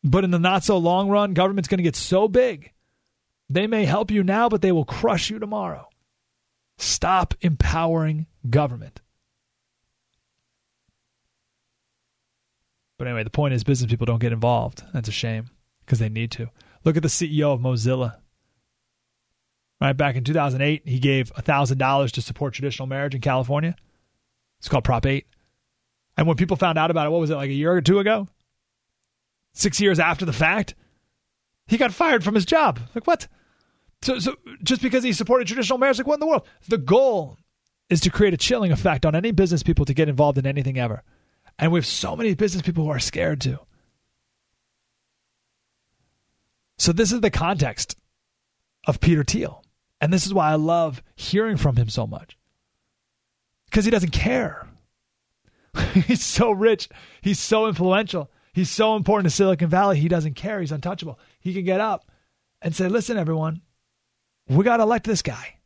But 0.03 0.25
in 0.25 0.31
the 0.31 0.39
not 0.39 0.65
so 0.65 0.79
long 0.79 1.09
run, 1.09 1.35
government's 1.35 1.69
going 1.69 1.79
to 1.79 1.85
get 1.85 1.97
so 1.97 2.29
big. 2.29 2.73
They 3.55 3.69
may 3.69 3.85
help 3.85 4.11
you 4.11 4.25
now, 4.25 4.49
but 4.49 4.63
they 4.63 4.73
will 4.73 4.85
crush 4.85 5.31
you 5.31 5.39
tomorrow. 5.39 5.89
Stop 6.77 7.35
empowering 7.41 8.27
government. 8.51 9.01
But 12.99 13.07
anyway, 13.07 13.23
the 13.23 13.31
point 13.31 13.55
is 13.55 13.63
business 13.63 13.89
people 13.89 14.07
don't 14.07 14.19
get 14.19 14.33
involved. 14.33 14.83
That's 14.93 15.09
a 15.09 15.13
shame 15.13 15.51
because 15.87 16.01
they 16.01 16.09
need 16.09 16.33
to. 16.33 16.51
Look 16.83 16.97
at 16.97 17.05
the 17.05 17.09
CEO 17.09 17.55
of 17.55 17.61
Mozilla. 17.61 18.17
Right 19.81 19.97
back 19.97 20.17
in 20.17 20.25
2008, 20.25 20.83
he 20.85 20.99
gave 20.99 21.33
$1,000 21.35 22.11
to 22.11 22.23
support 22.23 22.55
traditional 22.55 22.89
marriage 22.89 23.15
in 23.15 23.21
California. 23.21 23.77
It's 24.59 24.69
called 24.69 24.83
Prop 24.83 25.07
8. 25.07 25.29
And 26.17 26.27
when 26.27 26.37
people 26.37 26.57
found 26.57 26.77
out 26.77 26.91
about 26.91 27.07
it, 27.07 27.11
what 27.11 27.21
was 27.21 27.31
it, 27.31 27.37
like 27.37 27.51
a 27.51 27.55
year 27.55 27.71
or 27.71 27.81
two 27.81 28.01
ago? 28.01 28.27
Six 29.53 29.81
years 29.81 30.01
after 30.01 30.25
the 30.25 30.33
fact, 30.33 30.75
he 31.69 31.77
got 31.77 31.93
fired 31.95 32.25
from 32.25 32.35
his 32.35 32.47
job. 32.47 32.81
Like, 32.97 33.07
what? 33.07 33.29
So, 34.05 34.19
so 34.19 34.37
just 34.63 34.83
because 34.83 35.03
he 35.03 35.15
supported 35.15 35.49
traditional 35.49 35.79
marriage, 35.79 35.97
like, 35.97 36.07
what 36.07 36.15
in 36.15 36.21
the 36.21 36.27
world? 36.27 36.47
The 36.69 36.77
goal 36.77 37.39
is 37.89 38.03
to 38.03 38.11
create 38.11 38.35
a 38.35 38.37
chilling 38.37 38.71
effect 38.71 39.07
on 39.07 39.15
any 39.15 39.31
business 39.31 39.63
people 39.63 39.87
to 39.87 39.95
get 39.95 40.11
involved 40.11 40.37
in 40.37 40.47
anything 40.47 40.79
ever. 40.79 41.03
And 41.59 41.73
we 41.73 41.79
have 41.79 41.87
so 41.87 42.15
many 42.15 42.35
business 42.35 42.63
people 42.63 42.85
who 42.85 42.91
are 42.91 42.99
scared 42.99 43.41
to. 43.43 43.61
So, 46.77 46.93
this 46.93 47.13
is 47.13 47.23
the 47.23 47.31
context 47.31 47.97
of 48.87 49.01
Peter 49.01 49.25
Thiel. 49.25 49.65
And 50.03 50.13
this 50.13 50.27
is 50.27 50.35
why 50.35 50.51
I 50.51 50.57
love 50.57 51.03
hearing 51.17 51.57
from 51.57 51.77
him 51.77 51.89
so 51.89 52.07
much. 52.07 52.37
Because 53.71 53.87
he 53.87 53.91
doesn't 53.91 54.11
care. 54.11 54.69
He's 55.95 56.23
so 56.23 56.51
rich. 56.51 56.91
He's 57.23 57.41
so 57.41 57.69
influential. 57.69 58.31
He's 58.53 58.71
so 58.71 58.97
important 58.97 59.31
to 59.31 59.35
Silicon 59.35 59.71
Valley. 59.71 59.99
He 59.99 60.09
doesn't 60.09 60.35
care. 60.35 60.61
He's 60.61 60.73
untouchable. 60.73 61.19
He 61.41 61.55
can 61.55 61.65
get 61.65 61.81
up 61.81 62.05
and 62.61 62.77
say, 62.77 62.89
listen, 62.89 63.17
everyone, 63.17 63.63
we 64.49 64.65
got 64.65 64.79
to 64.79 64.83
elect 64.83 65.07
this 65.07 65.23
guy. 65.23 65.57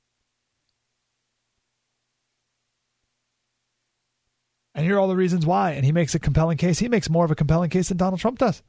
And 4.75 4.87
here 4.87 4.97
are 4.97 5.01
all 5.01 5.09
the 5.09 5.17
reasons 5.17 5.45
why. 5.45 5.73
And 5.73 5.85
he 5.85 5.91
makes 5.91 6.15
a 6.15 6.21
compelling 6.21 6.57
case. 6.57 6.79
He 6.79 6.89
makes 6.89 7.11
more 7.11 7.25
of 7.25 7.33
a 7.33 7.35
compelling 7.35 7.71
case 7.71 7.89
than 7.89 7.97
Donald 7.97 8.21
Trump 8.21 8.39
does. 8.39 8.63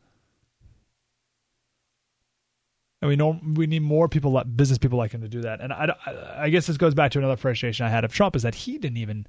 And 3.01 3.09
we 3.09 3.15
know 3.15 3.39
we 3.55 3.67
need 3.67 3.83
more 3.83 4.09
people, 4.09 4.43
business 4.43 4.77
people 4.77 4.97
like 4.97 5.11
him 5.11 5.21
to 5.21 5.27
do 5.27 5.41
that. 5.41 5.61
And 5.61 5.71
I, 5.71 5.93
I 6.35 6.49
guess 6.49 6.65
this 6.65 6.77
goes 6.77 6.93
back 6.93 7.11
to 7.11 7.19
another 7.19 7.37
frustration 7.37 7.85
I 7.85 7.89
had 7.89 8.03
of 8.03 8.11
Trump 8.11 8.35
is 8.35 8.41
that 8.41 8.55
he 8.55 8.77
didn't 8.77 8.97
even 8.97 9.27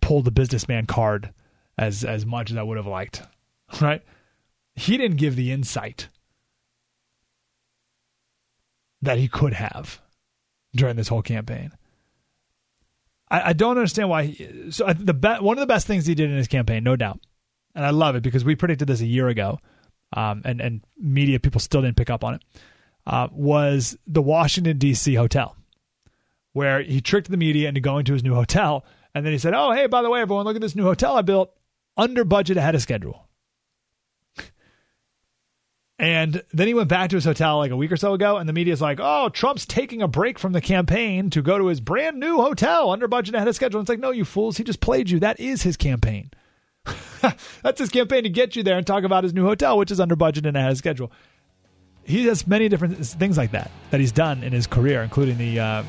pull 0.00 0.22
the 0.22 0.30
businessman 0.30 0.86
card 0.86 1.32
as 1.78 2.04
as 2.04 2.26
much 2.26 2.50
as 2.50 2.56
I 2.56 2.62
would 2.62 2.76
have 2.76 2.86
liked. 2.86 3.22
Right? 3.80 4.02
He 4.74 4.98
didn't 4.98 5.16
give 5.16 5.34
the 5.34 5.50
insight 5.50 6.08
that 9.00 9.16
he 9.16 9.26
could 9.26 9.54
have 9.54 10.01
during 10.74 10.96
this 10.96 11.08
whole 11.08 11.22
campaign. 11.22 11.72
I, 13.30 13.48
I 13.48 13.52
don't 13.52 13.76
understand 13.76 14.08
why. 14.08 14.24
He, 14.26 14.70
so 14.70 14.92
the 14.92 15.14
be, 15.14 15.28
one 15.40 15.56
of 15.56 15.60
the 15.60 15.66
best 15.66 15.86
things 15.86 16.06
he 16.06 16.14
did 16.14 16.30
in 16.30 16.36
his 16.36 16.48
campaign, 16.48 16.84
no 16.84 16.96
doubt, 16.96 17.20
and 17.74 17.84
I 17.84 17.90
love 17.90 18.16
it 18.16 18.22
because 18.22 18.44
we 18.44 18.54
predicted 18.54 18.88
this 18.88 19.00
a 19.00 19.06
year 19.06 19.28
ago, 19.28 19.58
um, 20.12 20.42
and 20.44 20.60
and 20.60 20.80
media 20.98 21.40
people 21.40 21.60
still 21.60 21.82
didn't 21.82 21.96
pick 21.96 22.10
up 22.10 22.24
on 22.24 22.34
it. 22.34 22.42
Uh, 23.04 23.28
was 23.32 23.96
the 24.06 24.22
Washington 24.22 24.78
D.C. 24.78 25.14
hotel, 25.14 25.56
where 26.52 26.82
he 26.82 27.00
tricked 27.00 27.30
the 27.30 27.36
media 27.36 27.68
into 27.68 27.80
going 27.80 28.04
to 28.04 28.12
his 28.12 28.22
new 28.22 28.34
hotel, 28.34 28.84
and 29.14 29.24
then 29.24 29.32
he 29.32 29.38
said, 29.38 29.54
"Oh, 29.54 29.72
hey, 29.72 29.86
by 29.86 30.02
the 30.02 30.10
way, 30.10 30.20
everyone, 30.20 30.44
look 30.44 30.56
at 30.56 30.62
this 30.62 30.76
new 30.76 30.84
hotel 30.84 31.16
I 31.16 31.22
built, 31.22 31.52
under 31.96 32.24
budget, 32.24 32.56
ahead 32.56 32.74
of 32.74 32.82
schedule." 32.82 33.28
And 36.02 36.42
then 36.52 36.66
he 36.66 36.74
went 36.74 36.88
back 36.88 37.10
to 37.10 37.16
his 37.16 37.24
hotel 37.24 37.58
like 37.58 37.70
a 37.70 37.76
week 37.76 37.92
or 37.92 37.96
so 37.96 38.12
ago, 38.12 38.36
and 38.36 38.48
the 38.48 38.52
media's 38.52 38.80
like, 38.80 38.98
oh, 39.00 39.28
Trump's 39.28 39.64
taking 39.64 40.02
a 40.02 40.08
break 40.08 40.36
from 40.36 40.50
the 40.52 40.60
campaign 40.60 41.30
to 41.30 41.42
go 41.42 41.56
to 41.56 41.68
his 41.68 41.80
brand 41.80 42.18
new 42.18 42.38
hotel 42.38 42.90
under 42.90 43.06
budget 43.06 43.28
and 43.28 43.36
ahead 43.36 43.46
of 43.46 43.54
schedule. 43.54 43.78
And 43.78 43.84
it's 43.84 43.88
like, 43.88 44.00
no, 44.00 44.10
you 44.10 44.24
fools. 44.24 44.56
He 44.56 44.64
just 44.64 44.80
played 44.80 45.08
you. 45.08 45.20
That 45.20 45.38
is 45.38 45.62
his 45.62 45.76
campaign. 45.76 46.32
That's 47.62 47.78
his 47.78 47.88
campaign 47.88 48.24
to 48.24 48.30
get 48.30 48.56
you 48.56 48.64
there 48.64 48.76
and 48.78 48.84
talk 48.84 49.04
about 49.04 49.22
his 49.22 49.32
new 49.32 49.44
hotel, 49.44 49.78
which 49.78 49.92
is 49.92 50.00
under 50.00 50.16
budget 50.16 50.44
and 50.44 50.56
ahead 50.56 50.72
of 50.72 50.76
schedule. 50.76 51.12
He 52.02 52.26
has 52.26 52.48
many 52.48 52.68
different 52.68 53.06
things 53.06 53.38
like 53.38 53.52
that 53.52 53.70
that 53.92 54.00
he's 54.00 54.10
done 54.10 54.42
in 54.42 54.52
his 54.52 54.66
career, 54.66 55.04
including 55.04 55.38
the 55.38 55.60
uh, 55.60 55.84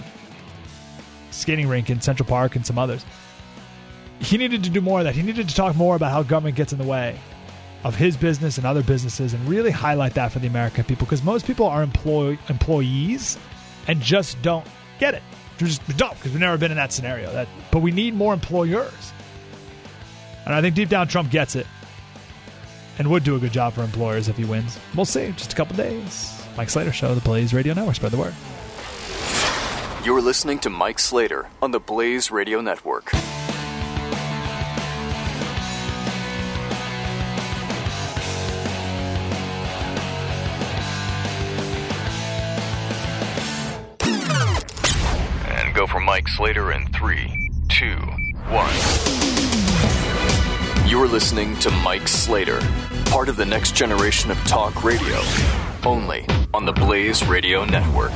skating 1.32 1.68
rink 1.68 1.90
in 1.90 2.02
Central 2.02 2.30
Park 2.30 2.56
and 2.56 2.64
some 2.64 2.78
others. 2.78 3.04
He 4.20 4.38
needed 4.38 4.64
to 4.66 4.70
do 4.70 4.80
more 4.80 5.00
of 5.00 5.06
that. 5.06 5.16
He 5.16 5.24
needed 5.24 5.50
to 5.50 5.56
talk 5.56 5.76
more 5.76 5.96
about 5.96 6.12
how 6.12 6.22
government 6.22 6.56
gets 6.56 6.72
in 6.72 6.78
the 6.78 6.86
way 6.86 7.18
of 7.84 7.96
his 7.96 8.16
business 8.16 8.58
and 8.58 8.66
other 8.66 8.84
businesses 8.84 9.34
and 9.34 9.48
really 9.48 9.72
highlight 9.72 10.14
that 10.14 10.32
for 10.32 10.40
the 10.40 10.48
American 10.48 10.84
people 10.86 11.06
because 11.06 11.24
most 11.24 11.46
people 11.46 11.66
are 11.66 11.84
employ- 11.84 12.38
employees 12.50 13.38
and 13.88 14.02
just 14.02 14.42
don't 14.42 14.66
get 15.00 15.14
it. 15.14 15.24
We 15.60 15.68
just 15.68 15.86
don't 15.98 16.16
because 16.16 16.32
we've 16.32 16.40
never 16.42 16.58
been 16.58 16.72
in 16.72 16.78
that 16.78 16.92
scenario. 16.92 17.32
That, 17.32 17.48
but 17.72 17.80
we 17.80 17.92
need 17.92 18.14
more 18.16 18.34
employers. 18.34 19.14
And 20.46 20.54
I 20.54 20.62
think 20.62 20.76
deep 20.76 20.90
down 20.90 21.08
Trump 21.08 21.32
gets 21.32 21.56
it 21.56 21.68
and 22.98 23.10
would 23.10 23.24
do 23.24 23.36
a 23.36 23.40
good 23.40 23.54
job 23.54 23.74
for 23.74 23.82
employers 23.82 24.28
if 24.28 24.38
he 24.38 24.46
wins. 24.46 24.78
We'll 24.96 25.06
see. 25.06 25.32
Just 25.32 25.54
a 25.54 25.56
couple 25.56 25.76
days. 25.76 26.42
Mike 26.58 26.70
Slater 26.70 26.92
Show, 26.92 27.16
the 27.16 27.22
Blaze 27.22 27.54
Radio 27.54 27.74
Network. 27.74 27.96
Spread 27.96 28.12
the 28.12 28.18
word. 28.18 28.36
You're 30.06 30.22
listening 30.22 30.60
to 30.60 30.70
Mike 30.70 31.00
Slater 31.00 31.48
on 31.62 31.72
the 31.72 31.80
Blaze 31.80 32.30
Radio 32.30 32.60
Network. 32.60 33.12
For 45.94 46.00
Mike 46.00 46.28
Slater 46.28 46.72
in 46.72 46.88
three, 46.88 47.52
two, 47.70 47.96
one. 48.50 48.74
You're 50.90 51.08
listening 51.08 51.56
to 51.60 51.70
Mike 51.70 52.08
Slater, 52.08 52.60
part 53.06 53.30
of 53.30 53.36
the 53.36 53.46
next 53.46 53.76
generation 53.76 54.32
of 54.32 54.38
talk 54.46 54.84
radio, 54.84 55.22
only 55.86 56.26
on 56.52 56.66
the 56.66 56.72
Blaze 56.72 57.24
Radio 57.28 57.64
Network. 57.64 58.10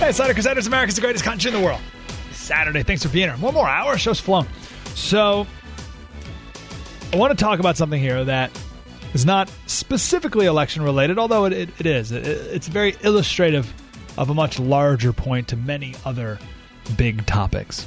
Hey, 0.00 0.10
Slater 0.10 0.34
Crusaders, 0.34 0.66
America's 0.66 0.96
the 0.96 1.02
greatest 1.02 1.22
country 1.22 1.52
in 1.52 1.56
the 1.56 1.64
world. 1.64 1.80
Saturday. 2.32 2.82
Thanks 2.82 3.04
for 3.04 3.10
being 3.10 3.28
here. 3.28 3.38
One 3.38 3.54
more 3.54 3.68
hour. 3.68 3.96
Show's 3.96 4.18
flown. 4.18 4.48
So, 4.96 5.46
I 7.12 7.16
want 7.16 7.30
to 7.30 7.40
talk 7.40 7.60
about 7.60 7.76
something 7.76 8.00
here 8.00 8.24
that 8.24 8.50
is 9.14 9.24
not 9.24 9.52
specifically 9.66 10.46
election 10.46 10.82
related, 10.82 11.16
although 11.16 11.44
it, 11.44 11.52
it, 11.52 11.68
it 11.78 11.86
is. 11.86 12.10
It, 12.10 12.26
it's 12.26 12.66
very 12.66 12.96
illustrative 13.04 13.72
of 14.18 14.30
a 14.30 14.34
much 14.34 14.58
larger 14.58 15.12
point 15.12 15.48
to 15.48 15.56
many 15.56 15.94
other 16.04 16.38
big 16.96 17.24
topics. 17.24 17.86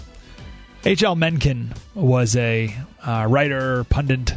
H.L. 0.84 1.16
Mencken 1.16 1.74
was 1.94 2.36
a 2.36 2.76
uh, 3.06 3.28
writer, 3.30 3.84
pundit 3.84 4.34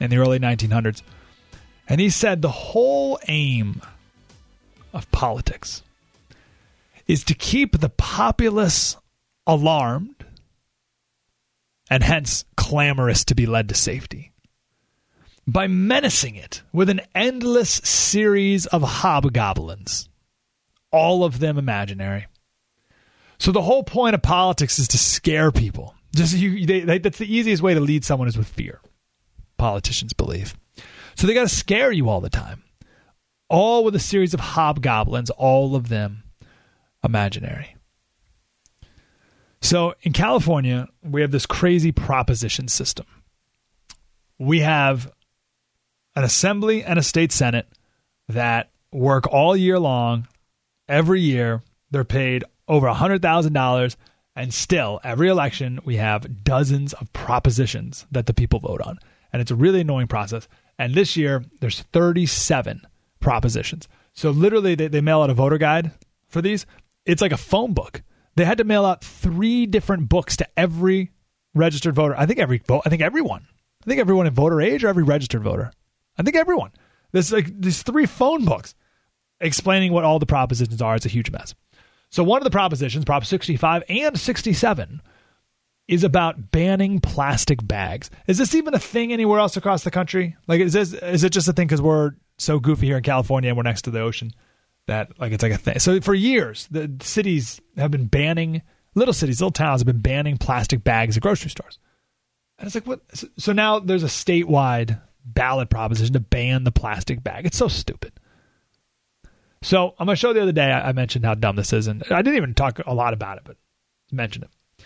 in 0.00 0.10
the 0.10 0.18
early 0.18 0.38
1900s, 0.38 1.02
and 1.88 2.00
he 2.00 2.10
said 2.10 2.42
the 2.42 2.48
whole 2.50 3.18
aim 3.28 3.80
of 4.92 5.10
politics 5.10 5.82
is 7.06 7.24
to 7.24 7.34
keep 7.34 7.78
the 7.78 7.88
populace 7.88 8.96
alarmed 9.46 10.24
and 11.88 12.02
hence 12.02 12.44
clamorous 12.56 13.24
to 13.24 13.34
be 13.34 13.46
led 13.46 13.68
to 13.68 13.74
safety 13.74 14.32
by 15.46 15.68
menacing 15.68 16.34
it 16.34 16.62
with 16.72 16.90
an 16.90 17.00
endless 17.14 17.70
series 17.84 18.66
of 18.66 18.82
hobgoblins, 18.82 20.08
all 20.96 21.24
of 21.24 21.38
them 21.38 21.58
imaginary. 21.58 22.26
So 23.38 23.52
the 23.52 23.62
whole 23.62 23.82
point 23.82 24.14
of 24.14 24.22
politics 24.22 24.78
is 24.78 24.88
to 24.88 24.98
scare 24.98 25.52
people. 25.52 25.94
Just 26.14 26.34
you, 26.34 26.66
they, 26.66 26.80
they, 26.80 26.98
that's 26.98 27.18
the 27.18 27.32
easiest 27.32 27.62
way 27.62 27.74
to 27.74 27.80
lead 27.80 28.04
someone 28.04 28.28
is 28.28 28.38
with 28.38 28.48
fear. 28.48 28.80
Politicians 29.58 30.12
believe. 30.12 30.56
So 31.14 31.26
they 31.26 31.34
got 31.34 31.48
to 31.48 31.54
scare 31.54 31.92
you 31.92 32.08
all 32.08 32.20
the 32.20 32.30
time, 32.30 32.62
all 33.48 33.84
with 33.84 33.94
a 33.94 34.00
series 34.00 34.34
of 34.34 34.40
hobgoblins, 34.40 35.30
all 35.30 35.74
of 35.76 35.88
them 35.88 36.24
imaginary. 37.04 37.76
So 39.60 39.94
in 40.02 40.12
California, 40.12 40.88
we 41.02 41.22
have 41.22 41.30
this 41.30 41.46
crazy 41.46 41.92
proposition 41.92 42.68
system. 42.68 43.06
We 44.38 44.60
have 44.60 45.10
an 46.14 46.24
assembly 46.24 46.84
and 46.84 46.98
a 46.98 47.02
state 47.02 47.32
senate 47.32 47.66
that 48.28 48.70
work 48.92 49.26
all 49.26 49.56
year 49.56 49.78
long. 49.78 50.28
Every 50.88 51.20
year, 51.20 51.62
they're 51.90 52.04
paid 52.04 52.44
over 52.68 52.86
$100,000. 52.86 53.96
And 54.34 54.52
still, 54.52 55.00
every 55.02 55.28
election, 55.28 55.80
we 55.84 55.96
have 55.96 56.44
dozens 56.44 56.92
of 56.92 57.12
propositions 57.12 58.06
that 58.12 58.26
the 58.26 58.34
people 58.34 58.60
vote 58.60 58.82
on. 58.82 58.98
And 59.32 59.40
it's 59.40 59.50
a 59.50 59.56
really 59.56 59.80
annoying 59.80 60.08
process. 60.08 60.46
And 60.78 60.94
this 60.94 61.16
year, 61.16 61.44
there's 61.60 61.82
37 61.92 62.82
propositions. 63.20 63.88
So 64.12 64.30
literally, 64.30 64.74
they, 64.74 64.88
they 64.88 65.00
mail 65.00 65.22
out 65.22 65.30
a 65.30 65.34
voter 65.34 65.58
guide 65.58 65.90
for 66.28 66.42
these. 66.42 66.66
It's 67.06 67.22
like 67.22 67.32
a 67.32 67.38
phone 67.38 67.72
book. 67.72 68.02
They 68.34 68.44
had 68.44 68.58
to 68.58 68.64
mail 68.64 68.84
out 68.84 69.02
three 69.02 69.64
different 69.66 70.08
books 70.08 70.36
to 70.36 70.48
every 70.58 71.10
registered 71.54 71.94
voter. 71.94 72.14
I 72.16 72.26
think 72.26 72.38
every 72.38 72.58
vote. 72.58 72.82
I 72.84 72.90
think 72.90 73.02
everyone. 73.02 73.46
I 73.82 73.88
think 73.88 74.00
everyone 74.00 74.26
in 74.26 74.34
voter 74.34 74.60
age 74.60 74.84
or 74.84 74.88
every 74.88 75.02
registered 75.02 75.42
voter. 75.42 75.72
I 76.18 76.22
think 76.22 76.36
everyone. 76.36 76.72
There's 77.12 77.32
like 77.32 77.58
these 77.58 77.82
three 77.82 78.06
phone 78.06 78.44
books 78.44 78.74
explaining 79.40 79.92
what 79.92 80.04
all 80.04 80.18
the 80.18 80.26
propositions 80.26 80.80
are. 80.82 80.94
It's 80.94 81.06
a 81.06 81.10
huge 81.10 81.30
mess. 81.30 81.54
So 82.10 82.22
one 82.22 82.40
of 82.40 82.44
the 82.44 82.50
propositions, 82.50 83.04
Prop 83.04 83.24
65 83.24 83.82
and 83.88 84.18
67, 84.18 85.02
is 85.88 86.04
about 86.04 86.50
banning 86.50 87.00
plastic 87.00 87.66
bags. 87.66 88.10
Is 88.26 88.38
this 88.38 88.54
even 88.54 88.74
a 88.74 88.78
thing 88.78 89.12
anywhere 89.12 89.38
else 89.38 89.56
across 89.56 89.84
the 89.84 89.90
country? 89.90 90.36
Like, 90.46 90.60
is 90.60 90.72
this 90.72 90.92
is 90.92 91.24
it 91.24 91.30
just 91.30 91.48
a 91.48 91.52
thing 91.52 91.66
because 91.66 91.82
we're 91.82 92.12
so 92.38 92.58
goofy 92.58 92.86
here 92.86 92.96
in 92.96 93.02
California 93.02 93.50
and 93.50 93.56
we're 93.56 93.62
next 93.62 93.82
to 93.82 93.90
the 93.90 94.00
ocean 94.00 94.32
that 94.86 95.18
like 95.20 95.32
it's 95.32 95.42
like 95.42 95.52
a 95.52 95.58
thing? 95.58 95.78
So 95.78 96.00
for 96.00 96.14
years, 96.14 96.66
the 96.70 96.90
cities 97.00 97.60
have 97.76 97.90
been 97.90 98.06
banning 98.06 98.62
little 98.94 99.14
cities, 99.14 99.40
little 99.40 99.52
towns 99.52 99.80
have 99.80 99.86
been 99.86 100.00
banning 100.00 100.38
plastic 100.38 100.82
bags 100.82 101.16
at 101.16 101.22
grocery 101.22 101.50
stores. 101.50 101.78
And 102.58 102.66
it's 102.66 102.74
like 102.74 102.86
what? 102.86 103.00
So 103.36 103.52
now 103.52 103.78
there's 103.78 104.02
a 104.02 104.06
statewide 104.06 105.00
ballot 105.24 105.70
proposition 105.70 106.14
to 106.14 106.20
ban 106.20 106.64
the 106.64 106.72
plastic 106.72 107.22
bag. 107.22 107.46
It's 107.46 107.58
so 107.58 107.68
stupid. 107.68 108.12
So 109.66 109.96
on 109.98 110.06
my 110.06 110.14
show 110.14 110.32
the 110.32 110.42
other 110.42 110.52
day, 110.52 110.70
I 110.70 110.92
mentioned 110.92 111.24
how 111.24 111.34
dumb 111.34 111.56
this 111.56 111.72
is, 111.72 111.88
and 111.88 112.04
I 112.08 112.22
didn't 112.22 112.36
even 112.36 112.54
talk 112.54 112.78
a 112.86 112.94
lot 112.94 113.12
about 113.12 113.38
it, 113.38 113.42
but 113.44 113.56
mentioned 114.12 114.44
it. 114.44 114.84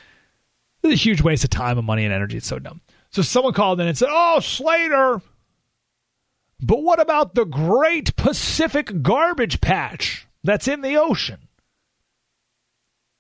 It's 0.83 0.95
a 0.95 1.05
huge 1.05 1.21
waste 1.21 1.45
of 1.45 1.51
time 1.51 1.77
and 1.77 1.87
money 1.87 2.07
and 2.07 2.15
energy. 2.15 2.39
It's 2.39 2.47
so 2.47 2.59
dumb. 2.59 2.81
So 3.11 3.21
someone 3.21 3.53
called 3.53 3.79
in 3.79 3.87
and 3.87 3.99
said, 3.99 4.09
"Oh, 4.11 4.41
Slater, 4.41 5.21
but 6.63 6.83
what 6.83 6.99
about 6.99 7.35
the 7.35 7.45
Great 7.45 8.17
Pacific 8.17 9.03
Garbage 9.03 9.61
Patch 9.61 10.27
that's 10.43 10.67
in 10.67 10.81
the 10.81 10.97
ocean? 10.97 11.49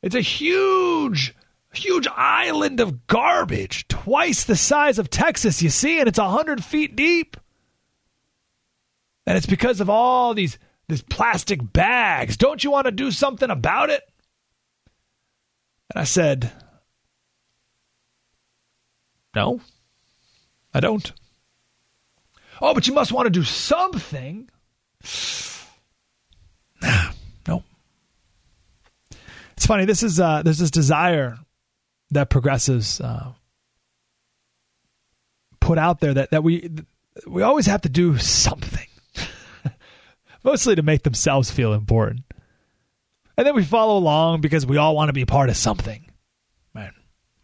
It's 0.02 0.14
a 0.14 0.22
huge." 0.22 1.34
Huge 1.72 2.08
island 2.16 2.80
of 2.80 3.06
garbage, 3.06 3.86
twice 3.86 4.42
the 4.42 4.56
size 4.56 4.98
of 4.98 5.08
Texas, 5.08 5.62
you 5.62 5.70
see, 5.70 6.00
and 6.00 6.08
it's 6.08 6.18
100 6.18 6.64
feet 6.64 6.96
deep. 6.96 7.36
And 9.24 9.36
it's 9.36 9.46
because 9.46 9.80
of 9.80 9.88
all 9.88 10.34
these 10.34 10.58
these 10.90 11.02
plastic 11.02 11.72
bags. 11.72 12.36
Don't 12.36 12.62
you 12.62 12.70
want 12.70 12.86
to 12.86 12.90
do 12.92 13.10
something 13.10 13.50
about 13.50 13.90
it? 13.90 14.02
And 15.92 16.00
I 16.00 16.04
said, 16.04 16.52
No, 19.34 19.60
I 20.74 20.80
don't. 20.80 21.12
Oh, 22.62 22.74
but 22.74 22.86
you 22.86 22.94
must 22.94 23.12
want 23.12 23.26
to 23.26 23.30
do 23.30 23.44
something. 23.44 24.48
Nah, 26.82 27.10
no. 27.46 27.62
It's 29.52 29.66
funny. 29.66 29.84
This 29.84 30.02
is 30.02 30.18
uh, 30.18 30.42
there's 30.42 30.56
this 30.56 30.70
desire 30.70 31.36
that 32.10 32.30
progressives 32.30 33.02
uh, 33.02 33.34
put 35.60 35.76
out 35.76 36.00
there 36.00 36.14
that 36.14 36.30
that 36.30 36.42
we 36.42 36.70
we 37.26 37.42
always 37.42 37.66
have 37.66 37.82
to 37.82 37.90
do 37.90 38.16
something 38.16 38.86
mostly 40.42 40.74
to 40.74 40.82
make 40.82 41.02
themselves 41.02 41.50
feel 41.50 41.72
important. 41.72 42.22
And 43.36 43.46
then 43.46 43.54
we 43.54 43.64
follow 43.64 43.96
along 43.96 44.40
because 44.40 44.66
we 44.66 44.76
all 44.76 44.94
want 44.94 45.08
to 45.08 45.14
be 45.14 45.24
part 45.24 45.48
of 45.48 45.56
something. 45.56 46.10
Man, 46.74 46.92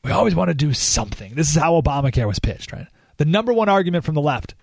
we 0.04 0.10
always 0.10 0.34
want 0.34 0.48
to 0.48 0.54
do 0.54 0.72
something. 0.72 1.34
This 1.34 1.48
is 1.50 1.56
how 1.56 1.80
Obamacare 1.80 2.26
was 2.26 2.38
pitched, 2.38 2.72
right? 2.72 2.86
The 3.16 3.24
number 3.24 3.52
one 3.52 3.68
argument 3.68 4.04
from 4.04 4.14
the 4.14 4.20
left 4.20 4.54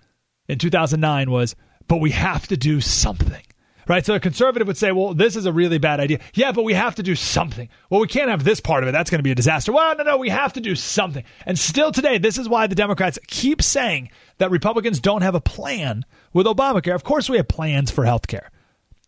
in 0.48 0.58
2009 0.58 1.30
was, 1.30 1.56
but 1.88 2.00
we 2.00 2.12
have 2.12 2.46
to 2.48 2.56
do 2.56 2.80
something. 2.80 3.42
Right? 3.86 4.04
So 4.04 4.14
a 4.14 4.20
conservative 4.20 4.66
would 4.66 4.76
say, 4.76 4.92
well, 4.92 5.14
this 5.14 5.36
is 5.36 5.46
a 5.46 5.52
really 5.52 5.78
bad 5.78 6.00
idea. 6.00 6.20
Yeah, 6.32 6.52
but 6.52 6.64
we 6.64 6.74
have 6.74 6.94
to 6.96 7.02
do 7.02 7.14
something. 7.14 7.68
Well, 7.90 8.00
we 8.00 8.08
can't 8.08 8.30
have 8.30 8.44
this 8.44 8.60
part 8.60 8.82
of 8.82 8.88
it. 8.88 8.92
That's 8.92 9.10
going 9.10 9.18
to 9.18 9.24
be 9.24 9.32
a 9.32 9.34
disaster. 9.34 9.72
Well, 9.72 9.96
no, 9.96 10.04
no, 10.04 10.16
we 10.16 10.30
have 10.30 10.52
to 10.54 10.60
do 10.60 10.74
something. 10.74 11.24
And 11.46 11.58
still 11.58 11.92
today, 11.92 12.18
this 12.18 12.38
is 12.38 12.48
why 12.48 12.66
the 12.66 12.74
Democrats 12.74 13.18
keep 13.26 13.62
saying 13.62 14.10
that 14.38 14.50
Republicans 14.50 15.00
don't 15.00 15.22
have 15.22 15.34
a 15.34 15.40
plan 15.40 16.04
with 16.32 16.46
Obamacare. 16.46 16.94
Of 16.94 17.04
course, 17.04 17.28
we 17.28 17.36
have 17.36 17.48
plans 17.48 17.90
for 17.90 18.04
health 18.04 18.26
care. 18.26 18.50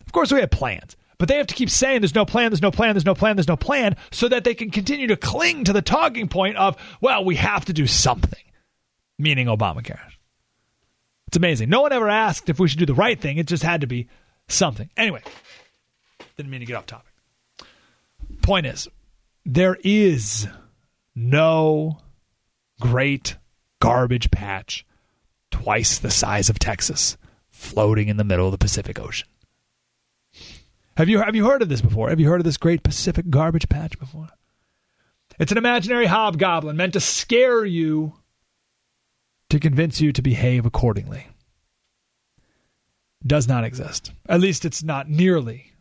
Of 0.07 0.12
course, 0.12 0.31
we 0.31 0.40
have 0.40 0.51
plans. 0.51 0.97
But 1.19 1.28
they 1.28 1.39
have 1.39 1.47
to 1.47 1.55
keep 1.55 1.70
saying 1.70 2.03
there's 2.03 2.15
no 2.15 2.27
plan, 2.27 2.51
there's 2.51 2.62
no 2.62 2.70
plan, 2.70 2.94
there's 2.94 3.07
no 3.07 3.15
plan, 3.15 3.36
there's 3.36 3.48
no 3.48 3.57
plan, 3.57 3.97
so 4.11 4.28
that 4.28 4.44
they 4.44 4.55
can 4.55 4.70
continue 4.70 5.07
to 5.07 5.16
cling 5.16 5.65
to 5.65 5.73
the 5.73 5.81
talking 5.81 6.28
point 6.28 6.57
of, 6.57 6.77
well, 7.01 7.24
we 7.24 7.36
have 7.36 7.65
to 7.65 7.73
do 7.73 7.86
something, 7.86 8.43
meaning 9.19 9.47
Obamacare. 9.47 9.98
It's 11.28 11.36
amazing. 11.36 11.70
No 11.70 11.81
one 11.81 11.93
ever 11.93 12.09
asked 12.09 12.51
if 12.51 12.61
we 12.61 12.69
should 12.69 12.78
do 12.78 12.86
the 12.86 12.94
right 12.94 13.19
thing. 13.19 13.39
It 13.39 13.47
just 13.47 13.62
had 13.62 13.81
to 13.81 13.86
be 13.86 14.09
something. 14.48 14.90
Anyway, 14.97 15.23
didn't 16.36 16.51
mean 16.51 16.60
to 16.60 16.66
get 16.66 16.77
off 16.77 16.86
topic. 16.86 17.12
Point 18.43 18.66
is, 18.66 18.89
there 19.44 19.77
is 19.82 20.47
no 21.14 21.98
great 22.81 23.36
garbage 23.81 24.31
patch 24.31 24.85
twice 25.51 25.98
the 25.98 26.10
size 26.10 26.48
of 26.51 26.59
Texas 26.59 27.16
floating 27.48 28.09
in 28.09 28.16
the 28.16 28.24
middle 28.24 28.47
of 28.47 28.52
the 28.52 28.59
Pacific 28.59 28.98
Ocean. 28.98 29.28
Have 30.97 31.09
you 31.09 31.20
have 31.20 31.35
you 31.35 31.47
heard 31.47 31.62
of 31.62 31.68
this 31.68 31.81
before? 31.81 32.09
Have 32.09 32.20
you 32.20 32.28
heard 32.28 32.40
of 32.40 32.44
this 32.44 32.56
great 32.56 32.82
Pacific 32.82 33.28
garbage 33.28 33.68
patch 33.68 33.98
before? 33.98 34.28
It's 35.39 35.52
an 35.52 35.59
imaginary 35.59 36.06
hobgoblin 36.06 36.77
meant 36.77 36.94
to 36.94 37.01
scare 37.01 37.64
you 37.64 38.14
to 39.51 39.60
convince 39.60 40.01
you 40.01 40.12
to 40.12 40.23
behave 40.23 40.64
accordingly. 40.64 41.27
Does 43.27 43.48
not 43.48 43.65
exist. 43.65 44.12
At 44.28 44.40
least 44.40 44.65
it's 44.65 44.82
not 44.82 45.09
nearly 45.09 45.73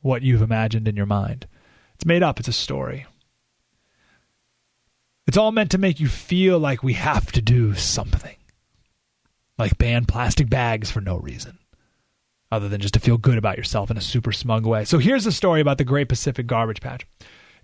what 0.00 0.22
you've 0.22 0.42
imagined 0.42 0.88
in 0.88 0.96
your 0.96 1.06
mind. 1.06 1.46
It's 1.94 2.06
made 2.06 2.22
up, 2.22 2.38
it's 2.38 2.48
a 2.48 2.52
story. 2.52 3.06
It's 5.26 5.36
all 5.36 5.52
meant 5.52 5.72
to 5.72 5.78
make 5.78 5.98
you 5.98 6.08
feel 6.08 6.58
like 6.58 6.82
we 6.82 6.92
have 6.92 7.32
to 7.32 7.42
do 7.42 7.74
something. 7.74 8.36
Like 9.58 9.78
ban 9.78 10.04
plastic 10.04 10.48
bags 10.48 10.90
for 10.90 11.00
no 11.00 11.16
reason, 11.16 11.58
other 12.52 12.68
than 12.68 12.80
just 12.80 12.94
to 12.94 13.00
feel 13.00 13.16
good 13.16 13.38
about 13.38 13.56
yourself 13.56 13.90
in 13.90 13.96
a 13.96 14.02
super 14.02 14.30
smug 14.30 14.66
way. 14.66 14.84
So 14.84 14.98
here's 14.98 15.24
the 15.24 15.32
story 15.32 15.60
about 15.60 15.78
the 15.78 15.84
Great 15.84 16.08
Pacific 16.08 16.46
Garbage 16.46 16.80
Patch. 16.80 17.06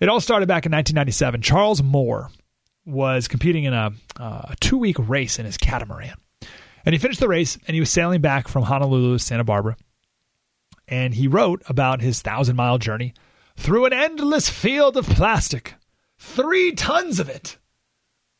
It 0.00 0.08
all 0.08 0.20
started 0.20 0.48
back 0.48 0.66
in 0.66 0.72
1997. 0.72 1.42
Charles 1.42 1.82
Moore 1.82 2.30
was 2.84 3.28
competing 3.28 3.64
in 3.64 3.74
a, 3.74 3.92
uh, 4.18 4.42
a 4.50 4.56
two 4.60 4.78
week 4.78 4.96
race 4.98 5.38
in 5.38 5.46
his 5.46 5.56
catamaran. 5.56 6.16
And 6.84 6.92
he 6.94 6.98
finished 6.98 7.20
the 7.20 7.28
race 7.28 7.58
and 7.66 7.74
he 7.74 7.80
was 7.80 7.90
sailing 7.90 8.20
back 8.20 8.48
from 8.48 8.64
Honolulu 8.64 9.14
to 9.14 9.18
Santa 9.18 9.44
Barbara. 9.44 9.76
And 10.88 11.14
he 11.14 11.28
wrote 11.28 11.62
about 11.66 12.00
his 12.00 12.22
thousand 12.22 12.56
mile 12.56 12.78
journey 12.78 13.14
through 13.56 13.86
an 13.86 13.92
endless 13.92 14.48
field 14.48 14.96
of 14.96 15.06
plastic. 15.06 15.74
Three 16.18 16.72
tons 16.72 17.20
of 17.20 17.28
it. 17.28 17.58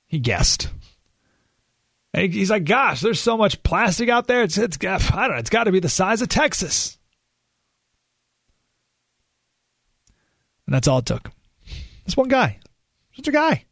He 0.07 0.19
guessed. 0.19 0.69
And 2.15 2.33
he's 2.33 2.51
like, 2.51 2.65
gosh, 2.65 3.01
there's 3.01 3.21
so 3.21 3.37
much 3.37 3.63
plastic 3.63 4.09
out 4.09 4.27
there. 4.27 4.43
It's, 4.43 4.59
it's, 4.59 4.77
I 4.85 4.99
don't 4.99 5.31
know, 5.31 5.37
it's 5.37 5.51
got 5.51 5.65
to 5.65 5.73
be 5.73 5.81
the 5.81 5.89
size 5.89 6.21
of 6.21 6.29
Texas. 6.29 6.99
And 10.67 10.75
that's 10.75 10.89
all 10.89 10.99
it 10.99 11.07
took. 11.07 11.31
This 12.05 12.17
one 12.17 12.29
guy, 12.29 12.59
such 13.15 13.29
a 13.29 13.33
guy, 13.33 13.65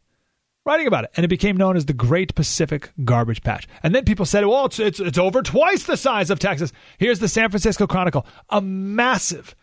writing 0.65 0.87
about 0.87 1.05
it, 1.05 1.11
and 1.15 1.23
it 1.23 1.29
became 1.29 1.57
known 1.57 1.75
as 1.75 1.85
the 1.85 1.93
Great 1.93 2.35
Pacific 2.35 2.91
Garbage 3.03 3.41
Patch. 3.41 3.67
And 3.83 3.95
then 3.95 4.05
people 4.05 4.25
said, 4.25 4.45
"Well, 4.45 4.65
it's 4.65 4.79
it's, 4.79 4.99
it's 4.99 5.17
over 5.17 5.41
twice 5.41 5.83
the 5.83 5.97
size 5.97 6.29
of 6.29 6.39
Texas." 6.39 6.71
Here's 6.97 7.19
the 7.19 7.27
San 7.27 7.49
Francisco 7.49 7.87
Chronicle: 7.87 8.25
a 8.49 8.61
massive, 8.61 9.55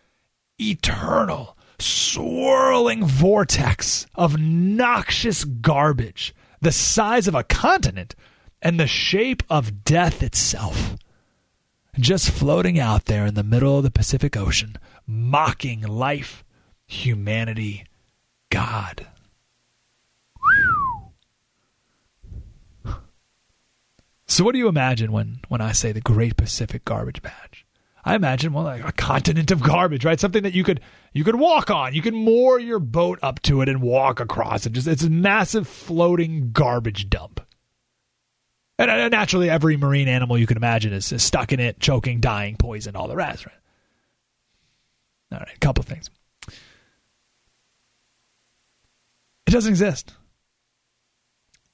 eternal, 0.59 1.57
swirling 1.79 3.05
vortex 3.05 4.05
of 4.15 4.39
noxious 4.39 5.43
garbage, 5.43 6.33
the 6.61 6.71
size 6.71 7.27
of 7.27 7.35
a 7.35 7.43
continent, 7.43 8.15
and 8.61 8.79
the 8.79 8.87
shape 8.87 9.43
of 9.49 9.83
death 9.83 10.21
itself. 10.21 10.95
Just 11.97 12.29
floating 12.29 12.79
out 12.79 13.05
there 13.05 13.25
in 13.25 13.33
the 13.33 13.43
middle 13.43 13.77
of 13.77 13.83
the 13.83 13.91
Pacific 13.91 14.37
Ocean, 14.37 14.77
mocking 15.07 15.81
life, 15.81 16.45
humanity, 16.85 17.85
God. 18.49 19.07
So, 24.29 24.43
what 24.43 24.53
do 24.53 24.59
you 24.59 24.67
imagine 24.67 25.11
when, 25.11 25.39
when 25.47 25.59
I 25.59 25.71
say 25.71 25.91
the 25.91 26.01
Great 26.01 26.37
Pacific 26.37 26.85
Garbage 26.85 27.23
Patch? 27.23 27.65
I 28.05 28.13
imagine 28.13 28.53
well, 28.53 28.63
like 28.63 28.87
a 28.87 28.91
continent 28.91 29.49
of 29.49 29.61
garbage, 29.61 30.05
right? 30.05 30.19
Something 30.19 30.43
that 30.43 30.53
you 30.53 30.63
could 30.63 30.81
you 31.13 31.23
could 31.23 31.35
walk 31.35 31.71
on. 31.71 31.95
You 31.95 32.03
could 32.03 32.13
moor 32.13 32.59
your 32.59 32.77
boat 32.77 33.17
up 33.23 33.41
to 33.41 33.61
it 33.61 33.67
and 33.67 33.81
walk 33.81 34.19
across 34.19 34.67
it. 34.67 34.73
Just 34.73 34.87
it's 34.87 35.03
a 35.03 35.09
massive 35.09 35.67
floating 35.67 36.51
garbage 36.51 37.09
dump. 37.09 37.41
And, 38.77 39.11
naturally, 39.11 39.49
every 39.49 39.75
marine 39.75 40.07
animal 40.07 40.37
you 40.37 40.47
can 40.47 40.55
imagine 40.55 40.93
is, 40.93 41.11
is 41.11 41.23
stuck 41.23 41.51
in 41.51 41.59
it, 41.59 41.79
choking, 41.79 42.21
dying, 42.21 42.55
poisoned, 42.55 42.95
all 42.95 43.09
the 43.09 43.15
rest. 43.15 43.45
Right? 43.47 43.55
All 45.33 45.39
right, 45.39 45.55
a 45.55 45.59
couple 45.59 45.83
things. 45.83 46.09
It 49.47 49.51
doesn't 49.51 49.71
exist. 49.71 50.13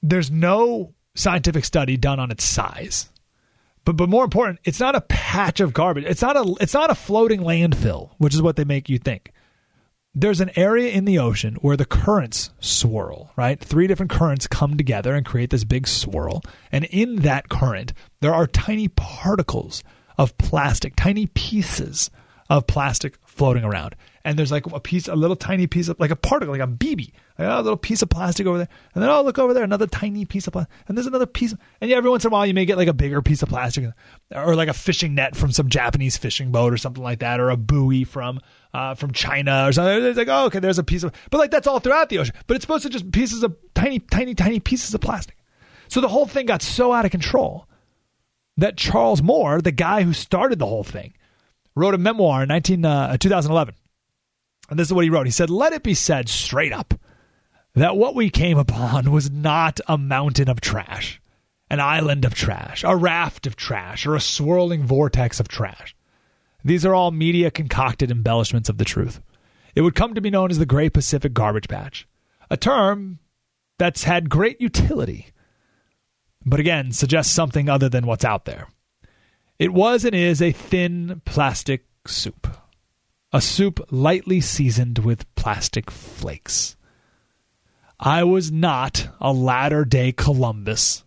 There's 0.02 0.30
no 0.30 0.95
scientific 1.16 1.64
study 1.64 1.96
done 1.96 2.20
on 2.20 2.30
its 2.30 2.44
size. 2.44 3.10
But 3.84 3.96
but 3.96 4.08
more 4.08 4.24
important, 4.24 4.60
it's 4.64 4.80
not 4.80 4.96
a 4.96 5.00
patch 5.00 5.60
of 5.60 5.72
garbage. 5.72 6.04
It's 6.04 6.22
not 6.22 6.36
a 6.36 6.54
it's 6.60 6.74
not 6.74 6.90
a 6.90 6.94
floating 6.94 7.40
landfill, 7.40 8.10
which 8.18 8.34
is 8.34 8.42
what 8.42 8.56
they 8.56 8.64
make 8.64 8.88
you 8.88 8.98
think. 8.98 9.32
There's 10.14 10.40
an 10.40 10.50
area 10.56 10.90
in 10.90 11.04
the 11.04 11.18
ocean 11.18 11.56
where 11.60 11.76
the 11.76 11.84
currents 11.84 12.50
swirl, 12.58 13.32
right? 13.36 13.60
Three 13.60 13.86
different 13.86 14.10
currents 14.10 14.46
come 14.46 14.76
together 14.78 15.14
and 15.14 15.26
create 15.26 15.50
this 15.50 15.64
big 15.64 15.86
swirl. 15.86 16.42
And 16.72 16.84
in 16.86 17.16
that 17.16 17.50
current, 17.50 17.92
there 18.20 18.32
are 18.34 18.46
tiny 18.46 18.88
particles 18.88 19.84
of 20.16 20.36
plastic, 20.38 20.96
tiny 20.96 21.26
pieces 21.26 22.10
of 22.48 22.66
plastic 22.66 23.18
floating 23.26 23.62
around 23.62 23.94
and 24.26 24.36
there's 24.36 24.50
like 24.50 24.66
a 24.66 24.80
piece, 24.80 25.06
a 25.06 25.14
little 25.14 25.36
tiny 25.36 25.68
piece 25.68 25.86
of 25.86 26.00
like 26.00 26.10
a 26.10 26.16
particle, 26.16 26.52
like 26.52 26.60
a 26.60 26.66
BB, 26.66 27.12
like 27.38 27.48
a 27.48 27.62
little 27.62 27.76
piece 27.76 28.02
of 28.02 28.10
plastic 28.10 28.44
over 28.44 28.58
there, 28.58 28.68
and 28.92 29.00
then 29.00 29.08
oh 29.08 29.22
look 29.22 29.38
over 29.38 29.54
there, 29.54 29.62
another 29.62 29.86
tiny 29.86 30.24
piece 30.24 30.48
of 30.48 30.52
plastic, 30.52 30.74
and 30.88 30.98
there's 30.98 31.06
another 31.06 31.26
piece, 31.26 31.54
and 31.80 31.88
yeah, 31.88 31.96
every 31.96 32.10
once 32.10 32.24
in 32.24 32.28
a 32.28 32.32
while 32.32 32.44
you 32.44 32.52
may 32.52 32.64
get 32.64 32.76
like 32.76 32.88
a 32.88 32.92
bigger 32.92 33.22
piece 33.22 33.44
of 33.44 33.48
plastic, 33.48 33.88
or 34.34 34.56
like 34.56 34.66
a 34.66 34.74
fishing 34.74 35.14
net 35.14 35.36
from 35.36 35.52
some 35.52 35.68
Japanese 35.68 36.16
fishing 36.16 36.50
boat 36.50 36.72
or 36.72 36.76
something 36.76 37.04
like 37.04 37.20
that, 37.20 37.38
or 37.38 37.50
a 37.50 37.56
buoy 37.56 38.02
from 38.02 38.40
uh, 38.74 38.96
from 38.96 39.12
China 39.12 39.68
or 39.68 39.72
something. 39.72 40.04
It's 40.04 40.18
like 40.18 40.26
oh 40.28 40.46
okay, 40.46 40.58
there's 40.58 40.80
a 40.80 40.84
piece 40.84 41.04
of, 41.04 41.12
but 41.30 41.38
like 41.38 41.52
that's 41.52 41.68
all 41.68 41.78
throughout 41.78 42.08
the 42.08 42.18
ocean, 42.18 42.34
but 42.48 42.56
it's 42.56 42.64
supposed 42.64 42.82
to 42.82 42.90
just 42.90 43.12
pieces 43.12 43.44
of 43.44 43.56
tiny, 43.74 44.00
tiny, 44.00 44.34
tiny 44.34 44.58
pieces 44.58 44.92
of 44.92 45.00
plastic. 45.00 45.36
So 45.86 46.00
the 46.00 46.08
whole 46.08 46.26
thing 46.26 46.46
got 46.46 46.62
so 46.62 46.92
out 46.92 47.04
of 47.04 47.12
control 47.12 47.68
that 48.56 48.76
Charles 48.76 49.22
Moore, 49.22 49.60
the 49.60 49.70
guy 49.70 50.02
who 50.02 50.12
started 50.12 50.58
the 50.58 50.66
whole 50.66 50.82
thing, 50.82 51.14
wrote 51.76 51.94
a 51.94 51.98
memoir 51.98 52.42
in 52.42 52.48
19, 52.48 52.84
uh, 52.84 53.16
2011 53.18 53.76
and 54.68 54.78
this 54.78 54.88
is 54.88 54.92
what 54.92 55.04
he 55.04 55.10
wrote. 55.10 55.26
He 55.26 55.32
said, 55.32 55.50
Let 55.50 55.72
it 55.72 55.82
be 55.82 55.94
said 55.94 56.28
straight 56.28 56.72
up 56.72 56.94
that 57.74 57.96
what 57.96 58.14
we 58.14 58.30
came 58.30 58.58
upon 58.58 59.10
was 59.10 59.30
not 59.30 59.80
a 59.86 59.98
mountain 59.98 60.48
of 60.48 60.60
trash, 60.60 61.20
an 61.70 61.80
island 61.80 62.24
of 62.24 62.34
trash, 62.34 62.82
a 62.84 62.96
raft 62.96 63.46
of 63.46 63.56
trash, 63.56 64.06
or 64.06 64.14
a 64.14 64.20
swirling 64.20 64.84
vortex 64.84 65.40
of 65.40 65.48
trash. 65.48 65.94
These 66.64 66.84
are 66.84 66.94
all 66.94 67.10
media 67.10 67.50
concocted 67.50 68.10
embellishments 68.10 68.68
of 68.68 68.78
the 68.78 68.84
truth. 68.84 69.20
It 69.74 69.82
would 69.82 69.94
come 69.94 70.14
to 70.14 70.20
be 70.20 70.30
known 70.30 70.50
as 70.50 70.58
the 70.58 70.66
Great 70.66 70.94
Pacific 70.94 71.32
Garbage 71.34 71.68
Patch, 71.68 72.08
a 72.50 72.56
term 72.56 73.18
that's 73.78 74.04
had 74.04 74.30
great 74.30 74.60
utility, 74.60 75.26
but 76.44 76.58
again 76.58 76.92
suggests 76.92 77.32
something 77.32 77.68
other 77.68 77.88
than 77.88 78.06
what's 78.06 78.24
out 78.24 78.46
there. 78.46 78.68
It 79.58 79.72
was 79.72 80.04
and 80.04 80.14
is 80.14 80.40
a 80.40 80.52
thin 80.52 81.20
plastic 81.24 81.84
soup 82.06 82.46
a 83.32 83.40
soup 83.40 83.86
lightly 83.90 84.40
seasoned 84.40 84.98
with 84.98 85.32
plastic 85.34 85.90
flakes. 85.90 86.76
I 87.98 88.24
was 88.24 88.52
not 88.52 89.08
a 89.20 89.32
latter 89.32 89.84
day 89.84 90.12
Columbus 90.12 91.04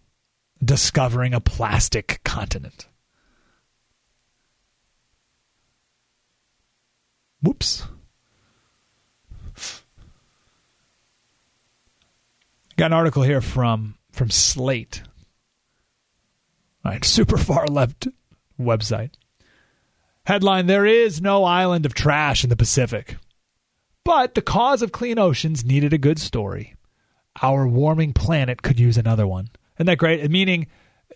discovering 0.63 1.33
a 1.33 1.39
plastic 1.39 2.21
continent. 2.23 2.87
Whoops. 7.41 7.87
Got 12.75 12.87
an 12.87 12.93
article 12.93 13.23
here 13.23 13.41
from 13.41 13.95
from 14.11 14.29
Slate. 14.29 15.03
All 16.83 16.91
right, 16.91 17.03
super 17.03 17.37
far 17.37 17.67
left 17.67 18.07
website. 18.59 19.11
Headline 20.25 20.67
There 20.67 20.85
is 20.85 21.21
no 21.21 21.43
island 21.43 21.85
of 21.85 21.93
trash 21.93 22.43
in 22.43 22.49
the 22.49 22.55
Pacific. 22.55 23.17
But 24.03 24.35
the 24.35 24.41
cause 24.41 24.81
of 24.81 24.91
clean 24.91 25.19
oceans 25.19 25.65
needed 25.65 25.93
a 25.93 25.97
good 25.97 26.19
story. 26.19 26.75
Our 27.41 27.67
warming 27.67 28.13
planet 28.13 28.61
could 28.61 28.79
use 28.79 28.97
another 28.97 29.27
one. 29.27 29.49
Isn't 29.77 29.85
that 29.85 29.97
great? 29.97 30.29
Meaning, 30.29 30.67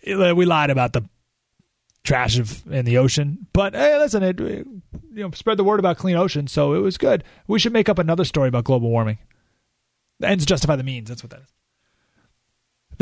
uh, 0.07 0.33
we 0.35 0.45
lied 0.45 0.69
about 0.69 0.93
the 0.93 1.03
trash 2.03 2.37
of 2.37 2.65
in 2.71 2.85
the 2.85 2.97
ocean, 2.97 3.47
but 3.53 3.73
hey, 3.73 3.97
listen, 3.97 4.23
it 4.23 4.39
you 4.39 4.81
know 5.13 5.31
spread 5.31 5.57
the 5.57 5.63
word 5.63 5.79
about 5.79 5.97
clean 5.97 6.15
oceans, 6.15 6.51
so 6.51 6.73
it 6.73 6.79
was 6.79 6.97
good. 6.97 7.23
We 7.47 7.59
should 7.59 7.73
make 7.73 7.89
up 7.89 7.99
another 7.99 8.25
story 8.25 8.49
about 8.49 8.65
global 8.65 8.89
warming. 8.89 9.19
The 10.19 10.27
ends 10.27 10.45
justify 10.45 10.75
the 10.75 10.83
means. 10.83 11.09
That's 11.09 11.23
what 11.23 11.31
that 11.31 11.41
is. 11.41 11.47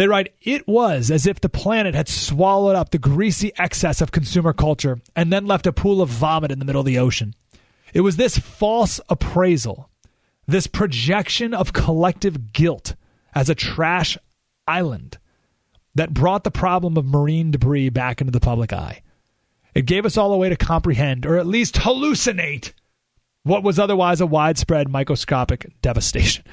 They 0.01 0.07
write, 0.07 0.33
It 0.41 0.67
was 0.67 1.11
as 1.11 1.27
if 1.27 1.41
the 1.41 1.47
planet 1.47 1.93
had 1.93 2.09
swallowed 2.09 2.75
up 2.75 2.89
the 2.89 2.97
greasy 2.97 3.51
excess 3.59 4.01
of 4.01 4.11
consumer 4.11 4.51
culture 4.51 4.99
and 5.15 5.31
then 5.31 5.45
left 5.45 5.67
a 5.67 5.71
pool 5.71 6.01
of 6.01 6.09
vomit 6.09 6.51
in 6.51 6.57
the 6.57 6.65
middle 6.65 6.79
of 6.79 6.87
the 6.87 6.97
ocean. 6.97 7.35
It 7.93 8.01
was 8.01 8.17
this 8.17 8.35
false 8.35 8.99
appraisal, 9.09 9.91
this 10.47 10.65
projection 10.65 11.53
of 11.53 11.73
collective 11.73 12.51
guilt 12.51 12.95
as 13.35 13.47
a 13.47 13.53
trash 13.53 14.17
island 14.67 15.19
that 15.93 16.15
brought 16.15 16.45
the 16.45 16.49
problem 16.49 16.97
of 16.97 17.05
marine 17.05 17.51
debris 17.51 17.89
back 17.89 18.21
into 18.21 18.31
the 18.31 18.39
public 18.39 18.73
eye. 18.73 19.03
It 19.75 19.85
gave 19.85 20.07
us 20.07 20.17
all 20.17 20.33
a 20.33 20.37
way 20.37 20.49
to 20.49 20.55
comprehend, 20.55 21.27
or 21.27 21.37
at 21.37 21.45
least 21.45 21.75
hallucinate, 21.75 22.73
what 23.43 23.61
was 23.61 23.77
otherwise 23.77 24.19
a 24.19 24.25
widespread 24.25 24.89
microscopic 24.89 25.79
devastation. 25.83 26.43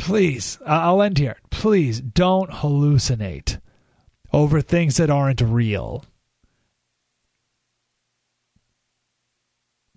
Please, 0.00 0.58
I'll 0.64 1.02
end 1.02 1.18
here. 1.18 1.36
Please 1.50 2.00
don't 2.00 2.50
hallucinate 2.50 3.60
over 4.32 4.62
things 4.62 4.96
that 4.96 5.10
aren't 5.10 5.42
real. 5.42 6.06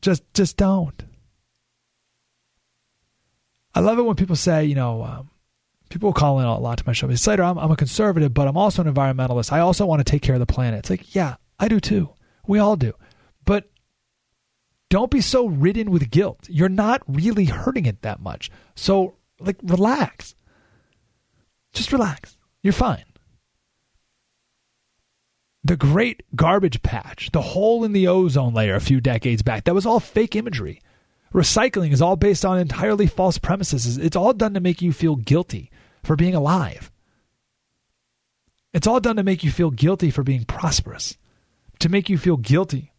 Just, 0.02 0.22
just 0.34 0.58
don't. 0.58 1.06
I 3.74 3.80
love 3.80 3.98
it 3.98 4.02
when 4.02 4.18
people 4.18 4.36
say, 4.36 4.66
you 4.66 4.76
know, 4.76 5.04
um, 5.04 5.30
people 5.90 6.12
call 6.12 6.42
in 6.42 6.46
a 6.46 6.60
lot 6.60 6.80
to 6.80 6.84
my 6.86 6.92
show. 6.92 7.08
They 7.08 7.16
say, 7.16 7.36
I'm, 7.36 7.58
I'm 7.58 7.72
a 7.72 7.78
conservative, 7.78 8.34
but 8.34 8.50
I'm 8.50 8.58
also 8.58 8.84
an 8.84 8.94
environmentalist. 8.94 9.54
I 9.54 9.62
also 9.62 9.86
want 9.86 10.06
to 10.06 10.12
take 10.12 10.22
care 10.22 10.36
of 10.36 10.42
the 10.42 10.46
planet. 10.46 10.80
It's 10.80 10.90
like, 10.90 11.16
yeah, 11.16 11.36
I 11.60 11.70
do 11.70 11.80
too. 11.80 12.10
We 12.46 12.60
all 12.60 12.76
do. 12.76 12.94
But 13.46 13.72
don't 14.90 15.10
be 15.10 15.22
so 15.22 15.48
ridden 15.48 15.92
with 15.92 16.12
guilt. 16.12 16.46
You're 16.50 16.68
not 16.68 17.02
really 17.08 17.46
hurting 17.46 17.86
it 17.86 18.02
that 18.02 18.20
much. 18.20 18.52
So, 18.76 19.16
like, 19.39 19.57
relax. 19.64 20.35
Just 21.73 21.91
relax. 21.91 22.38
You're 22.61 22.73
fine. 22.73 23.03
The 25.64 25.77
great 25.77 26.23
garbage 26.35 26.81
patch, 26.81 27.31
the 27.31 27.41
hole 27.41 27.84
in 27.84 27.93
the 27.93 28.07
ozone 28.07 28.53
layer 28.53 28.76
a 28.76 28.81
few 28.81 28.99
decades 28.99 29.41
back, 29.41 29.64
that 29.64 29.73
was 29.73 29.85
all 29.85 29.99
fake 29.99 30.35
imagery. 30.35 30.81
Recycling 31.34 31.91
is 31.91 32.01
all 32.01 32.15
based 32.15 32.45
on 32.45 32.60
entirely 32.60 33.07
false 33.07 33.38
premises. 33.38 33.97
It's 33.97 34.15
all 34.15 34.34
done 34.34 34.53
to 34.53 34.60
make 34.60 34.81
you 34.81 34.93
feel 34.93 35.15
guilty 35.15 35.72
for 36.03 36.15
being 36.15 36.35
alive. 36.35 36.91
It's 38.73 38.88
all 38.88 38.99
done 38.99 39.15
to 39.15 39.23
make 39.23 39.43
you 39.43 39.51
feel 39.51 39.72
guilty 39.72 40.11
for 40.11 40.23
being 40.23 40.45
prosperous, 40.45 41.18
to 41.80 41.89
make 41.89 42.10
you 42.10 42.18
feel 42.18 42.38
guilty 42.38 42.93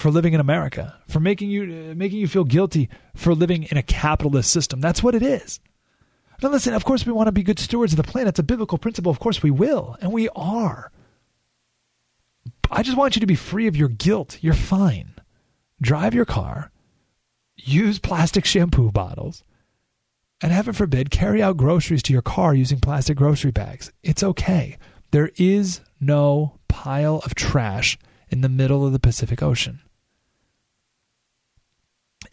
for 0.00 0.10
living 0.10 0.32
in 0.32 0.40
America, 0.40 0.98
for 1.08 1.20
making 1.20 1.50
you 1.50 1.94
making 1.94 2.18
you 2.18 2.28
feel 2.28 2.44
guilty 2.44 2.88
for 3.14 3.34
living 3.34 3.64
in 3.64 3.76
a 3.76 3.82
capitalist 3.82 4.50
system. 4.50 4.80
That's 4.80 5.02
what 5.02 5.14
it 5.14 5.22
is. 5.22 5.60
Now 6.42 6.48
listen, 6.48 6.74
of 6.74 6.84
course 6.84 7.04
we 7.04 7.12
want 7.12 7.28
to 7.28 7.32
be 7.32 7.42
good 7.42 7.58
stewards 7.58 7.92
of 7.92 7.98
the 7.98 8.02
planet. 8.02 8.30
It's 8.30 8.38
a 8.38 8.44
biblical 8.44 8.78
principle. 8.78 9.10
Of 9.10 9.20
course 9.20 9.42
we 9.42 9.50
will, 9.50 9.96
and 10.00 10.12
we 10.12 10.28
are. 10.30 10.90
I 12.70 12.82
just 12.82 12.96
want 12.96 13.16
you 13.16 13.20
to 13.20 13.26
be 13.26 13.34
free 13.34 13.66
of 13.66 13.76
your 13.76 13.88
guilt. 13.88 14.38
You're 14.40 14.54
fine. 14.54 15.14
Drive 15.80 16.14
your 16.14 16.24
car 16.24 16.70
use 17.64 17.98
plastic 17.98 18.44
shampoo 18.44 18.90
bottles, 18.90 19.44
and 20.42 20.52
heaven 20.52 20.72
forbid, 20.72 21.10
carry 21.10 21.42
out 21.42 21.56
groceries 21.56 22.02
to 22.04 22.12
your 22.12 22.22
car 22.22 22.54
using 22.54 22.80
plastic 22.80 23.16
grocery 23.16 23.50
bags. 23.50 23.92
It's 24.02 24.22
okay. 24.22 24.78
There 25.10 25.30
is 25.36 25.80
no 26.00 26.58
pile 26.68 27.20
of 27.24 27.34
trash 27.34 27.98
in 28.28 28.40
the 28.40 28.48
middle 28.48 28.86
of 28.86 28.92
the 28.92 28.98
Pacific 28.98 29.42
Ocean. 29.42 29.80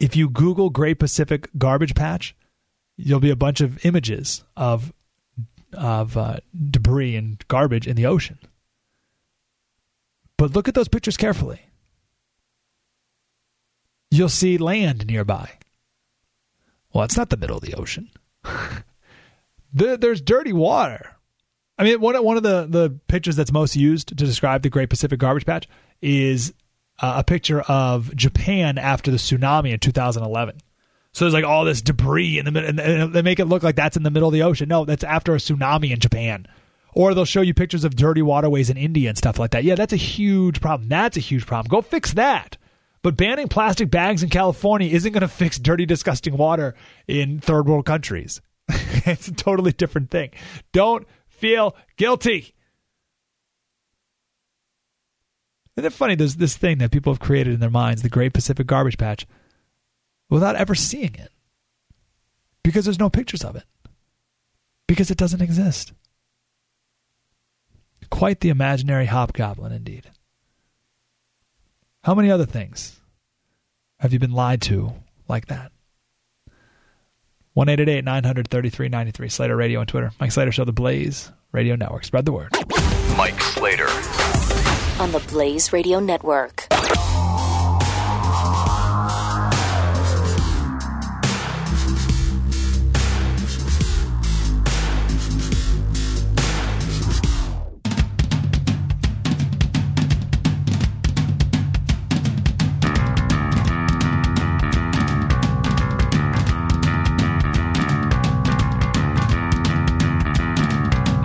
If 0.00 0.16
you 0.16 0.28
Google 0.28 0.70
Great 0.70 0.98
Pacific 0.98 1.48
Garbage 1.58 1.94
Patch, 1.94 2.36
you'll 2.96 3.20
be 3.20 3.30
a 3.30 3.36
bunch 3.36 3.60
of 3.60 3.84
images 3.84 4.44
of 4.56 4.92
of 5.74 6.16
uh, 6.16 6.38
debris 6.70 7.14
and 7.14 7.44
garbage 7.48 7.86
in 7.86 7.94
the 7.94 8.06
ocean. 8.06 8.38
But 10.38 10.54
look 10.54 10.66
at 10.66 10.74
those 10.74 10.88
pictures 10.88 11.16
carefully 11.16 11.60
you'll 14.10 14.28
see 14.28 14.58
land 14.58 15.06
nearby. 15.06 15.50
Well, 16.92 17.04
it's 17.04 17.16
not 17.16 17.30
the 17.30 17.36
middle 17.36 17.56
of 17.56 17.62
the 17.62 17.74
ocean. 17.74 18.10
There's 19.72 20.20
dirty 20.20 20.52
water. 20.52 21.16
I 21.76 21.84
mean, 21.84 22.00
one, 22.00 22.22
one 22.24 22.36
of 22.36 22.42
the, 22.42 22.66
the 22.68 22.98
pictures 23.06 23.36
that's 23.36 23.52
most 23.52 23.76
used 23.76 24.08
to 24.08 24.14
describe 24.14 24.62
the 24.62 24.70
Great 24.70 24.90
Pacific 24.90 25.20
Garbage 25.20 25.46
Patch 25.46 25.68
is 26.00 26.54
uh, 27.00 27.14
a 27.18 27.24
picture 27.24 27.60
of 27.62 28.14
Japan 28.14 28.78
after 28.78 29.10
the 29.10 29.16
tsunami 29.16 29.72
in 29.72 29.78
2011. 29.78 30.58
So 31.12 31.24
there's 31.24 31.34
like 31.34 31.44
all 31.44 31.64
this 31.64 31.82
debris 31.82 32.38
in 32.38 32.44
the 32.44 32.50
middle, 32.50 32.80
and 32.80 33.12
they 33.12 33.22
make 33.22 33.40
it 33.40 33.46
look 33.46 33.62
like 33.62 33.76
that's 33.76 33.96
in 33.96 34.02
the 34.02 34.10
middle 34.10 34.28
of 34.28 34.32
the 34.32 34.42
ocean. 34.42 34.68
No, 34.68 34.84
that's 34.84 35.04
after 35.04 35.34
a 35.34 35.38
tsunami 35.38 35.90
in 35.90 36.00
Japan. 36.00 36.46
Or 36.94 37.14
they'll 37.14 37.24
show 37.24 37.40
you 37.40 37.54
pictures 37.54 37.84
of 37.84 37.96
dirty 37.96 38.22
waterways 38.22 38.70
in 38.70 38.76
India 38.76 39.08
and 39.08 39.18
stuff 39.18 39.38
like 39.38 39.52
that. 39.52 39.64
Yeah, 39.64 39.74
that's 39.74 39.92
a 39.92 39.96
huge 39.96 40.60
problem. 40.60 40.88
That's 40.88 41.16
a 41.16 41.20
huge 41.20 41.46
problem. 41.46 41.70
Go 41.70 41.82
fix 41.82 42.12
that. 42.14 42.56
But 43.02 43.16
banning 43.16 43.48
plastic 43.48 43.90
bags 43.90 44.22
in 44.22 44.30
California 44.30 44.88
isn't 44.88 45.12
going 45.12 45.20
to 45.22 45.28
fix 45.28 45.58
dirty, 45.58 45.86
disgusting 45.86 46.36
water 46.36 46.74
in 47.06 47.40
third 47.40 47.66
world 47.68 47.86
countries. 47.86 48.40
it's 48.68 49.28
a 49.28 49.34
totally 49.34 49.72
different 49.72 50.10
thing. 50.10 50.30
Don't 50.72 51.06
feel 51.28 51.76
guilty. 51.96 52.54
Isn't 55.78 55.92
it 55.92 55.92
funny? 55.92 56.16
There's 56.16 56.34
this 56.34 56.56
thing 56.56 56.78
that 56.78 56.90
people 56.90 57.12
have 57.12 57.20
created 57.20 57.54
in 57.54 57.60
their 57.60 57.70
minds, 57.70 58.02
the 58.02 58.08
Great 58.08 58.32
Pacific 58.32 58.66
Garbage 58.66 58.98
Patch, 58.98 59.28
without 60.28 60.56
ever 60.56 60.74
seeing 60.74 61.14
it. 61.14 61.30
Because 62.64 62.84
there's 62.84 62.98
no 62.98 63.08
pictures 63.08 63.44
of 63.44 63.54
it. 63.54 63.62
Because 64.88 65.12
it 65.12 65.16
doesn't 65.16 65.40
exist. 65.40 65.92
Quite 68.10 68.40
the 68.40 68.48
imaginary 68.48 69.06
hobgoblin, 69.06 69.70
indeed. 69.70 70.10
How 72.02 72.16
many 72.16 72.28
other 72.28 72.46
things 72.46 72.98
have 74.00 74.12
you 74.12 74.18
been 74.18 74.32
lied 74.32 74.62
to 74.62 74.94
like 75.28 75.46
that? 75.46 75.70
1 77.54 77.66
900 77.68 78.48
3393. 78.48 79.28
Slater 79.28 79.54
Radio 79.54 79.78
on 79.78 79.86
Twitter. 79.86 80.10
Mike 80.18 80.32
Slater 80.32 80.50
Show, 80.50 80.64
The 80.64 80.72
Blaze 80.72 81.30
Radio 81.52 81.76
Network. 81.76 82.02
Spread 82.02 82.24
the 82.24 82.32
word. 82.32 82.50
Mike 83.16 83.40
Slater. 83.40 83.86
On 85.00 85.12
the 85.12 85.20
Blaze 85.30 85.72
Radio 85.72 86.00
Network. 86.00 86.66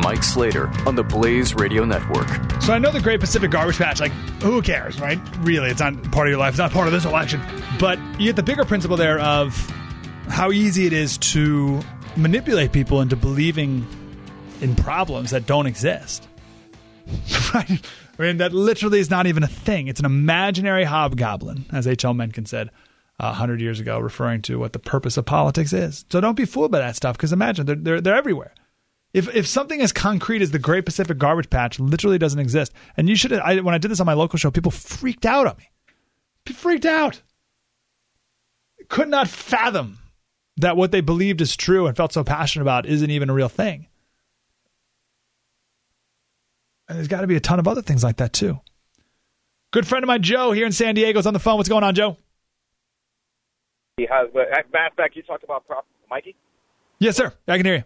Mike 0.03 0.21
Slater 0.21 0.67
on 0.85 0.95
the 0.95 1.03
Blaze 1.03 1.55
Radio 1.55 1.85
Network. 1.85 2.52
So 2.63 2.71
I 2.71 2.79
know 2.79 2.91
the 2.91 3.01
Great 3.01 3.19
Pacific 3.19 3.51
Garbage 3.51 3.77
Patch, 3.77 3.99
like, 3.99 4.13
who 4.41 4.61
cares, 4.61 4.97
right? 5.01 5.19
Really, 5.39 5.69
it's 5.69 5.81
not 5.81 6.01
part 6.13 6.27
of 6.27 6.31
your 6.31 6.39
life. 6.39 6.51
It's 6.51 6.59
not 6.59 6.71
part 6.71 6.87
of 6.87 6.93
this 6.93 7.03
election. 7.03 7.41
But 7.77 7.99
you 8.17 8.27
get 8.27 8.37
the 8.37 8.43
bigger 8.43 8.63
principle 8.63 8.95
there 8.95 9.19
of 9.19 9.53
how 10.29 10.49
easy 10.49 10.85
it 10.85 10.93
is 10.93 11.17
to 11.17 11.81
manipulate 12.15 12.71
people 12.71 13.01
into 13.01 13.17
believing 13.17 13.85
in 14.61 14.77
problems 14.77 15.31
that 15.31 15.45
don't 15.45 15.65
exist. 15.65 16.25
right? 17.53 17.85
I 18.17 18.21
mean, 18.21 18.37
that 18.37 18.53
literally 18.53 19.01
is 19.01 19.09
not 19.09 19.27
even 19.27 19.43
a 19.43 19.47
thing. 19.47 19.89
It's 19.89 19.99
an 19.99 20.05
imaginary 20.05 20.85
hobgoblin, 20.85 21.65
as 21.73 21.85
H.L. 21.85 22.13
Mencken 22.13 22.45
said 22.45 22.69
uh, 23.19 23.27
100 23.27 23.59
years 23.59 23.81
ago, 23.81 23.99
referring 23.99 24.41
to 24.43 24.57
what 24.57 24.71
the 24.71 24.79
purpose 24.79 25.17
of 25.17 25.25
politics 25.25 25.73
is. 25.73 26.05
So 26.09 26.21
don't 26.21 26.37
be 26.37 26.45
fooled 26.45 26.71
by 26.71 26.79
that 26.79 26.95
stuff, 26.95 27.17
because 27.17 27.33
imagine, 27.33 27.65
they're, 27.65 27.75
they're, 27.75 27.99
they're 27.99 28.15
everywhere. 28.15 28.53
If 29.13 29.33
if 29.35 29.47
something 29.47 29.79
as 29.81 29.91
concrete 29.91 30.41
as 30.41 30.51
the 30.51 30.59
Great 30.59 30.85
Pacific 30.85 31.17
Garbage 31.19 31.49
Patch 31.49 31.79
literally 31.79 32.17
doesn't 32.17 32.39
exist, 32.39 32.73
and 32.97 33.07
you 33.07 33.15
should, 33.15 33.31
I, 33.33 33.59
when 33.59 33.75
I 33.75 33.77
did 33.77 33.91
this 33.91 33.99
on 33.99 34.07
my 34.07 34.13
local 34.13 34.39
show, 34.39 34.49
people 34.49 34.71
freaked 34.71 35.25
out 35.25 35.45
on 35.45 35.55
me. 35.57 35.69
People 36.45 36.61
freaked 36.61 36.85
out. 36.85 37.21
Could 38.89 39.09
not 39.09 39.27
fathom 39.27 39.99
that 40.57 40.77
what 40.77 40.91
they 40.91 41.01
believed 41.01 41.41
is 41.41 41.55
true 41.55 41.87
and 41.87 41.95
felt 41.95 42.11
so 42.11 42.23
passionate 42.23 42.63
about 42.63 42.85
isn't 42.85 43.09
even 43.09 43.29
a 43.29 43.33
real 43.33 43.49
thing. 43.49 43.87
And 46.89 46.97
there's 46.97 47.07
got 47.07 47.21
to 47.21 47.27
be 47.27 47.35
a 47.35 47.39
ton 47.39 47.59
of 47.59 47.67
other 47.67 47.81
things 47.81 48.03
like 48.03 48.17
that 48.17 48.33
too. 48.33 48.59
Good 49.71 49.87
friend 49.87 50.03
of 50.03 50.07
mine, 50.07 50.21
Joe, 50.21 50.51
here 50.51 50.65
in 50.65 50.71
San 50.71 50.95
Diego, 50.95 51.17
is 51.17 51.25
on 51.25 51.33
the 51.33 51.39
phone. 51.39 51.57
What's 51.57 51.69
going 51.69 51.83
on, 51.83 51.95
Joe? 51.95 52.17
Yeah, 53.97 54.11
uh, 54.11 54.25
matter 54.33 54.87
of 54.87 54.93
fact, 54.95 55.15
you 55.15 55.21
talked 55.23 55.43
about 55.43 55.65
prop, 55.65 55.85
Mikey. 56.09 56.35
Yes, 56.99 57.15
sir. 57.15 57.33
I 57.47 57.57
can 57.57 57.65
hear 57.65 57.75
you. 57.77 57.83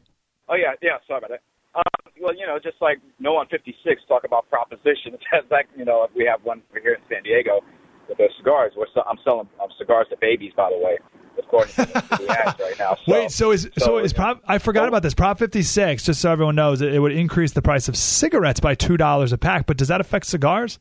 Oh 0.50 0.56
yeah, 0.56 0.74
yeah. 0.82 0.98
Sorry 1.08 1.20
about 1.20 1.32
that. 1.32 1.42
Um, 1.76 2.12
well, 2.22 2.36
you 2.36 2.48
know, 2.48 2.58
just 2.62 2.78
like 2.82 2.98
no 3.20 3.38
on 3.38 3.48
56 3.48 4.02
talk 4.08 4.24
about 4.24 4.50
propositions. 4.50 5.20
like 5.52 5.68
you 5.76 5.86
know, 5.86 6.08
we 6.16 6.26
have 6.26 6.44
one 6.44 6.62
here 6.72 6.94
in 6.94 7.02
San 7.10 7.24
Diego 7.24 7.62
with 8.08 8.18
the 8.18 8.30
cigars. 8.38 8.74
We're 8.76 8.88
I'm 9.08 9.18
selling 9.24 9.48
um, 9.62 9.70
cigars 9.78 10.08
to 10.10 10.18
babies, 10.20 10.54
by 10.56 10.70
the 10.70 10.78
way. 10.78 10.98
According 11.38 11.74
to 11.76 11.86
the 11.86 12.36
ads 12.48 12.60
right 12.60 12.80
now. 12.80 12.98
So, 13.06 13.14
Wait, 13.14 13.32
so 13.32 13.52
is 13.52 13.70
so, 13.78 13.86
so 13.86 13.98
is 14.00 14.12
prop? 14.12 14.42
I 14.48 14.58
forgot 14.58 14.84
so, 14.84 14.88
about 14.88 15.04
this. 15.04 15.14
Prop 15.14 15.38
56. 15.38 16.04
Just 16.04 16.20
so 16.22 16.32
everyone 16.32 16.56
knows, 16.56 16.82
it, 16.82 16.94
it 16.94 17.00
would 17.00 17.12
increase 17.12 17.52
the 17.52 17.62
price 17.62 17.88
of 17.88 17.96
cigarettes 17.96 18.60
by 18.60 18.74
two 18.74 18.98
dollars 18.98 19.32
a 19.34 19.38
pack. 19.38 19.68
But 19.68 19.78
does 19.78 19.90
that 19.90 20.02
affect 20.02 20.26
cigars? 20.26 20.80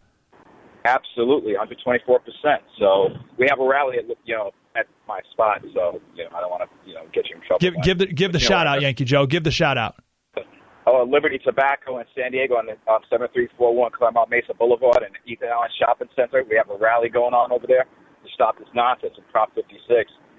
Absolutely, 0.86 1.52
124 1.52 2.20
percent. 2.20 2.62
So 2.78 3.08
we 3.38 3.46
have 3.50 3.58
a 3.58 3.66
rally 3.66 3.98
at 3.98 4.04
you 4.24 4.36
know 4.36 4.52
at 4.76 4.86
my 5.08 5.20
spot. 5.32 5.62
So 5.74 6.00
you 6.14 6.24
know, 6.24 6.30
I 6.30 6.40
don't 6.40 6.50
want 6.50 6.62
to 6.62 6.70
you 6.88 6.94
know 6.94 7.02
get 7.12 7.28
you 7.28 7.36
in 7.36 7.42
trouble. 7.42 7.60
Give 7.60 7.74
give 7.82 7.98
the 7.98 8.06
give 8.06 8.32
the 8.32 8.38
shout 8.38 8.66
out, 8.66 8.80
Yankee 8.80 9.04
Joe. 9.04 9.26
Give 9.26 9.42
the 9.42 9.50
shout 9.50 9.76
out. 9.76 9.96
Oh, 10.86 11.02
Liberty 11.02 11.40
Tobacco 11.42 11.98
in 11.98 12.06
San 12.14 12.30
Diego 12.30 12.54
on 12.54 12.66
the 12.66 12.78
um, 12.90 13.02
seven 13.10 13.26
three 13.34 13.48
four 13.58 13.74
one 13.74 13.90
Clairemont 13.90 14.30
Mesa 14.30 14.54
Boulevard 14.54 15.02
and 15.02 15.10
Ethan 15.26 15.48
Allen 15.48 15.70
Shopping 15.80 16.08
Center. 16.14 16.44
We 16.48 16.56
have 16.56 16.70
a 16.70 16.78
rally 16.78 17.08
going 17.08 17.34
on 17.34 17.50
over 17.50 17.66
there. 17.66 17.82
to 18.22 18.30
stop 18.32 18.56
this 18.58 18.68
nonsense 18.72 19.14
in 19.18 19.24
Prop 19.32 19.52
56 19.54 19.82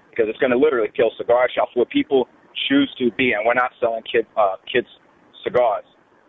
because 0.08 0.24
it's 0.26 0.38
going 0.38 0.52
to 0.52 0.56
literally 0.56 0.88
kill 0.96 1.12
cigar 1.18 1.48
shops 1.54 1.72
where 1.74 1.84
people 1.84 2.28
choose 2.66 2.88
to 2.98 3.12
be, 3.12 3.32
and 3.32 3.44
we're 3.44 3.54
not 3.54 3.72
selling 3.78 4.02
kid 4.10 4.24
uh, 4.36 4.56
kids 4.64 4.88
cigars. 5.44 5.84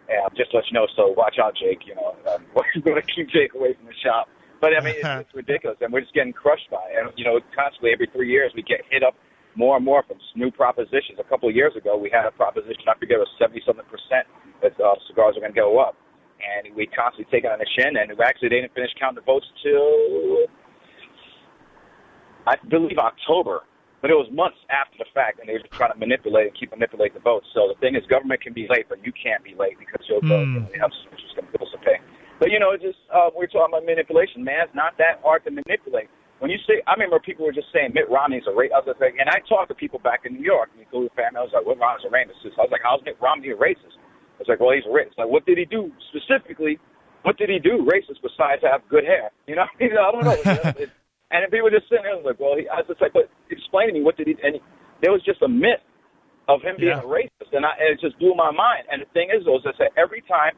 And 0.09 0.35
just 0.35 0.51
to 0.51 0.57
let 0.57 0.65
you 0.67 0.73
know, 0.73 0.87
so 0.97 1.13
watch 1.13 1.37
out, 1.37 1.53
Jake. 1.55 1.85
You 1.85 1.95
know, 1.95 2.17
um, 2.33 2.45
we're 2.55 2.81
going 2.81 3.01
to 3.01 3.05
keep 3.13 3.29
Jake 3.29 3.53
away 3.53 3.73
from 3.73 3.85
the 3.85 3.97
shop. 4.03 4.27
But 4.59 4.75
I 4.75 4.81
mean, 4.81 4.95
it's, 4.97 5.05
it's 5.29 5.35
ridiculous, 5.35 5.77
and 5.81 5.93
we're 5.93 6.01
just 6.01 6.13
getting 6.13 6.33
crushed 6.33 6.69
by 6.69 6.81
it. 6.91 6.99
And 6.99 7.13
you 7.15 7.25
know, 7.25 7.39
constantly 7.55 7.91
every 7.93 8.09
three 8.11 8.29
years 8.29 8.51
we 8.55 8.63
get 8.63 8.81
hit 8.89 9.03
up 9.03 9.15
more 9.55 9.77
and 9.77 9.85
more 9.85 10.03
from 10.03 10.17
new 10.35 10.51
propositions. 10.51 11.19
A 11.19 11.23
couple 11.23 11.49
of 11.49 11.55
years 11.55 11.75
ago, 11.75 11.97
we 11.97 12.09
had 12.09 12.25
a 12.25 12.31
proposition. 12.31 12.89
I 12.89 12.97
forget 12.97 13.17
it 13.17 13.25
was 13.25 13.33
seventy 13.37 13.61
something 13.65 13.85
percent 13.85 14.27
that 14.61 14.73
uh, 14.81 14.95
cigars 15.07 15.37
are 15.37 15.41
going 15.41 15.53
to 15.53 15.59
go 15.59 15.79
up, 15.79 15.95
and 16.41 16.75
we 16.75 16.87
constantly 16.87 17.29
take 17.31 17.45
it 17.45 17.51
on 17.51 17.59
the 17.59 17.69
chin. 17.77 17.95
And 17.95 18.11
we 18.11 18.23
actually 18.25 18.49
didn't 18.49 18.73
finish 18.73 18.91
counting 18.99 19.21
the 19.21 19.27
votes 19.29 19.47
till 19.63 20.49
I 22.49 22.57
believe 22.67 22.97
October, 22.97 23.61
but 24.01 24.11
it 24.11 24.15
was 24.15 24.31
months 24.31 24.57
after 24.71 24.95
the 24.95 25.09
fact, 25.11 25.39
and 25.39 25.47
they 25.47 25.59
were 25.59 25.65
trying 25.75 25.91
to 25.91 25.99
manipulate 25.99 26.47
and 26.47 26.55
keep 26.55 26.71
manipulating 26.71 27.19
the 27.19 27.23
votes. 27.23 27.47
So 27.51 27.67
the 27.67 27.77
thing 27.83 27.95
is, 27.99 28.03
government 28.07 28.39
can 28.39 28.55
be 28.55 28.67
late, 28.71 28.87
but 28.87 29.03
you 29.03 29.11
can't 29.11 29.43
be 29.43 29.55
late 29.59 29.75
because 29.75 29.99
you'll 30.07 30.23
go. 30.23 30.39
Hmm. 30.39 30.71
You 30.71 30.79
have 30.79 30.95
some 31.03 31.11
just 31.19 31.35
going 31.35 31.51
to 31.51 31.53
bills 31.57 31.71
to 31.75 31.79
pay. 31.83 31.99
But 32.39 32.51
you 32.55 32.59
know, 32.59 32.71
it's 32.71 32.83
just 32.83 32.99
uh, 33.11 33.27
we're 33.35 33.51
talking 33.51 33.75
about 33.75 33.83
manipulation, 33.83 34.43
man. 34.43 34.71
It's 34.71 34.75
not 34.75 34.95
that 34.97 35.19
hard 35.19 35.43
to 35.43 35.51
manipulate. 35.51 36.07
When 36.39 36.47
you 36.47 36.55
say, 36.63 36.79
I 36.87 36.95
remember 36.95 37.19
people 37.19 37.43
were 37.43 37.51
just 37.51 37.67
saying 37.75 37.91
Mitt 37.91 38.07
Romney's 38.07 38.47
a 38.47 38.55
racist. 38.55 38.87
Was 38.87 38.95
like, 39.03 39.19
and 39.19 39.27
I 39.27 39.43
talked 39.43 39.67
to 39.67 39.75
people 39.75 39.99
back 39.99 40.23
in 40.23 40.39
New 40.39 40.47
York, 40.47 40.71
and 40.71 40.79
including 40.79 41.11
family. 41.19 41.35
I 41.35 41.43
was 41.43 41.51
like, 41.51 41.67
"What 41.67 41.75
Romney's 41.75 42.07
a 42.07 42.11
racist?" 42.15 42.55
I 42.55 42.63
was 42.63 42.71
like, 42.71 42.79
"How's 42.79 43.03
Mitt 43.03 43.19
Romney 43.19 43.51
a 43.51 43.59
racist?" 43.59 43.99
I 43.99 44.39
was 44.39 44.47
like, 44.47 44.63
"Well, 44.63 44.71
he's 44.71 44.87
a 44.87 44.95
racist." 44.95 45.19
Like, 45.19 45.27
what 45.27 45.43
did 45.43 45.59
he 45.59 45.67
do 45.67 45.91
specifically? 46.07 46.79
What 47.27 47.35
did 47.35 47.51
he 47.51 47.59
do 47.59 47.83
racist 47.83 48.23
besides 48.23 48.63
have 48.63 48.87
good 48.87 49.03
hair? 49.03 49.35
You 49.51 49.59
know, 49.59 49.67
I 49.83 50.11
don't 50.15 50.23
know. 50.23 50.39
and 51.31 51.43
then 51.43 51.49
people 51.49 51.69
just 51.69 51.89
sitting 51.89 52.03
there 52.05 52.17
like, 52.21 52.39
"Well, 52.39 52.57
he, 52.57 52.67
I 52.67 52.81
was 52.81 52.87
just 52.87 53.01
like, 53.01 53.13
but 53.13 53.29
explain 53.49 53.87
to 53.89 53.93
me 53.93 54.01
what 54.01 54.17
did 54.17 54.27
he?" 54.27 54.35
And 54.43 54.55
he, 54.57 54.61
there 55.01 55.11
was 55.11 55.23
just 55.23 55.41
a 55.41 55.47
myth 55.47 55.81
of 56.49 56.61
him 56.61 56.75
being 56.77 56.97
Yeah. 56.97 57.05
a 57.05 57.07
racist, 57.07 57.53
and, 57.53 57.65
I, 57.65 57.77
and 57.79 57.93
it 57.93 58.01
just 58.01 58.17
blew 58.17 58.33
my 58.33 58.51
mind. 58.51 58.89
And 58.91 59.01
the 59.01 59.09
thing 59.13 59.29
is, 59.29 59.45
though, 59.45 59.57
is 59.57 59.65
I 59.69 59.77
said 59.77 59.93
every 59.97 60.21
time 60.25 60.57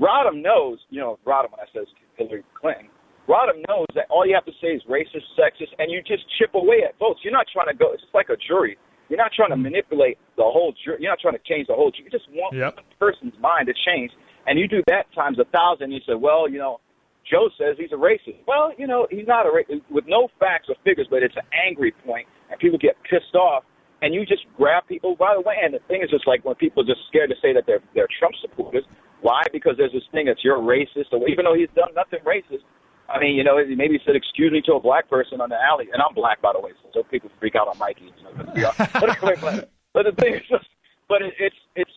Rodham 0.00 0.40
knows, 0.42 0.78
you 0.90 1.00
know, 1.00 1.18
Rodham 1.26 1.52
I 1.60 1.68
says 1.72 1.86
Hillary 2.16 2.42
Clinton, 2.58 2.88
Rodham 3.28 3.62
knows 3.68 3.86
that 3.94 4.06
all 4.10 4.26
you 4.26 4.34
have 4.34 4.46
to 4.46 4.56
say 4.60 4.68
is 4.74 4.82
racist, 4.88 5.28
sexist, 5.38 5.70
and 5.78 5.92
you 5.92 6.02
just 6.02 6.24
chip 6.38 6.54
away 6.54 6.82
at 6.82 6.98
votes. 6.98 7.20
You're 7.22 7.32
not 7.32 7.46
trying 7.52 7.68
to 7.68 7.74
go. 7.74 7.92
It's 7.92 8.02
just 8.02 8.14
like 8.14 8.30
a 8.30 8.36
jury. 8.48 8.76
You're 9.08 9.20
not 9.20 9.30
trying 9.36 9.50
to 9.50 9.54
mm-hmm. 9.54 9.62
manipulate 9.68 10.18
the 10.36 10.42
whole 10.42 10.72
jury. 10.82 10.98
You're 11.00 11.12
not 11.12 11.20
trying 11.20 11.36
to 11.36 11.44
change 11.46 11.68
the 11.68 11.74
whole 11.74 11.90
jury. 11.90 12.08
You 12.10 12.18
just 12.18 12.28
want 12.32 12.56
Yep. 12.56 12.76
one 12.76 12.84
person's 12.98 13.38
mind 13.38 13.68
to 13.68 13.74
change, 13.86 14.10
and 14.46 14.58
you 14.58 14.66
do 14.66 14.82
that 14.88 15.04
times 15.14 15.38
a 15.38 15.44
thousand. 15.52 15.92
You 15.92 16.00
say, 16.08 16.14
well, 16.14 16.48
you 16.48 16.58
know, 16.58 16.80
Joe 17.28 17.48
says 17.58 17.76
he's 17.78 17.92
a 17.92 18.00
racist. 18.00 18.42
Well, 18.46 18.72
you 18.78 18.86
know, 18.86 19.06
he's 19.10 19.26
not 19.26 19.46
a 19.46 19.50
racist 19.50 19.82
with 19.90 20.04
no 20.06 20.28
facts 20.38 20.68
or 20.68 20.76
figures, 20.84 21.06
but 21.10 21.22
it's 21.22 21.36
an 21.36 21.46
angry 21.52 21.92
point, 22.04 22.26
and 22.50 22.58
people 22.58 22.78
get 22.78 22.96
pissed 23.08 23.34
off, 23.34 23.64
and 24.02 24.14
you 24.14 24.26
just 24.26 24.42
grab 24.56 24.86
people 24.88 25.16
by 25.16 25.34
the 25.34 25.40
way. 25.40 25.54
And 25.62 25.74
the 25.74 25.80
thing 25.88 26.02
is, 26.02 26.10
just 26.10 26.26
like 26.26 26.44
when 26.44 26.54
people 26.56 26.82
are 26.82 26.86
just 26.86 27.00
scared 27.08 27.30
to 27.30 27.36
say 27.40 27.52
that 27.52 27.64
they're 27.66 27.82
they're 27.94 28.08
Trump 28.18 28.34
supporters. 28.40 28.84
Why? 29.22 29.42
Because 29.52 29.74
there's 29.78 29.92
this 29.92 30.02
thing 30.10 30.26
that 30.26 30.42
you're 30.42 30.58
racist, 30.58 31.12
or 31.12 31.28
even 31.28 31.44
though 31.44 31.54
he's 31.54 31.70
done 31.76 31.94
nothing 31.94 32.18
racist. 32.26 32.66
I 33.08 33.20
mean, 33.20 33.36
you 33.36 33.44
know, 33.44 33.56
maybe 33.56 33.94
he 33.94 34.00
said 34.04 34.16
"excuse 34.16 34.50
me" 34.52 34.62
to 34.62 34.74
a 34.74 34.80
black 34.80 35.08
person 35.08 35.40
on 35.40 35.48
the 35.48 35.60
alley, 35.60 35.88
and 35.92 36.02
I'm 36.02 36.14
black, 36.14 36.40
by 36.40 36.52
the 36.52 36.60
way, 36.60 36.70
so, 36.94 37.02
people 37.04 37.30
freak 37.38 37.54
out 37.54 37.68
on 37.68 37.78
Mikey. 37.78 38.12
You 38.18 38.62
know, 38.62 38.72
but, 38.78 39.68
but, 39.92 40.04
the 40.04 40.12
thing 40.18 40.34
is, 40.34 40.42
just, 40.48 40.66
but 41.08 41.22
it, 41.22 41.34
it's 41.38 41.56
it's 41.76 41.90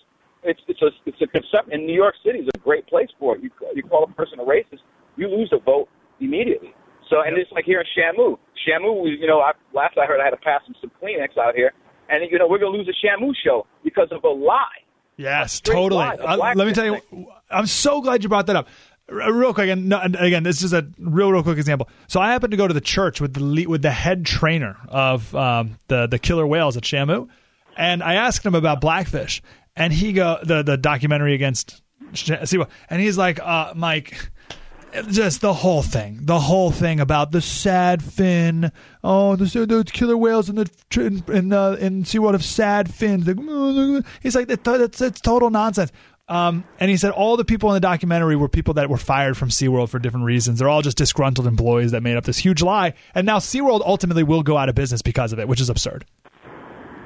it's 0.44 0.62
it's 0.68 0.82
a 0.82 0.90
it's 1.06 1.22
a 1.22 1.28
concept. 1.28 1.74
In 1.74 1.86
New 1.86 1.96
York 1.96 2.16
City 2.24 2.40
is 2.40 2.50
a 2.54 2.58
great 2.60 2.86
place 2.88 3.10
for 3.20 3.36
it. 3.36 3.44
You 3.44 3.50
you 3.74 3.84
call 3.84 4.04
a 4.04 4.08
person 4.14 4.40
a 4.40 4.44
racist, 4.44 4.82
you 5.18 5.28
lose 5.28 5.52
a 5.54 5.60
vote 5.60 5.88
immediately. 6.20 6.74
So, 7.10 7.22
and 7.26 7.38
it's 7.38 7.52
like 7.52 7.66
here 7.66 7.82
in 7.82 7.86
Shamu. 7.96 8.38
Shamu, 8.68 9.20
you 9.20 9.28
know, 9.28 9.40
I, 9.40 9.52
last 9.74 9.98
I 9.98 10.06
heard, 10.06 10.20
I 10.20 10.26
had 10.26 10.32
to 10.32 10.38
pass 10.38 10.62
him 10.68 10.76
some 10.82 10.92
Kleenex 11.02 11.38
out 11.38 11.56
here, 11.56 11.72
and 12.10 12.24
you 12.30 12.40
know, 12.40 12.48
we're 12.48 12.58
gonna 12.58 12.76
lose 12.76 12.90
a 12.90 13.06
Shamu 13.06 13.32
show 13.44 13.68
because 13.84 14.08
of 14.12 14.24
a 14.24 14.30
lie. 14.30 14.64
Yes, 15.18 15.54
straight 15.54 15.76
totally. 15.76 16.00
lie, 16.00 16.18
a 16.20 16.38
let 16.38 16.58
me 16.58 16.74
tell 16.74 16.86
you, 16.86 17.28
I'm 17.50 17.68
so 17.68 18.02
glad 18.02 18.24
you 18.24 18.30
brought 18.30 18.48
that 18.48 18.56
up. 18.56 18.68
Real 19.08 19.54
quick, 19.54 19.70
and, 19.70 19.94
again, 19.94 20.42
this 20.42 20.64
is 20.64 20.74
a 20.74 20.88
real, 20.98 21.32
real 21.32 21.44
quick 21.44 21.60
example. 21.60 21.88
So 22.08 22.20
I 22.20 22.32
happened 22.32 22.52
to 22.52 22.58
go 22.58 22.68
to 22.68 22.74
the 22.74 22.82
church 22.82 23.22
with 23.22 23.36
the 23.36 23.68
with 23.68 23.84
the 23.84 23.92
head 23.92 24.26
trainer 24.26 24.78
of 24.88 25.34
um, 25.36 25.78
the 25.90 26.08
the 26.08 26.18
killer 26.18 26.48
whales 26.48 26.76
at 26.76 26.82
Shamu, 26.84 27.30
and 27.78 28.02
I 28.02 28.16
asked 28.16 28.44
him 28.44 28.56
about 28.56 28.82
Blackfish, 28.82 29.44
and 29.76 29.94
he 29.94 30.12
go 30.12 30.40
the 30.44 30.64
the 30.64 30.76
documentary 30.76 31.36
against 31.36 31.84
Sh- 32.14 32.32
SeaWorld, 32.32 32.70
and 32.90 33.00
he's 33.00 33.16
like, 33.16 33.40
uh, 33.40 33.74
Mike, 33.76 34.32
just 35.10 35.42
the 35.42 35.54
whole 35.54 35.82
thing, 35.82 36.20
the 36.22 36.40
whole 36.40 36.72
thing 36.72 37.00
about 37.00 37.32
the 37.32 37.42
sad 37.42 38.04
fin. 38.04 38.72
Oh, 39.04 39.36
the, 39.36 39.90
killer 39.92 40.18
whales 40.18 40.50
in 40.50 40.56
the 40.56 40.70
in 40.96 41.24
in, 41.28 41.54
uh, 41.54 41.72
in 41.74 42.04
SeaWorld 42.04 42.34
have 42.34 42.44
sad 42.44 42.94
fins. 42.94 43.26
He's 44.22 44.36
like, 44.36 44.48
that, 44.48 44.64
that's 44.64 45.02
it's 45.02 45.22
total 45.22 45.50
nonsense. 45.50 45.92
Um, 46.28 46.64
and 46.80 46.90
he 46.90 46.98
said 46.98 47.12
all 47.12 47.38
the 47.38 47.46
people 47.46 47.70
in 47.70 47.76
the 47.76 47.80
documentary 47.80 48.36
were 48.36 48.50
people 48.50 48.74
that 48.76 48.90
were 48.90 48.98
fired 48.98 49.38
from 49.38 49.50
SeaWorld 49.50 49.90
for 49.90 50.00
different 50.00 50.26
reasons. 50.26 50.60
They're 50.60 50.70
all 50.70 50.82
just 50.82 50.98
disgruntled 50.98 51.46
employees 51.46 51.92
that 51.92 52.02
made 52.02 52.18
up 52.18 52.24
this 52.24 52.38
huge 52.38 52.64
lie. 52.64 52.94
And 53.14 53.26
now 53.28 53.38
SeaWorld 53.38 53.82
ultimately 53.86 54.24
will 54.24 54.42
go 54.42 54.58
out 54.58 54.68
of 54.68 54.76
business 54.76 55.04
because 55.04 55.34
of 55.34 55.40
it, 55.40 55.48
which 55.48 55.62
is 55.62 55.70
absurd. 55.70 56.06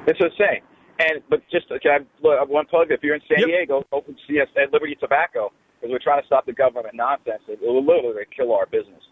It's 0.06 0.18
insane. 0.20 0.62
And 0.98 1.22
but 1.28 1.42
just 1.50 1.68
can 1.68 2.06
I 2.24 2.44
one 2.44 2.66
plug? 2.66 2.88
If 2.90 3.02
you're 3.02 3.14
in 3.14 3.22
San 3.28 3.40
Yep. 3.40 3.48
Diego, 3.48 3.84
open 3.92 4.16
CS 4.26 4.48
at 4.56 4.72
Liberty 4.72 4.96
Tobacco 4.98 5.52
because 5.80 5.90
we're 5.92 5.98
trying 5.98 6.20
to 6.20 6.26
stop 6.26 6.46
the 6.46 6.52
government 6.52 6.94
nonsense. 6.94 7.42
It 7.48 7.60
will 7.62 7.84
literally 7.84 8.24
kill 8.36 8.52
our 8.52 8.66
business. 8.66 9.02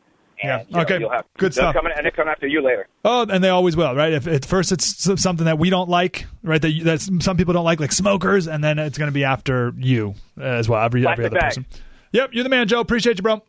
Yeah. 0.42 0.60
And, 0.60 0.70
know, 0.70 0.80
Okay. 0.82 0.98
you'll 1.00 1.10
have, 1.10 1.24
Good 1.36 1.52
stuff. 1.52 1.74
Come 1.74 1.86
in, 1.86 1.92
and 1.96 2.04
they're 2.04 2.12
coming 2.12 2.30
after 2.30 2.46
you 2.46 2.62
later. 2.62 2.86
Oh, 3.04 3.26
and 3.28 3.42
they 3.42 3.48
always 3.48 3.76
will, 3.76 3.94
right? 3.96 4.12
If 4.12 4.28
at 4.28 4.44
first 4.44 4.70
it's 4.70 5.02
something 5.20 5.46
that 5.46 5.58
we 5.58 5.68
don't 5.70 5.88
like, 5.88 6.26
right? 6.44 6.62
That, 6.62 6.80
that 6.84 7.00
some 7.22 7.36
people 7.36 7.54
don't 7.54 7.64
like, 7.64 7.80
like 7.80 7.90
smokers, 7.90 8.46
and 8.46 8.62
then 8.62 8.78
it's 8.78 8.98
going 8.98 9.08
to 9.08 9.12
be 9.14 9.24
after 9.24 9.72
you 9.76 10.14
as 10.40 10.68
well, 10.68 10.80
every 10.84 11.04
every 11.06 11.26
other 11.26 11.34
bag. 11.34 11.42
person. 11.48 11.66
Yep, 12.12 12.30
you're 12.34 12.44
the 12.44 12.50
man, 12.50 12.68
Joe. 12.68 12.78
Appreciate 12.80 13.18
you, 13.18 13.22
bro. 13.22 13.42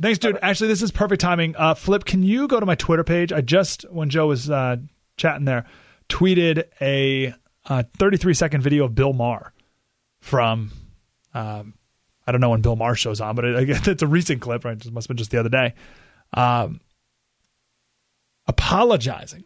Thanks, 0.00 0.18
dude. 0.18 0.38
Actually, 0.42 0.68
this 0.68 0.80
is 0.82 0.90
perfect 0.90 1.20
timing. 1.20 1.54
Uh, 1.56 1.74
Flip, 1.74 2.04
can 2.04 2.22
you 2.22 2.48
go 2.48 2.58
to 2.58 2.66
my 2.66 2.74
Twitter 2.74 3.04
page? 3.04 3.30
I 3.32 3.40
just 3.42 3.82
when 3.90 4.08
Joe 4.08 4.26
was 4.26 4.48
uh, 4.50 4.76
chatting 5.18 5.44
there, 5.44 5.66
tweeted 6.08 6.64
a 6.80 7.34
uh, 7.66 7.82
33 7.98 8.32
second 8.34 8.62
video 8.62 8.84
of 8.86 8.94
Bill 8.94 9.12
Maher 9.12 9.52
from. 10.20 10.70
Um, 11.34 11.74
I 12.26 12.32
don't 12.32 12.40
know 12.40 12.50
when 12.50 12.62
Bill 12.62 12.76
Maher 12.76 12.94
shows 12.94 13.20
on, 13.20 13.34
but 13.34 13.44
it, 13.44 13.68
it's 13.88 14.02
a 14.02 14.06
recent 14.06 14.40
clip, 14.40 14.64
right? 14.64 14.76
It 14.76 14.92
must 14.92 15.04
have 15.04 15.08
been 15.08 15.18
just 15.18 15.30
the 15.30 15.40
other 15.40 15.48
day. 15.48 15.74
Um, 16.32 16.80
apologizing 18.46 19.44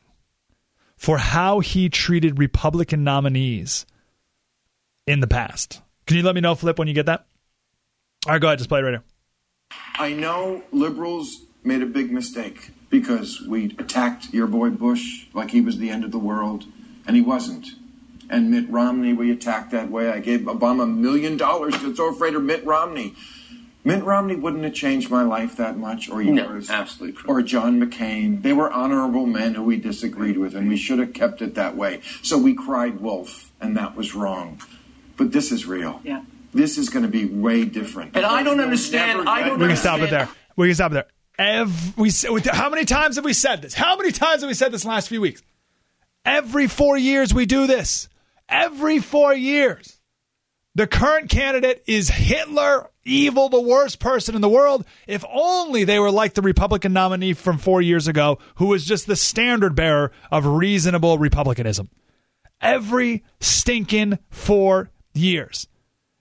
for 0.97 1.19
how 1.19 1.61
he 1.61 1.89
treated 1.89 2.39
Republican 2.39 3.05
nominees 3.05 3.87
in 5.07 5.21
the 5.21 5.27
past. 5.27 5.81
Can 6.07 6.17
you 6.17 6.23
let 6.23 6.35
me 6.35 6.41
know, 6.41 6.55
Flip, 6.55 6.79
when 6.79 6.89
you 6.89 6.95
get 6.95 7.07
that? 7.07 7.27
All 8.27 8.33
right, 8.33 8.41
go 8.41 8.49
ahead. 8.49 8.59
Just 8.59 8.69
play 8.69 8.81
it 8.81 8.83
right 8.83 8.95
here. 8.95 9.05
I 9.99 10.13
know 10.13 10.63
liberals 10.73 11.43
made 11.63 11.83
a 11.83 11.87
big 11.87 12.11
mistake 12.11 12.71
because 12.91 13.41
we 13.43 13.77
attacked 13.79 14.33
your 14.33 14.47
boy 14.47 14.71
Bush 14.71 15.27
like 15.35 15.51
he 15.51 15.61
was 15.61 15.79
the 15.79 15.91
end 15.91 16.05
of 16.05 16.11
the 16.11 16.19
world, 16.19 16.65
and 17.07 17.15
he 17.15 17.23
wasn't. 17.23 17.69
And 18.31 18.51
Mitt 18.51 18.69
Romney, 18.69 19.13
we 19.15 19.31
attacked 19.31 19.71
that 19.71 19.91
way. 19.91 20.11
I 20.11 20.19
gave 20.19 20.41
Obama 20.41 20.83
a 20.83 20.87
million 20.87 21.37
dollars 21.37 21.75
because 21.75 21.97
so 21.97 22.11
afraid 22.13 22.35
of 22.35 22.43
Mitt 22.43 22.65
Romney. 22.65 23.15
Mitt 23.85 24.05
Romney 24.05 24.37
wouldn't 24.37 24.65
have 24.65 24.75
changed 24.75 25.09
my 25.11 25.23
life 25.23 25.57
that 25.57 25.79
much, 25.79 26.11
or 26.11 26.21
yours, 26.21 26.69
absolutely 26.69 27.23
or 27.27 27.41
John 27.41 27.81
McCain. 27.81 28.43
They 28.43 28.53
were 28.53 28.71
honorable 28.71 29.25
men 29.25 29.55
who 29.55 29.63
we 29.63 29.77
disagreed 29.79 30.37
with, 30.37 30.55
and 30.55 30.69
we 30.69 30.77
should 30.77 30.99
have 30.99 31.15
kept 31.15 31.41
it 31.41 31.55
that 31.55 31.75
way. 31.77 32.01
So 32.23 32.37
we 32.37 32.53
cried 32.55 33.01
wolf, 33.01 33.51
and 33.63 33.77
that 33.79 33.97
was 33.97 34.15
wrong. 34.15 34.61
But 35.17 35.33
this 35.33 35.51
is 35.51 35.65
real. 35.65 36.01
Yeah. 36.05 36.23
This 36.53 36.77
is 36.77 36.91
going 36.91 37.05
to 37.05 37.11
be 37.11 37.25
way 37.27 37.65
different. 37.65 38.15
And 38.17 38.27
I 38.27 38.43
don't 38.43 38.61
understand- 38.61 39.27
I 39.29 39.49
don't 39.49 39.59
We 39.59 39.69
can 39.69 39.77
stop 39.77 40.01
it 40.01 40.11
there. 40.11 40.29
We 40.57 40.69
can 40.69 40.75
stop 40.75 40.91
it 40.93 40.95
there. 40.95 41.07
Every, 41.39 42.11
we, 42.31 42.41
how 42.53 42.69
many 42.69 42.85
times 42.85 43.17
have 43.17 43.25
we 43.25 43.33
said 43.33 43.63
this? 43.63 43.73
How 43.73 43.97
many 43.97 44.11
times 44.11 44.43
have 44.43 44.49
we 44.49 44.55
said 44.55 44.73
this 44.73 44.83
in 44.83 44.89
the 44.89 44.95
last 44.95 45.09
few 45.09 45.21
weeks? 45.21 45.41
Every 46.27 46.67
four 46.67 46.99
years 46.99 47.33
we 47.33 47.47
do 47.47 47.67
this. 47.67 48.09
Every 48.49 48.99
four 48.99 49.35
years. 49.35 49.99
The 50.75 50.87
current 50.87 51.29
candidate 51.29 51.83
is 51.87 52.09
Hitler, 52.09 52.91
evil, 53.05 53.49
the 53.49 53.61
worst 53.61 53.99
person 53.99 54.37
in 54.37 54.41
the 54.41 54.49
world. 54.49 54.87
If 55.09 55.25
only 55.29 55.83
they 55.85 55.99
were 55.99 56.13
like 56.13 56.35
the 56.35 56.43
Republican 56.43 56.93
nominee 56.93 57.33
from 57.33 57.59
four 57.59 57.83
years 57.83 58.07
ago, 58.07 58.39
who 58.57 58.67
was 58.67 58.85
just 58.85 59.07
the 59.07 59.17
standard 59.17 59.75
bearer 59.75 60.13
of 60.31 60.47
reasonable 60.47 61.19
Republicanism. 61.19 61.91
Every 62.61 63.25
stinking 63.41 64.19
four 64.31 64.91
years. 65.15 65.67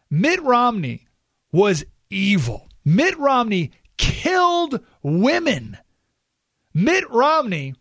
Mitt 0.09 0.41
Romney 0.41 1.07
was 1.51 1.85
evil. 2.09 2.67
Mitt 2.83 3.17
Romney 3.17 3.71
killed 3.97 4.79
women. 5.03 5.77
Mitt 6.73 7.09
Romney 7.11 7.75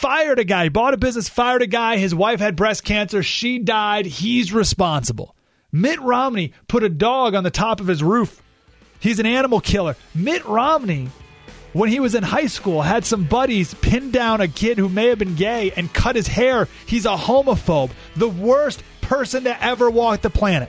fired 0.00 0.38
a 0.38 0.44
guy, 0.44 0.64
he 0.64 0.68
bought 0.70 0.94
a 0.94 0.96
business, 0.96 1.28
fired 1.28 1.62
a 1.62 1.66
guy. 1.66 1.98
His 1.98 2.14
wife 2.14 2.40
had 2.40 2.56
breast 2.56 2.84
cancer. 2.84 3.22
She 3.22 3.58
died. 3.58 4.06
He's 4.06 4.52
responsible. 4.52 5.34
Mitt 5.72 6.00
Romney 6.00 6.52
put 6.68 6.82
a 6.82 6.88
dog 6.88 7.34
on 7.34 7.44
the 7.44 7.50
top 7.50 7.80
of 7.80 7.86
his 7.86 8.02
roof. 8.02 8.42
He's 8.98 9.18
an 9.18 9.26
animal 9.26 9.60
killer. 9.60 9.96
Mitt 10.14 10.44
Romney 10.46 11.08
when 11.72 11.88
he 11.88 12.00
was 12.00 12.16
in 12.16 12.24
high 12.24 12.46
school, 12.46 12.82
had 12.82 13.04
some 13.04 13.24
buddies 13.24 13.74
pin 13.74 14.10
down 14.10 14.40
a 14.40 14.48
kid 14.48 14.76
who 14.76 14.88
may 14.88 15.06
have 15.06 15.20
been 15.20 15.36
gay 15.36 15.70
and 15.70 15.92
cut 15.92 16.16
his 16.16 16.26
hair. 16.26 16.66
He's 16.86 17.06
a 17.06 17.16
homophobe, 17.16 17.92
the 18.16 18.28
worst 18.28 18.82
person 19.02 19.44
to 19.44 19.62
ever 19.62 19.88
walk 19.88 20.20
the 20.20 20.30
planet. 20.30 20.68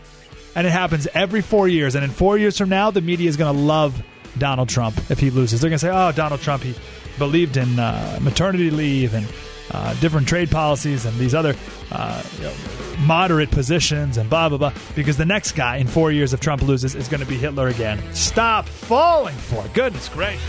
And 0.55 0.67
it 0.67 0.69
happens 0.69 1.07
every 1.13 1.41
four 1.41 1.67
years. 1.67 1.95
And 1.95 2.03
in 2.03 2.11
four 2.11 2.37
years 2.37 2.55
from 2.55 2.69
now, 2.69 2.91
the 2.91 3.01
media 3.01 3.27
is 3.27 3.35
going 3.35 3.55
to 3.55 3.59
love 3.59 3.99
Donald 4.37 4.69
Trump 4.69 4.95
if 5.09 5.19
he 5.19 5.31
loses. 5.31 5.61
They're 5.61 5.69
going 5.69 5.79
to 5.79 5.85
say, 5.85 5.91
oh, 5.91 6.11
Donald 6.11 6.41
Trump, 6.41 6.61
he 6.61 6.75
believed 7.21 7.55
in 7.55 7.77
uh, 7.77 8.17
maternity 8.19 8.71
leave 8.71 9.13
and 9.13 9.27
uh, 9.69 9.93
different 9.99 10.27
trade 10.27 10.49
policies 10.49 11.05
and 11.05 11.15
these 11.19 11.35
other 11.35 11.55
uh, 11.91 12.23
you 12.37 12.45
know, 12.45 12.53
moderate 13.01 13.51
positions 13.51 14.17
and 14.17 14.27
blah, 14.27 14.49
blah, 14.49 14.57
blah. 14.57 14.73
Because 14.95 15.17
the 15.17 15.25
next 15.25 15.51
guy 15.51 15.77
in 15.77 15.85
four 15.85 16.11
years, 16.11 16.33
if 16.33 16.39
Trump 16.39 16.63
loses, 16.63 16.95
is 16.95 17.07
going 17.07 17.21
to 17.21 17.27
be 17.27 17.37
Hitler 17.37 17.67
again. 17.67 18.01
Stop 18.15 18.67
falling 18.67 19.35
for 19.35 19.63
it. 19.63 19.71
Goodness 19.75 20.09
gracious. 20.09 20.41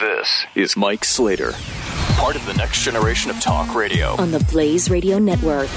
This 0.00 0.44
is 0.56 0.76
Mike 0.76 1.04
Slater, 1.04 1.52
part 2.16 2.34
of 2.34 2.44
the 2.44 2.54
next 2.54 2.82
generation 2.82 3.30
of 3.30 3.38
talk 3.38 3.72
radio. 3.76 4.16
on 4.16 4.32
the 4.32 4.40
Blaze 4.50 4.90
Radio 4.90 5.20
Network. 5.20 5.68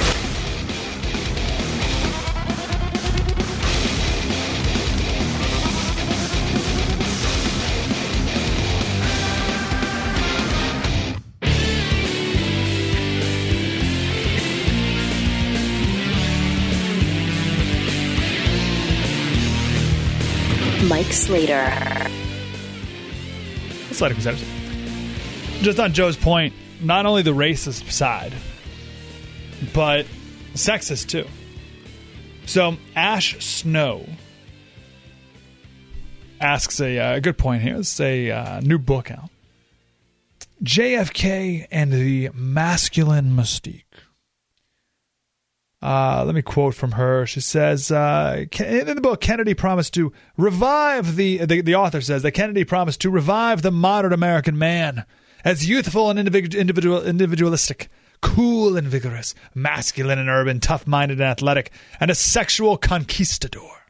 Mike 20.95 21.11
Slater. 21.11 22.09
Slater. 23.91 24.33
Just 25.61 25.77
on 25.77 25.91
Joe's 25.91 26.15
point, 26.15 26.53
not 26.79 27.05
only 27.05 27.21
the 27.21 27.33
racist 27.33 27.91
side, 27.91 28.31
but 29.73 30.05
sexist 30.53 31.09
too. 31.09 31.27
So 32.45 32.77
Ashe 32.95 33.35
Schow 33.39 34.09
asks 36.39 36.79
a, 36.79 36.97
uh, 36.97 37.19
good 37.19 37.37
point 37.37 37.61
here. 37.61 37.75
It's 37.75 37.99
a 37.99 38.31
uh, 38.31 38.59
new 38.61 38.77
book 38.77 39.11
out. 39.11 39.29
JFK 40.63 41.67
and 41.71 41.91
the 41.91 42.29
masculine 42.33 43.31
mystique. 43.31 43.83
Uh, 45.85 46.23
let 46.25 46.33
me 46.33 46.41
quote 46.41 46.73
from 46.73 46.93
her. 46.93 47.27
She 47.27 47.41
says, 47.41 47.91
uh, 47.91 48.45
in 48.59 48.87
the 48.87 49.01
book, 49.01 49.21
Kennedy 49.21 49.53
promised 49.53 49.93
to 49.93 50.11
revive 50.35 51.15
the, 51.15 51.45
the, 51.45 51.61
the 51.61 51.75
author 51.75 52.01
says 52.01 52.23
that 52.23 52.31
Kennedy 52.31 52.63
promised 52.63 53.01
to 53.01 53.11
revive 53.11 53.61
the 53.61 53.69
modern 53.69 54.11
American 54.11 54.57
man 54.57 55.05
as 55.43 55.69
youthful 55.69 56.09
and 56.09 56.17
individual, 56.17 56.59
individual, 56.59 57.05
individualistic, 57.05 57.89
cool 58.19 58.75
and 58.75 58.87
vigorous, 58.87 59.35
masculine 59.53 60.17
and 60.17 60.27
urban, 60.27 60.59
tough 60.59 60.87
minded 60.87 61.21
and 61.21 61.29
athletic, 61.29 61.69
and 61.99 62.09
a 62.09 62.15
sexual 62.15 62.77
conquistador. 62.77 63.85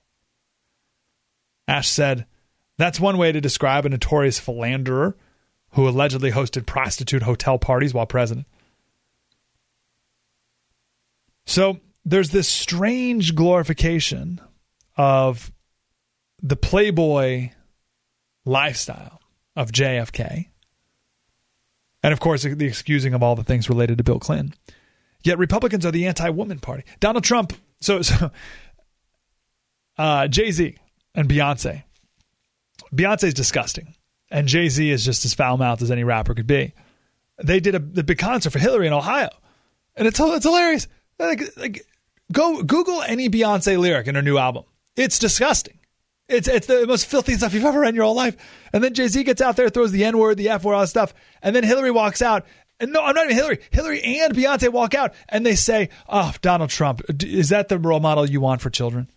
Ash 1.65 1.87
said, 1.87 2.25
that's 2.77 2.99
one 2.99 3.17
way 3.17 3.31
to 3.31 3.39
describe 3.39 3.85
a 3.85 3.89
notorious 3.89 4.37
philanderer 4.37 5.15
who 5.71 5.87
allegedly 5.87 6.31
hosted 6.31 6.65
prostitute 6.65 7.23
hotel 7.23 7.57
parties 7.57 7.93
while 7.93 8.05
president. 8.05 8.47
So 11.45 11.79
there's 12.03 12.29
this 12.29 12.47
strange 12.47 13.35
glorification 13.35 14.41
of 14.97 15.51
the 16.41 16.55
Playboy 16.55 17.51
lifestyle 18.45 19.19
of 19.55 19.71
JFK. 19.71 20.49
And 22.03 22.13
of 22.13 22.19
course, 22.19 22.43
the 22.43 22.65
excusing 22.65 23.13
of 23.13 23.23
all 23.23 23.35
the 23.35 23.43
things 23.43 23.69
related 23.69 23.97
to 23.97 24.03
Bill 24.03 24.19
Clinton. 24.19 24.53
Yet 25.23 25.39
Republicans 25.39 25.85
are 25.85 25.91
the 25.91 26.05
anti 26.05 26.29
woman 26.29 26.59
party. 26.59 26.83
Donald 26.99 27.23
Trump, 27.23 27.53
so, 27.81 28.01
so 28.03 28.31
uh, 29.97 30.27
Jay 30.27 30.51
Z 30.51 30.77
and 31.15 31.27
Beyonce. 31.27 31.83
Beyonce 32.93 33.23
is 33.23 33.33
disgusting. 33.33 33.95
And 34.29 34.47
Jay 34.47 34.69
Z 34.69 34.89
is 34.89 35.05
just 35.05 35.25
as 35.25 35.33
foul 35.33 35.57
mouthed 35.57 35.81
as 35.81 35.91
any 35.91 36.03
rapper 36.03 36.33
could 36.33 36.47
be. 36.47 36.73
They 37.43 37.59
did 37.59 37.75
a 37.75 37.79
the 37.79 38.03
big 38.03 38.17
concert 38.17 38.51
for 38.51 38.59
Hillary 38.59 38.87
in 38.87 38.93
Ohio. 38.93 39.29
And 39.95 40.07
it's, 40.07 40.19
it's 40.19 40.45
hilarious. 40.45 40.87
Like, 41.19 41.57
like, 41.57 41.85
go 42.31 42.61
Google 42.63 43.01
any 43.01 43.29
Beyonce 43.29 43.79
lyric 43.79 44.07
in 44.07 44.15
her 44.15 44.21
new 44.21 44.37
album. 44.37 44.63
It's 44.95 45.19
disgusting. 45.19 45.79
It's 46.27 46.47
it's 46.47 46.67
the 46.67 46.87
most 46.87 47.05
filthy 47.05 47.33
stuff 47.35 47.53
you've 47.53 47.65
ever 47.65 47.81
read 47.81 47.89
in 47.89 47.95
your 47.95 48.05
whole 48.05 48.15
life. 48.15 48.35
And 48.73 48.83
then 48.83 48.93
Jay 48.93 49.07
Z 49.07 49.23
gets 49.23 49.41
out 49.41 49.55
there, 49.55 49.69
throws 49.69 49.91
the 49.91 50.03
N 50.03 50.17
word, 50.17 50.37
the 50.37 50.49
F 50.49 50.63
word, 50.63 50.73
all 50.73 50.81
that 50.81 50.87
stuff. 50.87 51.13
And 51.41 51.55
then 51.55 51.63
Hillary 51.63 51.91
walks 51.91 52.21
out. 52.21 52.45
And 52.79 52.91
no, 52.91 53.01
I'm 53.01 53.15
not 53.15 53.25
even 53.25 53.37
Hillary. 53.37 53.59
Hillary 53.69 54.01
and 54.01 54.33
Beyonce 54.33 54.69
walk 54.69 54.93
out, 54.95 55.13
and 55.29 55.45
they 55.45 55.55
say, 55.55 55.89
"Oh, 56.09 56.33
Donald 56.41 56.71
Trump, 56.71 57.01
is 57.23 57.49
that 57.49 57.69
the 57.69 57.77
role 57.77 58.01
model 58.01 58.29
you 58.29 58.41
want 58.41 58.61
for 58.61 58.69
children?" 58.69 59.09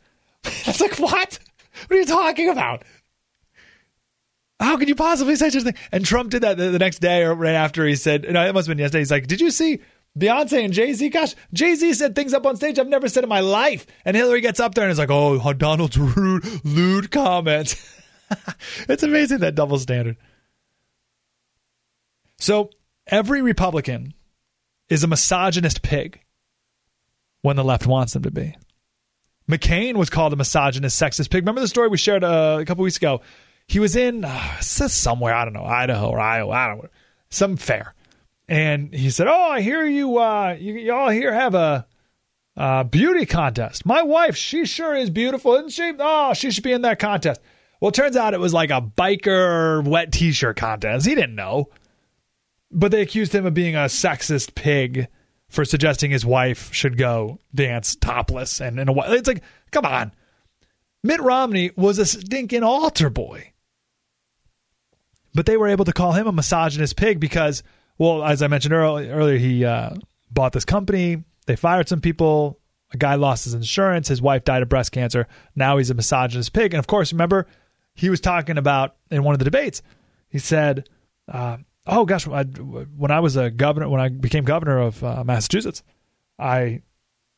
It's 0.66 0.80
like, 0.80 0.98
what? 0.98 1.38
What 1.86 1.96
are 1.96 2.00
you 2.00 2.06
talking 2.06 2.48
about? 2.50 2.84
How 4.60 4.76
could 4.76 4.88
you 4.88 4.96
possibly 4.96 5.36
say 5.36 5.50
such 5.50 5.62
a 5.62 5.64
thing? 5.66 5.74
And 5.92 6.04
Trump 6.04 6.30
did 6.30 6.42
that 6.42 6.56
the, 6.56 6.78
next 6.78 6.98
day 6.98 7.22
or 7.22 7.34
right 7.34 7.54
after 7.54 7.86
he 7.86 7.94
said, 7.94 8.24
it 8.24 8.32
must 8.32 8.66
have 8.66 8.76
been 8.76 8.78
yesterday. 8.78 9.00
He's 9.00 9.10
like, 9.10 9.28
did 9.28 9.40
you 9.40 9.50
see 9.50 9.80
Beyonce 10.18 10.64
and 10.64 10.72
Jay 10.72 10.92
Z? 10.92 11.08
Gosh, 11.10 11.34
Jay 11.52 11.74
Z 11.74 11.94
said 11.94 12.14
things 12.14 12.34
up 12.34 12.46
on 12.46 12.56
stage 12.56 12.78
I've 12.78 12.88
never 12.88 13.08
said 13.08 13.24
in 13.24 13.28
my 13.28 13.40
life. 13.40 13.86
And 14.04 14.16
Hillary 14.16 14.40
gets 14.40 14.60
up 14.60 14.74
there 14.74 14.84
and 14.84 14.92
is 14.92 14.98
like, 14.98 15.10
oh, 15.10 15.52
Donald's 15.52 15.96
rude, 15.96 16.64
lewd 16.64 17.10
comments. 17.10 17.76
it's 18.88 19.02
amazing 19.02 19.38
that 19.38 19.54
double 19.54 19.78
standard. 19.78 20.16
So 22.38 22.70
every 23.06 23.42
Republican 23.42 24.14
is 24.88 25.04
a 25.04 25.08
misogynist 25.08 25.82
pig 25.82 26.20
when 27.42 27.56
the 27.56 27.64
left 27.64 27.86
wants 27.86 28.12
them 28.12 28.22
to 28.22 28.30
be. 28.30 28.56
McCain 29.48 29.96
was 29.96 30.10
called 30.10 30.32
a 30.32 30.36
misogynist, 30.36 31.00
sexist 31.00 31.30
pig. 31.30 31.42
Remember 31.42 31.60
the 31.60 31.68
story 31.68 31.88
we 31.88 31.96
shared 31.96 32.22
uh, 32.22 32.58
a 32.60 32.64
couple 32.64 32.84
weeks 32.84 32.98
ago? 32.98 33.22
He 33.66 33.80
was 33.80 33.96
in 33.96 34.24
uh, 34.24 34.60
somewhere, 34.60 35.34
I 35.34 35.44
don't 35.44 35.54
know, 35.54 35.64
Idaho 35.64 36.08
or 36.08 36.20
Iowa, 36.20 36.52
I 36.52 36.68
don't 36.68 36.82
know, 36.82 36.88
some 37.30 37.56
fair. 37.56 37.94
And 38.48 38.94
he 38.94 39.10
said, 39.10 39.26
"Oh, 39.28 39.50
I 39.50 39.60
hear 39.60 39.84
you. 39.84 40.18
Uh, 40.18 40.56
you, 40.58 40.92
all 40.92 41.10
here 41.10 41.32
have 41.32 41.54
a 41.54 41.86
beauty 42.84 43.26
contest. 43.26 43.84
My 43.84 44.02
wife, 44.02 44.36
she 44.36 44.64
sure 44.64 44.94
is 44.94 45.10
beautiful, 45.10 45.54
isn't 45.54 45.70
she? 45.70 45.92
Oh, 45.98 46.32
she 46.34 46.50
should 46.50 46.64
be 46.64 46.72
in 46.72 46.82
that 46.82 46.98
contest." 46.98 47.40
Well, 47.80 47.90
it 47.90 47.94
turns 47.94 48.16
out 48.16 48.34
it 48.34 48.40
was 48.40 48.54
like 48.54 48.70
a 48.70 48.80
biker 48.80 49.84
wet 49.84 50.10
T-shirt 50.10 50.56
contest. 50.56 51.06
He 51.06 51.14
didn't 51.14 51.36
know, 51.36 51.68
but 52.72 52.90
they 52.90 53.02
accused 53.02 53.34
him 53.34 53.46
of 53.46 53.54
being 53.54 53.76
a 53.76 53.86
sexist 53.86 54.54
pig 54.54 55.06
for 55.48 55.64
suggesting 55.64 56.10
his 56.10 56.26
wife 56.26 56.72
should 56.74 56.98
go 56.98 57.38
dance 57.54 57.94
topless. 57.94 58.60
And 58.60 58.80
in 58.80 58.88
a 58.88 58.92
way, 58.92 59.06
it's 59.10 59.28
like, 59.28 59.42
come 59.70 59.86
on. 59.86 60.12
Mitt 61.04 61.20
Romney 61.20 61.70
was 61.76 61.98
a 61.98 62.06
stinking 62.06 62.64
altar 62.64 63.08
boy, 63.08 63.52
but 65.32 65.46
they 65.46 65.56
were 65.56 65.68
able 65.68 65.84
to 65.84 65.92
call 65.92 66.12
him 66.12 66.26
a 66.26 66.32
misogynist 66.32 66.96
pig 66.96 67.20
because 67.20 67.62
well, 67.98 68.24
as 68.24 68.42
I 68.42 68.46
mentioned 68.46 68.74
earlier, 68.74 69.36
he 69.36 69.64
uh, 69.64 69.90
bought 70.30 70.52
this 70.52 70.64
company. 70.64 71.24
They 71.46 71.56
fired 71.56 71.88
some 71.88 72.00
people. 72.00 72.60
A 72.92 72.96
guy 72.96 73.16
lost 73.16 73.44
his 73.44 73.54
insurance. 73.54 74.08
His 74.08 74.22
wife 74.22 74.44
died 74.44 74.62
of 74.62 74.68
breast 74.68 74.92
cancer. 74.92 75.26
Now 75.54 75.76
he's 75.76 75.90
a 75.90 75.94
misogynist 75.94 76.52
pig. 76.52 76.72
And 76.72 76.78
of 76.78 76.86
course, 76.86 77.12
remember, 77.12 77.46
he 77.94 78.08
was 78.08 78.20
talking 78.20 78.56
about 78.56 78.96
in 79.10 79.24
one 79.24 79.34
of 79.34 79.40
the 79.40 79.44
debates, 79.44 79.82
he 80.28 80.38
said, 80.38 80.88
uh, 81.26 81.58
Oh, 81.86 82.04
gosh, 82.04 82.28
I, 82.28 82.44
when 82.44 83.10
I 83.10 83.20
was 83.20 83.36
a 83.36 83.50
governor, 83.50 83.88
when 83.88 84.00
I 84.00 84.08
became 84.08 84.44
governor 84.44 84.78
of 84.78 85.02
uh, 85.02 85.24
Massachusetts, 85.24 85.82
I 86.38 86.82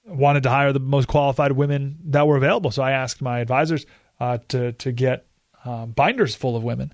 wanted 0.05 0.43
to 0.43 0.51
hire 0.51 0.73
the 0.73 0.81
most 0.81 1.07
qualified 1.07 1.53
women 1.53 1.99
that 2.07 2.27
were 2.27 2.37
available. 2.37 2.73
So 2.73 2.83
I 2.83 2.91
asked 2.93 3.23
my 3.23 3.39
advisors 3.39 3.87
uh, 4.19 4.39
to, 4.49 4.73
to 4.73 4.93
get 4.93 5.27
uh, 5.65 5.87
binders 5.87 6.35
full 6.35 6.57
of 6.57 6.65
women 6.65 6.93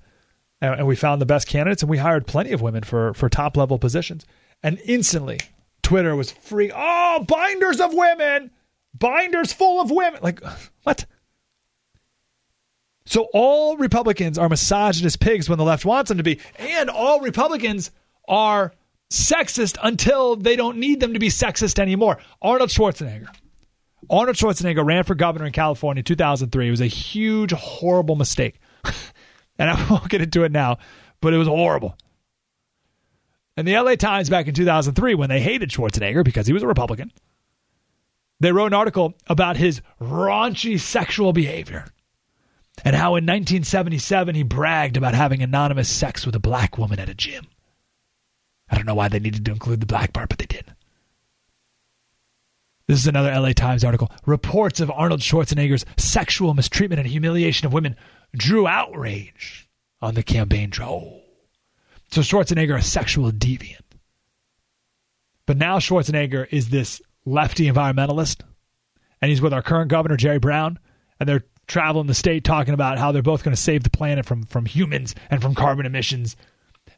and, 0.60 0.74
and 0.74 0.86
we 0.86 0.96
found 0.96 1.20
the 1.20 1.26
best 1.26 1.48
candidates, 1.48 1.82
and 1.82 1.90
we 1.90 1.98
hired 1.98 2.26
plenty 2.26 2.52
of 2.52 2.62
women 2.62 2.82
for 2.82 3.14
for 3.14 3.28
top 3.28 3.56
level 3.56 3.78
positions. 3.78 4.24
And 4.62 4.80
instantly, 4.84 5.38
Twitter 5.82 6.16
was 6.16 6.30
free. 6.30 6.72
Oh, 6.74 7.24
binders 7.26 7.80
of 7.80 7.92
women, 7.94 8.50
binders 8.94 9.52
full 9.52 9.80
of 9.80 9.90
women. 9.90 10.20
Like 10.22 10.40
what? 10.82 11.06
So 13.06 13.28
all 13.32 13.76
Republicans 13.76 14.36
are 14.36 14.48
misogynist 14.48 15.20
pigs 15.20 15.48
when 15.48 15.58
the 15.58 15.64
left 15.64 15.84
wants 15.84 16.08
them 16.08 16.18
to 16.18 16.24
be, 16.24 16.40
and 16.58 16.90
all 16.90 17.20
Republicans 17.20 17.92
are 18.28 18.72
sexist 19.12 19.78
until 19.82 20.34
they 20.36 20.56
don't 20.56 20.78
need 20.78 21.00
them 21.00 21.12
to 21.12 21.20
be 21.20 21.28
sexist 21.28 21.78
anymore. 21.78 22.18
Arnold 22.42 22.70
Schwarzenegger. 22.70 23.28
Arnold 24.10 24.36
Schwarzenegger 24.36 24.84
ran 24.84 25.04
for 25.04 25.14
governor 25.14 25.46
in 25.46 25.52
California 25.52 26.00
in 26.00 26.04
2003. 26.04 26.66
It 26.66 26.70
was 26.70 26.80
a 26.80 26.86
huge, 26.86 27.52
horrible 27.52 28.16
mistake. 28.16 28.58
And 29.58 29.70
I 29.70 29.88
won't 29.90 30.08
get 30.08 30.20
into 30.22 30.44
it 30.44 30.52
now, 30.52 30.78
but 31.20 31.32
it 31.32 31.38
was 31.38 31.48
horrible. 31.48 31.96
And 33.56 33.66
the 33.66 33.78
LA 33.78 33.94
Times 33.94 34.28
back 34.28 34.48
in 34.48 34.54
2003, 34.54 35.14
when 35.14 35.30
they 35.30 35.40
hated 35.40 35.70
Schwarzenegger 35.70 36.22
because 36.24 36.46
he 36.46 36.52
was 36.52 36.62
a 36.62 36.66
Republican, 36.66 37.10
they 38.38 38.52
wrote 38.52 38.66
an 38.66 38.74
article 38.74 39.14
about 39.28 39.56
his 39.56 39.80
raunchy 40.00 40.78
sexual 40.78 41.32
behavior. 41.32 41.86
and 42.84 42.94
how 42.94 43.16
in 43.16 43.24
1977 43.24 44.34
he 44.34 44.42
bragged 44.42 44.98
about 44.98 45.14
having 45.14 45.42
anonymous 45.42 45.88
sex 45.88 46.26
with 46.26 46.34
a 46.34 46.40
black 46.40 46.76
woman 46.76 46.98
at 46.98 47.08
a 47.08 47.14
gym. 47.14 47.46
I 48.68 48.76
don't 48.76 48.84
know 48.84 48.94
why 48.94 49.08
they 49.08 49.18
needed 49.18 49.46
to 49.46 49.52
include 49.52 49.80
the 49.80 49.86
black 49.86 50.12
part, 50.12 50.28
but 50.28 50.38
they 50.38 50.44
did. 50.44 50.66
This 52.86 52.98
is 52.98 53.06
another 53.06 53.32
LA 53.34 53.52
Times 53.52 53.82
article. 53.82 54.12
Reports 54.26 54.80
of 54.80 54.90
Arnold 54.90 55.20
Schwarzenegger's 55.20 55.86
sexual 55.96 56.52
mistreatment 56.52 57.00
and 57.00 57.08
humiliation 57.08 57.66
of 57.66 57.72
women 57.72 57.96
drew 58.34 58.66
outrage 58.66 59.68
on 60.00 60.14
the 60.14 60.22
campaign 60.22 60.70
trail. 60.70 61.02
Oh. 61.04 61.22
So 62.10 62.20
Schwarzenegger, 62.20 62.78
a 62.78 62.82
sexual 62.82 63.30
deviant. 63.30 63.80
But 65.46 65.56
now 65.56 65.78
Schwarzenegger 65.78 66.46
is 66.50 66.68
this 66.70 67.00
lefty 67.24 67.70
environmentalist, 67.70 68.42
and 69.20 69.28
he's 69.28 69.42
with 69.42 69.52
our 69.52 69.62
current 69.62 69.90
governor, 69.90 70.16
Jerry 70.16 70.38
Brown, 70.38 70.78
and 71.18 71.28
they're 71.28 71.44
traveling 71.66 72.06
the 72.06 72.14
state 72.14 72.44
talking 72.44 72.74
about 72.74 72.98
how 72.98 73.12
they're 73.12 73.22
both 73.22 73.42
going 73.42 73.54
to 73.54 73.60
save 73.60 73.82
the 73.82 73.90
planet 73.90 74.24
from, 74.24 74.44
from 74.44 74.66
humans 74.66 75.14
and 75.30 75.42
from 75.42 75.54
carbon 75.54 75.86
emissions. 75.86 76.36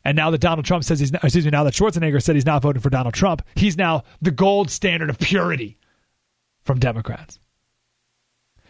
And 0.05 0.17
now 0.17 0.31
that 0.31 0.41
Donald 0.41 0.67
Trump 0.67 0.85
says 0.85 1.01
he's 1.01 1.13
not, 1.13 1.25
excuse 1.25 1.45
me, 1.45 1.51
now 1.51 1.65
that 1.65 1.75
Schwarzenegger 1.75 2.23
said 2.23 2.35
he's 2.35 2.47
not 2.47 2.63
voting 2.63 2.83
for 2.83 2.91
Donald 2.91 3.15
Trump, 3.15 3.43
he's 3.55 3.77
now 3.77 4.05
the 4.21 4.31
gold 4.31 4.71
standard 4.71 5.11
of 5.11 5.19
purity 5.19 5.79
from 6.63 6.79
Democrats. 6.79 7.39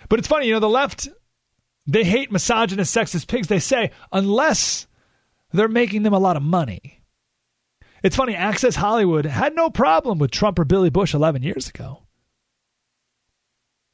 But 0.09 0.19
it's 0.19 0.29
funny, 0.29 0.47
you 0.47 0.55
know, 0.55 0.61
the 0.61 0.69
left, 0.69 1.09
they 1.89 2.05
hate 2.05 2.31
misogynist, 2.31 2.95
sexist 2.95 3.27
pigs, 3.27 3.49
they 3.49 3.59
say, 3.59 3.91
unless 4.13 4.87
they're 5.53 5.69
making 5.69 6.03
them 6.03 6.13
a 6.13 6.19
lot 6.19 6.37
of 6.37 6.43
money. 6.43 7.03
It's 8.03 8.15
funny, 8.15 8.35
Access 8.35 8.77
Hollywood 8.77 9.25
had 9.25 9.57
no 9.57 9.71
problem 9.71 10.19
with 10.19 10.31
Trump 10.31 10.59
or 10.59 10.67
Billy 10.67 10.91
Bush 10.91 11.15
11 11.15 11.43
years 11.43 11.69
ago. 11.69 12.03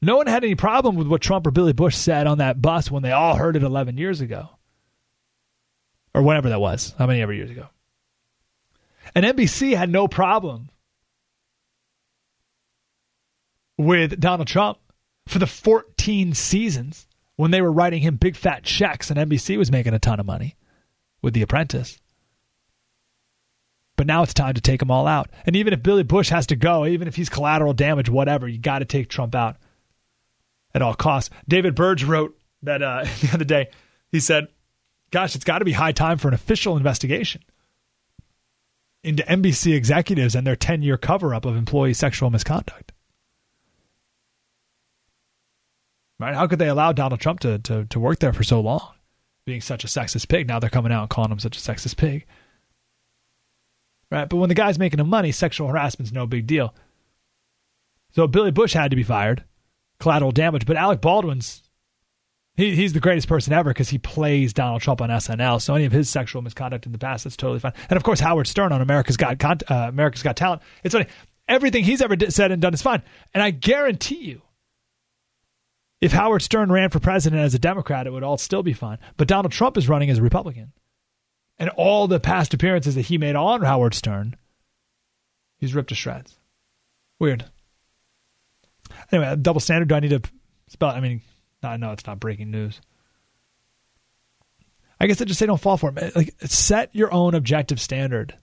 No 0.01 0.17
one 0.17 0.27
had 0.27 0.43
any 0.43 0.55
problem 0.55 0.97
with 0.97 1.07
what 1.07 1.21
Trump 1.21 1.47
or 1.47 1.51
Billy 1.51 1.71
Bush 1.71 1.95
said 1.95 2.27
on 2.27 2.39
that 2.39 2.61
bus 2.61 2.91
when 2.91 3.01
they 3.01 3.13
all 3.13 3.35
heard 3.35 3.55
it 3.55 3.63
11 3.63 3.97
years 3.97 4.19
ago. 4.19 4.49
Or 6.13 6.21
whenever 6.21 6.49
that 6.49 6.59
was, 6.59 6.93
how 6.97 7.07
many 7.07 7.21
ever 7.21 7.33
years 7.33 7.49
ago. 7.49 7.69
And 9.15 9.25
NBC 9.25 9.75
had 9.75 9.89
no 9.89 10.07
problem 10.07 10.69
with 13.77 14.19
Donald 14.19 14.47
Trump 14.47 14.79
for 15.27 15.39
the 15.39 15.47
14 15.47 16.33
seasons 16.33 17.07
when 17.35 17.51
they 17.51 17.61
were 17.61 17.71
writing 17.71 18.01
him 18.01 18.15
big 18.15 18.35
fat 18.35 18.63
checks 18.63 19.09
and 19.09 19.19
NBC 19.19 19.57
was 19.57 19.71
making 19.71 19.93
a 19.93 19.99
ton 19.99 20.19
of 20.19 20.25
money 20.25 20.55
with 21.21 21.33
The 21.33 21.41
Apprentice. 21.41 21.99
But 23.97 24.07
now 24.07 24.23
it's 24.23 24.33
time 24.33 24.53
to 24.55 24.61
take 24.61 24.79
them 24.79 24.91
all 24.91 25.07
out. 25.07 25.29
And 25.45 25.55
even 25.55 25.73
if 25.73 25.81
Billy 25.81 26.03
Bush 26.03 26.29
has 26.29 26.47
to 26.47 26.55
go, 26.55 26.85
even 26.85 27.07
if 27.07 27.15
he's 27.15 27.29
collateral 27.29 27.73
damage, 27.73 28.09
whatever, 28.09 28.47
you 28.47 28.57
got 28.57 28.79
to 28.79 28.85
take 28.85 29.09
Trump 29.09 29.35
out 29.35 29.57
at 30.73 30.81
all 30.81 30.93
costs. 30.93 31.29
David 31.47 31.75
Burge 31.75 32.03
wrote 32.03 32.37
that 32.63 32.81
uh, 32.81 33.05
the 33.21 33.31
other 33.33 33.45
day. 33.45 33.69
He 34.11 34.19
said, 34.19 34.47
Gosh, 35.11 35.35
it's 35.35 35.45
got 35.45 35.59
to 35.59 35.65
be 35.65 35.71
high 35.71 35.93
time 35.93 36.17
for 36.17 36.27
an 36.27 36.33
official 36.33 36.75
investigation 36.75 37.41
into 39.03 39.23
NBC 39.23 39.73
executives 39.73 40.35
and 40.35 40.45
their 40.45 40.55
10 40.55 40.81
year 40.81 40.97
cover 40.97 41.33
up 41.33 41.45
of 41.45 41.55
employee 41.55 41.93
sexual 41.93 42.29
misconduct. 42.29 42.91
Right? 46.19 46.33
How 46.33 46.47
could 46.47 46.59
they 46.59 46.69
allow 46.69 46.91
Donald 46.91 47.19
Trump 47.19 47.41
to, 47.41 47.59
to, 47.59 47.85
to 47.85 47.99
work 47.99 48.19
there 48.19 48.33
for 48.33 48.43
so 48.43 48.61
long, 48.61 48.93
being 49.45 49.61
such 49.61 49.83
a 49.83 49.87
sexist 49.87 50.27
pig? 50.29 50.47
Now 50.47 50.59
they're 50.59 50.69
coming 50.69 50.91
out 50.91 51.01
and 51.01 51.09
calling 51.09 51.31
him 51.31 51.39
such 51.39 51.57
a 51.57 51.59
sexist 51.59 51.97
pig. 51.97 52.25
Right? 54.11 54.29
But 54.29 54.37
when 54.37 54.49
the 54.49 54.55
guy's 54.55 54.79
making 54.79 54.97
the 54.97 55.03
money, 55.03 55.31
sexual 55.31 55.67
harassment's 55.67 56.11
no 56.11 56.25
big 56.25 56.47
deal. 56.47 56.73
So 58.11 58.27
Billy 58.27 58.51
Bush 58.51 58.73
had 58.73 58.91
to 58.91 58.95
be 58.95 59.03
fired, 59.03 59.43
collateral 59.99 60.31
damage. 60.31 60.65
But 60.65 60.77
Alec 60.77 61.01
Baldwin's 61.01 61.63
he, 62.57 62.75
he's 62.75 62.93
the 62.93 62.99
greatest 62.99 63.27
person 63.27 63.53
ever 63.53 63.71
because 63.71 63.89
he 63.89 63.97
plays 63.97 64.53
Donald 64.53 64.81
Trump 64.81 65.01
on 65.01 65.09
SNL. 65.09 65.61
So 65.61 65.75
any 65.75 65.85
of 65.85 65.91
his 65.91 66.09
sexual 66.09 66.41
misconduct 66.41 66.85
in 66.85 66.91
the 66.91 66.97
past, 66.97 67.25
that's 67.25 67.35
totally 67.35 67.59
fine. 67.59 67.73
And 67.89 67.97
of 67.97 68.03
course, 68.03 68.19
Howard 68.19 68.47
Stern 68.47 68.71
on 68.71 68.81
America's 68.81 69.17
Got 69.17 69.43
uh, 69.43 69.87
America's 69.89 70.23
Got 70.23 70.37
Talent. 70.37 70.61
It's 70.83 70.93
funny. 70.93 71.07
Everything 71.47 71.83
he's 71.83 72.01
ever 72.01 72.15
said 72.29 72.51
and 72.51 72.61
done 72.61 72.73
is 72.73 72.81
fine. 72.81 73.03
And 73.33 73.43
I 73.43 73.51
guarantee 73.51 74.23
you, 74.23 74.41
if 76.01 76.11
Howard 76.11 76.41
Stern 76.41 76.71
ran 76.71 76.89
for 76.89 76.99
president 76.99 77.41
as 77.41 77.53
a 77.53 77.59
Democrat, 77.59 78.07
it 78.07 78.13
would 78.13 78.23
all 78.23 78.37
still 78.37 78.63
be 78.63 78.73
fine. 78.73 78.97
But 79.17 79.27
Donald 79.27 79.51
Trump 79.51 79.77
is 79.77 79.89
running 79.89 80.09
as 80.09 80.19
a 80.19 80.23
Republican. 80.23 80.73
And 81.57 81.69
all 81.69 82.07
the 82.07 82.19
past 82.19 82.53
appearances 82.53 82.95
that 82.95 83.03
he 83.03 83.17
made 83.17 83.35
on 83.35 83.61
Howard 83.61 83.93
Stern, 83.93 84.35
he's 85.57 85.73
ripped 85.73 85.89
to 85.89 85.95
shreds. 85.95 86.37
Weird. 87.17 87.45
Anyway, 89.11 89.35
double 89.41 89.61
standard. 89.61 89.87
Do 89.87 89.95
I 89.95 89.99
need 90.01 90.09
to 90.09 90.21
spell? 90.67 90.89
I 90.89 90.99
mean, 90.99 91.21
I 91.63 91.77
know 91.77 91.91
it's 91.91 92.05
not 92.05 92.19
breaking 92.19 92.51
news. 92.51 92.81
I 94.99 95.07
guess 95.07 95.21
I 95.21 95.25
just 95.25 95.39
say 95.39 95.45
don't 95.45 95.59
fall 95.59 95.77
for 95.77 95.93
it. 95.95 96.15
Like, 96.15 96.33
set 96.41 96.93
your 96.93 97.13
own 97.13 97.35
objective 97.35 97.79
standard 97.79 98.35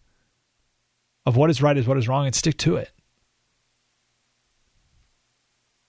of 1.24 1.36
what 1.36 1.50
is 1.50 1.62
right 1.62 1.76
is 1.76 1.86
what 1.86 1.98
is 1.98 2.08
wrong, 2.08 2.26
and 2.26 2.34
stick 2.34 2.56
to 2.58 2.76
it. 2.76 2.90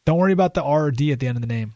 Don't 0.05 0.17
worry 0.17 0.33
about 0.33 0.53
the 0.53 0.63
R 0.63 0.85
or 0.85 0.91
D 0.91 1.11
at 1.11 1.19
the 1.19 1.27
end 1.27 1.37
of 1.37 1.41
the 1.41 1.47
name. 1.47 1.73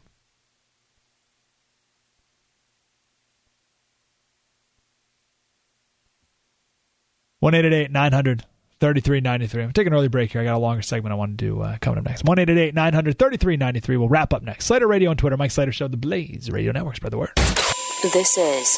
One 7.40 7.54
eight 7.54 7.66
eight 7.66 7.74
eight 7.74 7.92
nine 7.92 8.12
hundred 8.12 8.44
thirty 8.80 9.00
three 9.00 9.22
ninety 9.22 9.48
three. 9.48 9.64
I'm 9.64 9.72
taking 9.72 9.94
an 9.94 9.98
early 9.98 10.08
break 10.08 10.32
here. 10.32 10.42
I 10.42 10.44
got 10.44 10.56
a 10.56 10.58
longer 10.58 10.82
segment 10.82 11.14
I 11.14 11.16
want 11.16 11.38
to 11.38 11.46
do 11.46 11.62
uh, 11.62 11.78
coming 11.80 12.00
up 12.00 12.06
next. 12.06 12.24
One 12.24 12.40
eight 12.40 12.50
eight 12.50 12.58
eight 12.58 12.74
nine 12.74 12.94
hundred 12.94 13.20
thirty 13.20 13.38
three 13.38 13.58
ninety 13.58 13.80
three. 13.80 13.96
We'll 13.96 14.10
wrap 14.10 14.34
up 14.34 14.42
next. 14.42 14.66
Slater 14.66 14.88
Radio 14.88 15.12
on 15.12 15.18
Twitter. 15.18 15.38
Mike 15.38 15.52
Slater 15.52 15.72
Show. 15.72 15.88
The 15.88 15.98
Blaze 15.98 16.50
Radio 16.50 16.72
Network. 16.72 16.96
Spread 16.96 17.14
the 17.14 17.20
word. 17.20 17.32
This 17.36 18.38
is 18.38 18.78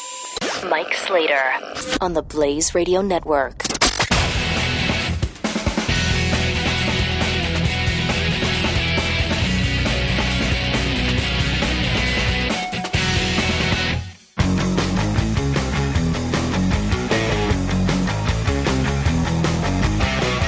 Mike 0.68 0.94
Slater 0.94 1.42
on 2.00 2.12
the 2.12 2.22
Blaze 2.22 2.74
Radio 2.74 3.00
Network. 3.02 3.79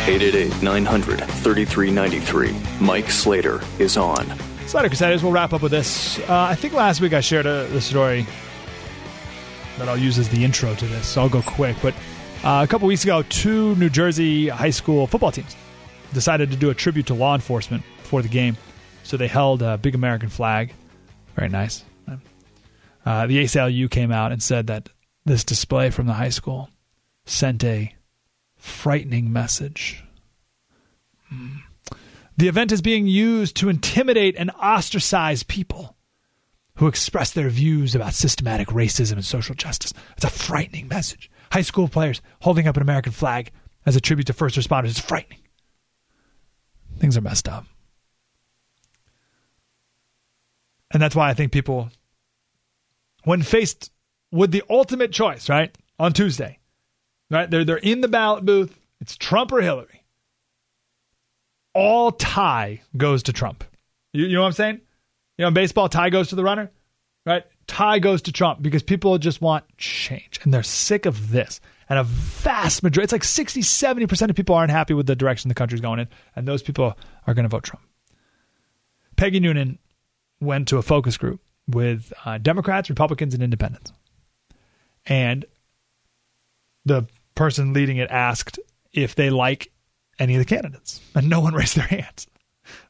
888 0.05 0.63
900 0.63 1.21
3393. 1.21 2.85
Mike 2.85 3.09
Slater 3.09 3.61
is 3.79 3.97
on. 3.97 4.27
Slater 4.67 4.89
Crusaders, 4.89 5.23
we'll 5.23 5.33
wrap 5.33 5.53
up 5.53 5.63
with 5.63 5.71
this. 5.71 6.19
Uh, 6.21 6.47
I 6.51 6.57
think 6.57 6.75
last 6.75 7.01
week 7.01 7.13
I 7.13 7.21
shared 7.21 7.47
a, 7.47 7.69
the 7.69 7.81
story 7.81 8.27
that 9.79 9.89
I'll 9.89 9.97
use 9.97 10.19
as 10.19 10.29
the 10.29 10.45
intro 10.45 10.75
to 10.75 10.87
this, 10.87 11.07
so 11.07 11.23
I'll 11.23 11.29
go 11.29 11.41
quick. 11.43 11.77
But 11.81 11.95
uh, 12.43 12.65
a 12.65 12.67
couple 12.67 12.89
weeks 12.89 13.05
ago, 13.05 13.23
two 13.23 13.77
New 13.77 13.89
Jersey 13.89 14.49
high 14.49 14.71
school 14.71 15.07
football 15.07 15.31
teams 15.31 15.55
decided 16.13 16.51
to 16.51 16.57
do 16.57 16.71
a 16.71 16.75
tribute 16.75 17.07
to 17.07 17.15
law 17.15 17.35
enforcement 17.35 17.85
for 18.03 18.23
the 18.23 18.29
game. 18.29 18.57
So 19.05 19.17
they 19.17 19.29
held 19.29 19.63
a 19.63 19.79
big 19.79 19.95
American 19.95 20.29
flag. 20.31 20.75
Very 21.37 21.49
nice. 21.49 21.85
Uh, 23.05 23.27
the 23.27 23.45
ACLU 23.45 23.89
came 23.89 24.11
out 24.11 24.33
and 24.33 24.43
said 24.43 24.67
that 24.67 24.89
this 25.25 25.45
display 25.45 25.91
from 25.91 26.07
the 26.07 26.13
high 26.13 26.29
school 26.29 26.69
sent 27.25 27.63
a 27.65 27.95
frightening 28.63 29.33
message. 29.33 30.05
Hmm. 31.29 31.57
The 32.37 32.47
event 32.49 32.71
is 32.71 32.81
being 32.81 33.09
used 33.09 33.57
to 33.57 33.69
intimidate 33.69 34.37
and 34.39 34.51
ostracize 34.53 35.43
people 35.43 35.97
who 36.77 36.87
express 36.87 37.33
their 37.33 37.49
views 37.51 37.95
about 37.95 38.15
systematic 38.15 38.69
racism 38.69 39.15
and 39.15 39.25
social 39.25 39.55
justice. 39.55 39.93
It's 40.17 40.25
a 40.25 40.31
frightening 40.31 40.89
message. 40.89 41.31
High 41.51 41.63
school 41.63 41.89
players 41.89 42.23
holding 42.41 42.69
up 42.69 42.77
an 42.77 42.83
American 42.83 43.13
flag 43.13 43.51
as 43.85 43.97
a 43.97 44.01
tribute 44.01 44.29
to 44.29 44.33
first 44.33 44.57
responders 44.57 44.87
is 44.87 44.99
frightening. 44.99 45.41
Things 46.99 47.17
are 47.17 47.21
messed 47.21 47.49
up. 47.49 47.67
And 50.93 51.03
that's 51.03 51.17
why 51.17 51.29
I 51.29 51.35
think 51.35 51.53
people, 51.53 51.91
when 53.25 53.43
faced 53.43 53.91
with 54.31 54.53
the 54.53 54.63
ultimate 54.71 55.11
choice, 55.11 55.49
right, 55.49 55.77
on 55.99 56.13
Tuesday, 56.13 56.59
Right? 57.33 57.51
They're 57.51 57.65
they're 57.65 57.79
in 57.79 58.03
the 58.03 58.09
ballot 58.09 58.45
booth. 58.45 58.79
It's 59.01 59.17
Trump 59.17 59.51
or 59.53 59.63
Hillary. 59.63 60.05
All 61.75 62.13
tie 62.13 62.83
goes 62.97 63.23
to 63.25 63.33
Trump. 63.33 63.65
You, 64.13 64.27
you 64.27 64.35
know 64.35 64.43
what 64.43 64.49
I'm 64.49 64.53
saying? 64.53 64.81
You 65.39 65.45
know, 65.45 65.49
in 65.49 65.55
baseball, 65.55 65.89
tie 65.89 66.11
goes 66.11 66.29
to 66.29 66.35
the 66.35 66.45
runner, 66.45 66.71
right? 67.25 67.45
Tie 67.67 67.99
goes 67.99 68.23
to 68.23 68.33
Trump 68.33 68.61
because 68.61 68.83
people 68.83 69.17
just 69.17 69.41
want 69.41 69.65
change 69.79 70.41
and 70.43 70.53
they're 70.53 70.63
sick 70.63 71.07
of 71.07 71.31
this. 71.31 71.61
And 71.89 71.99
a 71.99 72.05
vast 72.05 72.83
majority, 72.83 73.05
it's 73.05 73.13
like 73.13 73.25
60, 73.25 73.61
70% 73.61 74.31
of 74.31 74.37
people 74.37 74.55
aren't 74.55 74.71
happy 74.71 74.93
with 74.93 75.07
the 75.07 75.17
direction 75.17 75.49
the 75.49 75.55
country's 75.55 75.81
going 75.81 76.01
in. 76.01 76.09
And 76.37 76.47
those 76.47 76.63
people 76.63 76.97
are 77.27 77.35
going 77.35 77.45
to 77.45 77.49
vote 77.49 77.65
Trump. 77.65 77.85
Peggy 79.17 79.41
Noonan 79.41 79.79
went 80.41 80.69
to 80.69 80.77
a 80.77 80.83
focus 80.83 81.17
group 81.17 81.41
with 81.67 82.13
uh, 82.25 82.39
Democrats, 82.39 82.91
Republicans, 82.91 83.35
and 83.35 83.43
independents. 83.43 83.93
And 85.07 85.45
the 86.85 87.07
person 87.35 87.73
leading 87.73 87.97
it 87.97 88.11
asked 88.11 88.59
if 88.93 89.15
they 89.15 89.31
like 89.31 89.73
any 90.19 90.35
of 90.35 90.39
the 90.39 90.45
candidates, 90.45 91.01
and 91.15 91.29
no 91.29 91.41
one 91.41 91.55
raised 91.55 91.77
their 91.77 91.87
hands. 91.87 92.27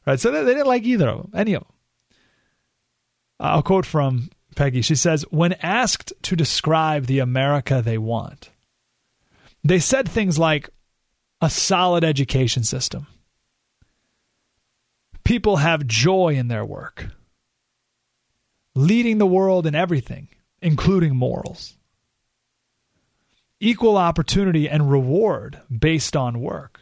Right, 0.05 0.19
so 0.19 0.31
they, 0.31 0.43
didn't 0.43 0.67
like 0.67 0.83
either 0.83 1.09
of 1.09 1.17
them, 1.23 1.31
any 1.33 1.53
of 1.53 1.63
them. 1.63 1.71
Uh, 3.39 3.43
I'll 3.43 3.63
quote 3.63 3.85
from 3.85 4.29
Peggy. 4.55 4.81
She 4.81 4.95
says, 4.95 5.23
when 5.31 5.53
asked 5.53 6.13
to 6.23 6.35
describe 6.35 7.05
the 7.05 7.19
America 7.19 7.81
they 7.83 7.97
want, 7.97 8.51
they 9.63 9.79
said 9.79 10.07
things 10.07 10.37
like 10.37 10.69
a 11.41 11.49
solid 11.49 12.03
education 12.03 12.63
system. 12.63 13.07
People 15.23 15.57
have 15.57 15.87
joy 15.87 16.35
in 16.35 16.49
their 16.49 16.65
work, 16.65 17.07
leading 18.75 19.17
the 19.17 19.25
world 19.25 19.65
in 19.65 19.73
everything, 19.73 20.27
including 20.61 21.15
morals, 21.15 21.77
equal 23.67 23.97
opportunity 23.97 24.69
and 24.69 24.91
reward 24.91 25.59
based 25.75 26.15
on 26.15 26.41
work, 26.41 26.81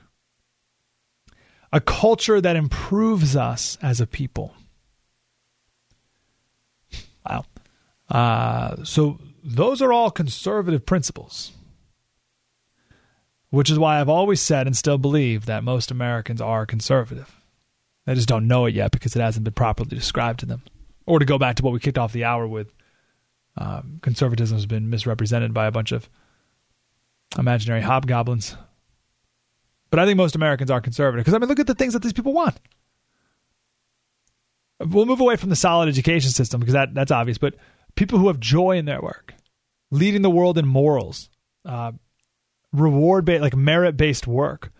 a 1.72 1.80
culture 1.80 2.42
that 2.42 2.56
improves 2.56 3.36
us 3.36 3.78
as 3.82 4.02
a 4.02 4.08
people. 4.08 4.54
Wow. 7.28 7.46
Uh, 8.10 8.84
so 8.84 9.20
those 9.44 9.82
are 9.82 9.94
all 9.94 10.12
conservative 10.12 10.86
principles 10.86 11.52
which 13.52 13.70
is 13.70 13.78
why 13.78 14.00
I've 14.00 14.10
always 14.10 14.42
said 14.42 14.66
and 14.66 14.76
still 14.76 14.98
believe 14.98 15.46
that 15.46 15.64
most 15.64 15.92
Americans 15.92 16.42
are 16.42 16.66
conservative. 16.66 17.40
They 18.06 18.16
just 18.16 18.30
don't 18.30 18.48
know 18.48 18.66
it 18.66 18.74
yet 18.74 18.92
because 18.92 19.16
it 19.16 19.22
hasn't 19.22 19.44
been 19.44 19.54
properly 19.54 19.90
described 19.90 20.40
to 20.40 20.46
them. 20.46 20.64
Or 21.06 21.20
to 21.20 21.26
go 21.26 21.38
back 21.38 21.58
to 21.58 21.64
what 21.64 21.74
we 21.74 21.80
kicked 21.80 21.98
off 21.98 22.14
the 22.14 22.24
hour 22.24 22.48
with, 22.48 22.74
um, 23.58 24.00
conservatism 24.02 24.58
has 24.58 24.66
been 24.66 24.90
misrepresented 24.90 25.54
by 25.54 25.68
a 25.68 25.72
bunch 25.72 25.92
of 25.92 26.10
imaginary 27.38 27.82
hobgoblins. 27.82 28.56
But 29.90 30.00
I 30.00 30.06
think 30.06 30.18
most 30.18 30.36
Americans 30.36 30.72
are 30.72 30.82
conservative 30.82 31.26
because 31.26 31.34
I 31.34 31.38
mean, 31.40 31.50
look 31.50 31.60
at 31.60 31.68
the 31.68 31.76
things 31.76 31.94
that 31.94 32.02
these 32.02 32.14
people 32.14 32.34
want. 32.34 32.60
We'll 34.80 35.06
move 35.06 35.20
away 35.20 35.36
from 35.36 35.50
the 35.50 35.56
solid 35.56 35.90
education 35.90 36.32
system 36.32 36.60
because 36.60 36.74
that, 36.74 36.94
that's 36.94 37.12
obvious. 37.12 37.38
But 37.38 37.56
people 37.96 38.18
who 38.18 38.28
have 38.28 38.40
joy 38.40 38.78
in 38.78 38.86
their 38.86 39.02
work, 39.02 39.34
leading 39.92 40.22
the 40.22 40.30
world 40.30 40.58
in 40.58 40.66
morals, 40.66 41.30
uh, 41.66 41.92
reward 42.74 43.26
based, 43.26 43.42
like 43.42 43.56
merit 43.56 43.98
based 43.98 44.26
work, 44.26 44.72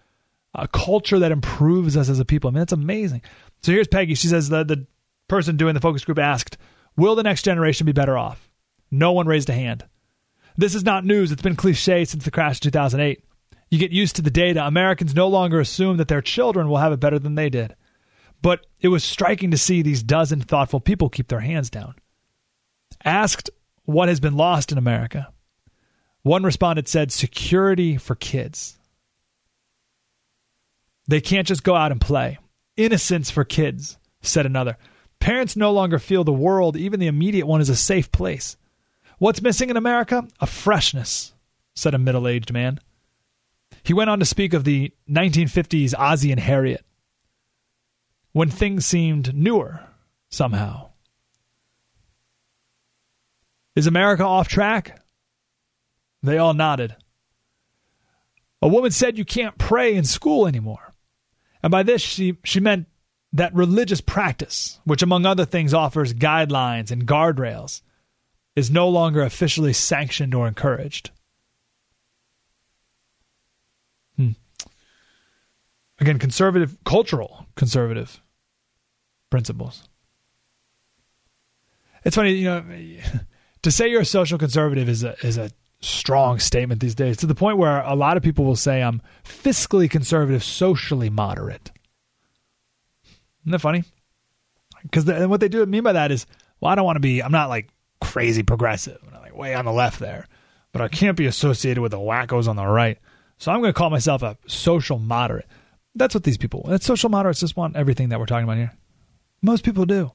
a 0.56 0.68
culture 0.68 1.20
that 1.20 1.32
improves 1.32 1.96
us 1.98 2.10
as 2.10 2.20
a 2.20 2.26
people. 2.26 2.50
I 2.50 2.52
mean, 2.52 2.60
that's 2.60 2.74
amazing. 2.74 3.22
So 3.62 3.72
here's 3.72 3.88
Peggy. 3.88 4.16
She 4.16 4.28
says 4.28 4.50
the 4.50 4.64
the 4.64 4.88
person 5.28 5.58
doing 5.58 5.76
the 5.76 5.82
focus 5.82 6.04
group 6.04 6.20
asked, 6.20 6.58
"Will 6.98 7.16
the 7.16 7.24
next 7.24 7.44
generation 7.44 7.86
be 7.86 7.92
better 7.92 8.18
off?" 8.18 8.50
No 8.90 9.12
one 9.12 9.28
raised 9.28 9.50
a 9.50 9.54
hand. 9.54 9.86
This 10.62 10.76
is 10.76 10.86
not 10.86 11.04
news. 11.04 11.32
It's 11.32 11.42
been 11.42 11.56
cliche 11.56 12.06
since 12.06 12.24
the 12.24 12.30
crash 12.30 12.58
of 12.58 12.62
2008. 12.62 13.24
You 13.72 13.80
get 13.80 13.92
used 13.92 14.18
to 14.18 14.22
the 14.22 14.30
data. 14.30 14.64
Americans 14.64 15.16
no 15.16 15.28
longer 15.28 15.60
assume 15.60 15.98
that 15.98 16.08
their 16.08 16.22
children 16.22 16.70
will 16.70 16.78
have 16.78 16.94
it 16.94 17.00
better 17.00 17.18
than 17.18 17.34
they 17.34 17.50
did. 17.50 17.76
But 18.44 18.68
it 18.80 18.90
was 18.90 19.04
striking 19.04 19.50
to 19.50 19.58
see 19.58 19.82
these 19.82 20.04
dozen 20.04 20.40
thoughtful 20.40 20.80
people 20.80 21.10
keep 21.10 21.30
their 21.30 21.40
hands 21.40 21.72
down. 21.72 21.96
Asked 23.04 23.50
what 23.86 24.08
has 24.08 24.20
been 24.20 24.38
lost 24.38 24.72
in 24.72 24.78
America, 24.78 25.34
one 26.22 26.44
respondent 26.44 26.88
said, 26.88 27.12
security 27.12 27.98
for 27.98 28.14
kids. 28.14 28.78
They 31.08 31.22
can't 31.22 31.48
just 31.48 31.64
go 31.64 31.74
out 31.74 31.92
and 31.92 32.00
play. 32.00 32.38
Innocence 32.78 33.32
for 33.32 33.44
kids, 33.44 33.98
said 34.22 34.46
another. 34.46 34.78
Parents 35.20 35.56
no 35.56 35.72
longer 35.72 35.98
feel 35.98 36.24
the 36.24 36.32
world, 36.32 36.78
even 36.78 37.00
the 37.00 37.08
immediate 37.08 37.48
one, 37.48 37.62
is 37.62 37.70
a 37.70 37.76
safe 37.76 38.12
place. 38.12 38.58
What's 39.22 39.44
missing 39.44 39.70
in 39.70 39.78
America? 39.78 40.28
A 40.40 40.48
freshness, 40.48 41.34
said 41.76 41.94
a 41.94 42.00
middle 42.00 42.28
aged 42.28 42.52
man. 42.52 42.80
He 43.84 43.94
went 43.94 44.10
on 44.10 44.18
to 44.18 44.26
speak 44.26 44.56
of 44.56 44.64
the 44.64 44.92
1950s 45.08 45.94
Ozzie 45.96 46.32
and 46.32 46.40
Harriet, 46.40 46.84
when 48.32 48.50
things 48.50 48.84
seemed 48.84 49.36
newer 49.36 49.80
somehow. 50.32 50.90
Is 53.76 53.86
America 53.86 54.24
off 54.24 54.48
track? 54.48 55.00
They 56.24 56.40
all 56.40 56.56
nodded. 56.56 56.96
A 58.60 58.68
woman 58.68 58.90
said 58.90 59.20
you 59.20 59.26
can't 59.26 59.60
pray 59.60 59.94
in 59.94 60.04
school 60.04 60.48
anymore. 60.48 60.96
And 61.62 61.70
by 61.70 61.84
this, 61.84 62.02
she, 62.02 62.40
she 62.44 62.60
meant 62.60 62.88
that 63.34 63.54
religious 63.54 64.02
practice, 64.02 64.80
which 64.84 65.04
among 65.04 65.28
other 65.28 65.46
things 65.46 65.76
offers 65.76 66.12
guidelines 66.12 66.90
and 66.90 67.06
guardrails, 67.06 67.84
is 68.56 68.70
no 68.70 68.90
longer 68.90 69.22
officially 69.22 69.74
sanctioned 69.74 70.36
or 70.36 70.48
encouraged. 70.48 71.12
Hmm. 74.18 74.32
Again, 76.00 76.20
conservative, 76.20 76.78
cultural 76.84 77.46
conservative 77.56 78.22
principles. 79.30 79.88
It's 82.04 82.16
funny, 82.16 82.32
you 82.32 82.46
know, 82.46 82.64
to 83.62 83.72
say 83.72 83.88
you're 83.88 84.02
a 84.02 84.06
social 84.06 84.38
conservative 84.38 84.90
is 84.90 85.04
a 85.04 85.16
is 85.26 85.38
a 85.38 85.52
strong 85.82 86.40
statement 86.40 86.80
these 86.80 86.96
days 86.96 87.18
to 87.18 87.26
the 87.26 87.36
point 87.36 87.58
where 87.58 87.82
a 87.82 87.96
lot 87.96 88.18
of 88.18 88.24
people 88.24 88.46
will 88.46 88.56
say 88.56 88.82
I'm 88.82 89.02
fiscally 89.24 89.90
conservative, 89.90 90.44
socially 90.44 91.10
moderate. 91.10 91.72
Isn't 93.44 93.52
that 93.52 93.60
funny? 93.60 93.84
Because 94.84 95.06
the, 95.06 95.28
what 95.28 95.40
they 95.40 95.48
do 95.48 95.66
mean 95.66 95.84
by 95.84 95.94
that 95.94 96.12
is, 96.12 96.26
well, 96.60 96.72
I 96.72 96.76
don't 96.76 96.86
want 96.86 96.98
to 96.98 97.02
be, 97.02 97.22
I'm 97.22 97.32
not 97.32 97.50
like 97.50 97.70
crazy 98.02 98.44
progressive, 98.44 99.00
I'm 99.08 99.22
like 99.22 99.36
way 99.36 99.54
on 99.54 99.66
the 99.66 99.72
left 99.72 100.00
there, 100.00 100.28
but 100.72 100.82
I 100.82 100.88
can't 100.88 101.18
be 101.18 101.26
associated 101.26 101.82
with 101.82 101.92
the 101.92 102.00
wackos 102.00 102.48
on 102.48 102.56
the 102.56 102.66
right. 102.66 102.98
So 103.38 103.52
I'm 103.52 103.62
going 103.62 103.74
to 103.74 103.78
call 103.78 103.90
myself 103.90 104.22
a 104.22 104.38
social 104.48 105.00
moderate. 105.00 105.48
That's 105.96 106.14
what 106.14 106.24
these 106.24 106.38
people, 106.38 106.64
that 106.68 106.84
social 106.84 107.10
moderates 107.10 107.40
just 107.40 107.58
want 107.58 107.76
everything 107.76 108.10
that 108.10 108.20
we're 108.20 108.26
talking 108.26 108.44
about 108.44 108.58
here. 108.58 108.72
Most 109.42 109.64
people 109.64 109.86
do. 109.86 110.12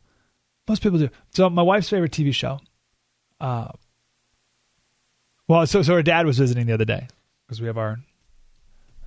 Most 0.68 0.82
people 0.82 0.98
do. 0.98 1.10
So 1.30 1.50
my 1.50 1.62
wife's 1.62 1.88
favorite 1.88 2.12
TV 2.12 2.32
show, 2.34 2.60
uh, 3.40 3.68
well, 5.48 5.66
so 5.66 5.82
so 5.82 5.94
her 5.94 6.02
dad 6.02 6.26
was 6.26 6.38
visiting 6.38 6.66
the 6.66 6.72
other 6.72 6.84
day 6.84 7.06
because 7.46 7.60
we 7.60 7.68
have 7.68 7.78
our 7.78 7.98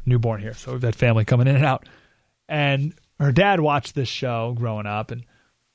newborn 0.06 0.42
here, 0.42 0.54
so 0.54 0.72
we've 0.72 0.82
had 0.82 0.96
family 0.96 1.26
coming 1.26 1.48
in 1.48 1.56
and 1.56 1.66
out. 1.66 1.86
And 2.48 2.94
her 3.20 3.32
dad 3.32 3.60
watched 3.60 3.96
this 3.96 4.08
show 4.08 4.56
growing 4.58 4.86
up, 4.86 5.12
and 5.12 5.26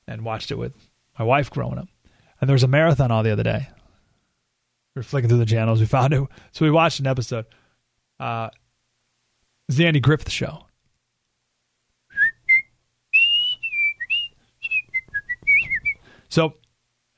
and 0.07 0.23
watched 0.23 0.51
it 0.51 0.57
with 0.57 0.73
my 1.17 1.25
wife 1.25 1.49
growing 1.49 1.77
up. 1.77 1.87
And 2.45 2.49
there 2.51 2.53
was 2.53 2.61
a 2.61 2.67
marathon 2.67 3.09
all 3.09 3.23
the 3.23 3.31
other 3.31 3.41
day. 3.41 3.69
We 4.93 4.99
were 4.99 5.01
flicking 5.01 5.29
through 5.29 5.39
the 5.39 5.47
channels, 5.47 5.79
we 5.79 5.87
found 5.87 6.13
it, 6.13 6.23
so 6.51 6.63
we 6.63 6.69
watched 6.69 6.99
an 6.99 7.07
episode. 7.07 7.47
Uh, 8.19 8.51
it's 9.67 9.79
the 9.79 9.87
Andy 9.87 9.99
Griffith 9.99 10.29
Show. 10.29 10.67
So 16.29 16.53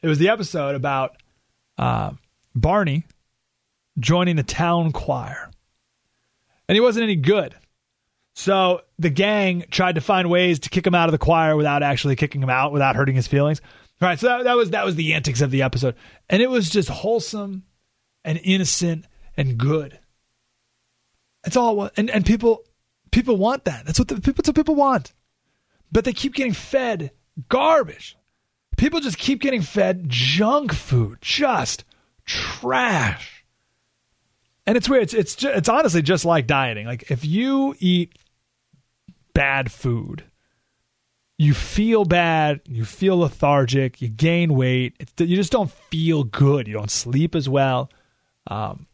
it 0.01 0.07
was 0.07 0.17
the 0.17 0.29
episode 0.29 0.75
about 0.75 1.17
uh, 1.77 2.11
Barney 2.55 3.03
joining 3.99 4.37
the 4.37 4.43
town 4.43 4.93
choir. 4.93 5.51
And 6.69 6.77
he 6.77 6.79
wasn't 6.79 7.03
any 7.03 7.17
good. 7.17 7.53
So 8.33 8.83
the 8.97 9.09
gang 9.09 9.65
tried 9.71 9.95
to 9.95 10.01
find 10.01 10.29
ways 10.29 10.59
to 10.59 10.69
kick 10.69 10.87
him 10.87 10.95
out 10.95 11.09
of 11.09 11.11
the 11.11 11.17
choir 11.17 11.57
without 11.57 11.83
actually 11.83 12.15
kicking 12.15 12.41
him 12.41 12.49
out, 12.49 12.71
without 12.71 12.95
hurting 12.95 13.15
his 13.15 13.27
feelings. 13.27 13.59
All 14.01 14.07
right, 14.07 14.19
so 14.19 14.27
that, 14.27 14.43
that 14.43 14.55
was 14.55 14.69
that 14.71 14.85
was 14.85 14.95
the 14.95 15.13
antics 15.15 15.41
of 15.41 15.49
the 15.49 15.63
episode, 15.63 15.95
and 16.29 16.41
it 16.41 16.49
was 16.49 16.69
just 16.69 16.89
wholesome 16.89 17.63
and 18.23 18.39
innocent 18.43 19.05
and 19.35 19.57
good. 19.57 19.99
That's 21.43 21.57
all. 21.57 21.71
It 21.71 21.75
was. 21.75 21.91
And 21.97 22.09
and 22.11 22.25
people 22.25 22.63
people 23.11 23.37
want 23.37 23.65
that. 23.65 23.85
That's 23.85 23.97
what 23.97 24.07
the 24.07 24.15
people. 24.15 24.35
That's 24.35 24.49
what 24.49 24.55
people 24.55 24.75
want. 24.75 25.13
But 25.91 26.05
they 26.05 26.13
keep 26.13 26.35
getting 26.35 26.53
fed 26.53 27.11
garbage. 27.49 28.17
People 28.77 28.99
just 28.99 29.17
keep 29.17 29.41
getting 29.41 29.61
fed 29.61 30.05
junk 30.07 30.73
food, 30.73 31.17
just 31.21 31.83
trash. 32.25 33.45
And 34.67 34.77
it's 34.77 34.87
weird. 34.87 35.03
It's 35.03 35.13
it's 35.13 35.43
it's 35.43 35.69
honestly 35.69 36.03
just 36.03 36.25
like 36.25 36.45
dieting. 36.45 36.85
Like 36.85 37.09
if 37.09 37.25
you 37.25 37.75
eat 37.79 38.15
bad 39.33 39.71
food, 39.71 40.23
you 41.37 41.53
feel 41.53 42.03
bad, 42.03 42.61
you 42.65 42.83
feel 42.85 43.19
lethargic, 43.19 44.01
you 44.01 44.09
gain 44.09 44.55
weight. 44.55 44.95
You 45.19 45.35
just 45.35 45.51
don't 45.51 45.71
feel 45.71 46.23
good. 46.23 46.67
You 46.67 46.73
don't 46.73 46.91
sleep 46.91 47.35
as 47.35 47.47
well. 47.47 47.91
Um, 48.47 48.87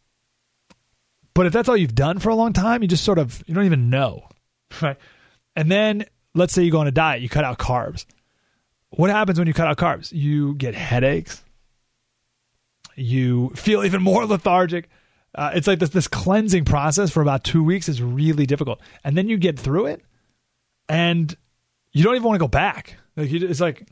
but 1.33 1.45
if 1.45 1.53
that's 1.53 1.69
all 1.69 1.77
you've 1.77 1.95
done 1.95 2.19
for 2.19 2.29
a 2.29 2.35
long 2.35 2.53
time, 2.53 2.81
you 2.81 2.87
just 2.87 3.03
sort 3.03 3.19
of 3.19 3.43
you 3.47 3.53
don't 3.53 3.65
even 3.65 3.89
know, 3.89 4.27
right? 4.81 4.97
And 5.55 5.71
then 5.71 6.05
let's 6.35 6.53
say 6.53 6.63
you 6.63 6.71
go 6.71 6.79
on 6.79 6.87
a 6.87 6.91
diet, 6.91 7.21
you 7.21 7.29
cut 7.29 7.43
out 7.43 7.59
carbs. 7.59 8.05
What 8.89 9.09
happens 9.09 9.39
when 9.39 9.47
you 9.47 9.53
cut 9.53 9.67
out 9.67 9.77
carbs? 9.77 10.11
You 10.11 10.55
get 10.55 10.75
headaches. 10.75 11.43
You 12.95 13.49
feel 13.55 13.83
even 13.83 14.01
more 14.01 14.25
lethargic 14.27 14.89
uh, 15.35 15.51
it's 15.55 15.67
like 15.67 15.79
this 15.79 15.89
this 15.89 16.07
cleansing 16.07 16.65
process 16.65 17.09
for 17.11 17.21
about 17.21 17.43
two 17.43 17.63
weeks 17.63 17.89
is 17.89 18.01
really 18.01 18.45
difficult, 18.45 18.79
and 19.03 19.17
then 19.17 19.27
you 19.27 19.37
get 19.37 19.57
through 19.57 19.87
it, 19.87 20.01
and 20.87 21.35
you 21.93 22.03
don't 22.03 22.15
even 22.15 22.25
want 22.25 22.35
to 22.35 22.43
go 22.43 22.47
back. 22.47 22.97
Like 23.15 23.31
you, 23.31 23.47
it's 23.47 23.61
like, 23.61 23.87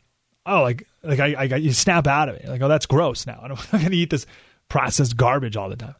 oh, 0.45 0.61
like 0.63 0.87
like 1.03 1.19
I, 1.19 1.33
I 1.35 1.43
you 1.55 1.71
snap 1.71 2.07
out 2.07 2.29
of 2.29 2.35
it. 2.35 2.47
Like 2.47 2.61
oh, 2.61 2.67
that's 2.67 2.87
gross. 2.87 3.25
Now 3.25 3.39
I'm 3.43 3.49
not 3.49 3.71
going 3.71 3.91
to 3.91 3.97
eat 3.97 4.09
this 4.09 4.25
processed 4.67 5.15
garbage 5.15 5.55
all 5.55 5.69
the 5.69 5.75
time. 5.75 5.95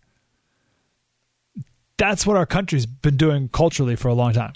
That's 1.97 2.25
what 2.25 2.35
our 2.35 2.47
country's 2.47 2.87
been 2.87 3.17
doing 3.17 3.47
culturally 3.49 3.95
for 3.95 4.07
a 4.07 4.13
long 4.13 4.33
time. 4.33 4.53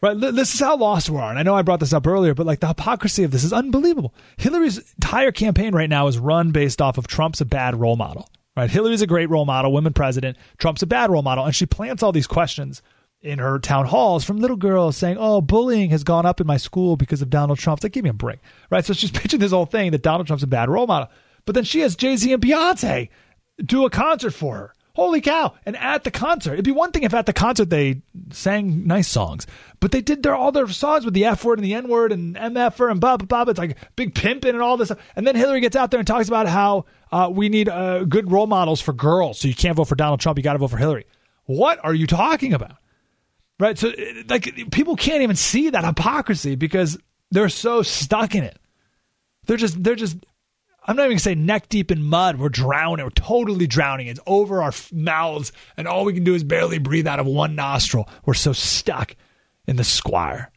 Right, 0.00 0.18
this 0.18 0.52
is 0.52 0.58
how 0.58 0.76
lost 0.76 1.10
we 1.10 1.18
are. 1.18 1.30
And 1.30 1.38
I 1.38 1.44
know 1.44 1.54
I 1.54 1.62
brought 1.62 1.78
this 1.78 1.92
up 1.92 2.08
earlier, 2.08 2.34
but 2.34 2.44
like 2.44 2.58
the 2.58 2.66
hypocrisy 2.66 3.22
of 3.22 3.30
this 3.30 3.44
is 3.44 3.52
unbelievable. 3.52 4.12
Hillary's 4.36 4.78
entire 4.94 5.30
campaign 5.30 5.76
right 5.76 5.88
now 5.88 6.08
is 6.08 6.18
run 6.18 6.50
based 6.50 6.82
off 6.82 6.98
of 6.98 7.06
Trump's 7.06 7.40
a 7.40 7.44
bad 7.44 7.76
role 7.76 7.94
model. 7.94 8.28
Right, 8.56 8.68
Hillary's 8.68 9.00
a 9.00 9.06
great 9.06 9.30
role 9.30 9.44
model, 9.44 9.72
women 9.72 9.92
president. 9.92 10.36
Trump's 10.58 10.82
a 10.82 10.86
bad 10.86 11.10
role 11.10 11.22
model, 11.22 11.44
and 11.44 11.54
she 11.54 11.66
plants 11.66 12.02
all 12.02 12.10
these 12.10 12.26
questions 12.26 12.82
in 13.22 13.38
her 13.38 13.58
town 13.58 13.86
halls 13.86 14.24
from 14.24 14.38
little 14.38 14.56
girls 14.56 14.96
saying, 14.96 15.16
"Oh, 15.18 15.40
bullying 15.40 15.90
has 15.90 16.04
gone 16.04 16.26
up 16.26 16.40
in 16.40 16.46
my 16.46 16.56
school 16.56 16.96
because 16.96 17.22
of 17.22 17.30
Donald 17.30 17.58
Trump." 17.58 17.78
It's 17.78 17.84
like, 17.84 17.92
give 17.92 18.04
me 18.04 18.10
a 18.10 18.14
break, 18.14 18.40
right? 18.70 18.84
So 18.84 18.92
she's 18.92 19.10
pitching 19.12 19.40
this 19.40 19.52
whole 19.52 19.66
thing 19.66 19.92
that 19.92 20.02
Donald 20.02 20.26
Trump's 20.26 20.42
a 20.42 20.48
bad 20.48 20.68
role 20.68 20.86
model, 20.86 21.08
but 21.44 21.54
then 21.54 21.64
she 21.64 21.80
has 21.80 21.96
Jay 21.96 22.16
Z 22.16 22.32
and 22.32 22.42
Beyonce 22.42 23.08
do 23.64 23.84
a 23.84 23.90
concert 23.90 24.32
for 24.32 24.56
her. 24.56 24.74
Holy 24.94 25.22
cow! 25.22 25.54
And 25.64 25.74
at 25.78 26.04
the 26.04 26.10
concert, 26.10 26.52
it'd 26.52 26.66
be 26.66 26.70
one 26.70 26.92
thing 26.92 27.04
if 27.04 27.14
at 27.14 27.24
the 27.24 27.32
concert 27.32 27.70
they 27.70 28.02
sang 28.30 28.86
nice 28.86 29.08
songs, 29.08 29.46
but 29.80 29.90
they 29.90 30.02
did 30.02 30.22
their 30.22 30.34
all 30.34 30.52
their 30.52 30.68
songs 30.68 31.06
with 31.06 31.14
the 31.14 31.24
F 31.24 31.44
word 31.44 31.58
and 31.58 31.64
the 31.64 31.72
N 31.72 31.88
word 31.88 32.12
and 32.12 32.36
MFer 32.36 32.90
and 32.90 33.00
blah 33.00 33.16
blah 33.16 33.44
blah. 33.44 33.50
It's 33.50 33.58
like 33.58 33.78
big 33.96 34.14
pimping 34.14 34.50
and 34.52 34.60
all 34.60 34.76
this 34.76 34.88
stuff. 34.88 34.98
And 35.16 35.26
then 35.26 35.34
Hillary 35.34 35.60
gets 35.60 35.76
out 35.76 35.90
there 35.90 35.98
and 35.98 36.06
talks 36.06 36.28
about 36.28 36.46
how 36.46 36.84
uh, 37.10 37.30
we 37.32 37.48
need 37.48 37.70
uh, 37.70 38.04
good 38.04 38.30
role 38.30 38.46
models 38.46 38.82
for 38.82 38.92
girls, 38.92 39.38
so 39.38 39.48
you 39.48 39.54
can't 39.54 39.76
vote 39.76 39.88
for 39.88 39.94
Donald 39.94 40.20
Trump, 40.20 40.36
you 40.38 40.44
got 40.44 40.54
to 40.54 40.58
vote 40.58 40.70
for 40.70 40.76
Hillary. 40.76 41.06
What 41.44 41.82
are 41.82 41.94
you 41.94 42.06
talking 42.06 42.52
about? 42.52 42.76
Right? 43.62 43.78
So 43.78 43.92
like 44.28 44.72
people 44.72 44.96
can't 44.96 45.22
even 45.22 45.36
see 45.36 45.70
that 45.70 45.84
hypocrisy 45.84 46.56
because 46.56 46.98
they're 47.30 47.48
so 47.48 47.82
stuck 47.82 48.34
in 48.34 48.42
it. 48.42 48.58
They're 49.46 49.56
just 49.56 49.80
they're 49.80 49.94
just 49.94 50.16
I'm 50.84 50.96
not 50.96 51.04
even 51.04 51.12
gonna 51.12 51.20
say 51.20 51.36
neck 51.36 51.68
deep 51.68 51.92
in 51.92 52.02
mud. 52.02 52.40
We're 52.40 52.48
drowning. 52.48 53.04
We're 53.04 53.10
totally 53.10 53.68
drowning. 53.68 54.08
It's 54.08 54.18
over 54.26 54.64
our 54.64 54.72
mouths, 54.90 55.52
and 55.76 55.86
all 55.86 56.04
we 56.04 56.12
can 56.12 56.24
do 56.24 56.34
is 56.34 56.42
barely 56.42 56.78
breathe 56.78 57.06
out 57.06 57.20
of 57.20 57.26
one 57.26 57.54
nostril. 57.54 58.08
We're 58.26 58.34
so 58.34 58.52
stuck 58.52 59.14
in 59.68 59.76
the 59.76 59.84
squire. 59.84 60.50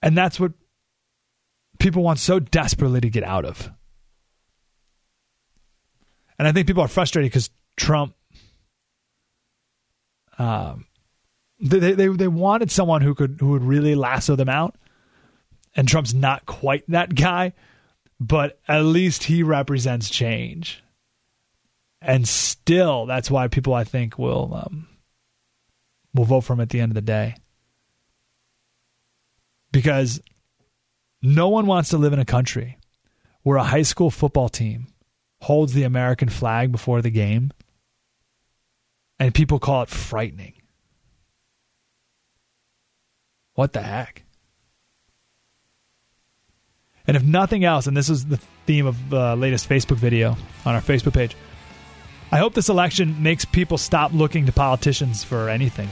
And 0.00 0.16
that's 0.16 0.38
what 0.38 0.52
people 1.80 2.04
want 2.04 2.20
so 2.20 2.38
desperately 2.38 3.00
to 3.00 3.10
get 3.10 3.24
out 3.24 3.44
of. 3.44 3.72
And 6.38 6.46
I 6.46 6.52
think 6.52 6.68
people 6.68 6.84
are 6.84 6.88
frustrated 6.88 7.32
because 7.32 7.50
Trump, 7.76 8.14
um, 10.38 10.86
they, 11.60 11.92
they 11.92 12.06
they 12.08 12.28
wanted 12.28 12.70
someone 12.70 13.02
who 13.02 13.14
could 13.14 13.38
who 13.40 13.50
would 13.50 13.62
really 13.62 13.94
lasso 13.94 14.36
them 14.36 14.48
out 14.48 14.76
and 15.76 15.86
Trump's 15.86 16.14
not 16.14 16.46
quite 16.46 16.84
that 16.88 17.14
guy, 17.14 17.52
but 18.18 18.58
at 18.66 18.80
least 18.80 19.24
he 19.24 19.42
represents 19.42 20.08
change. 20.08 20.82
And 22.00 22.26
still, 22.26 23.04
that's 23.06 23.30
why 23.30 23.48
people 23.48 23.74
I 23.74 23.84
think 23.84 24.18
will 24.18 24.54
um, 24.54 24.88
will 26.14 26.24
vote 26.24 26.42
for 26.42 26.54
him 26.54 26.60
at 26.60 26.70
the 26.70 26.80
end 26.80 26.92
of 26.92 26.94
the 26.94 27.02
day. 27.02 27.36
Because 29.70 30.22
no 31.20 31.48
one 31.48 31.66
wants 31.66 31.90
to 31.90 31.98
live 31.98 32.14
in 32.14 32.18
a 32.18 32.24
country 32.24 32.78
where 33.42 33.58
a 33.58 33.64
high 33.64 33.82
school 33.82 34.10
football 34.10 34.48
team 34.48 34.86
holds 35.42 35.74
the 35.74 35.82
American 35.82 36.30
flag 36.30 36.72
before 36.72 37.02
the 37.02 37.10
game 37.10 37.50
and 39.18 39.34
people 39.34 39.58
call 39.58 39.82
it 39.82 39.88
frightening. 39.88 40.54
What 43.54 43.72
the 43.72 43.82
heck? 43.82 44.24
And 47.06 47.16
if 47.16 47.22
nothing 47.22 47.64
else, 47.64 47.86
and 47.86 47.96
this 47.96 48.10
is 48.10 48.26
the 48.26 48.38
theme 48.66 48.86
of 48.86 49.10
the 49.10 49.36
latest 49.36 49.68
Facebook 49.68 49.96
video 49.96 50.36
on 50.64 50.74
our 50.74 50.80
Facebook 50.80 51.14
page, 51.14 51.36
I 52.32 52.38
hope 52.38 52.54
this 52.54 52.68
election 52.68 53.22
makes 53.22 53.44
people 53.44 53.78
stop 53.78 54.12
looking 54.12 54.46
to 54.46 54.52
politicians 54.52 55.22
for 55.22 55.48
anything. 55.48 55.88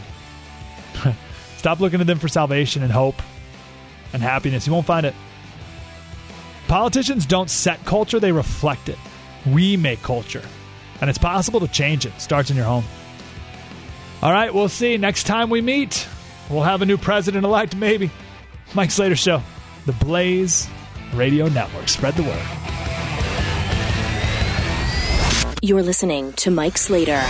stop 1.57 1.79
looking 1.81 2.01
to 2.01 2.05
them 2.05 2.19
for 2.19 2.29
salvation 2.29 2.83
and 2.83 2.91
hope 2.91 3.23
and 4.13 4.21
happiness. 4.21 4.67
You 4.67 4.73
won't 4.73 4.87
find 4.87 5.07
it. 5.07 5.15
Politicians 6.67 7.27
don't 7.27 7.51
set 7.51 7.85
culture, 7.85 8.19
they 8.19 8.33
reflect 8.33 8.89
it. 8.89 8.99
We 9.47 9.77
make 9.77 10.03
culture. 10.03 10.43
And 11.01 11.09
it's 11.09 11.19
possible 11.19 11.61
to 11.61 11.69
change 11.69 12.07
it. 12.07 12.15
it 12.15 12.21
starts 12.21 12.51
in 12.51 12.57
your 12.57 12.65
home. 12.65 12.85
All 14.25 14.33
right, 14.33 14.53
we'll 14.55 14.71
see. 14.71 14.97
Next 14.97 15.25
time 15.25 15.51
we 15.51 15.61
meet, 15.61 16.09
we'll 16.49 16.63
have 16.63 16.81
a 16.81 16.87
new 16.87 16.97
president 16.97 17.45
elect, 17.45 17.77
maybe. 17.77 18.11
Mike 18.73 18.91
Slater 18.91 19.17
Show, 19.17 19.43
The 19.85 19.93
Blaze 19.93 20.67
Radio 21.13 21.47
Network. 21.49 21.91
Spread 21.91 22.15
the 22.15 22.23
word. 22.23 22.43
You're 25.61 25.83
listening 25.83 26.33
to 26.33 26.51
Mike 26.51 26.79
Slater. 26.79 27.23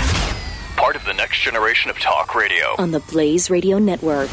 Part 0.76 0.94
of 0.94 1.04
the 1.04 1.14
next 1.14 1.40
generation 1.40 1.90
of 1.90 1.98
talk 1.98 2.32
radio. 2.36 2.76
On 2.78 2.92
the 2.92 3.00
Blaze 3.00 3.50
Radio 3.50 3.80
Network. 3.80 4.30